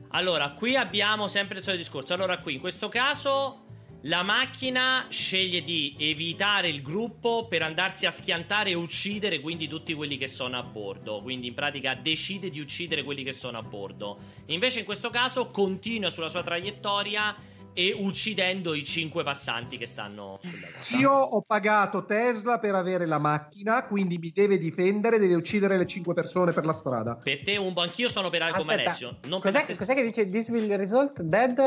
allora, 0.08 0.50
qui 0.52 0.76
abbiamo 0.76 1.28
sempre 1.28 1.58
il 1.58 1.62
solito 1.62 1.82
discorso. 1.82 2.14
Allora, 2.14 2.38
qui 2.38 2.54
in 2.54 2.60
questo 2.60 2.88
caso 2.88 3.63
la 4.06 4.22
macchina 4.22 5.06
sceglie 5.08 5.62
di 5.62 5.94
evitare 5.98 6.68
il 6.68 6.82
gruppo 6.82 7.46
per 7.48 7.62
andarsi 7.62 8.04
a 8.04 8.10
schiantare 8.10 8.70
e 8.70 8.74
uccidere 8.74 9.40
quindi 9.40 9.66
tutti 9.66 9.94
quelli 9.94 10.18
che 10.18 10.28
sono 10.28 10.58
a 10.58 10.62
bordo. 10.62 11.22
Quindi 11.22 11.46
in 11.46 11.54
pratica 11.54 11.94
decide 11.94 12.50
di 12.50 12.60
uccidere 12.60 13.02
quelli 13.02 13.22
che 13.22 13.32
sono 13.32 13.56
a 13.56 13.62
bordo. 13.62 14.18
Invece 14.46 14.80
in 14.80 14.84
questo 14.84 15.08
caso 15.08 15.48
continua 15.50 16.10
sulla 16.10 16.28
sua 16.28 16.42
traiettoria 16.42 17.34
e 17.74 17.94
uccidendo 17.98 18.72
i 18.72 18.84
cinque 18.84 19.22
passanti 19.24 19.76
che 19.76 19.86
stanno 19.86 20.38
sulla 20.42 20.68
cosa. 20.76 20.96
Io 20.96 21.10
ho 21.10 21.42
pagato 21.42 22.04
Tesla 22.04 22.58
per 22.58 22.74
avere 22.74 23.04
la 23.04 23.18
macchina, 23.18 23.84
quindi 23.84 24.16
mi 24.18 24.30
deve 24.32 24.58
difendere, 24.58 25.18
deve 25.18 25.34
uccidere 25.34 25.76
le 25.76 25.86
5 25.86 26.14
persone 26.14 26.52
per 26.52 26.64
la 26.64 26.72
strada. 26.72 27.16
Per 27.16 27.42
te 27.42 27.56
un 27.56 27.72
po' 27.74 27.82
anch'io 27.82 28.08
sono 28.08 28.30
per 28.30 28.42
Aspetta, 28.42 28.72
Alessio. 28.72 29.18
Non 29.24 29.40
per 29.40 29.52
Cos'è, 29.52 29.64
stessa... 29.64 29.84
cos'è 29.84 29.94
che 29.94 30.04
dice 30.04 30.26
This 30.26 30.48
will 30.48 30.74
result 30.76 31.20
dead 31.20 31.58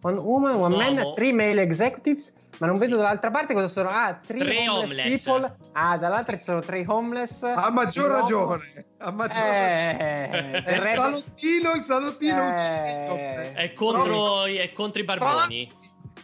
one 0.00 0.18
woman, 0.18 0.54
one 0.54 0.76
man, 0.76 1.14
three 1.14 1.32
male 1.32 1.60
executives. 1.60 2.32
Ma 2.58 2.66
non 2.66 2.76
Sì. 2.76 2.82
vedo 2.82 2.96
dall'altra 2.96 3.30
parte 3.30 3.54
cosa 3.54 3.68
sono. 3.68 3.88
Ah, 3.88 4.14
three, 4.14 4.38
Tre 4.38 4.68
homeless, 4.68 4.90
homeless. 4.90 5.22
people. 5.24 5.56
Ah, 5.72 5.96
dall'altra 5.96 6.36
ci 6.36 6.42
sono 6.42 6.60
tre 6.60 6.84
homeless. 6.86 7.42
A 7.42 7.70
maggior 7.70 8.10
ragione, 8.10 8.86
a 8.98 9.10
maggior 9.12 9.36
ragione. 9.36 9.98
Eh, 9.98 10.50
È 10.58 10.62
del 10.62 10.74
il 10.74 10.80
re- 10.80 10.94
salottino, 10.94 11.70
il 11.72 11.82
salottino 11.84 12.42
Eh, 12.42 12.50
uccide. 12.50 13.52
È 13.54 13.72
contro, 13.74 14.44
è 14.44 14.72
contro 14.72 15.00
i 15.00 15.04
barboni. 15.04 15.70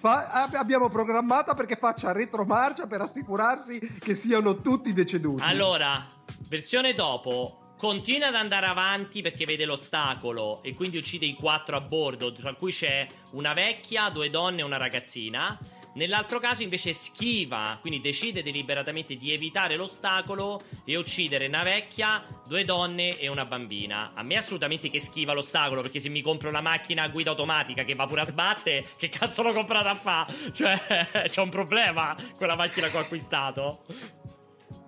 Fa- 0.01 0.28
ab- 0.32 0.55
abbiamo 0.55 0.89
programmata 0.89 1.55
perché 1.55 1.76
faccia 1.76 2.12
retromarcia 2.12 2.87
per 2.87 3.01
assicurarsi 3.01 3.78
che 4.01 4.14
siano 4.14 4.61
tutti 4.61 4.93
deceduti. 4.93 5.43
Allora, 5.43 6.05
versione 6.49 6.95
dopo. 6.95 7.59
Continua 7.76 8.28
ad 8.28 8.35
andare 8.37 8.66
avanti 8.66 9.20
perché 9.20 9.45
vede 9.45 9.66
l'ostacolo 9.66 10.62
e 10.62 10.74
quindi 10.74 10.97
uccide 10.97 11.26
i 11.26 11.35
quattro 11.35 11.76
a 11.76 11.80
bordo, 11.80 12.32
tra 12.32 12.55
cui 12.55 12.70
c'è 12.72 13.07
una 13.32 13.53
vecchia, 13.53 14.09
due 14.11 14.30
donne 14.30 14.61
e 14.61 14.64
una 14.64 14.76
ragazzina. 14.78 15.59
Nell'altro 15.95 16.40
caso 16.40 16.62
invece 16.62 16.92
schiva, 16.92 17.78
quindi 17.80 18.01
decide 18.01 18.42
deliberatamente 18.42 19.16
di 19.16 19.32
evitare 19.32 19.76
l'ostacolo 19.76 20.62
e 20.84 20.97
uccidere 20.97 21.47
una 21.47 21.62
vecchia, 21.62 22.24
due 22.47 22.64
donne 22.64 23.18
e 23.18 23.28
una 23.28 23.45
bambina. 23.45 24.11
A 24.14 24.22
me 24.22 24.36
assolutamente 24.36 24.90
che 24.90 24.99
schiva 24.99 25.32
l'ostacolo, 25.32 25.82
perché 25.82 26.01
se 26.01 26.09
mi 26.09 26.20
compro 26.20 26.49
una 26.49 26.61
macchina 26.61 27.05
a 27.05 27.09
guida 27.09 27.30
automatica 27.30 27.84
che 27.84 27.95
va 27.95 28.07
pure 28.07 28.22
a 28.22 28.24
sbatte, 28.24 28.84
che 28.97 29.09
cazzo 29.09 29.42
l'ho 29.42 29.53
comprata 29.53 29.90
a 29.90 29.95
fa? 29.95 30.26
Cioè, 30.53 31.28
c'è 31.28 31.40
un 31.40 31.51
problema 31.51 32.16
con 32.36 32.49
la 32.49 32.57
macchina 32.57 32.88
che 32.88 32.97
ho 32.97 33.01
acquistato. 33.01 33.84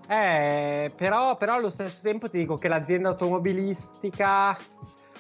Eh, 0.09 0.93
però, 0.97 1.37
però 1.37 1.55
allo 1.55 1.71
stesso 1.71 2.01
tempo 2.03 2.31
ti 2.31 2.39
dico 2.39 2.57
che 2.57 2.69
l'azienda 2.69 3.09
automobilistica, 3.11 4.57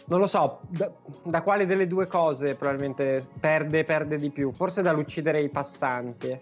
non 0.06 0.20
lo 0.20 0.26
so, 0.26 0.60
da, 0.68 0.90
da 1.24 1.42
quale 1.42 1.66
delle 1.66 1.86
due 1.86 2.06
cose 2.06 2.54
probabilmente 2.54 3.26
perde, 3.40 3.82
perde 3.82 4.16
di 4.16 4.30
più. 4.30 4.52
Forse 4.52 4.82
dall'uccidere 4.82 5.40
i 5.42 5.48
passanti. 5.48 6.38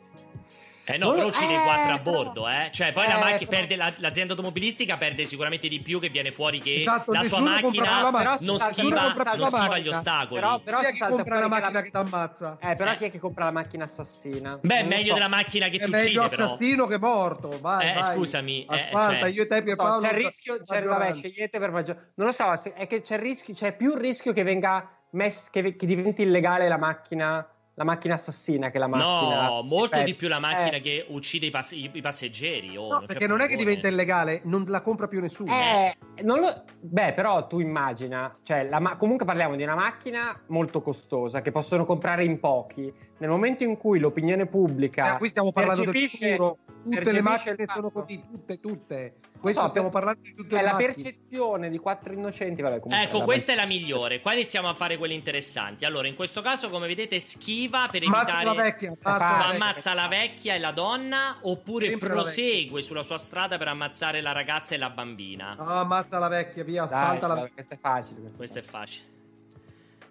Eh 0.87 0.99
no, 0.99 1.07
Non 1.07 1.15
però 1.15 1.27
lo- 1.29 1.33
uccide 1.35 1.53
i 1.53 1.57
eh, 1.57 1.63
quattro 1.63 1.95
a 1.95 1.99
bordo, 1.99 2.49
eh. 2.49 2.69
Cioè, 2.71 2.93
poi 2.93 3.07
la 3.07 3.17
Eh, 3.17 3.21
macchina 3.21 3.39
però- 3.39 3.51
perde 3.61 3.77
la- 3.77 3.93
l'azienda 3.97 4.33
automobilistica 4.35 4.97
perde 4.99 5.25
sicuramente 5.25 5.67
di 5.69 5.81
più 5.81 5.99
che 5.99 6.11
viene 6.11 6.31
fuori 6.31 6.61
che 6.61 6.75
Esatto, 6.81 7.11
la 7.13 7.23
sua 7.23 7.41
macchina 7.41 8.03
la 8.03 8.11
macchina. 8.11 8.37
non 8.41 8.59
schiva, 8.59 8.89
non 8.89 9.15
la 9.17 9.31
schiva 9.33 9.49
gli 9.49 9.69
macchina. 9.69 9.97
ostacoli. 9.97 10.41
Però, 10.41 10.59
però 10.61 10.79
chi 10.81 10.85
è 10.87 10.93
che 10.93 10.99
compra 10.99 11.37
una 11.37 11.47
fuori 11.47 11.49
macchina 11.49 11.79
che 11.81 11.85
che 11.85 11.91
ti 11.91 11.97
ammazza? 11.97 12.59
la- 12.61 12.71
Eh, 12.71 12.75
però 12.75 12.91
Eh. 12.93 12.97
chi 12.99 13.05
è 13.05 13.11
che 13.11 13.19
compra 13.19 13.45
la 13.45 13.51
macchina 13.51 13.85
assassina? 13.85 14.59
Beh, 14.61 14.81
Non 14.81 14.89
meglio 14.89 15.09
so. 15.09 15.15
della 15.15 15.29
macchina 15.29 15.69
che 15.69 15.77
È 15.79 15.85
ti 15.85 15.91
meglio 15.91 16.21
uccide, 16.23 16.37
però. 16.37 16.45
assassino 16.45 16.87
che 16.87 16.99
morto. 16.99 17.59
Vai, 17.61 17.89
Eh, 17.89 17.93
vai. 17.95 18.15
scusami, 18.15 18.65
eh, 18.67 18.75
Asfalta, 18.75 19.19
cioè- 19.21 19.31
io 19.31 19.43
e 19.43 19.47
te 19.47 19.55
Non 19.55 19.59
so, 19.59 19.65
Pierpaolo. 19.65 20.01
c'è 20.07 20.13
il 20.13 20.25
rischio, 20.25 20.63
c'è, 20.65 20.83
vabbè, 20.83 21.15
scegliete 21.15 21.59
per 21.59 21.71
maggior... 21.71 21.97
Non 22.17 22.27
lo 22.27 22.33
so, 22.33 22.53
è 22.75 22.87
che 22.87 23.01
c'è 23.01 23.15
il 23.15 23.21
rischio, 23.23 23.55
c'è 23.55 23.73
più 23.75 23.93
il 23.95 24.01
rischio 24.01 24.33
che 24.35 24.43
venga 24.43 24.87
mess- 25.11 25.49
che 25.51 25.75
diventi 25.79 26.23
illegale 26.23 26.69
la 26.69 26.77
macchina, 26.77 27.47
la 27.77 27.85
macchina 27.85 28.15
assassina 28.15 28.71
che 28.71 28.79
la 28.79 28.87
macchina. 28.87 29.49
No, 29.49 29.63
molto 29.63 30.01
di 30.03 30.15
più 30.15 30.29
la 30.29 30.39
macchina 30.39 30.77
eh, 30.77 30.81
che 30.81 31.05
uccide 31.09 31.47
i, 31.47 31.51
pass- 31.51 31.73
i- 31.73 31.91
i 31.93 32.01
passeggeri. 32.01 32.77
Oh, 32.77 32.89
No, 32.89 32.99
c'è 33.01 33.07
perché 33.07 33.27
non 33.27 33.41
è 33.41 33.47
che 33.49 33.57
diventa 33.57 33.89
illegale, 33.89 34.41
non 34.45 34.65
la 34.69 34.81
compra 34.81 35.09
più 35.09 35.21
nessuno. 35.21 35.53
Eh, 35.53 35.97
non 36.23 36.41
lo... 36.41 36.65
Beh, 36.81 37.13
però 37.15 37.47
tu 37.47 37.59
immagina, 37.59 38.37
cioè, 38.45 38.69
la 38.69 38.79
ma- 38.79 38.97
comunque 38.97 39.27
parliamo 39.27 39.57
di 39.57 39.63
una 39.65 39.75
macchina 39.75 40.41
molto 40.49 40.83
costosa 40.83 41.41
che 41.43 41.51
possono 41.51 41.85
comprare 41.85 42.25
in 42.25 42.39
pochi. 42.39 42.93
Nel 43.19 43.31
momento 43.31 43.65
in 43.65 43.77
cui 43.77 43.99
l'opinione 43.99 44.47
pubblica. 44.47 45.07
Cioè, 45.09 45.17
qui 45.19 45.29
stiamo 45.29 45.51
parlando 45.53 45.85
del 45.85 46.09
futuro. 46.09 46.59
Tutte 46.85 47.13
le 47.13 47.23
macchine 47.23 47.57
sono 47.73 47.91
così, 47.91 48.23
tutte, 48.31 48.61
tutte. 48.61 49.15
Questo 49.45 49.61
so, 49.61 49.69
stiamo 49.69 49.91
parlando 49.91 50.21
di 50.23 50.35
tutte 50.35 50.59
È 50.59 50.63
la 50.63 50.73
macchine. 50.73 50.93
percezione 50.95 51.69
di 51.69 51.77
quattro 51.79 52.15
innocenti. 52.15 52.63
Vabbè, 52.63 52.81
Ecco, 53.03 53.19
la- 53.19 53.25
questa 53.25 53.53
è 53.53 53.55
la 53.55 53.67
migliore. 53.67 54.21
Qua 54.23 54.33
iniziamo 54.33 54.71
a 54.71 54.75
fare 54.75 54.97
quelle 54.97 55.13
interessanti. 55.13 55.85
Allora, 55.85 56.09
in 56.09 56.15
questo 56.15 56.41
caso, 56.41 56.71
come 56.71 56.87
vedete, 56.87 57.19
schiva 57.21 57.89
per 57.91 58.03
evitare. 58.03 58.45
la 58.45 58.55
vecchia, 58.55 58.97
ammazza 59.03 59.47
ammazza 59.49 59.93
la 59.95 60.09
vecchia 60.09 60.55
e 60.55 60.59
la 60.59 60.71
donna 60.73 61.39
oppure 61.43 61.89
Sempre 61.89 62.09
prosegue 62.09 62.81
sulla 62.81 63.03
sua 63.03 63.19
strada 63.19 63.59
per 63.59 63.69
ammazzare 63.69 64.23
la 64.23 64.33
ragazza 64.33 64.75
e 64.75 64.79
la 64.79 64.89
bambina. 64.89 65.55
No, 65.59 65.65
ammazza 65.65 66.19
la 66.19 66.29
vecchia, 66.29 66.65
via, 66.65 66.87
Dai, 66.87 66.99
asfalta 66.99 67.27
la 67.27 67.35
vecchia. 67.35 67.53
questo 67.53 67.75
è 67.75 67.79
facile. 67.79 68.33
Questo 68.35 68.59
è 68.59 68.63
facile. 68.63 69.13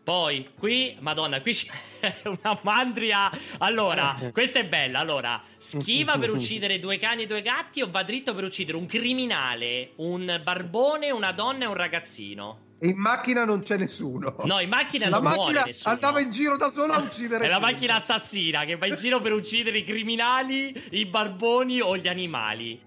Poi 0.03 0.49
qui, 0.59 0.97
madonna, 0.99 1.39
qui 1.41 1.53
c'è 1.53 1.67
una 2.27 2.59
mandria. 2.63 3.31
Allora, 3.59 4.17
questa 4.33 4.59
è 4.59 4.65
bella. 4.65 4.99
Allora, 4.99 5.41
schiva 5.57 6.17
per 6.17 6.29
uccidere 6.29 6.79
due 6.79 6.99
cani 6.99 7.23
e 7.23 7.25
due 7.25 7.41
gatti 7.41 7.81
o 7.81 7.89
va 7.89 8.03
dritto 8.03 8.35
per 8.35 8.43
uccidere 8.43 8.77
un 8.77 8.85
criminale, 8.85 9.91
un 9.97 10.41
barbone, 10.43 11.09
una 11.11 11.31
donna 11.31 11.63
e 11.63 11.67
un 11.67 11.75
ragazzino? 11.75 12.59
E 12.79 12.87
in 12.89 12.97
macchina 12.97 13.45
non 13.45 13.61
c'è 13.61 13.77
nessuno. 13.77 14.35
No, 14.43 14.59
in 14.59 14.67
macchina 14.67 15.07
la 15.07 15.19
non 15.19 15.31
muore 15.31 15.37
macchina 15.37 15.63
nessuno. 15.63 15.93
andava 15.93 16.19
in 16.19 16.31
giro 16.31 16.57
da 16.57 16.69
sola 16.69 16.95
a 16.95 16.99
uccidere. 17.03 17.45
È 17.45 17.47
la 17.47 17.59
macchina 17.59 17.95
assassina 17.95 18.65
che 18.65 18.75
va 18.75 18.87
in 18.87 18.95
giro 18.95 19.21
per 19.21 19.31
uccidere 19.31 19.77
i 19.77 19.83
criminali, 19.85 20.87
i 20.89 21.05
barboni 21.05 21.79
o 21.79 21.95
gli 21.95 22.09
animali. 22.09 22.81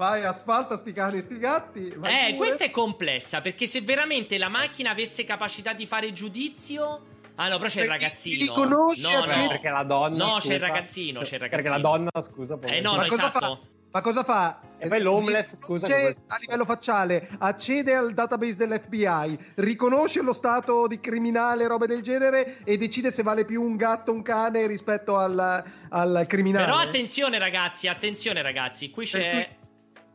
Vai, 0.00 0.24
asfalta 0.24 0.78
sti 0.78 0.92
cani 0.94 1.18
e 1.18 1.20
sti 1.20 1.38
gatti. 1.38 1.88
Eh, 1.88 1.92
pure. 1.92 2.34
questa 2.36 2.64
è 2.64 2.70
complessa 2.70 3.42
perché 3.42 3.66
se 3.66 3.82
veramente 3.82 4.38
la 4.38 4.48
macchina 4.48 4.92
avesse 4.92 5.24
capacità 5.24 5.74
di 5.74 5.84
fare 5.86 6.10
giudizio. 6.14 7.02
Ah, 7.34 7.48
no, 7.48 7.58
però 7.58 7.68
c'è 7.68 7.82
il 7.82 7.86
Perché 7.88 8.04
ragazzino. 8.04 8.34
ti 8.36 8.42
riconosce, 8.46 9.12
no, 9.12 9.18
no. 9.42 9.48
perché 9.48 9.68
la 9.68 9.82
donna. 9.82 10.24
No, 10.24 10.34
c'è 10.36 10.40
scusa, 10.40 10.54
il 10.54 10.60
ragazzino, 10.60 11.20
c'è 11.20 11.34
il 11.34 11.40
Perché 11.40 11.56
ragazzino. 11.56 11.74
la 11.74 11.80
donna, 11.82 12.10
scusa. 12.26 12.56
poi- 12.56 12.70
Eh, 12.70 12.80
no, 12.80 12.92
Ma 12.96 13.02
no, 13.02 13.08
cosa 13.08 13.28
esatto. 13.28 13.38
fa? 13.38 13.58
Ma 13.92 14.00
cosa 14.00 14.24
fa? 14.24 14.60
E 14.78 14.88
poi 14.88 15.02
l'homeless, 15.02 15.56
scusa, 15.58 15.86
c'è 15.86 16.14
a 16.28 16.36
livello 16.40 16.64
facciale, 16.64 17.28
accede 17.38 17.94
al 17.94 18.14
database 18.14 18.56
dell'FBI, 18.56 19.38
riconosce 19.56 20.22
lo 20.22 20.32
stato 20.32 20.86
di 20.86 20.98
criminale, 20.98 21.66
robe 21.66 21.86
del 21.86 22.00
genere, 22.00 22.56
e 22.64 22.78
decide 22.78 23.12
se 23.12 23.22
vale 23.22 23.44
più 23.44 23.60
un 23.62 23.76
gatto 23.76 24.12
o 24.12 24.14
un 24.14 24.22
cane 24.22 24.66
rispetto 24.66 25.18
al, 25.18 25.62
al 25.90 26.24
criminale. 26.26 26.64
Però 26.64 26.78
attenzione, 26.78 27.38
ragazzi, 27.38 27.86
attenzione, 27.86 28.40
ragazzi. 28.40 28.90
Qui 28.90 29.04
c'è. 29.04 29.58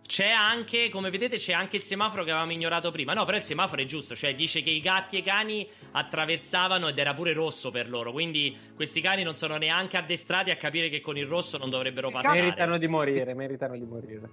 C'è 0.06 0.30
anche, 0.30 0.89
come 0.89 1.10
vedete, 1.10 1.38
c'è 1.38 1.53
anche 1.53 1.78
il 1.78 1.82
semaforo 1.82 2.24
che 2.24 2.30
avevamo 2.30 2.51
ignorato 2.51 2.91
prima. 2.91 3.14
No, 3.14 3.26
però 3.26 3.38
il 3.38 3.43
semaforo 3.43 3.82
è 3.82 3.86
giusto, 3.86 4.16
cioè 4.16 4.36
dice 4.36 4.62
che 4.62 4.70
i 4.70 4.80
gatti 4.80 5.16
e 5.16 5.20
i 5.20 5.24
cani 5.24 5.68
attraversavano 5.93 6.88
ed 6.89 6.97
era 6.99 7.14
pure 7.16 7.34
rosso 7.34 7.72
per 7.72 7.89
loro. 7.89 8.12
Quindi 8.12 8.56
questi 8.76 9.01
cani 9.01 9.24
non 9.24 9.36
sono 9.36 9.58
neanche 9.58 9.97
addestrati 9.97 10.51
a 10.51 10.58
capire 10.58 10.89
che 10.89 11.01
con 11.01 11.18
il 11.18 11.26
rosso 11.26 11.58
non 11.58 11.72
dovrebbero 11.72 12.12
passare. 12.12 12.39
Meritano 12.39 12.78
di 12.78 12.88
morire, 12.88 13.34
meritano 13.34 13.76
di 13.76 13.86
morire. 13.86 14.30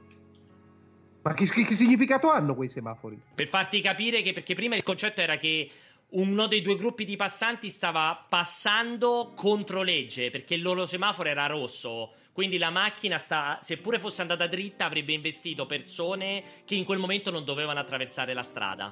Ma 1.22 1.32
che, 1.34 1.46
che- 1.46 1.64
che 1.64 1.74
significato 1.74 2.28
hanno 2.28 2.54
quei 2.54 2.68
semafori? 2.68 3.18
Per 3.34 3.48
farti 3.48 3.80
capire 3.80 4.20
che, 4.22 4.32
perché 4.32 4.54
prima 4.54 4.76
il 4.76 4.82
concetto 4.82 5.20
era 5.22 5.36
che 5.38 5.70
uno 6.10 6.46
dei 6.48 6.60
due 6.60 6.76
gruppi 6.76 7.06
di 7.06 7.16
passanti 7.16 7.70
stava 7.70 8.26
passando 8.28 9.32
contro 9.34 9.82
legge 9.82 10.28
perché 10.28 10.54
il 10.54 10.62
loro 10.62 10.84
semaforo 10.84 11.30
era 11.30 11.46
rosso. 11.46 12.12
Quindi 12.32 12.56
la 12.56 12.70
macchina, 12.70 13.18
sta, 13.18 13.58
seppure 13.60 13.98
fosse 13.98 14.22
andata 14.22 14.46
dritta, 14.46 14.86
avrebbe 14.86 15.12
investito 15.12 15.66
persone 15.66 16.42
che 16.64 16.74
in 16.74 16.84
quel 16.84 16.98
momento 16.98 17.30
non 17.30 17.44
dovevano 17.44 17.78
attraversare 17.78 18.32
la 18.32 18.42
strada. 18.42 18.90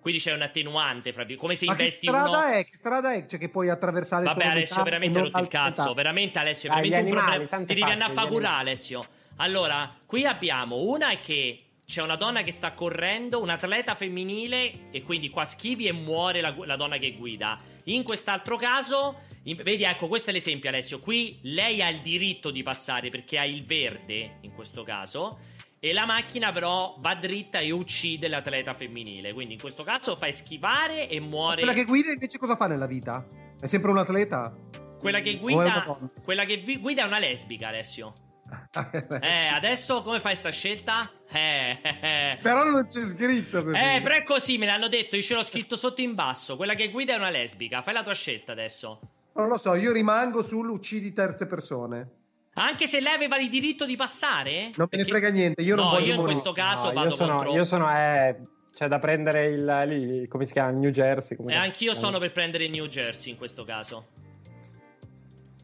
Quindi 0.00 0.20
c'è 0.20 0.32
un 0.32 0.40
attenuante, 0.40 1.12
fra 1.12 1.26
come 1.36 1.56
se 1.56 1.66
Ma 1.66 1.74
che 1.74 1.82
investi 1.82 2.06
strada 2.06 2.28
uno. 2.28 2.42
è? 2.42 2.64
Che 2.64 2.76
strada 2.76 3.12
è? 3.12 3.26
Cioè 3.26 3.38
che 3.38 3.50
puoi 3.50 3.68
attraversare 3.68 4.24
Vabbè, 4.24 4.40
solo 4.40 4.52
Alessio, 4.52 4.82
veramente 4.82 5.18
hai 5.18 5.24
rotto 5.24 5.40
il 5.40 5.48
cazzo. 5.48 5.82
metà? 5.82 5.94
Veramente, 5.94 6.38
Alessio, 6.38 6.70
è 6.70 6.72
Dai, 6.72 6.82
veramente 6.88 7.08
gli 7.08 7.12
un 7.12 7.18
animali, 7.18 7.38
problema. 7.46 7.66
Ti 7.66 7.74
devi 7.74 7.90
andare 7.90 8.10
a 8.10 8.14
fa 8.14 8.20
facile, 8.22 8.30
gli 8.30 8.36
curare, 8.38 8.60
Alessio. 8.60 9.06
Allora, 9.36 9.94
qui 10.06 10.24
abbiamo 10.24 10.76
una 10.82 11.10
è 11.10 11.20
che 11.20 11.64
c'è 11.84 12.02
una 12.02 12.16
donna 12.16 12.42
che 12.42 12.52
sta 12.52 12.72
correndo, 12.72 13.42
un 13.42 13.48
atleta 13.50 13.94
femminile, 13.94 14.90
e 14.90 15.02
quindi 15.02 15.28
qua 15.28 15.44
schivi 15.44 15.86
e 15.86 15.92
muore 15.92 16.40
la, 16.40 16.54
la 16.64 16.76
donna 16.76 16.96
che 16.98 17.12
guida. 17.12 17.58
In 17.84 18.02
quest'altro 18.02 18.56
caso, 18.56 19.22
vedi, 19.54 19.84
ecco, 19.84 20.08
questo 20.08 20.30
è 20.30 20.32
l'esempio, 20.32 20.68
Alessio. 20.68 20.98
Qui 20.98 21.40
lei 21.42 21.82
ha 21.82 21.88
il 21.88 22.00
diritto 22.00 22.50
di 22.50 22.62
passare 22.62 23.08
perché 23.10 23.38
ha 23.38 23.44
il 23.44 23.64
verde, 23.64 24.38
in 24.42 24.52
questo 24.52 24.82
caso. 24.82 25.38
E 25.82 25.94
la 25.94 26.04
macchina 26.04 26.52
però 26.52 26.96
va 26.98 27.14
dritta 27.14 27.58
e 27.58 27.70
uccide 27.70 28.28
l'atleta 28.28 28.74
femminile. 28.74 29.32
Quindi 29.32 29.54
in 29.54 29.60
questo 29.60 29.82
caso 29.82 30.14
fai 30.14 30.32
schivare 30.32 31.08
e 31.08 31.20
muore. 31.20 31.62
Quella 31.62 31.72
che 31.72 31.84
guida 31.84 32.12
invece 32.12 32.38
cosa 32.38 32.54
fa 32.54 32.66
nella 32.66 32.86
vita? 32.86 33.26
È 33.58 33.66
sempre 33.66 33.90
un 33.90 33.96
atleta? 33.96 34.54
Quella 34.98 35.20
che 35.20 35.30
è 35.30 35.38
guida, 35.38 35.82
donna? 35.86 36.10
quella 36.22 36.44
che 36.44 36.58
vi- 36.58 36.76
guida 36.76 37.04
è 37.04 37.06
una 37.06 37.18
lesbica, 37.18 37.68
Alessio. 37.68 38.12
Eh, 39.20 39.46
adesso 39.46 40.02
come 40.02 40.20
fai 40.20 40.34
sta 40.34 40.50
scelta? 40.50 41.10
Eh, 41.30 41.78
eh, 41.80 41.98
eh. 42.00 42.38
Però 42.42 42.64
non 42.64 42.86
c'è 42.88 43.04
scritto 43.04 43.62
così. 43.62 43.76
Eh, 43.76 44.00
però 44.02 44.14
è 44.16 44.22
così, 44.22 44.58
me 44.58 44.66
l'hanno 44.66 44.88
detto, 44.88 45.16
io 45.16 45.22
ce 45.22 45.34
l'ho 45.34 45.42
scritto 45.42 45.76
sotto 45.76 46.00
in 46.00 46.14
basso. 46.14 46.56
Quella 46.56 46.74
che 46.74 46.90
guida 46.90 47.14
è 47.14 47.16
una 47.16 47.30
lesbica. 47.30 47.82
Fai 47.82 47.94
la 47.94 48.02
tua 48.02 48.14
scelta 48.14 48.52
adesso. 48.52 49.00
Non 49.34 49.48
lo 49.48 49.58
so, 49.58 49.74
io 49.74 49.92
rimango 49.92 50.42
sull'uccidi 50.42 51.12
terze 51.12 51.46
persone. 51.46 52.08
Anche 52.54 52.86
se 52.86 53.00
lei 53.00 53.14
aveva 53.14 53.38
il 53.38 53.48
diritto 53.48 53.86
di 53.86 53.96
passare? 53.96 54.70
Non 54.76 54.88
me 54.90 54.98
ne 54.98 55.04
Perché- 55.04 55.10
frega 55.10 55.28
niente, 55.30 55.62
io 55.62 55.76
non 55.76 55.84
no, 55.86 55.90
voglio 55.92 56.06
io 56.06 56.10
in 56.14 56.20
morire. 56.20 56.32
questo 56.40 56.52
caso 56.52 56.86
No, 56.88 56.92
vado 56.92 57.08
io 57.08 57.14
sono, 57.14 57.36
contro. 57.36 57.52
io 57.54 57.64
sono 57.64 57.90
eh, 57.90 58.36
c'è 58.74 58.88
da 58.88 58.98
prendere 58.98 59.46
il 59.46 59.82
lì, 59.86 60.26
come 60.28 60.46
si 60.46 60.52
chiama? 60.52 60.70
New 60.72 60.90
Jersey. 60.90 61.36
come 61.36 61.52
E 61.52 61.54
cazzo 61.54 61.66
anch'io 61.66 61.94
sono 61.94 62.18
per 62.18 62.32
prendere 62.32 62.68
New 62.68 62.86
Jersey 62.86 63.32
in 63.32 63.38
questo 63.38 63.64
caso. 63.64 64.06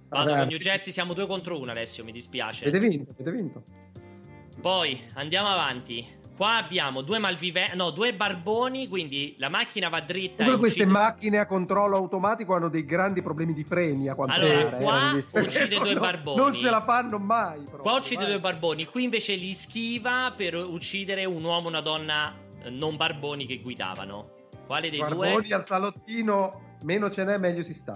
Vado 0.08 0.24
Vabbè, 0.30 0.38
con 0.38 0.48
New 0.48 0.58
Jersey, 0.58 0.92
siamo 0.92 1.12
due 1.12 1.26
contro 1.26 1.58
uno, 1.60 1.72
Alessio, 1.72 2.04
mi 2.04 2.12
dispiace. 2.12 2.68
Avete 2.68 2.88
vinto, 2.88 3.10
avete 3.10 3.30
vinto. 3.32 3.62
Poi 4.60 4.98
andiamo 5.14 5.48
avanti. 5.48 6.06
Qua 6.36 6.56
abbiamo 6.56 7.00
due 7.00 7.18
malviventi, 7.18 7.76
no, 7.76 7.90
due 7.90 8.12
barboni, 8.14 8.88
quindi 8.88 9.34
la 9.38 9.48
macchina 9.48 9.88
va 9.88 10.00
dritta. 10.00 10.44
Comunque 10.44 10.54
e 10.54 10.58
queste 10.58 10.82
uccide- 10.82 10.98
macchine 10.98 11.38
a 11.38 11.46
controllo 11.46 11.96
automatico 11.96 12.54
hanno 12.54 12.68
dei 12.68 12.84
grandi 12.84 13.22
problemi 13.22 13.54
di 13.54 13.64
freni 13.64 14.08
a 14.08 14.14
quanto 14.14 14.34
Allora, 14.34 14.64
pare. 14.66 14.82
qua 14.82 14.98
grandissimo. 14.98 15.44
uccide 15.44 15.78
due 15.78 15.94
barboni. 15.94 16.36
Non 16.36 16.56
ce 16.58 16.68
la 16.70 16.82
fanno 16.82 17.18
mai. 17.18 17.60
proprio, 17.62 17.80
Qua 17.82 17.94
uccide 17.94 18.22
vai. 18.22 18.32
due 18.32 18.40
barboni, 18.40 18.84
qui 18.84 19.04
invece 19.04 19.34
li 19.34 19.54
schiva 19.54 20.32
per 20.36 20.54
uccidere 20.56 21.24
un 21.24 21.42
uomo 21.42 21.66
e 21.68 21.70
una 21.70 21.80
donna 21.80 22.34
eh, 22.62 22.68
non 22.70 22.96
barboni 22.96 23.46
che 23.46 23.58
guidavano. 23.62 24.30
Quale 24.66 24.90
dei 24.90 24.98
Barboni 24.98 25.42
due? 25.46 25.54
al 25.54 25.64
salottino, 25.64 26.76
meno 26.82 27.08
ce 27.08 27.24
n'è, 27.24 27.38
meglio 27.38 27.62
si 27.62 27.72
sta. 27.72 27.94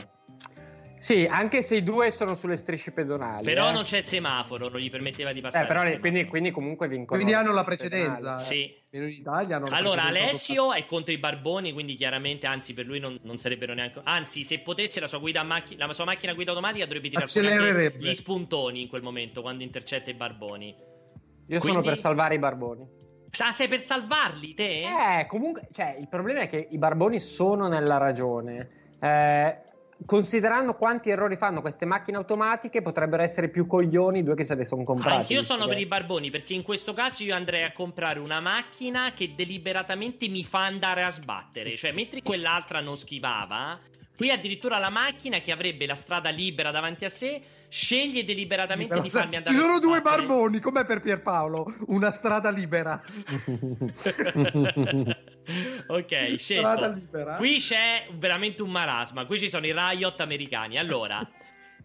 Sì, 1.00 1.26
anche 1.26 1.62
se 1.62 1.76
i 1.76 1.82
due 1.82 2.10
sono 2.10 2.34
sulle 2.34 2.56
strisce 2.56 2.92
pedonali. 2.92 3.42
Però 3.42 3.70
eh. 3.70 3.72
non 3.72 3.84
c'è 3.84 3.98
il 3.98 4.04
semaforo, 4.04 4.68
non 4.68 4.80
gli 4.80 4.90
permetteva 4.90 5.32
di 5.32 5.40
passare. 5.40 5.64
Eh, 5.64 5.66
però 5.66 5.98
quindi, 5.98 6.26
quindi 6.26 6.50
comunque 6.50 6.88
vincono. 6.88 7.18
Quindi 7.18 7.32
hanno 7.32 7.54
la 7.54 7.64
precedenza. 7.64 8.14
pedonali. 8.16 8.44
Sì. 8.44 8.78
In 8.90 9.08
Italia 9.08 9.56
hanno 9.56 9.66
Allora, 9.70 10.04
Alessio 10.04 10.74
è 10.74 10.84
contro 10.84 11.14
i 11.14 11.16
barboni, 11.16 11.72
quindi 11.72 11.94
chiaramente, 11.94 12.46
anzi, 12.46 12.74
per 12.74 12.84
lui 12.84 12.98
non, 12.98 13.18
non 13.22 13.38
sarebbero 13.38 13.72
neanche. 13.72 14.02
Anzi, 14.04 14.44
se 14.44 14.60
potesse, 14.60 15.00
la 15.00 15.06
sua, 15.06 15.20
macchi- 15.42 15.78
la 15.78 15.90
sua 15.94 16.04
macchina 16.04 16.32
a 16.32 16.34
guida 16.34 16.50
automatica 16.50 16.84
dovrebbe 16.84 17.08
tirare 17.08 17.94
gli 17.96 18.12
spuntoni 18.12 18.82
in 18.82 18.88
quel 18.88 19.02
momento 19.02 19.40
quando 19.40 19.62
intercetta 19.62 20.10
i 20.10 20.14
barboni. 20.14 20.68
Io 21.46 21.60
sono 21.60 21.72
Quindi- 21.72 21.88
per 21.88 21.96
salvare 21.96 22.34
i 22.34 22.38
barboni. 22.38 22.86
Ah, 23.38 23.52
sei 23.52 23.68
per 23.68 23.80
salvarli 23.80 24.52
te? 24.52 24.82
Eh, 24.82 25.26
comunque, 25.26 25.68
cioè, 25.72 25.96
il 25.98 26.08
problema 26.08 26.40
è 26.40 26.48
che 26.48 26.68
i 26.70 26.76
barboni 26.76 27.20
sono 27.20 27.68
nella 27.68 27.96
ragione. 27.96 28.96
Eh, 29.00 29.56
considerando 30.06 30.74
quanti 30.74 31.10
errori 31.10 31.36
fanno 31.36 31.60
queste 31.60 31.84
macchine 31.84 32.16
automatiche, 32.16 32.82
potrebbero 32.82 33.22
essere 33.22 33.48
più 33.48 33.66
coglioni 33.66 34.20
i 34.20 34.22
due 34.22 34.34
che 34.34 34.44
se 34.44 34.54
le 34.54 34.64
sono 34.64 34.84
comprati. 34.84 35.16
Anch'io 35.16 35.42
sono 35.42 35.66
per 35.66 35.78
i 35.78 35.86
barboni 35.86 36.30
perché 36.30 36.54
in 36.54 36.62
questo 36.62 36.92
caso 36.92 37.22
io 37.22 37.34
andrei 37.34 37.64
a 37.64 37.72
comprare 37.72 38.18
una 38.18 38.40
macchina 38.40 39.12
che 39.12 39.34
deliberatamente 39.34 40.28
mi 40.28 40.44
fa 40.44 40.64
andare 40.64 41.02
a 41.02 41.10
sbattere. 41.10 41.76
Cioè, 41.76 41.92
mentre 41.92 42.22
quell'altra 42.22 42.80
non 42.80 42.96
schivava, 42.96 43.78
qui 44.20 44.30
addirittura 44.30 44.76
la 44.76 44.90
macchina 44.90 45.40
che 45.40 45.50
avrebbe 45.50 45.86
la 45.86 45.94
strada 45.94 46.28
libera 46.28 46.70
davanti 46.70 47.06
a 47.06 47.08
sé 47.08 47.40
sceglie 47.70 48.22
deliberatamente 48.22 48.92
Però 48.92 49.00
di 49.02 49.08
farmi 49.08 49.36
andare 49.36 49.56
Ci 49.56 49.62
sono 49.62 49.80
due 49.80 50.02
barboni, 50.02 50.60
com'è 50.60 50.84
per 50.84 51.00
Pierpaolo? 51.00 51.74
Una 51.86 52.10
strada 52.10 52.50
libera. 52.50 53.00
ok, 55.88 56.36
Strada 56.38 56.88
libera. 56.88 57.36
Qui 57.36 57.56
c'è 57.56 58.08
veramente 58.12 58.60
un 58.60 58.70
marasma. 58.70 59.24
Qui 59.24 59.38
ci 59.38 59.48
sono 59.48 59.64
i 59.64 59.72
riot 59.72 60.20
americani. 60.20 60.76
Allora, 60.76 61.26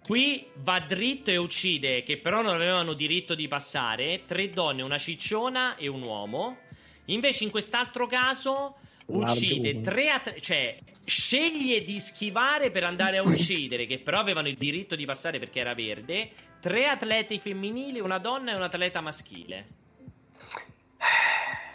qui 0.02 0.46
va 0.56 0.82
dritto 0.82 1.32
e 1.32 1.38
uccide, 1.38 2.04
che 2.04 2.18
però 2.18 2.42
non 2.42 2.54
avevano 2.56 2.92
diritto 2.92 3.34
di 3.34 3.48
passare, 3.48 4.24
tre 4.26 4.50
donne, 4.50 4.82
una 4.82 4.98
cicciona 4.98 5.78
e 5.78 5.88
un 5.88 6.02
uomo. 6.02 6.58
Invece 7.06 7.46
in 7.46 7.50
quest'altro 7.50 8.08
caso 8.08 8.76
uccide 9.06 9.80
tre 9.80 10.10
at- 10.10 10.40
cioè 10.42 10.78
sceglie 11.06 11.84
di 11.84 12.00
schivare 12.00 12.72
per 12.72 12.84
andare 12.84 13.18
a 13.18 13.24
uccidere, 13.24 13.86
che 13.86 14.00
però 14.00 14.20
avevano 14.20 14.48
il 14.48 14.56
diritto 14.56 14.96
di 14.96 15.06
passare 15.06 15.40
perché 15.40 15.60
era 15.60 15.74
verde, 15.74 16.30
tre 16.60 16.88
atleti 16.88 17.40
femminili, 17.40 18.00
una 18.00 18.18
donna 18.18 18.52
e 18.52 18.56
un 18.56 18.64
atleta 18.64 19.02
maschile. 19.02 19.68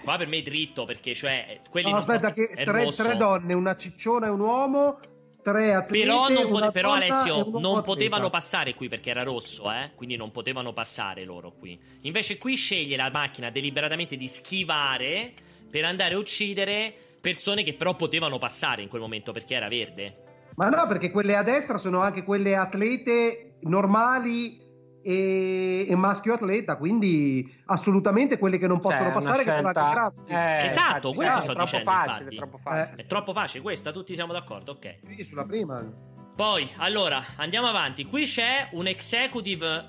Qua 0.03 0.17
per 0.17 0.27
me 0.27 0.39
è 0.39 0.43
dritto 0.43 0.85
perché 0.85 1.15
cioè 1.15 1.61
quelli 1.69 1.91
No, 1.91 1.99
non 1.99 2.01
aspetta, 2.01 2.33
che 2.33 2.49
tre, 2.49 2.87
tre 2.91 3.17
donne, 3.17 3.53
una 3.53 3.77
cicciona 3.77 4.27
e 4.27 4.31
un 4.31 4.41
uomo, 4.41 4.99
tre 5.43 5.75
atleti. 5.75 6.05
Però, 6.05 6.29
non 6.29 6.49
pote- 6.49 6.71
però 6.73 6.93
Alessio, 6.95 7.45
non 7.45 7.65
atleta. 7.65 7.83
potevano 7.83 8.31
passare 8.31 8.75
qui 8.75 8.89
perché 8.89 9.11
era 9.11 9.23
rosso, 9.23 9.71
eh? 9.71 9.91
Quindi 9.95 10.17
non 10.17 10.33
potevano 10.33 10.73
passare 10.73 11.25
loro 11.25 11.53
qui. 11.53 11.79
Invece 12.03 12.39
qui 12.39 12.57
sceglie 12.57 12.97
la 12.97 13.11
macchina 13.11 13.51
deliberatamente 13.51 14.17
di 14.17 14.27
schivare 14.27 15.35
per 15.71 15.85
andare 15.85 16.15
a 16.15 16.19
uccidere 16.19 16.95
persone 17.21 17.63
che 17.63 17.75
però 17.75 17.95
potevano 17.95 18.39
passare 18.39 18.83
in 18.83 18.89
quel 18.89 19.01
momento 19.01 19.33
perché 19.33 19.55
era 19.55 19.69
verde. 19.69 20.25
Ma 20.57 20.69
no, 20.69 20.87
perché 20.87 21.11
quelle 21.11 21.37
a 21.37 21.43
destra 21.43 21.79
sono 21.79 22.01
anche 22.01 22.23
quelle 22.25 22.57
atlete 22.57 23.57
normali 23.63 24.59
e, 25.03 25.87
e 25.89 25.95
maschio 25.97 26.35
atleta, 26.35 26.77
quindi 26.77 27.63
assolutamente 27.67 28.39
quelle 28.39 28.59
che 28.59 28.67
non 28.67 28.81
possono 28.81 29.05
Cioè, 29.05 29.13
passare 29.13 29.45
che 29.45 29.53
sono 29.53 29.69
una 29.69 29.69
anche 29.69 29.81
scelta- 29.81 29.95
grassi. 29.95 30.31
Eh, 30.33 30.65
Esatto, 30.67 31.13
questo 31.13 31.39
è 31.39 31.41
sto 31.43 31.53
troppo 31.53 31.65
dicendo, 31.71 31.91
facile, 31.91 32.13
infatti. 32.25 32.37
troppo 32.37 32.59
facile. 32.59 32.97
È 32.97 33.07
troppo 33.07 33.33
facile 33.33 33.63
questa, 33.63 33.93
tutti 33.93 34.15
siamo 34.15 34.33
d'accordo, 34.33 34.73
ok. 34.73 34.99
Sì, 35.09 35.25
sulla 35.25 35.45
prima. 35.45 36.09
Poi, 36.37 36.69
allora, 36.77 37.23
andiamo 37.37 37.67
avanti. 37.69 38.05
Qui 38.05 38.25
c'è 38.25 38.69
un 38.73 38.87
executive. 38.87 39.89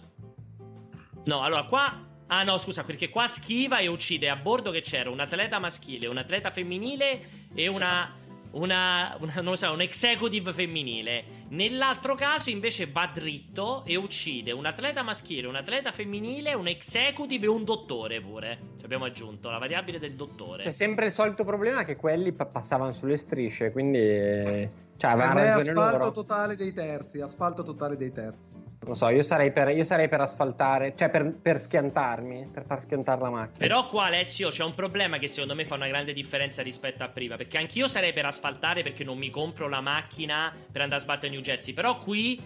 No, 1.25 1.41
allora 1.41 1.63
qua. 1.65 2.07
Ah, 2.33 2.43
no, 2.43 2.57
scusa, 2.57 2.85
perché 2.85 3.09
qua 3.09 3.27
schiva 3.27 3.79
e 3.79 3.87
uccide 3.87 4.29
a 4.29 4.37
bordo 4.37 4.71
che 4.71 4.79
c'era 4.79 5.09
un 5.09 5.19
atleta 5.19 5.59
maschile, 5.59 6.07
un 6.07 6.17
atleta 6.17 6.49
femminile 6.49 7.21
e 7.53 7.67
una. 7.67 8.19
Una, 8.53 9.15
una- 9.21 9.33
non 9.35 9.45
lo 9.51 9.55
so, 9.55 9.71
un 9.71 9.79
executive 9.79 10.51
femminile. 10.51 11.23
Nell'altro 11.51 12.15
caso 12.15 12.49
invece 12.49 12.85
va 12.85 13.09
dritto 13.13 13.85
e 13.85 13.95
uccide 13.95 14.51
un 14.51 14.65
atleta 14.65 15.03
maschile, 15.03 15.47
un 15.47 15.55
atleta 15.55 15.93
femminile, 15.93 16.53
un 16.53 16.67
executive 16.67 17.45
e 17.45 17.47
un 17.47 17.63
dottore 17.63 18.19
pure. 18.19 18.59
Ci 18.77 18.83
abbiamo 18.83 19.05
aggiunto 19.05 19.49
la 19.49 19.57
variabile 19.57 19.99
del 19.99 20.15
dottore. 20.15 20.63
C'è 20.63 20.71
sempre 20.71 21.05
il 21.05 21.11
solito 21.13 21.45
problema 21.45 21.85
che 21.85 21.95
quelli 21.95 22.33
pa- 22.33 22.45
passavano 22.45 22.91
sulle 22.91 23.15
strisce, 23.15 23.71
quindi 23.71 23.99
eh, 23.99 24.69
cioè, 25.01 25.11
avevano 25.11 25.33
me 25.39 25.45
è 25.45 25.55
ragione 25.55 25.69
asfalto 25.71 25.97
loro. 25.97 26.11
totale 26.11 26.55
dei 26.55 26.73
terzi, 26.73 27.21
asfalto 27.21 27.63
totale 27.63 27.97
dei 27.97 28.11
terzi. 28.11 28.51
Non 28.51 28.89
lo 28.91 28.93
so, 28.95 29.09
io 29.09 29.23
sarei 29.23 29.51
per, 29.51 29.69
io 29.69 29.83
sarei 29.83 30.07
per 30.09 30.21
asfaltare, 30.21 30.93
cioè 30.95 31.09
per, 31.09 31.33
per 31.41 31.59
schiantarmi, 31.59 32.49
per 32.51 32.65
far 32.65 32.81
schiantare 32.81 33.21
la 33.21 33.29
macchina. 33.29 33.57
Però 33.57 33.85
qua 33.87 34.05
Alessio 34.05 34.49
c'è 34.49 34.63
un 34.63 34.73
problema 34.75 35.17
che 35.17 35.27
secondo 35.27 35.55
me 35.55 35.65
fa 35.65 35.75
una 35.75 35.87
grande 35.87 36.13
differenza 36.13 36.61
rispetto 36.61 37.03
a 37.03 37.07
prima. 37.09 37.35
Perché 37.35 37.57
anch'io 37.57 37.87
sarei 37.87 38.13
per 38.13 38.25
asfaltare 38.25 38.81
perché 38.83 39.03
non 39.03 39.17
mi 39.17 39.29
compro 39.29 39.67
la 39.67 39.81
macchina 39.81 40.51
per 40.71 40.81
andare 40.81 40.99
a 40.99 41.03
sbattere 41.03 41.31
New 41.31 41.41
Jersey. 41.41 41.73
Però 41.73 41.97
qui 41.99 42.41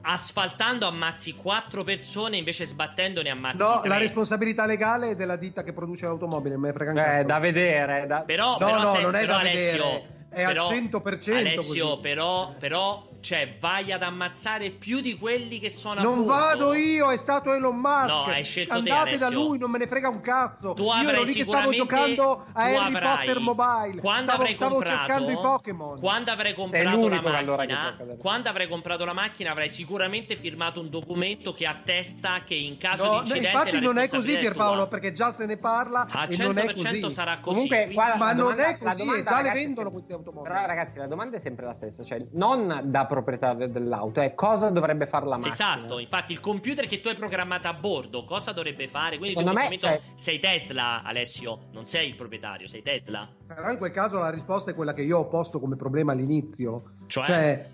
asfaltando 0.00 0.86
ammazzi 0.86 1.34
quattro 1.34 1.82
persone 1.84 2.36
invece 2.36 2.64
sbattendo 2.64 3.20
ne 3.20 3.30
ammazzi 3.30 3.56
No, 3.62 3.80
tre. 3.80 3.88
la 3.88 3.98
responsabilità 3.98 4.64
legale 4.64 5.10
è 5.10 5.14
della 5.16 5.36
ditta 5.36 5.62
che 5.62 5.72
produce 5.72 6.06
l'automobile, 6.06 6.52
non 6.54 6.60
me 6.62 6.68
ne 6.68 6.72
frega 6.74 6.90
un 6.92 6.98
Eh, 6.98 7.24
da 7.24 7.38
vedere, 7.38 8.06
da- 8.06 8.22
Però, 8.22 8.52
No, 8.52 8.56
però 8.58 8.78
no, 8.82 8.92
te- 8.92 9.00
non 9.02 9.14
è 9.14 9.20
però 9.20 9.32
da 9.34 9.38
Alessio, 9.40 9.84
vedere, 9.84 10.08
è 10.28 10.42
al 10.42 10.52
però- 10.52 10.68
100% 10.68 11.34
Alessio, 11.36 12.00
però, 12.00 12.54
però, 12.58 13.08
cioè, 13.28 13.56
vai 13.60 13.92
ad 13.92 14.02
ammazzare 14.02 14.70
più 14.70 15.00
di 15.00 15.18
quelli 15.18 15.58
che 15.58 15.68
sono 15.68 16.00
a 16.00 16.02
Non 16.02 16.24
bordo. 16.24 16.30
vado 16.32 16.74
io, 16.74 17.10
è 17.10 17.16
stato 17.18 17.52
Elon 17.52 17.76
Musk. 17.76 18.08
No, 18.08 18.22
hai 18.24 18.42
scelto 18.42 18.72
te, 18.72 18.78
Andate 18.78 19.16
da 19.18 19.26
Alessio. 19.26 19.46
lui, 19.46 19.58
non 19.58 19.70
me 19.70 19.76
ne 19.76 19.86
frega 19.86 20.08
un 20.08 20.20
cazzo. 20.22 20.72
Tu 20.72 20.84
io 20.84 21.08
ero 21.10 21.22
lì 21.22 21.32
che 21.34 21.42
stavo 21.44 21.70
sicuramente- 21.72 21.76
giocando 21.76 22.30
a 22.32 22.36
tu 22.36 22.50
Harry 22.54 22.94
avrai- 22.94 23.16
Potter 23.26 23.38
Mobile. 23.40 24.00
Quando 24.00 24.22
stavo, 24.22 24.40
avrai 24.40 24.54
stavo 24.54 24.74
comprato, 24.76 24.96
cercando 24.96 25.30
i 25.30 25.34
Pokémon. 25.34 25.98
Quando 26.00 26.30
avrai 26.30 26.54
comprato 26.54 26.84
la 27.08 27.18
allora 27.18 27.56
macchina, 27.56 27.96
adesso. 28.00 28.16
quando 28.18 28.48
avrai 28.48 28.66
comprato 28.68 29.04
la 29.04 29.12
macchina, 29.12 29.50
avrai 29.50 29.68
sicuramente 29.68 30.34
firmato 30.34 30.80
un 30.80 30.88
documento 30.88 31.52
che 31.52 31.66
attesta 31.66 32.40
che 32.46 32.54
in 32.54 32.78
caso 32.78 33.04
No, 33.04 33.10
di 33.10 33.14
no, 33.16 33.20
incidente 33.24 33.48
infatti 33.48 33.80
non 33.80 33.98
è 33.98 34.08
così 34.08 34.38
Pierpaolo, 34.38 34.88
perché 34.88 35.12
già 35.12 35.32
se 35.32 35.44
ne 35.44 35.58
parla 35.58 36.06
Al 36.10 36.32
e 36.32 36.36
non 36.42 36.56
è 36.56 36.62
100% 36.64 37.00
così. 37.02 37.14
sarà 37.14 37.38
così. 37.40 37.68
Comunque, 37.68 37.90
qua- 37.92 38.16
Ma 38.16 38.26
La 38.28 38.32
non 38.32 38.36
domanda- 38.36 38.66
è 38.68 38.78
così, 38.78 38.96
domanda, 38.96 39.22
già 39.30 39.36
le 39.36 39.42
ragazzi, 39.42 39.58
vendono 39.64 39.86
se- 39.88 39.92
queste 39.92 40.12
automobili. 40.14 40.54
Però 40.54 40.66
ragazzi, 40.66 40.96
la 40.98 41.06
domanda 41.06 41.36
è 41.36 41.40
sempre 41.40 41.66
la 41.66 41.74
stessa, 41.74 42.02
cioè 42.04 42.24
non 42.32 42.80
da 42.84 43.04
proprietario 43.22 43.68
dell'auto, 43.68 44.20
è 44.20 44.34
cosa 44.34 44.70
dovrebbe 44.70 45.06
fare 45.06 45.26
la 45.26 45.36
macchina. 45.36 45.52
Esatto, 45.54 45.98
infatti 45.98 46.32
il 46.32 46.40
computer 46.40 46.86
che 46.86 47.00
tu 47.00 47.08
hai 47.08 47.14
programmato 47.14 47.68
a 47.68 47.74
bordo 47.74 48.24
cosa 48.24 48.52
dovrebbe 48.52 48.88
fare? 48.88 49.18
Quindi 49.18 49.34
tu 49.34 49.40
in 49.40 49.46
Secondo 49.48 49.68
questo 49.68 49.86
me, 49.86 49.92
momento 49.98 50.12
sei 50.20 50.38
Tesla, 50.38 51.02
Alessio, 51.02 51.58
non 51.72 51.86
sei 51.86 52.08
il 52.08 52.14
proprietario, 52.14 52.66
sei 52.66 52.82
Tesla. 52.82 53.28
Però 53.46 53.70
in 53.70 53.78
quel 53.78 53.90
caso 53.90 54.18
la 54.18 54.30
risposta 54.30 54.70
è 54.70 54.74
quella 54.74 54.94
che 54.94 55.02
io 55.02 55.18
ho 55.18 55.28
posto 55.28 55.58
come 55.60 55.76
problema 55.76 56.12
all'inizio. 56.12 56.82
Cioè? 57.06 57.70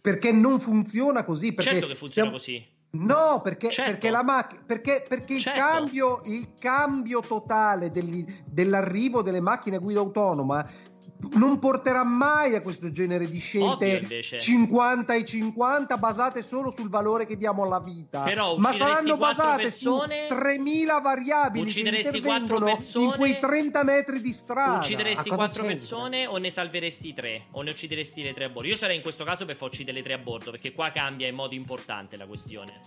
perché 0.00 0.30
non 0.32 0.60
funziona 0.60 1.24
così. 1.24 1.52
Perché 1.54 1.72
certo 1.72 1.86
che 1.86 1.94
funziona 1.94 2.28
siamo- 2.28 2.36
così. 2.36 2.78
No, 2.92 3.40
perché, 3.40 3.70
Certo. 3.70 3.92
perché 3.92 4.10
la 4.10 4.22
macchina. 4.24 4.62
Perché, 4.66 5.06
perché 5.08 5.34
il, 5.34 5.40
Certo. 5.40 5.58
cambio, 5.60 6.20
il 6.24 6.54
cambio 6.58 7.20
totale 7.20 7.90
degli- 7.92 8.24
dell'arrivo 8.44 9.22
delle 9.22 9.40
macchine 9.40 9.76
a 9.76 9.78
guida 9.78 10.00
autonoma 10.00 10.68
non 11.32 11.58
porterà 11.58 12.02
mai 12.04 12.54
a 12.54 12.62
questo 12.62 12.90
genere 12.90 13.28
di 13.28 13.38
scelte 13.38 13.98
invece. 13.98 14.38
50 14.38 15.14
e 15.14 15.24
50 15.24 15.96
basate 15.98 16.42
solo 16.42 16.70
sul 16.70 16.88
valore 16.88 17.26
che 17.26 17.36
diamo 17.36 17.62
alla 17.62 17.80
vita. 17.80 18.20
Però 18.20 18.56
ma 18.56 18.72
saranno 18.72 19.16
basate 19.16 19.62
persone- 19.64 20.26
su 20.28 20.34
3000 20.34 20.98
variabili 21.00 21.66
Uccideresti 21.66 22.10
che 22.10 22.20
quattro 22.20 22.42
intervengono 22.44 22.74
persone- 22.76 23.04
in 23.04 23.12
quei 23.12 23.38
30 23.38 23.82
metri 23.84 24.20
di 24.20 24.32
strada. 24.32 24.78
Uccideresti 24.78 25.28
Ma 25.28 25.36
cosa 25.36 25.46
quattro 25.48 25.62
c'entra? 25.62 25.78
persone 25.78 26.26
o 26.26 26.36
ne 26.38 26.50
salveresti 26.50 27.14
tre? 27.14 27.42
O 27.52 27.62
ne 27.62 27.70
uccideresti 27.70 28.22
le 28.22 28.32
tre 28.32 28.44
a 28.44 28.48
bordo? 28.48 28.68
Io 28.68 28.76
sarei 28.76 28.96
in 28.96 29.02
questo 29.02 29.24
caso 29.24 29.44
per 29.44 29.56
far 29.56 29.68
uccidere 29.68 29.98
le 29.98 30.02
tre 30.04 30.14
a 30.14 30.18
bordo, 30.18 30.50
perché 30.50 30.72
qua 30.72 30.90
cambia 30.90 31.26
in 31.28 31.34
modo 31.34 31.54
importante 31.54 32.16
la 32.16 32.26
questione. 32.26 32.80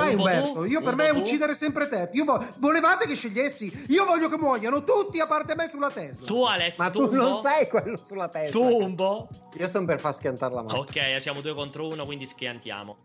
Ah, 0.00 0.08
un 0.08 0.16
po' 0.16 0.22
Umberto, 0.22 0.52
tu? 0.52 0.64
io 0.64 0.80
per 0.80 0.94
me 0.96 1.06
è 1.08 1.10
uccidere 1.10 1.54
sempre 1.54 1.88
te. 1.88 2.10
Io 2.12 2.24
vo- 2.24 2.44
volevate 2.58 3.06
che 3.06 3.14
scegliessi? 3.14 3.86
Io 3.88 4.04
voglio 4.04 4.28
che 4.28 4.36
muoiano 4.38 4.82
tutti 4.84 5.20
a 5.20 5.26
parte 5.26 5.54
me 5.54 5.68
sulla 5.70 5.90
Tesla. 5.90 6.26
Tu, 6.26 6.42
Alessio, 6.44 6.84
Ma 6.84 6.90
tu 6.90 7.10
non 7.12 7.40
sei 7.40 7.68
quello 7.68 7.96
sulla 7.96 8.28
testa. 8.28 8.58
Tu, 8.58 8.64
un 8.64 8.94
po'? 8.94 9.28
Io 9.56 9.66
sono 9.68 9.86
per 9.86 10.00
far 10.00 10.14
schiantare 10.14 10.54
la 10.54 10.62
macchina. 10.62 11.12
Ok, 11.14 11.20
siamo 11.20 11.40
due 11.40 11.54
contro 11.54 11.86
uno, 11.88 12.04
quindi 12.04 12.26
schiantiamo. 12.26 12.96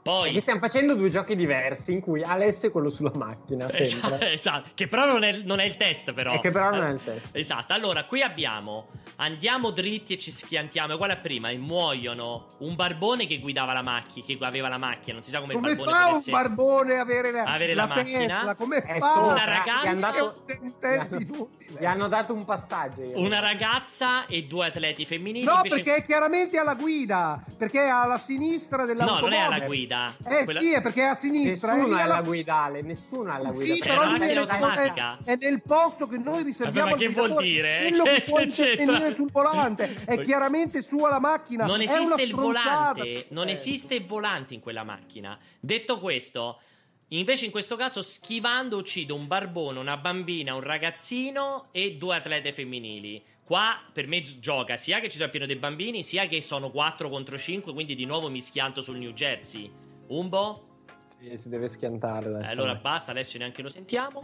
Perché 0.00 0.30
Poi... 0.30 0.40
stiamo 0.40 0.60
facendo 0.60 0.94
due 0.94 1.10
giochi 1.10 1.36
diversi 1.36 1.92
in 1.92 2.00
cui 2.00 2.22
Alessio 2.22 2.68
è 2.68 2.70
quello 2.72 2.88
sulla 2.90 3.12
macchina, 3.14 3.68
Esatto, 3.70 4.24
esatto, 4.24 4.70
che 4.74 4.86
però 4.86 5.04
non 5.06 5.22
è, 5.22 5.32
non 5.44 5.58
è 5.60 5.64
il 5.64 5.76
test 5.76 6.12
però. 6.12 6.32
E 6.34 6.40
che 6.40 6.50
però 6.50 6.70
non 6.70 6.84
è 6.84 6.90
il 6.92 7.00
test. 7.02 7.28
Esatto, 7.32 7.72
allora 7.74 8.04
qui 8.04 8.22
abbiamo, 8.22 8.86
andiamo 9.16 9.70
dritti 9.70 10.14
e 10.14 10.18
ci 10.18 10.30
schiantiamo, 10.30 10.94
uguale 10.94 11.12
a 11.14 11.16
prima, 11.16 11.50
e 11.50 11.58
muoiono 11.58 12.46
un 12.58 12.74
barbone 12.74 13.26
che 13.26 13.38
guidava 13.38 13.72
la 13.74 13.82
macchina, 13.82 14.24
che 14.26 14.38
aveva 14.40 14.68
la 14.68 14.78
macchina, 14.78 15.14
non 15.14 15.22
si 15.24 15.30
sa 15.30 15.40
come, 15.40 15.52
Come 15.54 15.70
il 15.72 15.76
barbone 15.76 15.98
fa 16.00 16.08
un 16.14 16.22
barbone 16.30 16.94
a 16.96 17.00
avere 17.00 17.30
la, 17.32 17.42
Avere 17.42 17.74
la 17.74 17.86
macchina? 17.86 18.18
Tesla? 18.36 18.54
Come 18.54 18.76
È 18.78 18.98
fa? 18.98 19.12
sopra, 19.12 19.32
Una 19.32 19.44
ragazza- 19.44 19.82
gli 19.82 19.86
hanno 19.88 20.00
dato- 20.00 20.34
È 20.46 20.58
un 20.60 20.78
test 20.78 21.08
gli 21.10 21.12
hanno- 21.14 21.20
inutile. 21.22 21.80
Gli 21.80 21.84
hanno 21.84 22.08
dato 22.08 22.32
un 22.32 22.44
passaggio. 22.46 23.02
io. 23.02 23.18
Una 23.20 23.40
ragazza 23.40 24.24
e 24.26 24.44
due 24.44 24.66
atleti 24.68 25.04
femminili 25.04 25.44
No, 25.44 25.56
invece... 25.56 25.74
perché 25.74 25.94
è 25.96 26.02
chiaramente 26.02 26.56
alla 26.56 26.74
guida, 26.74 27.44
perché 27.58 27.82
è 27.82 27.88
alla 27.88 28.16
sinistra 28.18 28.78
No, 28.78 28.86
dell'automobile. 28.86 29.36
non 29.36 29.38
è 29.38 29.54
alla 29.54 29.66
guida. 29.66 29.87
Eh 29.96 30.44
Quella- 30.44 30.60
sì, 30.60 30.72
è 30.72 30.82
perché 30.82 31.00
è 31.02 31.04
a 31.06 31.14
sinistra. 31.14 31.72
Nessuno 31.74 31.94
lì 31.94 31.98
è 31.98 32.02
alla- 32.02 32.14
alla 32.16 32.22
guida, 32.22 32.54
Ale, 32.62 32.82
nessuno 32.82 33.30
è 33.30 33.34
alla 33.34 33.50
guida. 33.50 33.72
Sì, 33.74 33.80
È 33.80 33.86
però 33.86 34.02
è, 34.02 34.06
macchina 34.06 34.26
nel- 34.26 34.38
automatica. 34.38 35.18
è 35.24 35.36
nel 35.36 35.62
posto 35.62 36.06
che 36.08 36.18
noi 36.18 36.42
riserviamo 36.42 36.90
Vabbè, 36.90 37.04
ma 37.04 37.08
al 37.08 37.14
che 37.14 37.28
vuol 37.28 37.42
dire? 37.42 37.78
Quello 37.88 38.02
che 38.04 38.12
Che 38.14 38.20
può 38.22 38.38
c'entra? 38.46 38.64
intervenire 38.82 39.14
sul 39.14 39.30
volante 39.30 39.96
è 40.06 40.20
chiaramente 40.22 40.82
su 40.82 40.98
alla 41.00 41.18
macchina. 41.20 41.64
Non 41.66 41.80
È 41.80 41.84
esiste 41.84 42.22
il 42.22 42.34
volante, 42.34 43.26
non 43.30 43.48
Eh. 43.48 43.52
esiste 43.52 43.94
il 43.94 44.06
volante 44.06 44.54
in 44.54 44.60
quella 44.60 44.82
macchina. 44.84 45.38
Detto 45.60 45.98
questo, 46.00 46.60
invece 47.08 47.46
in 47.46 47.50
questo 47.50 47.76
caso 47.76 48.02
schivando 48.02 48.76
uccido 48.76 49.14
un 49.14 49.26
barbone, 49.26 49.78
una 49.78 49.96
bambina, 49.96 50.54
un 50.54 50.60
ragazzino 50.62 51.68
e 51.72 51.96
due 51.96 52.16
atlete 52.16 52.52
femminili. 52.52 53.22
Qua 53.48 53.80
per 53.94 54.06
me 54.06 54.20
gi- 54.20 54.40
gioca 54.40 54.76
sia 54.76 55.00
che 55.00 55.08
ci 55.08 55.16
sono 55.16 55.30
pieno 55.30 55.46
dei 55.46 55.56
bambini, 55.56 56.02
sia 56.02 56.26
che 56.26 56.42
sono 56.42 56.68
4 56.68 57.08
contro 57.08 57.38
5, 57.38 57.72
quindi 57.72 57.94
di 57.94 58.04
nuovo 58.04 58.28
mi 58.28 58.42
schianto 58.42 58.82
sul 58.82 58.98
New 58.98 59.12
Jersey. 59.12 59.72
Umbo? 60.08 60.82
Sì, 61.18 61.34
si 61.38 61.48
deve 61.48 61.66
schiantare. 61.66 62.26
Eh, 62.26 62.34
adesso. 62.34 62.50
allora 62.50 62.74
basta, 62.74 63.10
adesso 63.10 63.38
neanche 63.38 63.62
lo 63.62 63.70
sentiamo. 63.70 64.22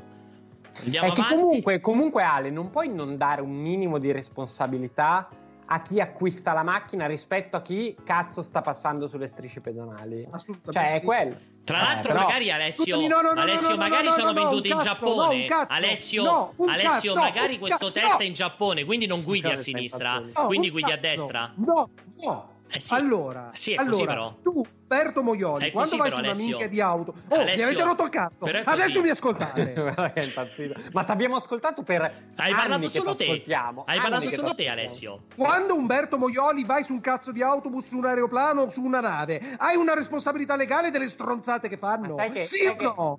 Andiamo 0.83 1.09
È 1.09 1.13
che 1.13 1.21
avanti. 1.23 1.39
comunque, 1.41 1.81
comunque, 1.81 2.23
Ale, 2.23 2.51
non 2.51 2.69
puoi 2.69 2.93
non 2.93 3.17
dare 3.17 3.41
un 3.41 3.51
minimo 3.55 3.97
di 3.99 4.13
responsabilità 4.13 5.31
a 5.65 5.81
chi 5.81 6.01
acquista 6.01 6.53
la 6.53 6.63
macchina 6.63 7.07
rispetto 7.07 7.57
a 7.57 7.63
chi 7.63 7.97
cazzo 8.05 8.43
sta 8.43 8.61
passando 8.61 9.09
sulle 9.09 9.27
strisce 9.27 9.63
pedonali. 9.63 10.29
Assolutamente 10.33 10.73
Cioè, 10.73 10.97
è 10.97 10.99
sì. 10.99 11.05
quello. 11.07 11.37
Tra 11.65 11.79
Eh, 11.79 11.83
l'altro, 11.83 12.13
però- 12.13 12.25
magari 12.27 12.51
Alessio, 12.51 12.97
no, 12.97 13.21
no, 13.23 13.33
no, 13.33 13.41
Alessio 13.41 13.69
no, 13.71 13.75
no, 13.75 13.81
magari 13.81 14.07
no, 14.07 14.13
sono 14.13 14.25
no, 14.25 14.33
no, 14.33 14.41
venduti 14.41 14.69
in 14.69 14.79
Giappone. 14.83 15.45
cazzo, 15.47 15.73
Alessio, 15.73 16.55
Alessio 16.67 17.13
cazzo, 17.15 17.15
magari 17.15 17.59
questo 17.59 17.79
cazzo, 17.79 17.93
test 17.93 18.13
no. 18.13 18.19
è 18.19 18.25
in 18.25 18.33
Giappone, 18.35 18.85
quindi 18.85 19.07
non 19.07 19.23
guidi 19.23 19.49
a 19.49 19.55
sinistra, 19.57 20.23
quindi 20.45 20.69
guidi 20.71 20.93
a 20.93 20.99
destra. 20.99 21.51
No, 21.57 21.89
no. 22.23 22.53
Eh 22.77 22.81
sì. 22.81 22.93
Allora, 22.95 23.51
Sì, 23.53 23.73
è 23.73 23.77
allora 23.77 24.35
tu, 24.43 24.67
Berto 24.85 25.23
Moioli, 25.23 25.69
È 25.69 25.71
quando 25.71 25.97
vai 25.97 26.09
però, 26.09 26.17
su 26.17 26.23
una 26.23 26.31
Alessio. 26.33 26.47
minchia 26.49 26.69
di 26.69 26.81
auto, 26.81 27.15
oh, 27.29 27.35
Alessio, 27.37 27.55
mi 27.57 27.63
avete 27.71 27.85
rotto 27.85 28.03
il 28.03 28.11
cazzo. 28.11 28.47
è. 28.47 28.63
Adesso 28.65 29.01
mi 29.01 29.09
ascoltate. 29.11 29.73
Che 30.13 30.21
è 30.21 30.25
impazzito. 30.25 30.81
Ma 30.93 31.05
ti 31.05 31.13
abbiamo 31.13 31.37
ascoltato 31.37 31.83
per 31.85 32.01
Hai 32.03 32.13
anni 32.51 32.55
parlato 32.55 32.81
che 32.83 32.89
solo 32.89 33.15
te. 33.15 33.25
Hai 33.87 34.01
parlato 34.01 34.27
che 34.27 34.35
solo 34.35 34.55
te. 34.57 34.69
Alessio. 34.69 35.23
Quando 35.37 35.75
Umberto 35.77 36.19
Moioli 36.19 36.65
vai 36.65 36.83
su 36.83 36.93
un 36.95 37.01
cazzo 37.01 37.31
di 37.31 37.43
autobus, 37.43 37.87
su 37.87 37.97
un 37.99 38.07
aeroplano 38.07 38.63
o 38.63 38.71
su 38.71 38.83
una 38.83 39.01
nave, 39.01 39.41
hai 39.59 39.77
una 39.77 39.95
responsabilità 39.95 40.57
legale 40.57 40.91
delle 40.91 41.09
stronzate 41.09 41.69
che 41.69 41.77
fanno? 41.77 42.17
Ma 42.17 42.23
sai 42.23 42.31
che- 42.33 42.45
sì 42.45 42.57
sai 42.65 42.67
o 42.67 42.77
che- 42.77 42.85
no? 42.85 43.19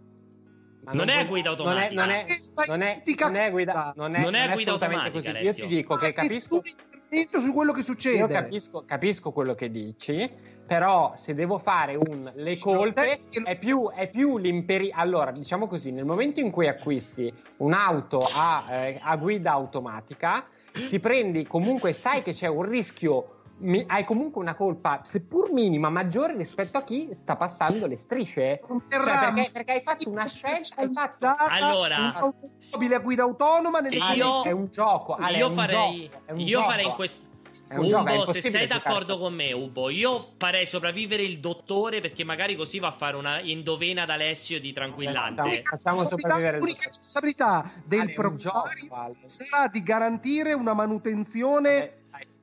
Ma 0.84 0.92
Non 0.92 1.08
è 1.10 1.26
puoi- 1.26 1.42
guida 1.42 1.50
non 1.56 1.78
è- 1.78 1.86
automatica. 1.86 2.02
Non 2.06 2.10
è, 2.12 2.24
non 2.68 2.82
è, 2.82 3.02
non 3.18 3.36
è 3.36 3.52
guida, 3.52 3.94
non 3.96 4.16
è, 4.16 4.20
Non 4.22 4.36
è 4.36 4.40
non 4.42 4.50
è 4.52 4.54
guida 4.54 4.72
automatica, 4.72 5.10
così. 5.12 5.30
Io 5.30 5.54
ti 5.54 5.66
dico 5.68 5.96
che 5.96 6.14
capisco, 6.14 6.62
intervento 7.10 7.40
su 7.40 7.54
quello 7.54 7.72
che 7.72 7.84
succede. 7.84 8.18
io 8.18 8.28
capisco, 8.28 8.84
capisco 8.86 9.32
quello 9.32 9.54
che 9.54 9.70
dici, 9.70 10.30
però 10.66 11.14
se 11.16 11.34
devo 11.34 11.58
fare 11.58 11.96
un 11.96 12.32
le 12.36 12.58
colpe 12.58 13.22
è 13.44 13.58
più, 13.58 13.90
è 13.92 14.10
più 14.10 14.38
l'imperi... 14.38 14.92
Allora, 14.94 15.32
diciamo 15.32 15.68
così, 15.68 15.92
nel 15.92 16.06
momento 16.06 16.40
in 16.40 16.52
cui 16.52 16.68
acquisti 16.68 17.32
un'auto 17.58 18.28
a, 18.34 18.66
eh, 18.70 19.00
a 19.02 19.16
guida 19.16 19.52
automatica, 19.52 20.46
ti 20.90 21.00
prendi 21.00 21.46
comunque, 21.46 21.94
sai 21.94 22.22
che 22.22 22.34
c'è 22.34 22.48
un 22.48 22.64
rischio 22.64 23.35
mi- 23.58 23.86
hai 23.88 24.04
comunque 24.04 24.42
una 24.42 24.56
colpa, 24.56 25.02
seppur 25.04 25.52
minima, 25.52 25.90
maggiore 25.90 26.36
rispetto 26.36 26.78
a 26.78 26.84
chi 26.84 27.10
sta 27.14 27.36
passando 27.36 27.88
le 27.88 27.96
strisce. 27.96 28.62
Cioè, 28.90 29.04
perché, 29.04 29.50
perché 29.52 29.72
hai 29.72 29.82
fatto 29.84 30.10
una 30.10 30.26
scelta, 30.28 30.82
hai 30.82 30.90
fatto... 30.94 31.36
Allora, 31.38 31.98
un'automobile 31.98 32.96
a 32.96 33.00
guida 33.00 33.24
autonoma 33.24 33.80
nel 33.80 33.94
Io- 33.94 34.44
è 34.44 34.52
un 34.52 34.68
gioco. 34.70 35.14
Ale, 35.16 35.38
io 35.38 35.48
un 35.48 35.54
farei, 35.54 36.10
gioco, 36.10 36.40
io 36.40 36.60
gioco. 36.60 36.70
farei 36.70 36.86
in 36.86 36.94
questo. 36.94 37.34
Ubo, 37.74 38.32
se 38.32 38.42
sei 38.42 38.52
giocare. 38.52 38.68
d'accordo 38.68 39.18
con 39.18 39.34
me, 39.34 39.54
Ubo, 39.54 39.90
io 39.90 40.20
farei 40.38 40.66
sopravvivere 40.66 41.24
il 41.24 41.40
dottore 41.40 42.02
perché 42.02 42.26
magari 42.26 42.56
così 42.56 42.80
va 42.80 42.90
a 42.90 42.92
fare 42.92 43.16
una 43.16 43.40
indovena 43.40 44.04
ad 44.04 44.10
Alessio 44.10 44.60
di 44.60 44.74
tranquillante. 44.74 45.62
Facciamo 45.64 46.04
sopravvivere 46.04 46.58
il 46.58 46.64
L'unica 46.64 46.84
responsabilità 46.88 47.72
del 47.86 48.02
Ale, 48.02 48.14
è 48.14 48.26
un 48.26 48.38
gioco, 48.38 48.60
proprietario 48.60 49.16
Ale. 49.20 49.30
sarà 49.30 49.68
di 49.70 49.84
garantire 49.84 50.54
una 50.54 50.74
manutenzione 50.74 51.80
dai, 51.80 51.92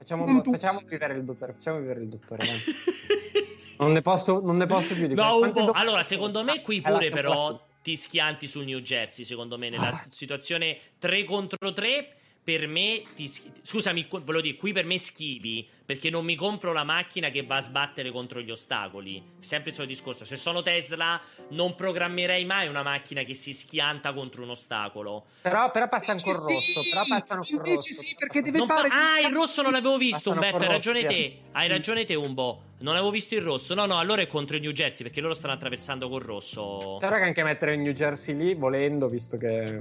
facciamo, 0.03 0.43
facciamo 0.43 0.81
vivere 0.87 1.15
il 1.15 1.25
dottore. 1.25 1.53
Facciamo 1.55 1.79
vivere 1.79 2.01
il 2.01 2.09
dottore. 2.09 2.45
dai. 2.47 2.59
Non 3.83 3.91
ne 3.91 4.03
posso, 4.03 4.41
non 4.41 4.59
ne 4.59 4.67
posso 4.67 4.95
più 4.95 5.09
di 5.09 5.15
No, 5.15 5.41
dopo- 5.41 5.73
allora, 5.73 6.05
secondo 6.05 6.45
me 6.45 6.61
qui 6.63 6.79
È 6.81 6.89
la 6.89 6.99
pure 6.99 7.11
però 7.11 7.61
ti 7.83 7.97
schianti 7.97 8.47
sul 8.47 8.65
New 8.65 8.79
Jersey, 8.79 9.25
secondo 9.25 9.59
me, 9.59 9.71
nella 9.71 9.89
Ah. 9.91 10.03
situazione 10.05 10.79
3 11.01 11.25
contro 11.25 11.73
3. 11.73 12.15
Per 12.45 12.67
me, 12.67 13.03
ti 13.15 13.31
scusami, 13.63 14.09
volevo 14.11 14.41
dire, 14.41 14.57
qui 14.57 14.73
per 14.73 14.85
me 14.85 14.99
schivi 14.99 15.65
perché 15.87 16.11
non 16.11 16.25
mi 16.25 16.35
compro 16.35 16.73
la 16.73 16.83
macchina 16.83 17.29
che 17.29 17.45
va 17.45 17.57
a 17.57 17.61
sbattere 17.61 18.11
contro 18.11 18.41
gli 18.41 18.51
ostacoli. 18.51 19.23
Sempre 19.39 19.71
il 19.71 19.77
solito 19.77 19.95
discorso. 19.95 20.25
Se 20.25 20.37
sono 20.37 20.61
Tesla, 20.61 21.21
non 21.51 21.77
programmerei 21.77 22.45
mai 22.45 22.67
una 22.67 22.83
macchina 22.83 23.23
che 23.23 23.35
si 23.35 23.53
schianta 23.53 24.13
contro 24.13 24.43
un 24.43 24.51
ostacolo. 24.51 25.27
Però, 25.43 25.71
però 25.71 25.89
passano 25.89 26.19
col 26.21 26.35
Invece 26.35 26.53
rosso. 26.55 26.81
sì, 26.83 26.91
però 26.91 27.03
passano 27.07 27.41
col 27.43 27.51
invece 27.59 27.75
rosso. 27.75 28.03
sì, 28.03 28.15
perché 28.19 28.43
deve 28.43 28.59
Non 28.59 28.67
fa- 28.67 28.75
fare 28.77 28.89
Ah, 28.91 29.21
il 29.29 29.33
rosso 29.33 29.63
non 29.63 29.71
l'avevo 29.71 29.97
visto, 29.97 30.31
Umberto. 30.33 30.57
Hai 30.57 30.67
ragione 30.67 31.03
rosso, 31.03 31.15
te. 31.15 31.31
sì. 31.31 31.39
Hai 31.53 31.69
ragione 31.69 32.05
te, 32.05 32.15
Umbo. 32.17 32.63
Non 32.81 32.95
avevo 32.95 33.11
visto 33.13 33.35
il 33.37 33.43
rosso. 33.43 33.75
No, 33.75 33.87
no, 33.87 33.99
allora 33.99 34.23
è 34.23 34.27
contro 34.27 34.57
il 34.57 34.63
New 34.63 34.73
Jersey 34.73 35.05
perché 35.05 35.21
loro 35.21 35.35
stanno 35.35 35.53
attraversando 35.55 36.09
col 36.09 36.23
rosso. 36.23 36.97
Però 36.99 37.17
che 37.19 37.23
anche 37.23 37.45
mettere 37.45 37.75
il 37.75 37.81
New 37.81 37.93
Jersey 37.93 38.35
lì, 38.35 38.55
volendo, 38.55 39.07
visto 39.07 39.37
che... 39.37 39.81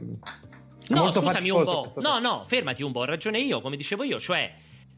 No, 0.96 1.04
molto 1.04 1.22
scusami 1.22 1.50
un 1.50 1.64
po'. 1.64 1.94
No, 1.98 2.20
no, 2.20 2.44
fermati 2.48 2.84
un 2.84 2.92
po'. 2.92 3.00
Ho 3.00 3.06
ragione 3.06 3.40
io, 3.40 3.60
come 3.62 3.76
dicevo 3.78 4.04
io. 4.04 4.20
Cioè, 4.20 4.54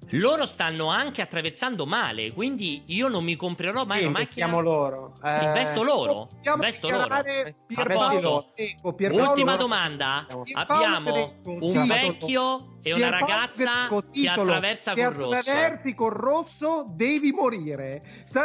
loro 0.09 0.45
stanno 0.45 0.89
anche 0.89 1.21
attraversando 1.21 1.85
male. 1.85 2.33
Quindi 2.33 2.83
io 2.87 3.07
non 3.07 3.23
mi 3.23 3.35
comprerò 3.35 3.85
mai 3.85 3.99
Sì, 3.99 4.05
una 4.05 4.19
macchina. 4.19 4.47
loro. 4.59 5.13
Eh, 5.23 5.43
Investo 5.45 5.83
loro. 5.83 6.27
Investo 6.43 6.89
loro. 6.89 7.21
Pierpaolo 7.67 8.19
posto. 8.19 8.51
Greco, 8.55 8.93
Pierpaolo 8.93 9.29
Ultima 9.29 9.55
domanda. 9.55 10.27
Abbiamo 10.53 11.35
un 11.43 11.85
vecchio 11.87 12.77
e 12.81 12.93
una 12.93 13.09
ragazza 13.09 13.87
che 14.11 14.27
attraversa 14.27 14.93
che 14.93 15.05
col 15.05 15.13
rosso. 15.13 15.37
attraversi 15.39 15.95
col 15.95 16.11
rosso 16.11 16.85
devi 16.89 17.31
morire. 17.31 18.03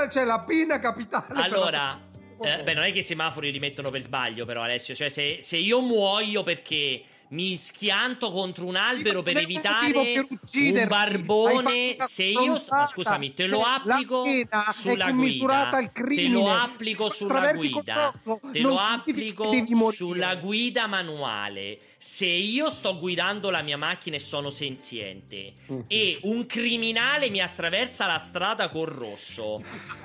C'è 0.08 0.24
la 0.24 0.44
pena 0.46 0.78
capitale. 0.78 1.40
Allora, 1.42 1.98
eh, 2.40 2.62
beh, 2.62 2.74
non 2.74 2.84
è 2.84 2.92
che 2.92 2.98
i 2.98 3.02
semafori 3.02 3.50
li 3.50 3.58
mettono 3.58 3.90
per 3.90 4.00
sbaglio, 4.00 4.44
però, 4.44 4.62
Alessio. 4.62 4.94
Cioè, 4.94 5.08
se, 5.08 5.38
se 5.40 5.56
io 5.56 5.80
muoio 5.80 6.44
perché 6.44 7.02
mi 7.30 7.56
schianto 7.56 8.30
contro 8.30 8.64
un 8.66 8.76
albero 8.76 9.22
per 9.22 9.36
evitare 9.36 9.92
per 9.92 10.26
un 10.30 10.84
barbone, 10.86 11.96
se 11.98 12.24
io. 12.24 12.56
scusami, 12.58 13.34
te 13.34 13.46
lo 13.46 13.62
applico 13.62 14.24
sulla 14.72 15.10
guida. 15.12 15.68
Te 15.92 16.28
lo 16.28 16.50
applico 16.50 17.08
sulla 17.10 17.52
guida. 17.52 18.12
Te 18.52 18.60
lo 18.60 18.76
applico 18.76 19.90
sulla 19.92 20.36
guida 20.36 20.86
manuale. 20.86 21.78
Se 22.00 22.26
io 22.26 22.70
sto 22.70 22.96
guidando 22.96 23.50
la 23.50 23.60
mia 23.60 23.76
macchina 23.76 24.14
e 24.14 24.20
sono 24.20 24.50
senziente 24.50 25.52
Mhm. 25.66 25.84
e 25.88 26.20
un 26.22 26.46
criminale 26.46 27.28
mi 27.28 27.40
attraversa 27.40 28.06
la 28.06 28.18
strada 28.18 28.68
col 28.68 28.86
rosso. 28.86 29.60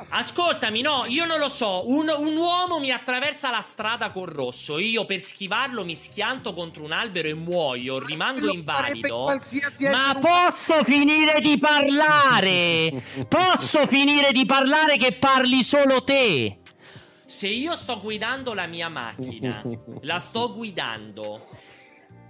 Ascoltami, 0.09 0.81
no, 0.81 1.05
io 1.07 1.25
non 1.27 1.37
lo 1.37 1.49
so. 1.49 1.87
Un, 1.87 2.11
un 2.17 2.35
uomo 2.35 2.79
mi 2.79 2.89
attraversa 2.89 3.51
la 3.51 3.61
strada 3.61 4.09
col 4.09 4.27
rosso. 4.27 4.79
Io 4.79 5.05
per 5.05 5.19
schivarlo 5.21 5.85
mi 5.85 5.93
schianto 5.95 6.55
contro 6.55 6.83
un 6.83 6.93
albero 6.93 7.27
e 7.27 7.35
muoio, 7.35 7.99
rimango 8.03 8.51
invalido. 8.51 9.25
Ma 9.91 10.17
posso 10.19 10.83
finire 10.83 11.41
di 11.41 11.59
parlare? 11.59 13.03
Posso 13.29 13.85
finire 13.85 14.31
di 14.31 14.47
parlare 14.47 14.97
che 14.97 15.13
parli 15.13 15.61
solo 15.61 16.03
te? 16.03 16.57
Se 17.25 17.47
io 17.47 17.75
sto 17.75 17.99
guidando 17.99 18.53
la 18.53 18.65
mia 18.67 18.89
macchina, 18.89 19.63
la 20.01 20.19
sto 20.19 20.53
guidando, 20.53 21.47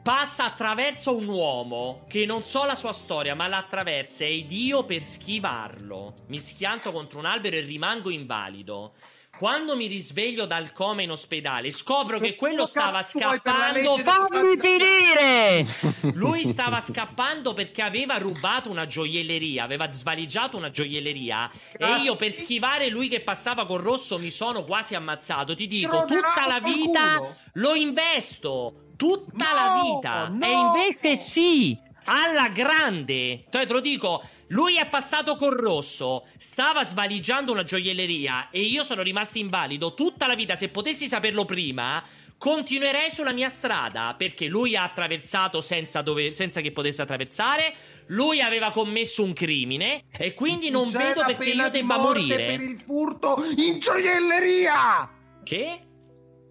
passa 0.04 0.44
attraverso 0.44 1.16
un 1.16 1.28
uomo 1.30 2.04
che 2.10 2.26
non 2.26 2.44
so 2.44 2.66
la 2.66 2.76
sua 2.76 2.92
storia, 2.92 3.36
ma 3.36 3.48
l'attraversa 3.48 4.26
ed 4.26 4.52
io 4.52 4.84
per 4.84 5.02
schivarlo 5.02 6.14
mi 6.28 6.40
schianto 6.40 6.92
contro 6.92 7.20
un 7.20 7.26
albero 7.26 7.56
e 7.56 7.62
rimango 7.62 8.10
invalido. 8.10 8.96
Quando 9.38 9.76
mi 9.76 9.88
risveglio 9.88 10.46
dal 10.46 10.72
coma 10.74 11.02
in 11.02 11.10
ospedale, 11.10 11.72
scopro 11.72 12.20
che 12.20 12.30
Che 12.30 12.36
quello 12.36 12.68
stava 12.68 13.02
scappando. 13.02 13.98
Fammi 13.98 14.58
finire! 14.58 15.66
Lui 16.14 16.46
stava 16.46 16.80
scappando 16.80 17.54
perché 17.54 17.82
aveva 17.82 18.18
rubato 18.20 18.70
una 18.70 18.86
gioielleria, 18.86 19.64
aveva 19.64 19.92
svaligiato 19.92 20.56
una 20.56 20.70
gioielleria. 20.70 21.50
E 21.76 21.96
io 22.04 22.16
per 22.16 22.32
schivare 22.32 22.90
lui 22.90 23.08
che 23.10 23.22
passava 23.22 23.66
col 23.66 23.82
rosso 23.82 24.20
mi 24.20 24.30
sono 24.30 24.64
quasi 24.64 24.94
ammazzato. 24.94 25.56
Ti 25.56 25.66
dico, 25.68 25.92
roderavo 26.02 26.28
tutta 26.28 26.48
la 26.48 26.60
vita 26.60 27.18
culo. 27.18 27.36
lo 27.54 27.74
investo. 27.74 28.74
Tutta 28.96 29.46
No, 29.50 29.54
la 29.54 29.82
vita. 29.82 30.28
no. 30.28 30.46
E 30.46 30.52
invece 30.52 31.16
sì. 31.16 31.78
Alla 32.06 32.50
grande, 32.50 33.46
Cioè, 33.50 33.66
te 33.66 33.72
lo 33.74 33.80
dico, 33.80 34.22
lui 34.54 34.78
è 34.78 34.88
passato 34.88 35.36
col 35.36 35.56
rosso, 35.56 36.26
stava 36.38 36.84
svaligiando 36.84 37.52
una 37.52 37.64
gioielleria 37.64 38.50
e 38.52 38.62
io 38.62 38.84
sono 38.84 39.02
rimasto 39.02 39.40
invalido 39.40 39.96
tutta 39.96 40.28
la 40.28 40.36
vita. 40.36 40.56
Se 40.56 40.70
potessi 40.70 41.08
saperlo 41.08 41.44
prima, 41.44 42.04
continuerei 42.38 43.10
sulla 43.10 43.32
mia 43.34 43.50
strada 43.50 44.14
perché 44.16 44.46
lui 44.48 44.76
ha 44.76 44.84
attraversato 44.84 45.60
senza, 45.60 46.04
dove- 46.04 46.34
senza 46.34 46.62
che 46.62 46.72
potesse 46.72 47.02
attraversare. 47.02 47.74
Lui 48.08 48.42
aveva 48.42 48.70
commesso 48.70 49.24
un 49.24 49.34
crimine 49.34 50.04
e 50.16 50.34
quindi 50.36 50.70
non 50.70 50.86
C'è 50.86 50.98
vedo 50.98 51.24
perché 51.26 51.50
io 51.50 51.70
debba 51.70 51.98
morire. 51.98 52.46
per 52.46 52.62
il 52.62 52.80
furto 52.86 53.38
in 53.58 53.80
gioielleria. 53.80 55.10
Che? 55.44 55.82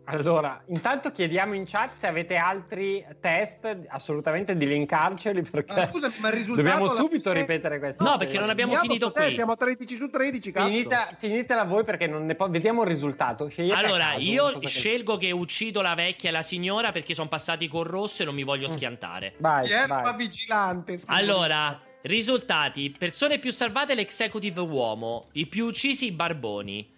Allora, 0.05 0.61
intanto 0.66 1.12
chiediamo 1.12 1.55
in 1.55 1.65
chat 1.65 1.93
se 1.95 2.07
avete 2.09 2.35
altri 2.37 3.05
test, 3.20 3.85
assolutamente 3.89 4.57
di 4.57 4.66
linkarceli 4.66 5.43
perché 5.43 5.73
Ah, 5.73 5.87
scusami, 5.89 6.15
ma 6.19 6.29
il 6.29 6.35
risultato 6.35 6.69
dobbiamo 6.69 6.87
subito 6.93 7.31
fine- 7.31 7.41
ripetere 7.43 7.79
questa 7.79 8.03
No, 8.03 8.11
cosa. 8.12 8.24
perché 8.24 8.39
non 8.41 8.51
abbiamo 8.51 8.74
finito 8.77 9.11
sto 9.11 9.20
te, 9.20 9.27
qui. 9.27 9.35
Siamo 9.35 9.53
a 9.53 9.57
13 9.57 9.95
su 9.97 10.11
13, 10.11 10.51
cazzo. 10.51 10.66
Finita, 10.66 11.16
finitela 11.19 11.65
voi 11.65 11.85
perché 11.85 12.07
non 12.09 12.27
ne 12.27 12.35
po- 12.35 12.49
vediamo 12.49 12.83
il 12.83 12.89
risultato. 12.89 13.49
Scegliete 13.49 13.79
Allora, 13.85 14.12
caso 14.15 14.20
io 14.29 14.43
cosa 14.45 14.59
che- 14.59 14.66
scelgo 14.66 15.16
che 15.16 15.31
uccido 15.31 15.81
la 15.83 15.95
vecchia 15.95 16.31
e 16.31 16.33
la 16.33 16.43
signora 16.43 16.91
perché 16.91 17.15
sono 17.15 17.29
passati 17.29 17.69
col 17.69 17.87
rosso 17.87 18.23
e 18.23 18.24
non 18.24 18.35
mi 18.35 18.43
voglio 18.43 18.69
Mm. 18.69 18.73
schiantare. 18.73 19.35
Vai, 19.39 19.70
Erba 19.70 20.01
vai. 20.01 20.16
vigilante. 20.16 20.97
scusa. 20.99 21.12
Allora, 21.16 21.81
risultati: 22.03 22.91
persone 22.99 23.39
più 23.39 23.53
salvate 23.53 23.95
l'executive 23.95 24.61
uomo, 24.61 25.29
i 25.33 25.47
più 25.47 25.66
uccisi 25.66 26.07
i 26.07 26.12
barboni. 26.12 26.91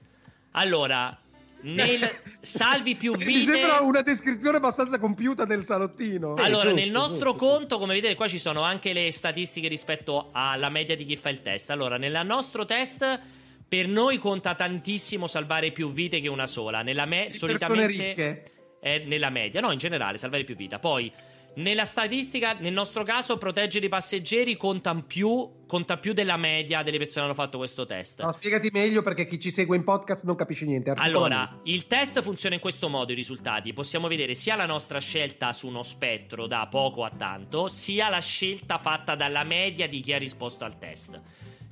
Allora, 0.53 1.17
nel 1.65 2.09
salvi 2.41 2.95
più 2.95 3.15
Mi 3.17 3.25
vite. 3.25 3.53
sembra 3.53 3.81
una 3.81 4.03
descrizione 4.03 4.57
abbastanza 4.59 4.99
compiuta 4.99 5.45
del 5.45 5.65
salottino. 5.65 6.35
Allora, 6.35 6.65
giusto, 6.71 6.75
nel 6.81 6.91
nostro 6.91 7.31
giusto. 7.33 7.47
conto, 7.47 7.79
come 7.79 7.95
vedete, 7.95 8.15
qua 8.15 8.29
ci 8.29 8.39
sono 8.39 8.63
anche 8.63 8.93
le 8.93 9.11
statistiche 9.13 9.69
rispetto 9.69 10.31
alla 10.33 10.69
media 10.69 10.95
di 10.97 11.05
chi 11.05 11.17
fa 11.17 11.29
il 11.31 11.43
test. 11.43 11.71
Allora, 11.71 11.97
nel 11.99 12.21
nostro 12.25 12.65
test, 12.65 13.21
per 13.67 13.89
noi 13.89 14.19
conta 14.19 14.55
tantissimo 14.55 15.27
salvare 15.27 15.73
più 15.73 15.91
vite 15.91 16.21
che 16.21 16.29
una 16.29 16.47
sola. 16.47 16.83
Nella 16.83 17.07
me- 17.07 17.27
persone 17.29 17.57
solitamente 17.59 18.07
ricche. 18.09 18.51
è 18.81 18.99
nella 19.07 19.31
media, 19.31 19.61
no, 19.61 19.73
in 19.73 19.79
generale, 19.79 20.19
salvare 20.19 20.45
più 20.45 20.55
vita. 20.55 20.79
Poi, 20.79 21.11
nella 21.57 21.85
statistica, 21.85 22.55
nel 22.55 22.73
nostro 22.73 23.05
caso, 23.05 23.39
proteggere 23.39 23.87
i 23.87 23.89
passeggeri 23.89 24.57
conta 24.57 24.95
più, 24.95 25.63
conta 25.67 25.99
più 25.99 26.13
della 26.13 26.37
media 26.37 26.83
delle 26.83 26.99
persone 26.99 27.27
che 27.27 27.33
hanno 27.33 27.35
fatto 27.35 27.59
questo 27.59 27.87
test. 27.87 28.23
No, 28.23 28.33
spiegati 28.33 28.71
meglio 28.73 29.03
perché 29.03 29.27
chi 29.27 29.39
ci 29.39 29.51
segue 29.51 29.77
in 29.77 29.85
podcast 29.85 30.25
non 30.25 30.35
capisce 30.35 30.65
niente. 30.65 30.93
Allora, 30.97 31.61
il 31.65 31.87
test 31.87 32.21
funziona 32.23 32.57
in 32.57 32.61
questo 32.61 32.89
modo: 32.89 33.13
i 33.13 33.15
risultati. 33.15 33.73
Possiamo 33.73 34.09
vedere 34.09 34.35
sia 34.35 34.57
la 34.57 34.67
nostra 34.67 34.99
scelta 34.99 35.53
su 35.53 35.69
uno 35.69 35.83
spettro 35.83 36.47
da 36.47 36.67
poco 36.69 37.05
a 37.05 37.11
tanto, 37.17 37.69
sia 37.69 38.09
la 38.09 38.21
scelta 38.21 38.79
fatta 38.79 39.15
dalla 39.15 39.45
media 39.45 39.87
di 39.87 40.01
chi 40.01 40.13
ha 40.13 40.19
risposto 40.19 40.65
al 40.65 40.79
test. 40.79 41.21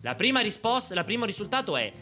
La 0.03 0.15
prima 0.15 0.41
risposta, 0.41 0.95
il 0.95 1.05
primo 1.05 1.25
risultato 1.25 1.77
è 1.77 1.93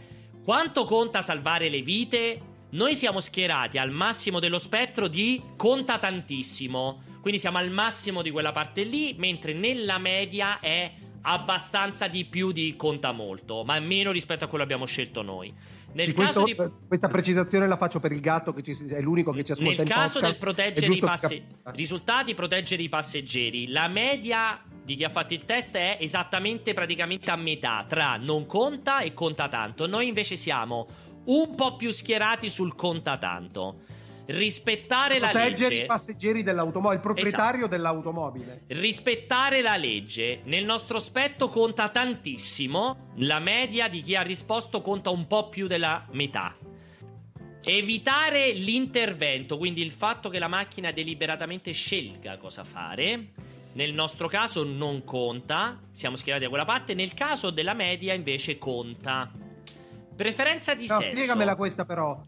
quanto 0.43 0.85
conta 0.85 1.23
salvare 1.23 1.69
le 1.69 1.82
vite? 1.82 2.40
Noi 2.70 2.94
siamo 2.94 3.20
schierati 3.20 3.78
al 3.78 3.90
massimo 3.90 4.39
dello 4.39 4.59
spettro 4.59 5.09
di 5.09 5.43
conta 5.57 5.98
tantissimo. 5.98 7.09
Quindi 7.20 7.38
siamo 7.38 7.59
al 7.59 7.70
massimo 7.70 8.22
di 8.22 8.30
quella 8.30 8.52
parte 8.52 8.82
lì, 8.82 9.14
mentre 9.18 9.52
nella 9.52 9.98
media 9.98 10.59
è 10.60 10.90
abbastanza 11.22 12.09
di 12.09 12.24
più 12.24 12.51
di 12.51 12.74
conta 12.76 13.12
molto, 13.12 13.62
ma 13.62 13.78
meno 13.78 14.10
rispetto 14.10 14.44
a 14.44 14.48
quello 14.48 14.64
che 14.64 14.72
abbiamo 14.72 14.86
scelto 14.90 15.20
noi. 15.22 15.52
Nel 15.92 16.14
questo- 16.14 16.44
di... 16.44 16.56
Questa 16.86 17.09
precisazione 17.09 17.66
la 17.66 17.76
faccio 17.76 18.01
per 18.01 18.12
il 18.12 18.20
gatto 18.20 18.52
che 18.55 18.62
ci, 18.62 18.76
è 18.88 19.01
l'unico 19.01 19.32
che 19.32 19.44
ci 19.44 19.52
ascolta 19.52 19.82
Nel 19.82 19.88
caso 19.92 20.20
del 20.20 20.36
podcast. 20.36 20.40
proteggere 20.40 20.86
È 20.86 20.97
i 20.97 20.98
passe- 21.01 21.28
capisca. 21.28 21.70
risultati, 21.72 22.34
proteggere 22.34 22.82
i 22.82 22.88
passeggeri. 22.88 23.68
La 23.68 23.88
media 23.88 24.62
di 24.82 24.94
chi 24.97 25.05
ha 25.05 25.09
fatto 25.09 25.34
il 25.34 25.44
test 25.44 25.76
è 25.76 25.98
esattamente 26.01 26.72
praticamente 26.74 27.30
a 27.30 27.36
metà 27.36 27.84
tra 27.88 28.16
non 28.16 28.47
conta 28.47 29.01
e 29.01 29.12
conta 29.12 29.48
tanto. 29.48 29.86
Noi 29.86 30.06
invece 30.09 30.36
siamo 30.36 30.86
un 31.24 31.55
po' 31.55 31.76
più 31.76 31.90
schierati 31.90 32.48
sul 32.48 32.74
conta 32.74 33.18
tanto. 33.18 33.80
Rispettare 34.32 35.19
la 35.19 35.31
Proteggere 35.31 35.69
legge. 35.70 35.82
i 35.82 35.86
passeggeri 35.86 36.43
dell'automobile, 36.43 36.94
il 36.94 37.01
proprietario 37.01 37.66
dell'automobile. 37.66 38.62
Rispettare 38.69 39.61
la 39.61 39.77
legge 39.77 40.40
nel 40.44 40.65
nostro 40.65 40.98
aspetto 40.98 41.48
conta 41.48 41.89
tantissimo, 41.89 43.12
la 43.16 43.39
media 43.40 43.89
di 43.89 44.02
chi 44.02 44.15
ha 44.15 44.23
risposto 44.23 44.82
conta 44.82 45.11
un 45.11 45.27
po' 45.27 45.48
più 45.48 45.66
della 45.66 46.07
metà. 46.12 46.55
Evitare 47.62 48.52
l'intervento, 48.52 49.59
quindi 49.59 49.82
il 49.82 49.90
fatto 49.90 50.28
che 50.28 50.39
la 50.39 50.48
macchina 50.48 50.93
deliberatamente 50.93 51.73
scelga 51.73 52.39
cosa 52.39 52.65
fare, 52.65 53.32
nel 53.73 53.93
nostro 53.93 54.28
caso 54.28 54.65
non 54.65 55.05
conta, 55.05 55.78
siamo 55.90 56.16
schierati 56.16 56.44
da 56.44 56.48
quella 56.48 56.65
parte, 56.65 56.94
nel 56.94 57.15
caso 57.15 57.51
della 57.51 57.74
media 57.74 58.15
invece 58.15 58.59
conta. 58.59 59.31
Preferenza 60.16 60.74
di 60.74 60.86
No, 60.86 60.98
sesso. 61.01 61.15
spiegamela 61.16 61.55
questa 61.57 61.85
però. 61.85 62.20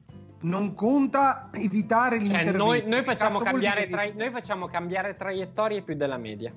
Non 0.43 0.75
conta 0.75 1.51
evitare 1.53 2.17
Cioè, 2.17 2.27
l'intervento. 2.27 2.59
noi, 2.65 2.83
noi 2.87 2.99
Che 3.01 3.05
facciamo 3.05 3.41
tra- 3.41 3.51
noi 3.53 4.31
facciamo 4.31 4.67
cambiare 4.67 5.17
traiettorie 5.17 5.83
più 5.83 5.95
della 5.95 6.17
media. 6.19 6.53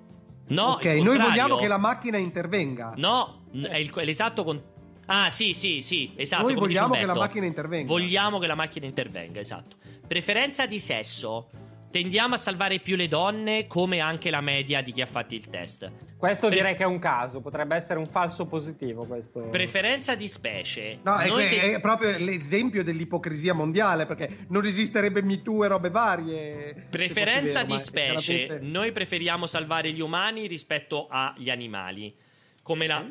No, 0.48 0.64
ok, 0.64 0.84
noi 0.86 0.96
contrario. 1.04 1.30
vogliamo 1.30 1.56
che 1.58 1.68
la 1.68 1.78
macchina 1.78 2.18
intervenga. 2.18 2.94
No, 2.98 3.44
è, 3.52 3.78
il- 3.78 3.92
è 3.94 4.04
l'esatto 4.06 4.44
con... 4.44 4.62
Ah, 5.08 5.30
sì, 5.30 5.54
sì, 5.54 5.82
sì, 5.82 6.14
esatto. 6.16 6.44
Noi 6.44 6.56
vogliamo 6.56 6.94
che 6.96 7.06
la 7.06 7.14
macchina 7.14 7.46
intervenga. 7.46 7.88
Vogliamo 7.88 8.40
che 8.40 8.48
la 8.48 8.56
macchina 8.56 8.86
intervenga, 8.88 9.40
esatto. 9.40 9.76
Preferenza 10.08 10.66
di 10.66 10.80
sesso. 10.80 11.50
Tendiamo 11.96 12.34
a 12.34 12.38
salvare 12.38 12.80
più 12.80 12.98
le 12.98 13.08
donne, 13.08 13.68
come 13.68 14.02
anche 14.02 14.30
la 14.30 14.42
media 14.42 14.82
di 14.82 14.92
chi 14.92 15.00
ha 15.00 15.06
fatto 15.06 15.34
il 15.34 15.50
test. 15.50 15.90
Questo 16.18 16.48
Pre- 16.48 16.58
direi 16.58 16.76
che 16.76 16.84
è 16.84 16.86
un 16.86 17.00
caso, 17.00 17.40
potrebbe 17.40 17.78
essere 17.78 18.00
un 18.00 18.06
falso 18.08 18.48
positivo 18.48 19.06
questo. 19.06 19.44
Preferenza 19.44 20.14
di 20.14 20.28
specie. 20.28 21.00
No, 21.04 21.16
è, 21.16 21.30
te- 21.30 21.76
è 21.76 21.80
proprio 21.80 22.18
l'esempio 22.18 22.84
dell'ipocrisia 22.84 23.54
mondiale 23.54 24.06
perché 24.06 24.46
non 24.50 24.66
esisterebbe 24.66 25.22
Me 25.22 25.42
Too 25.42 25.64
e 25.64 25.68
robe 25.70 25.90
varie. 25.90 26.88
Preferenza 26.90 27.62
vero, 27.64 27.74
di 27.76 27.80
specie. 27.80 28.38
chiaramente- 28.40 28.68
Noi 28.70 28.92
preferiamo 28.92 29.46
salvare 29.46 29.94
gli 29.94 30.02
umani 30.02 30.48
rispetto 30.48 31.08
agli 31.10 31.50
animali. 31.50 32.14
Come 32.62 32.88
la, 32.88 33.06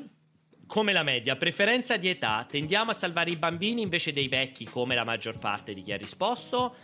come 0.67 0.93
la 0.93 1.03
media. 1.03 1.37
Preferenza 1.37 1.97
di 1.97 2.11
età. 2.11 2.47
Tendiamo 2.47 2.91
a 2.91 2.95
salvare 2.95 3.31
i 3.31 3.37
bambini 3.37 3.81
invece 3.81 4.13
dei 4.13 4.29
vecchi, 4.29 4.67
come 4.67 4.95
la 4.95 5.05
maggior 5.05 5.39
parte 5.39 5.73
di 5.73 5.83
chi 5.83 5.93
ha 5.93 5.97
risposto. 5.97 6.75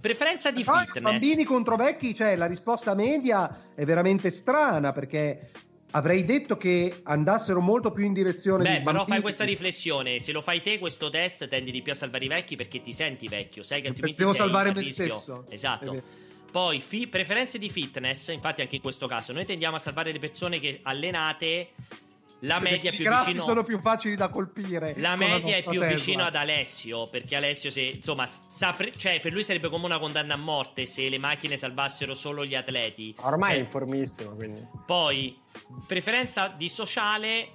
Preferenza 0.00 0.50
di 0.50 0.64
Poi, 0.64 0.84
fitness. 0.84 1.02
bambini 1.02 1.44
contro 1.44 1.76
vecchi, 1.76 2.14
cioè 2.14 2.36
la 2.36 2.46
risposta 2.46 2.94
media 2.94 3.72
è 3.74 3.84
veramente 3.84 4.30
strana 4.30 4.92
perché 4.92 5.50
avrei 5.92 6.24
detto 6.24 6.56
che 6.56 7.00
andassero 7.04 7.60
molto 7.60 7.90
più 7.92 8.04
in 8.04 8.12
direzione 8.12 8.64
Beh, 8.64 8.70
però 8.78 8.84
bambini. 8.84 9.06
fai 9.06 9.20
questa 9.20 9.44
riflessione. 9.44 10.18
Se 10.18 10.32
lo 10.32 10.42
fai 10.42 10.60
te 10.60 10.78
questo 10.78 11.08
test, 11.08 11.46
tendi 11.48 11.70
di 11.70 11.80
più 11.82 11.92
a 11.92 11.94
salvare 11.94 12.24
i 12.24 12.28
vecchi 12.28 12.56
perché 12.56 12.82
ti 12.82 12.92
senti 12.92 13.28
vecchio. 13.28 13.62
Sai 13.62 13.80
che 13.80 13.88
altrimenti 13.88 14.20
Devo 14.20 14.34
salvare 14.34 14.72
me 14.72 14.80
rischio. 14.80 15.06
stesso. 15.06 15.44
Esatto. 15.48 16.02
Poi, 16.50 16.80
fi- 16.80 17.06
preferenze 17.08 17.58
di 17.58 17.70
fitness. 17.70 18.28
Infatti, 18.28 18.60
anche 18.60 18.76
in 18.76 18.82
questo 18.82 19.06
caso, 19.06 19.32
noi 19.32 19.44
tendiamo 19.44 19.76
a 19.76 19.78
salvare 19.78 20.12
le 20.12 20.18
persone 20.18 20.60
che 20.60 20.80
allenate. 20.82 21.70
La 22.40 22.58
media 22.60 22.90
è 22.90 22.94
più 22.94 23.04
grassi 23.04 23.26
vicino. 23.28 23.44
sono 23.44 23.62
più 23.62 23.80
facili 23.80 24.16
da 24.16 24.28
colpire. 24.28 24.94
La 24.98 25.16
media 25.16 25.56
è 25.56 25.62
nostra 25.62 25.70
più 25.70 25.80
Tesla. 25.80 25.94
vicino 25.94 26.24
ad 26.24 26.34
Alessio. 26.36 27.06
Perché 27.06 27.36
Alessio, 27.36 27.70
se 27.70 27.80
insomma, 27.80 28.26
sapre- 28.26 28.92
cioè, 28.96 29.20
per 29.20 29.32
lui 29.32 29.42
sarebbe 29.42 29.68
come 29.70 29.86
una 29.86 29.98
condanna 29.98 30.34
a 30.34 30.36
morte 30.36 30.84
se 30.84 31.08
le 31.08 31.18
macchine 31.18 31.56
salvassero 31.56 32.12
solo 32.12 32.44
gli 32.44 32.54
atleti. 32.54 33.14
Ormai 33.20 33.50
è 33.50 33.54
Cioè, 33.54 33.62
informissimo, 33.62 34.30
quindi. 34.34 34.66
poi, 34.84 35.38
preferenza 35.86 36.48
di 36.48 36.68
sociale, 36.68 37.48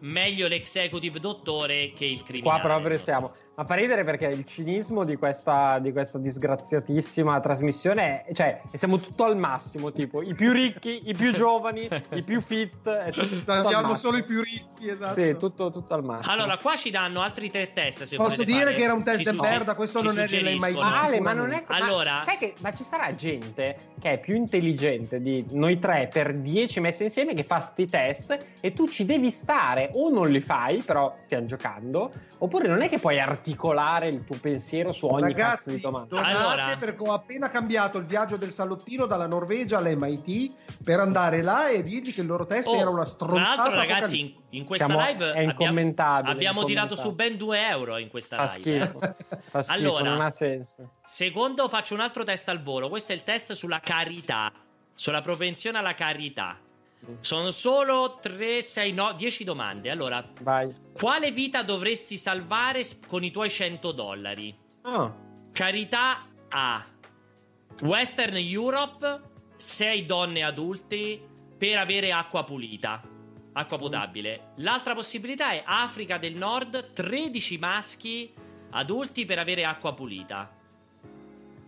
meglio 0.00 0.48
l'executive 0.48 1.20
dottore 1.20 1.92
che 1.92 2.06
il 2.06 2.22
criminale. 2.22 2.60
Qua 2.60 2.70
proprio 2.70 2.98
siamo. 2.98 3.32
Ma 3.60 3.66
fa 3.66 3.74
ridere 3.74 4.04
perché 4.04 4.24
il 4.24 4.46
cinismo 4.46 5.04
di 5.04 5.16
questa, 5.16 5.78
di 5.80 5.92
questa 5.92 6.16
disgraziatissima 6.16 7.38
trasmissione 7.40 8.24
è, 8.24 8.32
cioè, 8.32 8.62
siamo 8.72 8.98
tutto 8.98 9.24
al 9.24 9.36
massimo, 9.36 9.92
tipo, 9.92 10.22
i 10.22 10.32
più 10.34 10.50
ricchi, 10.50 11.10
i 11.10 11.12
più 11.14 11.34
giovani, 11.34 11.86
i 12.14 12.22
più 12.22 12.40
fit. 12.40 12.86
Andiamo 13.44 13.96
solo 13.96 14.16
i 14.16 14.24
più 14.24 14.40
ricchi, 14.40 14.88
esatto. 14.88 15.12
Sì, 15.12 15.36
tutto, 15.36 15.70
tutto 15.70 15.92
al 15.92 16.02
massimo. 16.02 16.32
Allora, 16.32 16.56
qua 16.56 16.74
ci 16.76 16.88
danno 16.88 17.20
altri 17.20 17.50
tre 17.50 17.70
test. 17.74 18.04
Se 18.04 18.16
Posso 18.16 18.44
dire 18.44 18.60
fare. 18.60 18.76
che 18.76 18.82
era 18.82 18.94
un 18.94 19.02
test 19.02 19.28
Ci 19.28 19.36
merda, 19.38 19.74
questo 19.74 20.00
non 20.00 20.18
è 20.18 20.24
dell'MIT. 20.24 20.54
suggeriscono. 20.58 20.88
Ma 20.88 21.02
Ale, 21.02 21.20
ma 21.20 21.32
non 21.34 21.52
è. 21.52 21.62
ma 21.68 21.76
Allora- 21.76 22.22
sai 22.24 22.38
che, 22.38 22.54
ma 22.60 22.72
ci 22.72 22.82
sarà 22.84 23.14
gente 23.14 23.76
che 24.00 24.12
è 24.12 24.20
più 24.20 24.36
intelligente 24.36 25.20
di 25.20 25.44
noi 25.50 25.78
tre 25.78 26.08
per 26.10 26.34
dieci 26.34 26.80
messe 26.80 27.04
insieme 27.04 27.34
che 27.34 27.42
fa 27.42 27.60
sti 27.60 27.86
test 27.86 28.38
e 28.58 28.72
tu 28.72 28.88
ci 28.88 29.04
devi 29.04 29.30
stare 29.30 29.90
o 29.96 30.08
non 30.08 30.30
li 30.30 30.40
fai, 30.40 30.78
però 30.78 31.14
stiamo 31.20 31.44
giocando, 31.44 32.10
oppure 32.38 32.66
non 32.66 32.80
è 32.80 32.88
che 32.88 32.98
puoi 32.98 33.20
articolare 33.20 33.48
il 34.08 34.24
tuo 34.24 34.36
pensiero 34.40 34.92
su 34.92 35.06
ogni 35.06 35.34
cazzo 35.34 35.70
Ragazzi, 35.70 35.70
di 35.70 35.80
domanda. 35.80 36.22
Allora- 36.22 36.76
perché 36.78 37.02
ho 37.02 37.12
appena 37.12 37.48
cambiato 37.48 37.98
il 37.98 38.06
viaggio 38.06 38.36
del 38.36 38.52
salottino 38.52 39.06
dalla 39.06 39.26
Norvegia 39.26 39.78
all'MIT 39.78 40.54
per 40.84 41.00
andare 41.00 41.42
là 41.42 41.68
e 41.68 41.82
dirgli 41.82 42.12
che 42.12 42.20
il 42.20 42.26
loro 42.26 42.46
test 42.46 42.68
Oh, 42.68 42.74
era 42.76 42.90
una 42.90 43.02
tra 43.02 43.10
stronzata. 43.10 43.56
l'altro, 43.56 43.74
ragazzi, 43.76 44.20
in, 44.20 44.32
in 44.50 44.64
questa 44.64 44.86
Siamo- 44.86 45.00
live 45.00 45.28
abbiamo, 45.30 45.50
incommentabile, 45.50 46.32
abbiamo 46.32 46.64
tirato 46.64 46.94
su 46.94 47.14
ben 47.14 47.36
2 47.36 47.66
euro 47.68 47.96
in 47.98 48.08
questa 48.08 48.46
Fa 48.46 48.54
live. 48.56 48.84
schifo, 48.84 49.00
eh. 49.00 49.14
fa 49.48 49.62
schifo, 49.62 49.78
Allora- 49.78 50.08
non 50.08 50.20
ha 50.20 50.30
senso. 50.30 50.90
Secondo, 51.04 51.68
faccio 51.68 51.94
un 51.94 52.00
altro 52.00 52.22
test 52.24 52.48
al 52.48 52.62
volo. 52.62 52.88
Questo 52.88 53.12
è 53.12 53.14
il 53.14 53.24
test 53.24 53.52
sulla 53.52 53.80
carità, 53.80 54.52
sulla 54.94 55.20
propensione 55.20 55.78
alla 55.78 55.94
carità. 55.94 56.56
Sono 57.20 57.50
solo 57.50 58.18
3, 58.20 58.62
6, 58.62 58.92
9, 58.92 59.14
10 59.16 59.44
domande. 59.44 59.90
Allora, 59.90 60.24
Vai. 60.40 60.72
quale 60.92 61.30
vita 61.32 61.62
dovresti 61.62 62.16
salvare 62.16 62.82
con 63.06 63.24
i 63.24 63.30
tuoi 63.30 63.50
100 63.50 63.92
dollari? 63.92 64.54
Ah, 64.82 65.12
Carità 65.52 66.26
A. 66.50 66.84
Western 67.82 68.36
Europe, 68.36 69.20
6 69.56 70.04
donne 70.04 70.42
adulti 70.42 71.20
per 71.56 71.78
avere 71.78 72.12
acqua 72.12 72.44
pulita, 72.44 73.02
acqua 73.52 73.78
potabile. 73.78 74.52
L'altra 74.56 74.94
possibilità 74.94 75.52
è 75.52 75.62
Africa 75.64 76.18
del 76.18 76.34
Nord, 76.36 76.92
13 76.92 77.58
maschi 77.58 78.32
adulti 78.70 79.24
per 79.24 79.38
avere 79.38 79.64
acqua 79.64 79.94
pulita. 79.94 80.50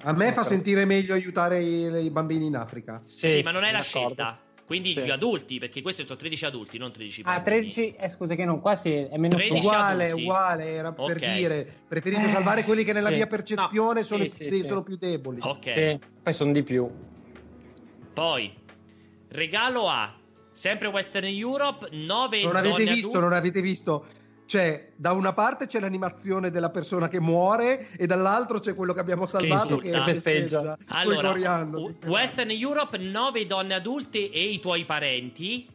A 0.04 0.12
me 0.12 0.32
fa 0.32 0.44
sentire 0.44 0.84
meglio 0.84 1.14
aiutare 1.14 1.62
i, 1.62 2.04
i 2.04 2.10
bambini 2.10 2.46
in 2.46 2.56
Africa. 2.56 3.00
Sì, 3.04 3.40
ma 3.42 3.50
non 3.50 3.64
è 3.64 3.70
la 3.72 3.78
d'accordo. 3.80 4.14
scelta. 4.14 4.38
Quindi 4.72 4.94
Sì. 4.94 5.02
gli 5.02 5.10
adulti, 5.10 5.58
perché 5.58 5.82
questi 5.82 6.06
sono 6.06 6.18
13 6.18 6.46
adulti, 6.46 6.78
non 6.78 6.90
13 6.90 7.20
Ah, 7.20 7.40
bambini. 7.40 7.44
13, 7.44 7.94
eh, 7.94 8.08
scusa 8.08 8.34
che 8.34 8.46
non, 8.46 8.58
qua 8.62 8.74
sì, 8.74 8.94
è 8.94 9.18
meno 9.18 9.36
13 9.36 9.66
Uguale, 9.66 10.04
adulti. 10.06 10.22
uguale, 10.22 10.64
era 10.70 10.92
per 10.92 11.16
Ok. 11.16 11.34
dire, 11.34 11.76
preferito 11.86 12.26
salvare 12.28 12.64
quelli 12.64 12.82
che 12.82 12.94
nella 12.94 13.10
sì. 13.10 13.14
mia 13.16 13.26
percezione 13.26 14.00
No, 14.00 14.06
sono, 14.06 14.24
sì, 14.24 14.48
sì. 14.48 14.64
sono 14.64 14.82
più 14.82 14.96
deboli. 14.96 15.40
Ok. 15.42 15.72
Sì, 15.74 15.98
poi 16.22 16.32
sono 16.32 16.52
di 16.52 16.62
più. 16.62 16.88
Poi, 18.14 18.50
regalo 19.28 19.90
A. 19.90 20.14
Sempre 20.52 20.88
Western 20.88 21.26
Europe, 21.26 21.88
9 21.90 22.42
Non 22.42 22.52
donne 22.54 22.68
avete 22.68 22.90
visto, 22.90 23.20
non 23.20 23.32
avete 23.34 23.60
visto. 23.60 24.06
Cioè, 24.46 24.90
da 24.96 25.12
una 25.12 25.32
parte 25.32 25.66
c'è 25.66 25.80
l'animazione 25.80 26.50
della 26.50 26.70
persona 26.70 27.08
che 27.08 27.20
muore 27.20 27.88
e 27.96 28.06
dall'altro 28.06 28.60
c'è 28.60 28.74
quello 28.74 28.92
che 28.92 29.00
abbiamo 29.00 29.26
salvato 29.26 29.78
che, 29.78 29.86
insulta. 29.88 30.04
festeggia. 30.04 30.78
Allora, 30.88 31.32
Western 32.04 32.50
Europe, 32.50 32.98
9 32.98 33.46
donne 33.46 33.74
adulte 33.74 34.30
e 34.30 34.42
i 34.42 34.60
tuoi 34.60 34.84
parenti 34.84 35.66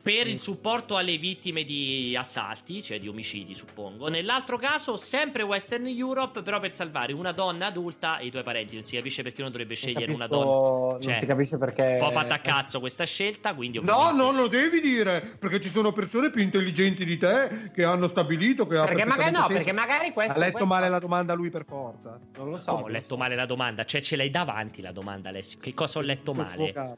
per 0.00 0.26
il 0.26 0.38
supporto 0.38 0.96
alle 0.96 1.18
vittime 1.18 1.64
di 1.64 2.14
assalti, 2.16 2.82
cioè 2.82 2.98
di 2.98 3.08
omicidi, 3.08 3.54
suppongo. 3.54 4.08
Nell'altro 4.08 4.56
caso, 4.56 4.96
sempre 4.96 5.42
Western 5.42 5.86
Europe, 5.86 6.40
però 6.40 6.60
per 6.60 6.74
salvare 6.74 7.12
una 7.12 7.32
donna 7.32 7.66
adulta 7.66 8.16
e 8.18 8.26
i 8.26 8.30
tuoi 8.30 8.42
parenti. 8.42 8.74
Non 8.74 8.84
si 8.84 8.96
capisce 8.96 9.22
perché 9.22 9.42
uno 9.42 9.50
dovrebbe 9.50 9.74
scegliere 9.74 10.10
una 10.10 10.26
capisco- 10.26 10.44
donna. 10.44 11.00
Cioè, 11.00 11.10
non 11.10 11.20
si 11.20 11.26
capisce 11.26 11.58
perché. 11.58 11.82
Un 11.82 11.98
po' 11.98 12.10
fatta 12.10 12.34
a 12.34 12.38
cazzo 12.38 12.80
questa 12.80 13.04
scelta, 13.04 13.52
quindi 13.54 13.78
No, 13.80 13.92
ovviamente- 13.92 14.22
non 14.22 14.36
lo 14.36 14.48
devi 14.48 14.80
dire, 14.80 15.20
perché 15.38 15.60
ci 15.60 15.68
sono 15.68 15.92
persone 15.92 16.30
più 16.30 16.40
intelligenti 16.42 17.04
di 17.04 17.16
te 17.18 17.70
che 17.74 17.84
hanno 17.84 18.06
stabilito 18.06 18.66
che 18.66 18.76
ha 18.78 18.84
Perché 18.86 19.04
magari 19.04 19.30
no, 19.32 19.38
senso. 19.40 19.52
perché 19.54 19.72
magari 19.72 20.12
questo. 20.12 20.32
Ha 20.32 20.38
letto 20.38 20.50
questo- 20.52 20.68
male 20.68 20.88
la 20.88 20.98
domanda 21.00 21.34
lui 21.34 21.50
per 21.50 21.64
forza. 21.66 22.18
Non 22.36 22.48
lo 22.50 22.56
so. 22.56 22.70
Come 22.70 22.82
ho 22.84 22.88
letto 22.88 23.16
male 23.18 23.34
la 23.34 23.46
domanda? 23.46 23.84
Cioè, 23.84 24.00
ce 24.00 24.16
l'hai 24.16 24.30
davanti 24.30 24.80
la 24.80 24.92
domanda, 24.92 25.28
Alessio. 25.28 25.58
Che 25.60 25.74
cosa 25.74 25.98
ho 25.98 26.02
letto 26.02 26.32
male? 26.32 26.96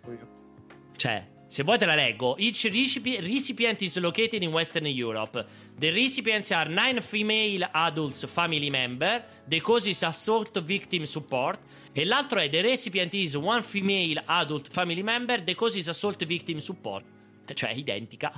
Cioè, 0.97 1.27
se 1.51 1.65
vuoi 1.65 1.79
te 1.79 1.85
la 1.87 1.97
leggo. 1.97 2.37
Each 2.39 2.63
recipi- 2.71 3.19
recipient 3.21 3.83
is 3.83 3.97
located 3.97 4.41
in 4.45 4.53
Western 4.53 4.87
Europe. 4.87 5.45
The 5.77 5.91
recipients 5.91 6.53
are 6.53 6.71
nine 6.71 7.01
female 7.01 7.69
adults 7.73 8.25
family 8.27 8.71
member. 8.71 9.25
The 9.49 9.61
cause 9.61 9.89
is 9.89 10.05
assault 10.05 10.61
victim 10.63 11.03
support. 11.03 11.59
E 11.93 12.05
l'altro 12.05 12.39
è 12.39 12.49
The 12.49 12.61
recipient 12.61 13.15
is 13.15 13.35
one 13.35 13.63
female 13.65 14.23
adult 14.27 14.69
family 14.71 15.03
member. 15.03 15.43
The 15.43 15.57
cause 15.57 15.77
is 15.77 15.89
assault 15.89 16.25
victim 16.25 16.59
support. 16.59 17.05
Cioè, 17.53 17.71
identica. 17.71 18.31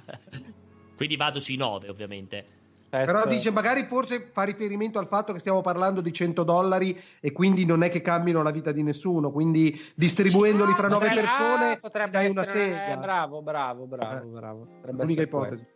Quindi 0.97 1.17
vado 1.17 1.39
sui 1.39 1.57
nove, 1.57 1.91
ovviamente. 1.91 2.62
Però 2.93 3.27
dice 3.27 3.51
magari 3.51 3.85
forse 3.85 4.21
fa 4.21 4.43
riferimento 4.43 4.99
al 4.99 5.07
fatto 5.07 5.33
che 5.33 5.39
stiamo 5.39 5.63
parlando 5.63 6.03
di 6.03 6.13
100 6.13 6.43
dollari 6.43 7.01
e 7.21 7.33
quindi 7.33 7.65
non 7.65 7.83
è 7.83 7.89
che 7.89 8.03
cambino 8.03 8.43
la 8.43 8.51
vita 8.51 8.71
di 8.71 8.83
nessuno, 8.83 9.31
quindi 9.31 9.81
distribuendoli 9.95 10.73
fra 10.75 10.89
nove 10.89 11.09
persone 11.09 11.81
dai 12.11 12.29
una 12.29 12.45
sega. 12.45 12.93
eh, 12.93 12.97
bravo, 12.99 13.41
bravo, 13.41 13.87
bravo, 13.87 14.27
Eh, 14.27 14.29
bravo. 14.29 14.67
L'unica 14.91 15.23
ipotesi. 15.23 15.67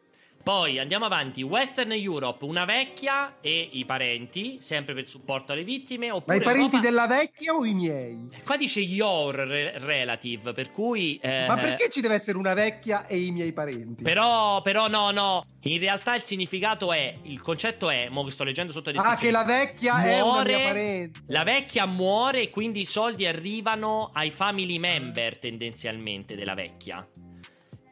Poi 0.47 0.78
andiamo 0.78 1.06
avanti. 1.06 1.43
Western 1.43 1.90
Europe, 1.90 2.44
una 2.44 2.64
vecchia 2.64 3.39
e 3.40 3.68
i 3.73 3.85
parenti, 3.85 4.60
sempre 4.60 4.94
per 4.94 5.09
supporto 5.09 5.51
alle 5.51 5.64
vittime. 5.64 6.06
Ma 6.10 6.16
i 6.18 6.23
parenti 6.40 6.77
Europa- 6.77 6.78
della 6.78 7.06
vecchia 7.09 7.52
o 7.52 7.64
i 7.64 7.74
miei? 7.74 8.28
Qua 8.44 8.56
dice 8.56 8.78
your 8.78 9.35
re- 9.35 9.77
relative, 9.78 10.52
per 10.52 10.70
cui. 10.70 11.18
eh, 11.20 11.47
Ma 11.48 11.56
perché 11.56 11.90
ci 11.90 12.01
deve 12.01 12.14
essere 12.14 12.39
una 12.39 12.55
vecchia 12.55 13.09
e 13.09 13.18
i 13.24 13.32
miei 13.32 13.52
parenti? 13.52 14.05
Però, 14.05 14.60
però, 14.62 14.86
no, 14.86 15.10
no. 15.10 15.43
In 15.62 15.81
realtà 15.81 16.14
il 16.14 16.23
significato 16.23 16.93
è. 16.93 17.12
Il 17.23 17.43
concetto 17.43 17.90
è. 17.90 18.06
Mo 18.09 18.23
che 18.23 18.31
sto 18.31 18.44
leggendo 18.44 18.70
sotto 18.70 18.93
le 18.93 18.98
Ah, 19.01 19.16
che 19.16 19.32
la 19.32 19.43
vecchia 19.43 20.01
è 20.05 20.20
una 20.20 20.31
Muore- 20.32 20.55
mia 20.56 20.64
parente. 20.64 21.20
La 21.27 21.43
vecchia 21.43 21.86
muore 21.86 22.43
e 22.43 22.51
quindi 22.51 22.82
i 22.82 22.85
soldi 22.86 23.27
arrivano 23.27 24.10
ai 24.12 24.31
family 24.31 24.78
member 24.78 25.39
tendenzialmente 25.40 26.36
della 26.36 26.55
vecchia. 26.55 27.05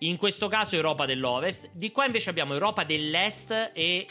In 0.04 0.16
questo 0.16 0.48
caso 0.48 0.76
Europa 0.76 1.06
dell'Ovest. 1.06 1.70
Di 1.72 1.90
qua 1.90 2.04
invece 2.06 2.30
abbiamo 2.30 2.52
Europa 2.52 2.84
dell'Est 2.84 3.70
e 3.72 4.06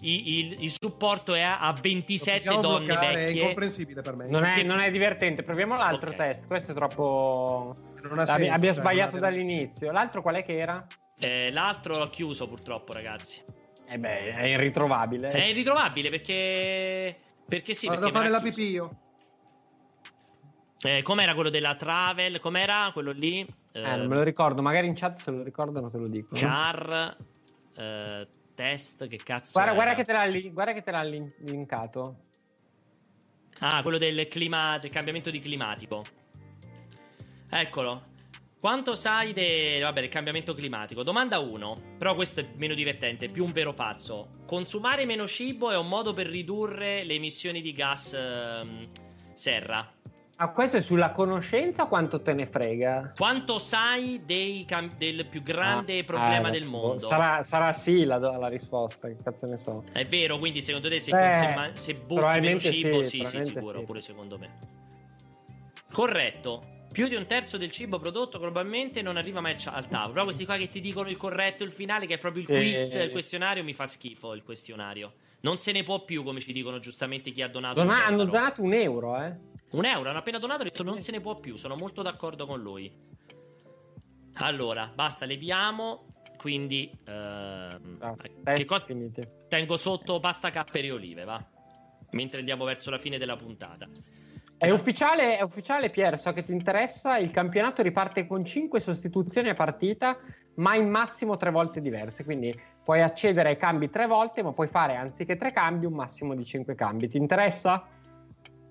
i- 0.00 0.38
il, 0.38 0.62
il 0.64 0.70
supporto 0.70 1.34
è 1.34 1.40
a, 1.42 1.58
a 1.60 1.72
Lo 1.72 1.78
27 1.80 2.36
possiamo 2.38 2.60
donne 2.60 2.84
bloccare, 2.86 3.06
È 3.12 3.14
vecchie. 3.26 3.40
incomprensibile 3.40 4.02
per 4.02 4.16
me. 4.16 4.26
Non 4.28 4.44
è, 4.44 4.62
non 4.62 4.80
è 4.80 4.90
divertente. 4.90 5.42
Proviamo 5.42 5.76
l'altro 5.76 6.10
Ok. 6.10 6.16
test. 6.16 6.46
Questo 6.46 6.72
è 6.72 6.74
troppo. 6.74 7.74
Non 8.02 8.18
ha 8.20 8.26
senso, 8.26 8.52
abbia 8.52 8.72
cioè, 8.72 8.80
sbagliato 8.80 9.12
non 9.12 9.20
dall'inizio. 9.20 9.92
L'altro 9.92 10.22
qual 10.22 10.36
è 10.36 10.44
che 10.44 10.56
era? 10.56 10.86
Eh, 11.18 11.50
l'altro 11.50 11.98
l'ho 11.98 12.08
chiuso 12.10 12.46
purtroppo, 12.48 12.92
ragazzi. 12.92 13.42
Eh 13.88 13.98
beh, 13.98 14.34
è 14.34 14.46
irritrovabile. 14.46 15.30
È 15.30 15.44
irritrovabile 15.44 16.10
perché. 16.10 17.16
Perché 17.48 17.74
sì, 17.74 17.86
Vado 17.86 18.00
perché 18.00 18.14
a 18.16 18.18
fare 18.20 18.30
la 18.30 18.40
pipì 18.40 18.68
io. 18.70 18.96
Eh, 20.80 21.02
com'era 21.02 21.34
quello 21.34 21.50
della 21.50 21.74
Travel? 21.74 22.38
Com'era 22.40 22.90
quello 22.92 23.10
lì? 23.10 23.44
Eh, 23.84 23.96
non 23.96 24.06
me 24.06 24.16
lo 24.16 24.22
ricordo. 24.22 24.62
Magari 24.62 24.86
in 24.86 24.94
chat 24.94 25.18
se 25.18 25.30
lo 25.30 25.42
ricordano 25.42 25.90
te 25.90 25.98
lo 25.98 26.08
dico. 26.08 26.34
Car 26.36 27.16
eh, 27.76 28.28
test, 28.54 29.06
che 29.06 29.16
cazzo 29.16 29.52
Guarda, 29.52 29.74
guarda 29.74 29.94
che 29.94 30.04
te 30.04 30.12
l'ha, 30.12 30.24
li- 30.24 30.50
guarda 30.50 30.72
che 30.72 30.82
te 30.82 30.90
l'ha 30.90 31.02
lin- 31.02 31.32
linkato. 31.38 32.16
Ah, 33.60 33.82
quello 33.82 33.98
del 33.98 34.28
clima 34.28 34.78
del 34.78 34.90
cambiamento 34.90 35.30
di 35.30 35.40
climatico. 35.40 36.04
Eccolo. 37.50 38.16
Quanto 38.60 38.96
sai 38.96 39.32
de- 39.32 39.78
vabbè, 39.80 40.00
del 40.00 40.08
cambiamento 40.08 40.52
climatico? 40.54 41.04
Domanda 41.04 41.38
1. 41.38 41.76
Però 41.96 42.14
questo 42.16 42.40
è 42.40 42.46
meno 42.56 42.74
divertente, 42.74 43.28
più 43.28 43.44
un 43.44 43.52
vero 43.52 43.72
falso. 43.72 44.30
Consumare 44.46 45.04
meno 45.04 45.28
cibo 45.28 45.70
è 45.70 45.76
un 45.76 45.86
modo 45.86 46.12
per 46.12 46.26
ridurre 46.26 47.04
le 47.04 47.14
emissioni 47.14 47.60
di 47.60 47.72
gas 47.72 48.14
ehm, 48.14 48.86
serra. 49.32 49.88
Ma 50.40 50.50
questo 50.50 50.76
è 50.76 50.80
sulla 50.80 51.10
conoscenza 51.10 51.86
quanto 51.86 52.22
te 52.22 52.32
ne 52.32 52.46
frega? 52.46 53.10
Quanto 53.16 53.58
sai 53.58 54.22
dei 54.24 54.64
cam- 54.64 54.96
del 54.96 55.26
più 55.26 55.42
grande 55.42 55.98
Ah, 55.98 56.04
problema 56.04 56.46
eh, 56.46 56.52
del 56.52 56.64
mondo? 56.64 57.08
Sarà, 57.08 57.42
sarà 57.42 57.72
sì 57.72 58.04
la, 58.04 58.18
la 58.18 58.46
risposta, 58.46 59.08
che 59.08 59.16
cazzo 59.20 59.46
ne 59.46 59.58
so. 59.58 59.82
È 59.92 60.04
vero, 60.04 60.38
quindi 60.38 60.60
secondo 60.60 60.88
te 60.88 61.00
se, 61.00 61.10
Eh, 61.10 61.18
consuma- 61.18 61.70
se 61.74 61.94
butti 61.94 62.38
meno 62.38 62.60
cibo, 62.60 63.02
sì, 63.02 63.24
sì, 63.24 63.24
sì, 63.24 63.44
sicuro, 63.46 63.80
sì. 63.80 63.84
pure 63.84 64.00
secondo 64.00 64.38
me. 64.38 64.50
Corretto. 65.90 66.76
Più 66.92 67.08
di 67.08 67.16
un 67.16 67.26
terzo 67.26 67.58
del 67.58 67.72
cibo 67.72 67.98
prodotto 67.98 68.38
globalmente 68.38 69.02
non 69.02 69.16
arriva 69.16 69.40
mai 69.40 69.56
al 69.64 69.88
tavolo. 69.88 70.12
Però 70.12 70.24
questi 70.24 70.44
qua 70.44 70.56
che 70.56 70.68
ti 70.68 70.80
dicono 70.80 71.08
il 71.08 71.16
corretto 71.16 71.64
il 71.64 71.72
finale, 71.72 72.06
che 72.06 72.14
è 72.14 72.18
proprio 72.18 72.42
il 72.42 72.48
quiz, 72.48 72.94
il 72.94 73.10
questionario, 73.10 73.64
mi 73.64 73.72
fa 73.72 73.86
schifo 73.86 74.34
il 74.34 74.44
questionario. 74.44 75.14
Non 75.40 75.58
se 75.58 75.72
ne 75.72 75.82
può 75.82 76.04
più, 76.04 76.22
come 76.22 76.38
ci 76.38 76.52
dicono 76.52 76.78
giustamente 76.78 77.32
chi 77.32 77.42
ha 77.42 77.48
donato. 77.48 77.80
Dona- 77.80 77.94
un 77.96 78.00
hanno 78.02 78.24
donato 78.24 78.62
un 78.62 78.72
euro, 78.72 79.20
eh. 79.20 79.56
Un 79.70 79.84
euro, 79.84 80.08
hanno 80.08 80.18
appena 80.18 80.38
donato, 80.38 80.62
ho 80.62 80.64
detto 80.64 80.82
non 80.82 81.00
se 81.00 81.12
ne 81.12 81.20
può 81.20 81.36
più, 81.38 81.56
sono 81.56 81.76
molto 81.76 82.02
d'accordo 82.02 82.46
con 82.46 82.60
lui. 82.60 82.90
Allora, 84.40 84.90
basta, 84.94 85.24
leviamo. 85.26 86.06
Quindi, 86.38 86.88
ehm, 87.04 87.96
Ah, 88.00 88.14
che 88.54 88.64
cosa 88.64 88.84
finiti. 88.84 89.26
tengo 89.48 89.76
sotto 89.76 90.20
pasta 90.20 90.50
capperi 90.50 90.86
e 90.86 90.92
olive, 90.92 91.24
va? 91.24 91.44
Mentre 92.10 92.38
andiamo 92.38 92.64
verso 92.64 92.90
la 92.90 92.98
fine 92.98 93.18
della 93.18 93.36
puntata. 93.36 93.88
È 94.56 94.70
ufficiale, 94.70 95.36
è 95.36 95.42
ufficiale, 95.42 95.90
Pier, 95.90 96.18
so 96.18 96.32
che 96.32 96.44
ti 96.44 96.52
interessa. 96.52 97.18
Il 97.18 97.30
campionato 97.32 97.82
riparte 97.82 98.26
con 98.26 98.44
5 98.44 98.78
sostituzioni 98.80 99.48
a 99.48 99.54
partita, 99.54 100.16
ma 100.54 100.76
in 100.76 100.88
massimo 100.88 101.36
tre 101.36 101.50
volte 101.50 101.80
diverse. 101.80 102.24
Quindi 102.24 102.56
puoi 102.84 103.02
accedere 103.02 103.50
ai 103.50 103.56
cambi 103.56 103.90
tre 103.90 104.06
volte, 104.06 104.42
ma 104.42 104.52
puoi 104.52 104.68
fare 104.68 104.94
anziché 104.94 105.36
tre 105.36 105.52
cambi 105.52 105.86
un 105.86 105.92
massimo 105.94 106.34
di 106.36 106.44
5 106.44 106.74
cambi. 106.76 107.08
Ti 107.08 107.16
interessa? 107.16 107.84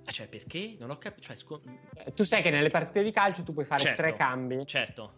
Ah, 0.07 0.11
Cioè, 0.11 0.27
perché? 0.29 0.75
Non 0.79 0.89
ho 0.89 0.97
capito. 0.97 1.21
Cioè, 1.27 1.35
scu- 1.35 1.61
Eh, 2.05 2.13
Tu 2.13 2.23
sai 2.23 2.41
che 2.41 2.49
nelle 2.49 2.69
partite 2.69 3.03
di 3.03 3.11
calcio 3.11 3.43
tu 3.43 3.53
puoi 3.53 3.65
fare 3.65 3.81
Certo. 3.81 4.01
tre 4.01 4.15
cambi. 4.15 4.65
certo. 4.65 5.13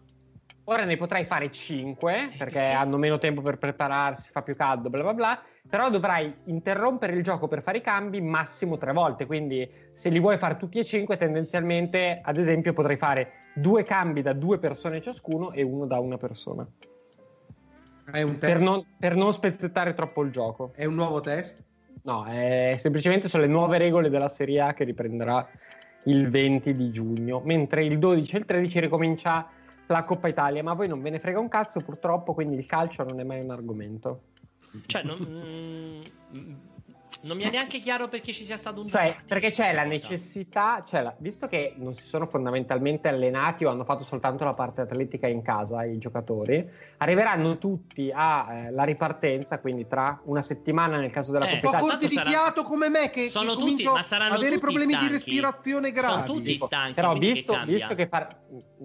Ora 0.64 0.84
ne 0.84 0.96
potrai 0.96 1.24
fare 1.24 1.50
5 1.50 2.12
Eh, 2.12 2.26
perché 2.36 2.54
perché? 2.54 2.72
hanno 2.72 2.96
meno 2.96 3.18
tempo 3.18 3.40
per 3.40 3.56
prepararsi, 3.58 4.30
fa 4.30 4.42
più 4.42 4.54
caldo, 4.54 4.88
bla 4.90 5.02
bla 5.02 5.14
bla. 5.14 5.42
Però 5.68 5.90
dovrai 5.90 6.32
interrompere 6.44 7.14
il 7.14 7.22
gioco 7.22 7.48
per 7.48 7.62
fare 7.62 7.78
i 7.78 7.80
cambi 7.80 8.20
massimo 8.20 8.76
tre 8.78 8.92
volte. 8.92 9.26
Quindi, 9.26 9.68
se 9.94 10.08
li 10.10 10.20
vuoi 10.20 10.38
fare 10.38 10.56
tutti 10.56 10.78
e 10.78 10.84
cinque, 10.84 11.16
tendenzialmente, 11.16 12.20
ad 12.22 12.36
esempio, 12.36 12.72
potrai 12.72 12.96
fare 12.96 13.32
due 13.54 13.82
cambi 13.84 14.22
da 14.22 14.32
due 14.32 14.58
persone 14.58 15.00
ciascuno 15.00 15.50
e 15.52 15.62
uno 15.62 15.86
da 15.86 15.98
una 15.98 16.16
persona. 16.18 16.66
È 18.12 18.22
un 18.22 18.38
test. 18.38 18.52
Per 18.52 18.60
non, 18.60 18.84
per 18.98 19.14
non 19.16 19.32
spezzettare 19.32 19.94
troppo 19.94 20.22
il 20.22 20.30
gioco. 20.32 20.72
È 20.74 20.84
un 20.84 20.94
nuovo 20.94 21.20
test. 21.20 21.62
No, 22.02 22.24
è 22.24 22.74
semplicemente 22.78 23.28
sono 23.28 23.42
le 23.42 23.48
nuove 23.48 23.78
regole 23.78 24.08
della 24.08 24.28
Serie 24.28 24.60
A 24.60 24.72
che 24.72 24.84
riprenderà 24.84 25.46
il 26.04 26.30
20 26.30 26.74
di 26.74 26.90
giugno, 26.90 27.40
mentre 27.44 27.84
il 27.84 27.98
12 27.98 28.36
e 28.36 28.38
il 28.38 28.44
13 28.46 28.80
ricomincia 28.80 29.46
la 29.86 30.04
Coppa 30.04 30.28
Italia, 30.28 30.62
ma 30.62 30.70
a 30.70 30.74
voi 30.74 30.88
non 30.88 31.02
ve 31.02 31.10
ne 31.10 31.18
frega 31.18 31.38
un 31.38 31.48
cazzo 31.48 31.80
purtroppo, 31.80 32.32
quindi 32.32 32.56
il 32.56 32.66
calcio 32.66 33.02
non 33.02 33.20
è 33.20 33.24
mai 33.24 33.40
un 33.40 33.50
argomento. 33.50 34.22
Cioè, 34.86 35.02
non, 35.02 35.18
mm, 36.38 36.54
non 37.22 37.36
mi 37.36 37.42
è 37.44 37.50
neanche 37.50 37.80
chiaro 37.80 38.08
perché 38.08 38.32
ci 38.32 38.44
sia 38.44 38.56
stato 38.56 38.80
un 38.80 38.86
Cioè, 38.88 39.16
perché 39.26 39.50
c'è 39.50 39.72
la 39.72 39.82
cosa. 39.82 39.88
necessità, 39.88 40.82
cioè 40.86 41.02
la- 41.02 41.14
visto 41.18 41.46
che 41.48 41.74
non 41.76 41.92
si 41.94 42.06
sono 42.06 42.26
fondamentalmente 42.26 43.08
allenati 43.08 43.64
o 43.64 43.70
hanno 43.70 43.84
fatto 43.84 44.04
soltanto 44.04 44.44
la 44.44 44.54
parte 44.54 44.80
atletica 44.80 45.26
in 45.26 45.42
casa 45.42 45.84
i 45.84 45.98
giocatori, 45.98 46.66
arriveranno 46.98 47.58
tutti 47.58 48.10
alla 48.14 48.84
ripartenza, 48.84 49.58
quindi 49.60 49.86
tra 49.86 50.20
una 50.24 50.42
settimana 50.42 50.98
nel 50.98 51.10
caso 51.10 51.32
della 51.32 51.48
Eh, 51.48 51.60
Coppa 51.60 51.76
Un 51.76 51.82
po' 51.82 51.88
corti 51.88 52.06
di 52.06 52.14
sarà- 52.14 52.30
fiato 52.30 52.62
come 52.62 52.88
me 52.88 53.10
che, 53.10 53.28
Sono 53.28 53.54
che 53.54 53.60
tutti- 53.60 53.84
ma 53.84 54.02
saranno 54.02 54.34
avere 54.34 54.50
tutti 54.54 54.60
problemi 54.60 54.92
stanchi. 54.92 55.08
di 55.08 55.14
respirazione 55.14 55.94
Sono 55.94 56.06
gravi. 56.14 56.26
tutti 56.26 56.56
stanchi, 56.56 56.94
Però 56.94 57.14
visto, 57.14 57.52
che 57.52 57.64
visto 57.66 57.94
che 57.94 58.06
far- 58.08 58.36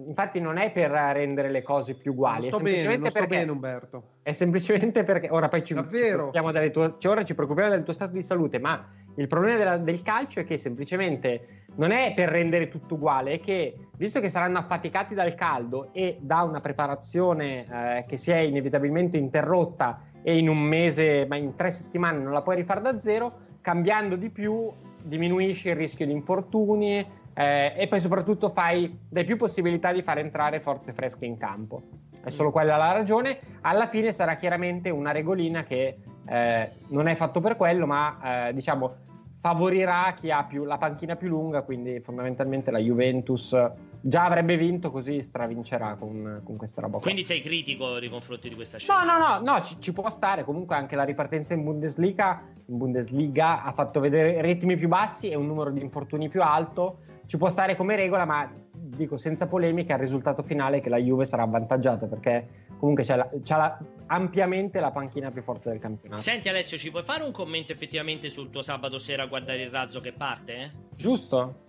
infatti 0.06 0.40
non 0.40 0.58
è 0.58 0.70
per 0.72 0.90
rendere 0.90 1.50
le 1.50 1.62
cose 1.62 1.94
più 1.94 2.12
uguali, 2.12 2.40
Non 2.42 2.48
sto 2.48 2.58
è 2.58 2.62
bene, 2.62 2.76
semplicemente 2.76 3.00
non 3.02 3.10
sto 3.10 3.18
perché 3.20 3.36
bene 3.36 3.50
Umberto. 3.50 4.10
È 4.26 4.32
semplicemente 4.32 5.04
perché 5.04 5.28
ora 5.30 5.48
poi 5.48 5.60
ci, 5.60 5.66
ci 5.66 5.74
Davvero? 5.74 6.32
delle 6.50 6.72
tue, 6.72 6.94
cioè 6.98 7.12
ora 7.12 7.22
ci 7.22 7.36
preoccupiamo 7.36 7.70
del 7.70 7.84
tuo 7.84 7.92
stato 7.92 8.10
di 8.10 8.22
salute, 8.22 8.58
ma 8.58 8.84
il 9.14 9.28
problema 9.28 9.56
della- 9.56 9.76
del 9.76 10.02
calcio 10.02 10.40
è 10.40 10.44
che 10.44 10.58
semplicemente 10.58 11.62
non 11.76 11.92
è 11.92 12.12
per 12.12 12.30
rendere 12.30 12.66
tutto 12.66 12.94
uguale, 12.94 13.34
è 13.34 13.40
che 13.40 13.76
visto 13.96 14.18
che 14.18 14.28
saranno 14.28 14.58
affaticati 14.58 15.14
dal 15.14 15.36
caldo 15.36 15.90
e 15.92 16.18
da 16.20 16.42
una 16.42 16.60
preparazione 16.60 17.66
eh, 18.00 18.04
che 18.08 18.16
si 18.16 18.32
è 18.32 18.38
inevitabilmente 18.38 19.16
interrotta 19.16 20.06
e 20.24 20.36
in 20.36 20.48
un 20.48 20.58
mese, 20.58 21.24
ma 21.28 21.36
in 21.36 21.54
tre 21.54 21.70
settimane 21.70 22.18
non 22.18 22.32
la 22.32 22.42
puoi 22.42 22.56
rifare 22.56 22.80
da 22.80 22.98
zero, 22.98 23.32
cambiando 23.60 24.16
di 24.16 24.30
più 24.30 24.68
diminuisci 25.04 25.68
il 25.68 25.76
rischio 25.76 26.04
di 26.04 26.10
infortuni 26.10 26.98
eh, 27.32 27.74
e 27.76 27.86
poi 27.86 28.00
soprattutto 28.00 28.48
fai, 28.48 28.98
dai 29.08 29.24
più 29.24 29.36
possibilità 29.36 29.92
di 29.92 30.02
far 30.02 30.18
entrare 30.18 30.58
forze 30.58 30.92
fresche 30.92 31.26
in 31.26 31.36
campo. 31.36 31.82
È 32.26 32.30
solo 32.30 32.50
quella 32.50 32.76
la 32.76 32.90
ragione. 32.90 33.38
Alla 33.60 33.86
fine 33.86 34.10
sarà 34.10 34.34
chiaramente 34.34 34.90
una 34.90 35.12
regolina 35.12 35.62
che 35.62 35.96
eh, 36.26 36.72
non 36.88 37.06
è 37.06 37.14
fatto 37.14 37.38
per 37.38 37.54
quello, 37.54 37.86
ma 37.86 38.48
eh, 38.48 38.52
diciamo 38.52 38.96
favorirà 39.40 40.12
chi 40.18 40.32
ha 40.32 40.42
più, 40.42 40.64
la 40.64 40.76
panchina 40.76 41.14
più 41.14 41.28
lunga, 41.28 41.62
quindi 41.62 42.00
fondamentalmente 42.00 42.72
la 42.72 42.80
Juventus 42.80 43.56
già 44.00 44.24
avrebbe 44.24 44.56
vinto, 44.56 44.90
così 44.90 45.22
stravincerà 45.22 45.94
con, 45.94 46.40
con 46.42 46.56
questa 46.56 46.80
roba. 46.80 46.94
qua. 46.94 47.02
Quindi 47.02 47.22
sei 47.22 47.40
critico 47.40 47.98
nei 48.00 48.08
confronti 48.08 48.48
di 48.48 48.56
questa 48.56 48.76
No, 48.78 48.94
scelta? 48.94 49.04
no, 49.04 49.38
no, 49.44 49.52
no 49.52 49.62
ci, 49.62 49.76
ci 49.78 49.92
può 49.92 50.10
stare. 50.10 50.42
Comunque 50.42 50.74
anche 50.74 50.96
la 50.96 51.04
ripartenza 51.04 51.54
in 51.54 51.62
Bundesliga, 51.62 52.42
in 52.66 52.76
Bundesliga 52.76 53.62
ha 53.62 53.70
fatto 53.70 54.00
vedere 54.00 54.40
ritmi 54.42 54.76
più 54.76 54.88
bassi 54.88 55.30
e 55.30 55.36
un 55.36 55.46
numero 55.46 55.70
di 55.70 55.80
infortuni 55.80 56.28
più 56.28 56.42
alto. 56.42 56.98
Ci 57.26 57.36
può 57.38 57.48
stare 57.50 57.76
come 57.76 57.96
regola, 57.96 58.24
ma 58.24 58.50
dico 58.72 59.16
senza 59.16 59.46
polemica, 59.46 59.94
il 59.94 60.00
risultato 60.00 60.42
finale 60.42 60.78
è 60.78 60.80
che 60.80 60.88
la 60.88 60.96
Juve 60.98 61.24
sarà 61.24 61.42
avvantaggiata 61.42 62.06
perché 62.06 62.64
comunque 62.78 63.02
c'è, 63.04 63.16
la- 63.16 63.28
c'ha 63.42 63.56
la- 63.56 63.78
ampiamente 64.06 64.78
la 64.80 64.90
panchina 64.92 65.30
più 65.30 65.42
forte 65.42 65.70
del 65.70 65.80
campionato. 65.80 66.22
Senti 66.22 66.48
Alessio, 66.48 66.78
ci 66.78 66.90
puoi 66.90 67.02
fare 67.02 67.24
un 67.24 67.32
commento 67.32 67.72
effettivamente 67.72 68.30
sul 68.30 68.48
tuo 68.50 68.62
sabato 68.62 68.98
sera 68.98 69.24
a 69.24 69.26
guardare 69.26 69.62
il 69.62 69.70
razzo 69.70 70.00
che 70.00 70.12
parte? 70.12 70.54
eh? 70.54 70.70
Giusto? 70.94 71.62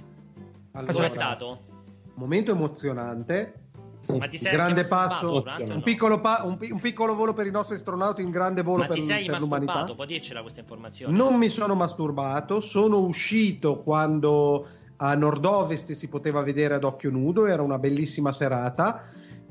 Allora, 0.73 0.93
Com'è 0.93 1.09
stato? 1.09 1.59
momento 2.15 2.51
emozionante. 2.51 3.61
Ma 4.07 4.27
ti 4.29 4.37
sei 4.37 4.53
grande 4.53 4.85
passo, 4.85 5.43
un 5.59 5.67
no? 5.67 5.81
piccolo, 5.81 6.21
pa- 6.21 6.41
un 6.45 6.55
pi- 6.55 6.71
un 6.71 6.79
piccolo 6.79 7.13
volo 7.13 7.33
per 7.33 7.45
i 7.45 7.51
nostri 7.51 7.75
astronauti, 7.75 8.21
un 8.21 8.31
grande 8.31 8.61
volo 8.61 8.83
Ma 8.83 8.87
per, 8.87 8.95
ti 8.95 9.01
sei 9.01 9.25
per 9.25 9.39
l'umanità. 9.41 9.65
masturbato? 9.73 9.95
Puoi 9.95 10.07
dircela 10.07 10.39
questa 10.41 10.61
informazione? 10.61 11.17
Non 11.17 11.35
mi 11.35 11.49
sono 11.49 11.75
masturbato, 11.75 12.61
sono 12.61 12.99
uscito 12.99 13.81
quando 13.83 14.65
a 14.97 15.15
nord-ovest 15.15 15.91
si 15.91 16.07
poteva 16.07 16.41
vedere 16.41 16.75
ad 16.75 16.83
occhio 16.83 17.09
nudo, 17.11 17.45
era 17.45 17.61
una 17.61 17.77
bellissima 17.77 18.31
serata. 18.33 19.03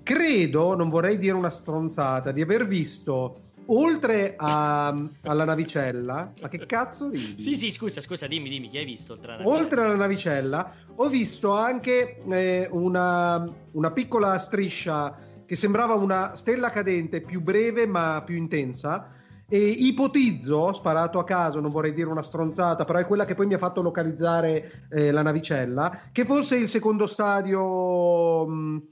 Credo, 0.02 0.76
non 0.76 0.88
vorrei 0.88 1.18
dire 1.18 1.34
una 1.34 1.50
stronzata, 1.50 2.32
di 2.32 2.40
aver 2.40 2.66
visto 2.66 3.40
oltre 3.66 4.34
a- 4.36 4.94
alla 5.22 5.44
navicella, 5.44 6.32
ma 6.40 6.48
che 6.48 6.66
cazzo 6.66 7.08
ridi? 7.08 7.42
Sì, 7.42 7.56
sì, 7.56 7.70
scusa, 7.70 8.00
scusa, 8.00 8.26
dimmi, 8.26 8.48
dimmi, 8.48 8.68
chi 8.68 8.78
hai 8.78 8.84
visto 8.84 9.14
oltre 9.14 9.32
alla 9.32 9.42
navicella? 9.42 9.62
Oltre 9.64 9.80
alla 9.82 9.96
navicella, 9.96 10.74
ho 10.96 11.08
visto 11.08 11.52
anche 11.52 12.22
eh, 12.28 12.68
una, 12.70 13.52
una 13.72 13.90
piccola 13.90 14.38
striscia 14.38 15.18
che 15.44 15.56
sembrava 15.56 15.94
una 15.94 16.34
stella 16.34 16.70
cadente 16.70 17.20
più 17.20 17.40
breve 17.40 17.86
ma 17.86 18.22
più 18.24 18.36
intensa. 18.36 19.10
E 19.48 19.58
ipotizzo, 19.58 20.72
sparato 20.72 21.20
a 21.20 21.24
caso, 21.24 21.60
non 21.60 21.70
vorrei 21.70 21.92
dire 21.92 22.08
una 22.08 22.22
stronzata, 22.22 22.84
però 22.84 22.98
è 22.98 23.06
quella 23.06 23.24
che 23.24 23.34
poi 23.34 23.46
mi 23.46 23.54
ha 23.54 23.58
fatto 23.58 23.80
localizzare 23.80 24.88
eh, 24.90 25.12
la 25.12 25.22
navicella, 25.22 26.08
che 26.10 26.24
forse 26.24 26.56
il 26.56 26.68
secondo 26.68 27.06
stadio. 27.06 28.46
mh, 28.46 28.82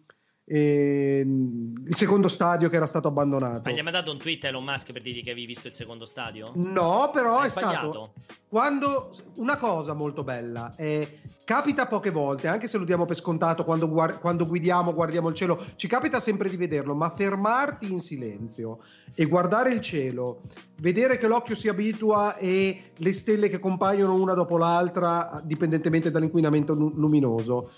il 0.47 1.95
secondo 1.95 2.29
stadio 2.29 2.69
che 2.69 2.77
era 2.77 2.87
stato 2.87 3.09
abbandonato. 3.09 3.63
Ma 3.65 3.71
gli 3.71 3.79
hai 3.79 3.83
mandato 3.83 4.11
un 4.11 4.19
tweet 4.19 4.45
a 4.45 4.49
Elon 4.49 4.65
Musk 4.65 4.93
per 4.93 5.01
dirgli 5.01 5.23
che 5.23 5.31
avevi 5.31 5.47
visto 5.47 5.69
il 5.69 5.75
secondo 5.75 6.05
stadio? 6.05 6.53
No, 6.55 7.11
però 7.13 7.39
Hai 7.39 7.49
è 7.49 7.51
sbagliato? 7.51 7.91
stato 7.91 8.13
quando 8.49 9.13
una 9.37 9.57
cosa 9.57 9.95
molto 9.95 10.23
bella 10.23 10.75
eh, 10.77 11.21
capita 11.45 11.87
poche 11.87 12.11
volte, 12.11 12.47
anche 12.47 12.69
se 12.69 12.79
lo 12.79 12.85
diamo 12.85 13.05
per 13.05 13.17
scontato 13.17 13.65
quando, 13.65 13.89
guar- 13.89 14.21
quando 14.21 14.47
guidiamo, 14.47 14.93
guardiamo 14.93 15.29
il 15.29 15.35
cielo, 15.35 15.61
ci 15.77 15.89
capita 15.89 16.21
sempre 16.21 16.49
di 16.49 16.57
vederlo, 16.57 16.95
ma 16.95 17.13
fermarti 17.17 17.91
in 17.91 18.01
silenzio 18.01 18.81
e 19.15 19.25
guardare 19.25 19.73
il 19.73 19.81
cielo, 19.81 20.43
vedere 20.77 21.17
che 21.19 21.27
l'occhio 21.27 21.57
si 21.57 21.69
abitua 21.69 22.37
e 22.37 22.93
le 22.95 23.13
stelle 23.13 23.49
che 23.49 23.59
compaiono 23.59 24.15
una 24.15 24.35
dopo 24.35 24.57
l'altra, 24.59 25.41
dipendentemente 25.43 26.11
dall'inquinamento 26.11 26.75
lu- 26.75 26.93
luminoso, 26.95 27.71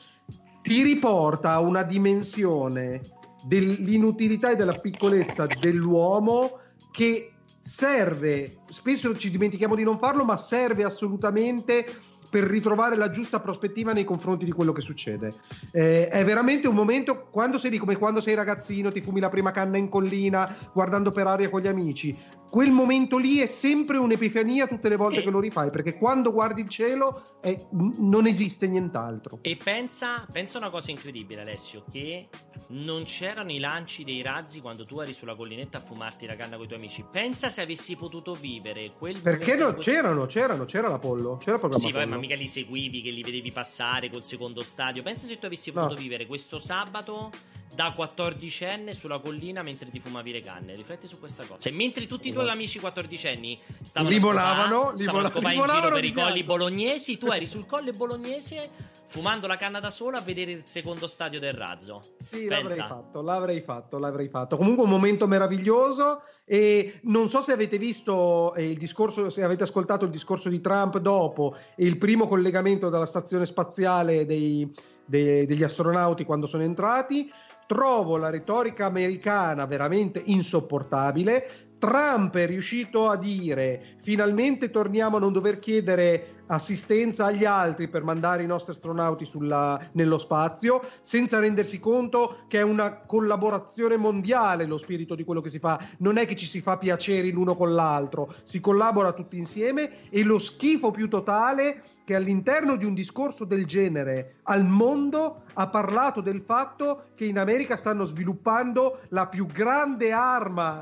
ti 0.66 0.82
riporta 0.82 1.52
a 1.52 1.60
una 1.60 1.84
dimensione 1.84 3.01
dell'inutilità 3.44 4.51
e 4.51 4.56
della 4.56 4.72
piccolezza 4.72 5.47
dell'uomo 5.47 6.59
che 6.90 7.34
serve, 7.62 8.62
spesso 8.70 9.16
ci 9.16 9.30
dimentichiamo 9.30 9.76
di 9.76 9.84
non 9.84 9.97
farlo, 9.97 10.24
ma 10.24 10.36
serve 10.36 10.82
assolutamente 10.82 11.86
per 12.28 12.43
ritrovare 12.43 12.97
la 12.97 13.10
giusta 13.10 13.38
prospettiva 13.38 13.93
nei 13.93 14.02
confronti 14.02 14.44
di 14.44 14.51
quello 14.51 14.72
che 14.72 14.80
succede. 14.80 15.32
Eh, 15.70 16.09
è 16.09 16.24
veramente 16.24 16.66
un 16.66 16.74
momento, 16.74 17.28
quando 17.30 17.59
sei 17.59 17.70
lì, 17.70 17.78
come 17.78 17.97
quando 17.97 18.20
sei 18.20 18.34
ragazzino, 18.34 18.90
ti 18.90 19.01
fumi 19.01 19.20
la 19.20 19.28
prima 19.28 19.52
canna 19.52 19.78
in 19.78 19.88
collina, 19.88 20.52
guardando 20.72 21.12
per 21.12 21.28
aria 21.28 21.48
con 21.48 21.60
gli 21.60 21.68
amici, 21.68 22.18
quel 22.48 22.70
momento 22.70 23.18
lì 23.18 23.39
è 23.39 23.47
sempre 23.47 23.97
un'epifania 23.98 24.66
tutte 24.66 24.89
le 24.89 24.97
volte 24.97 25.20
E- 25.20 25.23
che 25.23 25.31
lo 25.31 25.40
rifai, 25.40 25.70
perché 25.70 25.97
quando 25.97 26.32
guardi 26.32 26.60
il 26.62 26.68
cielo 26.68 27.39
è- 27.40 27.66
non 27.70 28.27
esiste 28.27 28.66
nient'altro. 28.68 29.39
E 29.43 29.56
pensa, 29.62 30.27
pensa 30.31 30.59
una 30.59 30.70
cosa 30.70 30.90
incredibile, 30.90 31.40
Alessio: 31.43 31.85
che 31.90 32.28
non 32.68 33.05
c'erano 33.05 33.51
i 33.52 33.59
lanci 33.59 34.05
dei 34.05 34.23
razzi 34.23 34.60
quando 34.60 34.85
tu 34.86 35.01
eri 35.01 35.12
sulla 35.12 35.35
collinetta 35.35 35.78
a 35.78 35.81
fumarti 35.81 36.27
la 36.27 36.36
canna 36.36 36.56
con 36.56 36.64
i 36.64 36.68
tuoi 36.68 36.78
amici. 36.81 37.05
Pensa 37.10 37.48
se 37.48 37.60
avessi 37.62 37.97
potuto 37.97 38.35
vivere 38.35 38.93
quel 38.98 39.20
Perché 39.20 39.55
no, 39.56 39.73
questo- 39.74 39.90
c'erano, 39.90 40.27
c'erano, 40.27 40.64
c'era 40.64 40.89
l'Apollo, 40.89 41.36
c'era 41.39 41.59
programma 41.59 41.85
Sì, 41.85 41.93
vabbè, 41.93 42.06
ma 42.06 42.16
mica 42.16 42.35
li 42.35 42.48
seguivi, 42.48 43.02
che 43.02 43.10
li 43.10 43.23
vedevi 43.23 43.51
passare 43.52 44.10
col 44.10 44.24
secondo 44.24 44.62
stadio. 44.62 45.02
Pensa 45.02 45.27
se 45.27 45.39
tu 45.39 45.47
avessi 45.47 45.73
No. 45.73 45.82
potuto 45.82 46.01
vivere 46.01 46.27
questo 46.27 46.59
sabato 46.59 47.31
da 47.74 47.94
14enne 47.97 48.93
sulla 48.93 49.18
collina 49.18 49.62
mentre 49.62 49.90
ti 49.90 50.01
fumavi 50.01 50.32
le 50.32 50.40
canne. 50.40 50.74
Rifletti 50.74 51.06
su 51.06 51.18
questa 51.18 51.44
cosa. 51.44 51.60
Se 51.60 51.70
mentre 51.70 52.06
tutti 52.06 52.28
i 52.28 52.32
tuoi 52.32 52.48
amici 52.48 52.80
14enni 52.80 53.59
stavano 53.82 54.12
Li 54.12 54.18
volavano, 54.18 54.80
scopà- 54.80 54.93
li 54.97 55.02
stavano 55.02 55.28
scopà 55.28 55.52
in 55.52 55.62
giro 55.66 55.88
per 55.90 56.05
i 56.05 56.12
colli 56.12 56.43
bolognesi, 56.43 57.18
tu 57.18 57.26
eri 57.26 57.44
sul 57.47 57.66
colle 57.66 57.93
bolognese 57.93 58.70
fumando 59.09 59.47
la 59.47 59.56
canna 59.56 59.78
da 59.78 59.90
solo 59.90 60.16
a 60.16 60.20
vedere 60.20 60.51
il 60.52 60.62
secondo 60.64 61.06
stadio 61.06 61.38
del 61.38 61.52
razzo. 61.52 62.02
Sì, 62.20 62.47
l'avrei 62.48 62.76
fatto, 62.78 63.22
l'avrei 63.22 63.60
fatto, 63.60 63.98
l'avrei 63.98 64.28
fatto. 64.28 64.56
Comunque 64.56 64.84
un 64.84 64.90
momento 64.90 65.26
meraviglioso 65.26 66.22
e 66.44 67.01
non 67.02 67.28
so 67.28 67.43
se 67.43 67.52
avete 67.52 67.76
visto 67.78 68.55
eh, 68.55 68.68
il 68.70 68.78
discorso, 68.78 69.28
se 69.30 69.43
avete 69.43 69.64
ascoltato 69.64 70.05
il 70.06 70.10
discorso 70.10 70.48
di 70.48 70.60
Trump 70.60 70.98
dopo 70.98 71.55
e 71.76 71.84
il 71.84 71.98
primo 71.98 72.26
collegamento 72.26 72.88
dalla 72.88 73.06
stazione 73.06 73.44
spaziale 73.47 74.24
dei- 74.26 74.72
de- 75.05 75.47
degli 75.47 75.62
astronauti 75.62 76.24
quando 76.24 76.47
sono 76.47 76.62
entrati. 76.64 77.30
Trovo 77.66 78.16
la 78.16 78.30
retorica 78.30 78.86
americana 78.86 79.66
veramente 79.66 80.22
insopportabile. 80.24 81.66
Trump 81.78 82.36
è 82.36 82.47
riuscito 82.47 83.09
a 83.10 83.16
dire 83.16 83.97
finalmente 84.02 84.70
torniamo 84.70 85.16
a 85.16 85.20
non 85.20 85.32
dover 85.32 85.59
chiedere 85.59 86.36
assistenza 86.47 87.26
agli 87.26 87.44
altri 87.44 87.88
per 87.88 88.05
mandare 88.05 88.44
i 88.44 88.47
nostri 88.47 88.72
astronauti 88.72 89.24
sulla- 89.24 89.78
nello 89.93 90.18
spazio, 90.18 90.80
senza 91.02 91.38
rendersi 91.38 91.78
conto 91.78 92.44
che 92.48 92.60
è 92.60 92.62
una 92.62 93.01
collaborazione 93.01 93.97
mondiale 93.97 94.64
lo 94.64 94.78
spirito 94.78 95.14
di 95.14 95.24
quello 95.24 95.40
che 95.40 95.51
si 95.51 95.59
fa. 95.59 95.78
Non 95.98 96.16
è 96.18 96.26
che 96.26 96.36
ci 96.36 96.47
si 96.47 96.60
fa 96.60 96.78
piacere 96.78 97.28
l'uno 97.28 97.55
con 97.55 97.74
l'altro, 97.74 98.32
si 98.44 98.60
collabora 98.60 99.12
tutti 99.12 99.36
insieme 99.36 100.09
e 100.09 100.22
lo 100.22 100.38
schifo 100.38 100.90
più 100.93 101.09
totale 101.09 101.82
che 102.06 102.14
all'interno 102.14 102.76
di 102.76 102.84
un 102.84 102.94
discorso 102.94 103.44
del 103.44 103.66
genere 103.66 104.36
al 104.44 104.64
mondo 104.64 105.42
ha 105.54 105.66
parlato 105.66 106.20
del 106.20 106.40
fatto 106.40 107.06
che 107.16 107.24
in 107.24 107.36
America 107.36 107.76
stanno 107.76 108.04
sviluppando 108.04 109.00
la 109.08 109.26
più 109.26 109.44
grande 109.46 110.12
arma 110.12 110.80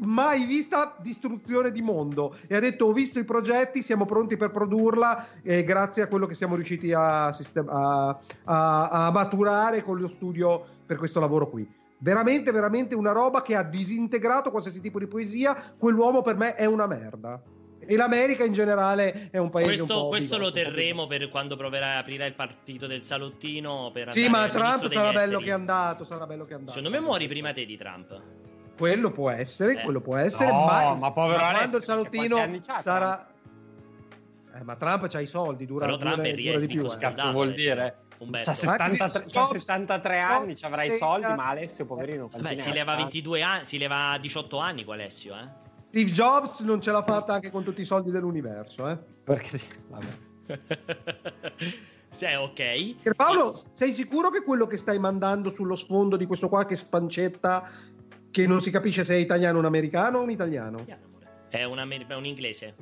mai 0.00 0.44
vista 0.44 0.94
distruzione 1.00 1.72
di 1.72 1.80
mondo. 1.80 2.36
E 2.46 2.54
ha 2.54 2.60
detto 2.60 2.84
ho 2.84 2.92
visto 2.92 3.18
i 3.18 3.24
progetti 3.24 3.80
siamo 3.82 4.04
pronti 4.04 4.36
per 4.36 4.50
produrla 4.50 5.26
eh, 5.42 5.64
grazie 5.64 6.02
a 6.02 6.06
quello 6.06 6.26
che 6.26 6.34
siamo 6.34 6.54
riusciti 6.54 6.92
a, 6.92 7.32
sistem- 7.32 7.70
a- 7.70 8.18
a- 8.44 8.88
a 9.06 9.10
maturare 9.10 9.82
con 9.82 9.98
lo 9.98 10.08
studio 10.08 10.62
per 10.84 10.98
questo 10.98 11.18
lavoro 11.18 11.48
qui. 11.48 11.66
Veramente 11.96 12.52
veramente 12.52 12.94
una 12.94 13.12
roba 13.12 13.40
che 13.40 13.56
ha 13.56 13.62
disintegrato 13.62 14.50
qualsiasi 14.50 14.82
tipo 14.82 14.98
di 14.98 15.06
poesia. 15.06 15.56
Quell'uomo 15.78 16.20
per 16.20 16.36
me 16.36 16.54
è 16.56 16.66
una 16.66 16.86
merda 16.86 17.40
e 17.90 17.96
l'America 17.96 18.44
in 18.44 18.52
generale 18.52 19.30
è 19.30 19.38
un 19.38 19.48
paese 19.48 19.70
un 19.70 19.76
Questo, 19.76 19.94
po' 20.02 20.08
questo 20.08 20.36
lo 20.36 20.46
un 20.48 20.52
terremo 20.52 21.06
per 21.06 21.28
quando 21.30 21.56
proverai 21.56 21.96
a 21.96 21.98
aprire 22.00 22.26
il 22.26 22.34
partito 22.34 22.86
del 22.86 23.02
salottino. 23.02 23.90
Per 23.92 24.12
sì 24.12 24.26
andare 24.26 24.46
ma 24.52 24.52
Trump 24.52 24.92
sarà 24.92 25.10
bello 25.12 25.20
esteri. 25.38 25.44
che 25.44 25.50
è 25.50 25.54
andato 25.54 26.04
sarà 26.04 26.26
bello 26.26 26.44
che 26.44 26.52
è 26.52 26.56
andato 26.56 26.72
Secondo 26.76 26.96
me 26.96 27.02
muori 27.02 27.26
prima 27.28 27.52
te 27.54 27.64
di 27.64 27.76
Trump. 27.78 28.20
quello 28.76 29.10
può 29.10 29.30
essere 29.30 29.80
Eh. 29.80 29.82
quello 29.82 30.00
può 30.02 30.16
essere 30.16 30.50
No, 30.52 30.64
ma, 30.66 30.94
ma 30.94 31.10
povero 31.12 31.38
ma 31.38 31.48
Alessio, 31.48 31.56
quando 31.58 31.76
il 31.78 31.82
salottino 31.82 32.60
sarà 32.82 33.26
eh, 34.54 34.62
ma 34.62 34.76
Trump 34.76 35.06
c'ha 35.08 35.20
i 35.20 35.26
soldi 35.26 35.66
dura, 35.66 35.86
Però 35.86 35.96
Trump 35.96 36.16
dura- 36.16 36.28
è 36.28 36.34
dura 36.34 36.58
di 36.58 36.66
più 36.66 36.84
eh. 36.84 36.96
Cazzo 36.98 37.30
vuol 37.32 37.46
Alessio. 37.48 37.74
dire? 37.74 37.96
Umberto. 38.18 38.50
C'ha 38.50 38.56
73, 38.56 38.96
Jobs- 39.26 39.32
c'ha 39.32 39.46
73 39.60 40.18
anni, 40.18 40.56
ci 40.56 40.64
avrai 40.64 40.92
i 40.92 40.96
soldi, 40.98 41.26
ma 41.36 41.48
Alessio, 41.50 41.84
poverino. 41.86 42.26
Vabbè, 42.28 42.42
quanti 42.42 42.62
si 42.62 42.72
leva 42.72 42.92
ha? 42.92 42.96
22 42.96 43.42
anni, 43.42 43.64
si 43.64 43.78
leva 43.78 44.18
18 44.20 44.58
anni 44.58 44.84
qua 44.84 44.94
Alessio, 44.94 45.34
eh. 45.36 45.66
Steve 45.88 46.10
Jobs 46.10 46.60
non 46.60 46.80
ce 46.82 46.92
l'ha 46.92 47.02
fatta 47.02 47.32
anche 47.32 47.50
con 47.50 47.64
tutti 47.64 47.80
i 47.80 47.84
soldi 47.84 48.10
dell'universo 48.10 48.88
eh. 48.88 48.98
Perché, 49.24 49.58
vabbè. 49.88 50.60
sì, 52.10 52.26
ok. 52.26 52.94
Pierpaolo 53.02 53.58
sei 53.72 53.92
sicuro 53.92 54.28
che 54.30 54.42
quello 54.42 54.66
che 54.66 54.76
stai 54.76 54.98
mandando 54.98 55.48
sullo 55.50 55.74
sfondo 55.74 56.16
di 56.16 56.26
questo 56.26 56.48
qua 56.48 56.66
che 56.66 56.76
spancetta 56.76 57.68
che 58.30 58.46
non 58.46 58.60
si 58.60 58.70
capisce 58.70 59.04
se 59.04 59.14
è 59.14 59.18
italiano 59.18 59.56
o 59.56 59.60
un 59.60 59.66
americano 59.66 60.18
o 60.18 60.22
un 60.22 60.30
italiano 60.30 60.84
È 61.48 61.64
un, 61.64 61.78
amer- 61.78 62.06
è 62.06 62.14
un 62.14 62.26
inglese. 62.26 62.74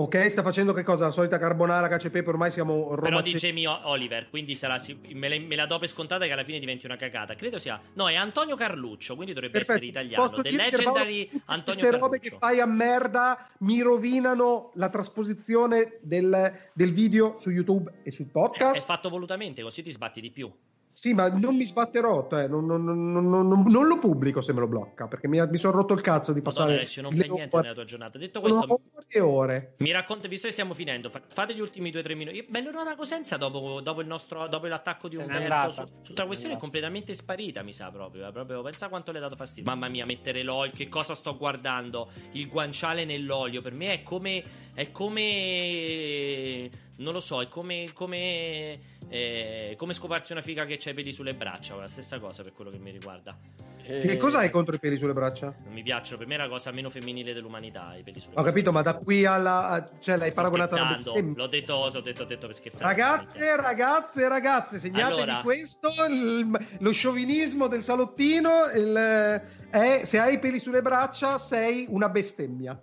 Ok 0.00 0.30
sta 0.30 0.42
facendo 0.42 0.72
che 0.72 0.84
cosa 0.84 1.06
la 1.06 1.10
solita 1.10 1.38
carbonara 1.38 1.88
cacio 1.88 2.06
e 2.06 2.10
pepe 2.10 2.30
ormai 2.30 2.52
siamo 2.52 2.88
Però 2.90 3.08
Roma 3.08 3.20
di 3.20 3.32
Jamie 3.32 3.66
Oliver, 3.66 4.30
quindi 4.30 4.54
sarà 4.54 4.76
me, 5.12 5.28
la, 5.28 5.38
me 5.40 5.56
la 5.56 5.66
do 5.66 5.78
per 5.80 5.88
scontata 5.88 6.24
che 6.24 6.32
alla 6.32 6.44
fine 6.44 6.60
diventi 6.60 6.86
una 6.86 6.96
cagata. 6.96 7.34
Credo 7.34 7.58
sia. 7.58 7.80
No, 7.94 8.08
è 8.08 8.14
Antonio 8.14 8.54
Carluccio, 8.54 9.16
quindi 9.16 9.32
dovrebbe 9.32 9.58
Perfetto. 9.58 9.78
essere 9.78 9.90
italiano. 9.90 10.28
Posso 10.28 10.42
The 10.42 10.50
Legendary 10.52 11.28
tutte 11.28 11.42
Antonio 11.46 11.80
queste 11.80 11.98
robe 11.98 12.18
che 12.20 12.30
Carluccio. 12.30 12.46
fai 12.46 12.60
a 12.60 12.66
merda 12.66 13.48
mi 13.58 13.80
rovinano 13.80 14.70
la 14.74 14.88
trasposizione 14.88 15.98
del, 16.02 16.52
del 16.72 16.92
video 16.92 17.36
su 17.36 17.50
YouTube 17.50 17.92
e 18.04 18.12
sul 18.12 18.26
È, 18.26 18.30
podcast 18.30 18.76
è 18.76 18.84
fatto 18.84 19.08
volutamente, 19.08 19.62
così 19.62 19.82
ti 19.82 19.90
sbatti 19.90 20.20
di 20.20 20.30
più. 20.30 20.52
Sì, 21.00 21.14
ma 21.14 21.28
non 21.28 21.54
mi 21.54 21.64
sbatterò, 21.64 22.26
cioè, 22.28 22.48
non, 22.48 22.66
non- 22.66 22.82
non- 22.82 23.12
non- 23.12 23.46
non- 23.46 23.62
non 23.68 23.86
lo 23.86 23.98
pubblico 24.00 24.40
se 24.40 24.52
me 24.52 24.58
lo 24.58 24.66
blocca, 24.66 25.06
perché 25.06 25.28
mi, 25.28 25.40
mi 25.48 25.56
sono 25.56 25.76
rotto 25.76 25.94
il 25.94 26.00
cazzo 26.00 26.32
di 26.32 26.40
Madonna, 26.40 26.54
passare... 26.56 26.74
Alessio, 26.74 27.02
non 27.02 27.12
fai 27.12 27.28
niente 27.28 27.54
ore- 27.54 27.62
nella 27.62 27.74
tua 27.74 27.84
giornata. 27.84 28.18
Detto 28.18 28.40
Sono 28.40 28.54
questo, 28.66 28.80
ore 28.96 29.06
e 29.08 29.20
ore. 29.20 29.74
mi 29.78 29.92
racconta, 29.92 30.26
visto 30.26 30.46
che 30.48 30.52
stiamo 30.52 30.74
finendo, 30.74 31.08
fa- 31.08 31.22
fate 31.28 31.54
gli 31.54 31.60
ultimi 31.60 31.90
2-3 31.92 32.16
minuti. 32.16 32.44
Eleonora 32.52 32.96
Cosenza, 32.96 33.36
dopo, 33.36 33.80
dopo 33.80 34.00
il 34.00 34.08
nostro, 34.08 34.48
dopo 34.48 34.66
l'attacco 34.66 35.06
di 35.06 35.14
Umberto, 35.14 35.42
andata. 35.54 35.70
su, 36.02 36.12
n'è 36.14 36.26
questione 36.26 36.54
è 36.54 36.58
completamente 36.58 37.14
sparita, 37.14 37.62
mi 37.62 37.72
sa 37.72 37.92
proprio, 37.92 38.26
eh, 38.26 38.32
proprio. 38.32 38.60
Pensa 38.62 38.88
quanto 38.88 39.12
le 39.12 39.18
ha 39.18 39.20
dato 39.20 39.36
fastidio. 39.36 39.70
Mamma 39.70 39.86
mia, 39.86 40.04
mettere 40.04 40.42
l'olio, 40.42 40.72
che 40.74 40.88
cosa 40.88 41.14
sto 41.14 41.36
guardando? 41.36 42.10
Il 42.32 42.48
guanciale 42.48 43.04
nell'olio, 43.04 43.62
per 43.62 43.72
me 43.72 43.92
è 43.92 44.02
come. 44.02 44.42
È 44.74 44.90
come. 44.90 46.70
Non 46.96 47.12
lo 47.12 47.20
so, 47.20 47.40
è 47.40 47.46
come. 47.48 47.90
come 47.92 48.96
Eh, 49.10 49.74
come 49.78 49.94
scoparsi 49.94 50.32
una 50.32 50.42
figa 50.42 50.66
che 50.66 50.76
c'ha 50.78 50.90
i 50.90 50.94
peli 50.94 51.12
sulle 51.12 51.34
braccia, 51.34 51.74
la 51.76 51.88
stessa 51.88 52.18
cosa 52.18 52.42
per 52.42 52.52
quello 52.52 52.70
che 52.70 52.78
mi 52.78 52.90
riguarda. 52.90 53.36
Eh, 53.82 54.00
Che 54.00 54.16
cosa 54.18 54.40
hai 54.40 54.50
contro 54.50 54.74
i 54.74 54.78
peli 54.78 54.98
sulle 54.98 55.14
braccia? 55.14 55.46
Non 55.64 55.72
mi 55.72 55.82
piacciono, 55.82 56.18
per 56.18 56.26
me 56.26 56.34
è 56.34 56.38
la 56.38 56.48
cosa 56.48 56.70
meno 56.72 56.90
femminile 56.90 57.32
dell'umanità. 57.32 57.96
I 57.96 58.02
peli 58.02 58.20
sulle 58.20 58.32
Ho 58.32 58.42
braccia. 58.42 58.48
capito, 58.50 58.70
ma 58.72 58.82
da 58.82 58.94
qui 58.98 59.24
alla. 59.24 59.68
a- 59.68 59.90
cioè, 59.98 60.16
l'hai 60.18 60.30
alla 60.34 60.46
scherzando, 60.48 60.94
bestemmia. 60.96 61.32
L'ho 61.36 61.46
detto, 61.46 61.90
l'ho 61.90 62.00
detto, 62.02 62.22
ho 62.22 62.26
detto 62.26 62.46
per 62.46 62.54
scherzare. 62.54 62.84
Ragazze, 62.84 63.56
ragazze, 63.56 64.28
ragazze, 64.28 64.78
segnatevi 64.78 65.20
Allora. 65.22 65.40
questo: 65.40 65.88
il- 66.10 66.58
lo 66.80 66.92
sciovinismo 66.92 67.66
del 67.66 67.82
salottino. 67.82 68.64
il- 68.74 69.42
è, 69.70 70.02
se 70.04 70.18
hai 70.18 70.34
i 70.34 70.38
peli 70.38 70.58
sulle 70.58 70.82
braccia, 70.82 71.38
sei 71.38 71.86
una 71.88 72.10
bestemmia. 72.10 72.78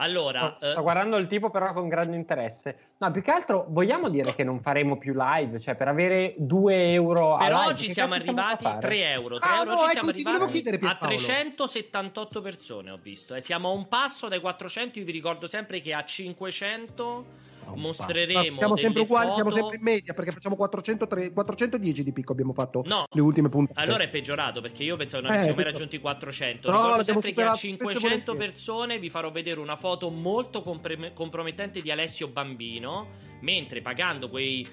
Allora, 0.00 0.54
Sto, 0.56 0.66
eh, 0.66 0.70
sto 0.72 0.82
guardando 0.82 1.16
il 1.18 1.26
tipo 1.26 1.50
però 1.50 1.72
con 1.72 1.88
grande 1.88 2.16
interesse. 2.16 2.76
No, 2.98 3.10
più 3.10 3.22
che 3.22 3.30
altro 3.30 3.66
vogliamo 3.68 4.08
dire 4.08 4.34
che 4.34 4.44
non 4.44 4.60
faremo 4.60 4.96
più 4.96 5.12
live, 5.14 5.60
cioè 5.60 5.74
per 5.74 5.88
avere 5.88 6.34
2 6.38 6.92
euro 6.92 7.34
a 7.34 7.38
per 7.38 7.52
live, 7.52 7.66
oggi 7.66 7.88
siamo 7.88 8.14
arrivati 8.14 8.64
a 8.64 8.68
fare? 8.70 8.80
3 8.80 9.10
euro. 9.10 9.38
3 9.38 9.48
Ah, 9.50 9.56
euro 9.58 9.70
no, 9.70 9.76
oggi 9.76 9.82
ecco, 9.82 9.92
siamo 9.92 10.08
arrivati 10.10 10.52
chiedere, 10.52 10.76
a 10.76 10.78
Pierpaolo. 10.78 11.16
378 11.16 12.40
persone. 12.40 12.90
Ho 12.90 12.98
visto. 13.02 13.34
E 13.34 13.40
siamo 13.40 13.68
a 13.68 13.72
un 13.72 13.88
passo 13.88 14.28
dai 14.28 14.40
400. 14.40 14.98
Io 14.98 15.04
vi 15.04 15.12
ricordo 15.12 15.46
sempre 15.46 15.80
che 15.80 15.92
a 15.92 16.04
500 16.04 17.26
mostreremo. 17.76 18.58
siamo 18.58 18.76
sempre 18.76 19.02
uguali, 19.02 19.32
siamo 19.32 19.50
foto- 19.50 19.60
sempre 19.60 19.76
in 19.78 19.82
media 19.82 20.14
perché 20.14 20.32
facciamo 20.32 20.56
403 20.56 21.32
410 21.32 22.02
di 22.04 22.12
picco. 22.12 22.32
Abbiamo 22.32 22.52
fatto 22.52 22.82
No. 22.86 23.04
le 23.10 23.20
ultime 23.20 23.48
puntate. 23.48 23.80
Allora 23.80 24.02
è 24.04 24.08
peggiorato 24.08 24.60
perché 24.60 24.82
io 24.84 24.96
pensavo 24.96 25.22
non 25.22 25.32
Eh, 25.32 25.34
avessimo 25.34 25.54
mai 25.56 25.62
questo- 25.64 25.78
raggiunto 25.78 25.96
i 25.96 26.00
400. 26.00 26.68
Però 26.70 26.82
Ricordo 26.82 27.02
sempre 27.04 27.22
che 27.22 27.28
a 27.28 27.54
superato 27.54 27.56
spesso 27.58 27.66
e 27.66 27.70
500 27.78 28.00
volentieri. 28.32 28.38
persone 28.38 28.98
vi 28.98 29.10
farò 29.10 29.30
vedere 29.30 29.60
una 29.60 29.76
foto 29.76 30.10
molto 30.10 30.62
compre- 30.62 31.12
compromettente 31.14 31.80
di 31.80 31.90
Alessio 31.90 32.28
Bambino. 32.28 33.28
Mentre 33.42 33.80
pagando 33.80 34.28
quei 34.28 34.66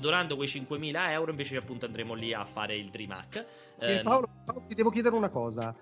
donando 0.00 0.34
quei 0.36 0.48
5.000 0.48 1.12
euro, 1.12 1.30
invece 1.30 1.56
appunto 1.56 1.84
andremo 1.84 2.14
lì 2.14 2.32
a 2.32 2.42
fare 2.44 2.74
il 2.74 2.88
Dream 2.88 3.10
Hack. 3.10 3.44
Eh, 3.80 3.92
Ehm, 3.96 4.02
Paolo, 4.02 4.28
Paolo, 4.46 4.64
ti 4.66 4.74
devo 4.74 4.88
chiedere 4.90 5.14
una 5.14 5.28
cosa. 5.28 5.74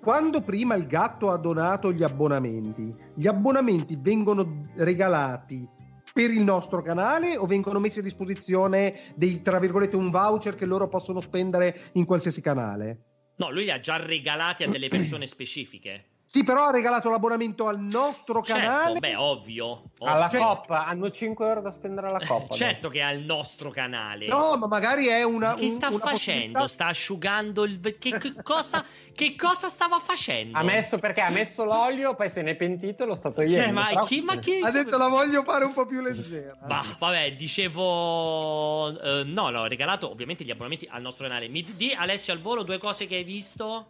Quando 0.00 0.40
prima 0.42 0.76
il 0.76 0.86
gatto 0.86 1.28
ha 1.30 1.36
donato 1.36 1.92
gli 1.92 2.02
abbonamenti, 2.02 2.94
gli 3.14 3.26
abbonamenti 3.26 3.98
vengono 4.00 4.62
regalati 4.76 5.68
per 6.12 6.30
il 6.30 6.42
nostro 6.42 6.82
canale 6.82 7.36
o 7.36 7.46
vengono 7.46 7.78
messi 7.78 7.98
a 7.98 8.02
disposizione 8.02 9.12
dei, 9.14 9.42
tra 9.42 9.58
virgolette, 9.58 9.96
un 9.96 10.10
voucher 10.10 10.54
che 10.54 10.66
loro 10.66 10.88
possono 10.88 11.20
spendere 11.20 11.90
in 11.92 12.04
qualsiasi 12.04 12.40
canale? 12.40 13.02
No, 13.36 13.50
lui 13.50 13.64
li 13.64 13.70
ha 13.70 13.80
già 13.80 13.96
regalati 13.96 14.64
a 14.64 14.68
delle 14.68 14.88
persone 14.88 15.26
specifiche. 15.26 16.17
Sì, 16.30 16.44
però 16.44 16.66
ha 16.66 16.70
regalato 16.70 17.08
l'abbonamento 17.08 17.68
al 17.68 17.80
nostro 17.80 18.42
canale. 18.42 18.84
Certo, 18.92 18.98
beh, 18.98 19.14
ovvio. 19.16 19.82
Alla 20.00 20.26
ovvio. 20.26 20.38
Cioè- 20.38 20.46
coppa, 20.46 20.84
hanno 20.84 21.10
5 21.10 21.46
euro 21.48 21.62
da 21.62 21.70
spendere 21.70 22.08
alla 22.08 22.20
coppa. 22.20 22.54
Certo 22.54 22.90
che 22.90 23.00
ha 23.00 23.10
il 23.12 23.24
nostro 23.24 23.70
canale. 23.70 24.26
No, 24.26 24.54
ma 24.58 24.66
magari 24.66 25.06
è 25.06 25.22
una. 25.22 25.48
Ma 25.48 25.54
che 25.54 25.62
un- 25.64 25.70
sta 25.70 25.88
una 25.88 25.96
facendo? 25.98 26.18
possibilità- 26.58 26.66
Sta 26.66 26.86
asciugando 26.88 27.64
il. 27.64 27.80
Che, 27.98 28.18
che 28.18 28.34
cosa, 28.42 28.84
che 29.14 29.34
cosa 29.36 29.68
stava 29.68 29.98
facendo? 30.00 30.58
Ha 30.58 30.62
messo 30.62 30.98
perché 30.98 31.22
ha 31.22 31.30
messo 31.30 31.64
l'olio, 31.64 32.14
poi 32.14 32.28
se 32.28 32.42
n'è 32.42 32.54
pentito 32.56 33.04
e 33.04 33.06
l'ho 33.06 33.14
stato 33.14 33.40
io. 33.40 33.48
Cioè, 33.48 33.72
ma, 33.72 34.02
chi, 34.02 34.20
ma 34.20 34.38
che. 34.38 34.60
Ha 34.62 34.70
detto 34.70 34.98
la 34.98 35.08
voglio 35.08 35.42
fare 35.44 35.64
un 35.64 35.72
po' 35.72 35.86
più 35.86 36.02
leggera. 36.02 36.58
Bah, 36.62 36.84
vabbè, 36.98 37.36
dicevo. 37.36 39.00
eh, 39.00 39.24
no, 39.24 39.48
no, 39.50 39.60
ho 39.60 39.66
regalato 39.66 40.10
ovviamente 40.10 40.44
gli 40.44 40.50
abbonamenti 40.50 40.86
al 40.90 41.00
nostro 41.00 41.26
canale. 41.26 41.48
Mi 41.48 41.62
di 41.74 41.92
Alessio 41.96 42.32
al 42.34 42.40
volo 42.40 42.62
due 42.64 42.76
cose 42.78 43.06
che 43.06 43.16
hai 43.16 43.24
visto. 43.24 43.86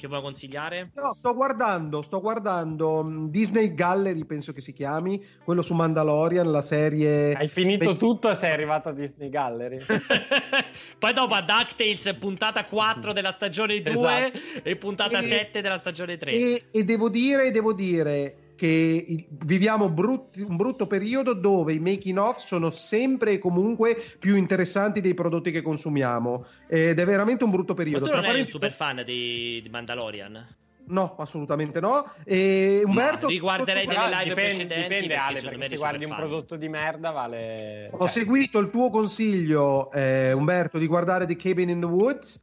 Che 0.00 0.08
vuoi 0.08 0.22
consigliare? 0.22 0.92
No, 0.94 1.14
sto 1.14 1.34
guardando, 1.34 2.00
sto 2.00 2.22
guardando 2.22 3.04
mm, 3.04 3.26
Disney 3.26 3.74
Gallery, 3.74 4.24
penso 4.24 4.54
che 4.54 4.62
si 4.62 4.72
chiami, 4.72 5.22
quello 5.44 5.60
su 5.60 5.74
Mandalorian, 5.74 6.50
la 6.50 6.62
serie... 6.62 7.34
Hai 7.34 7.48
finito 7.48 7.92
Beh, 7.92 7.98
tutto 7.98 8.30
e 8.30 8.34
sei 8.34 8.50
arrivato 8.50 8.88
a 8.88 8.92
Disney 8.92 9.28
Gallery. 9.28 9.76
Poi 10.98 11.12
dopo 11.12 11.34
a 11.34 11.42
DuckTales 11.42 12.14
puntata 12.14 12.64
4 12.64 13.12
della 13.12 13.30
stagione 13.30 13.82
2 13.82 13.92
Esatto. 13.92 14.38
e 14.62 14.76
puntata 14.76 15.18
E- 15.18 15.22
7 15.22 15.60
della 15.60 15.76
stagione 15.76 16.16
3. 16.16 16.32
E, 16.32 16.64
e 16.70 16.82
devo 16.82 17.10
dire, 17.10 17.50
devo 17.50 17.74
dire 17.74 18.39
che 18.60 19.04
il- 19.08 19.24
viviamo 19.46 19.88
brutti- 19.88 20.42
un 20.42 20.54
brutto 20.56 20.86
periodo 20.86 21.32
dove 21.32 21.72
i 21.72 21.78
making 21.78 22.18
off 22.18 22.44
sono 22.44 22.68
sempre 22.68 23.32
e 23.32 23.38
comunque 23.38 23.96
più 24.18 24.36
interessanti 24.36 25.00
dei 25.00 25.14
prodotti 25.14 25.50
che 25.50 25.62
consumiamo 25.62 26.44
ed 26.66 26.98
è 26.98 27.04
veramente 27.06 27.42
un 27.42 27.50
brutto 27.52 27.72
Ma 27.72 27.78
periodo. 27.78 28.04
tu 28.04 28.10
non 28.10 28.20
Tra 28.20 28.30
eri 28.32 28.40
un 28.40 28.46
super 28.46 28.70
fan 28.70 29.02
di, 29.02 29.60
di 29.62 29.68
Mandalorian? 29.70 30.46
No, 30.88 31.14
assolutamente 31.16 31.80
no. 31.80 32.04
E 32.24 32.82
Umberto, 32.84 33.26
Ma 33.26 33.32
riguarderei 33.32 33.86
delle 33.86 33.98
live 34.08 34.24
dipende, 34.24 34.34
precedenti, 34.34 34.74
dipende 34.82 35.06
perché 35.06 35.14
Ale, 35.14 35.40
perché 35.40 35.68
se 35.68 35.76
guardi 35.76 36.04
un 36.04 36.10
fan. 36.10 36.20
prodotto 36.20 36.56
di 36.56 36.68
merda 36.68 37.10
vale... 37.12 37.88
Ho 37.92 37.98
cioè, 38.00 38.08
seguito 38.10 38.58
il 38.58 38.68
tuo 38.68 38.90
consiglio, 38.90 39.90
eh, 39.92 40.32
Umberto, 40.32 40.76
di 40.76 40.86
guardare 40.86 41.24
The 41.24 41.36
Cabin 41.36 41.70
in 41.70 41.80
the 41.80 41.86
Woods. 41.86 42.38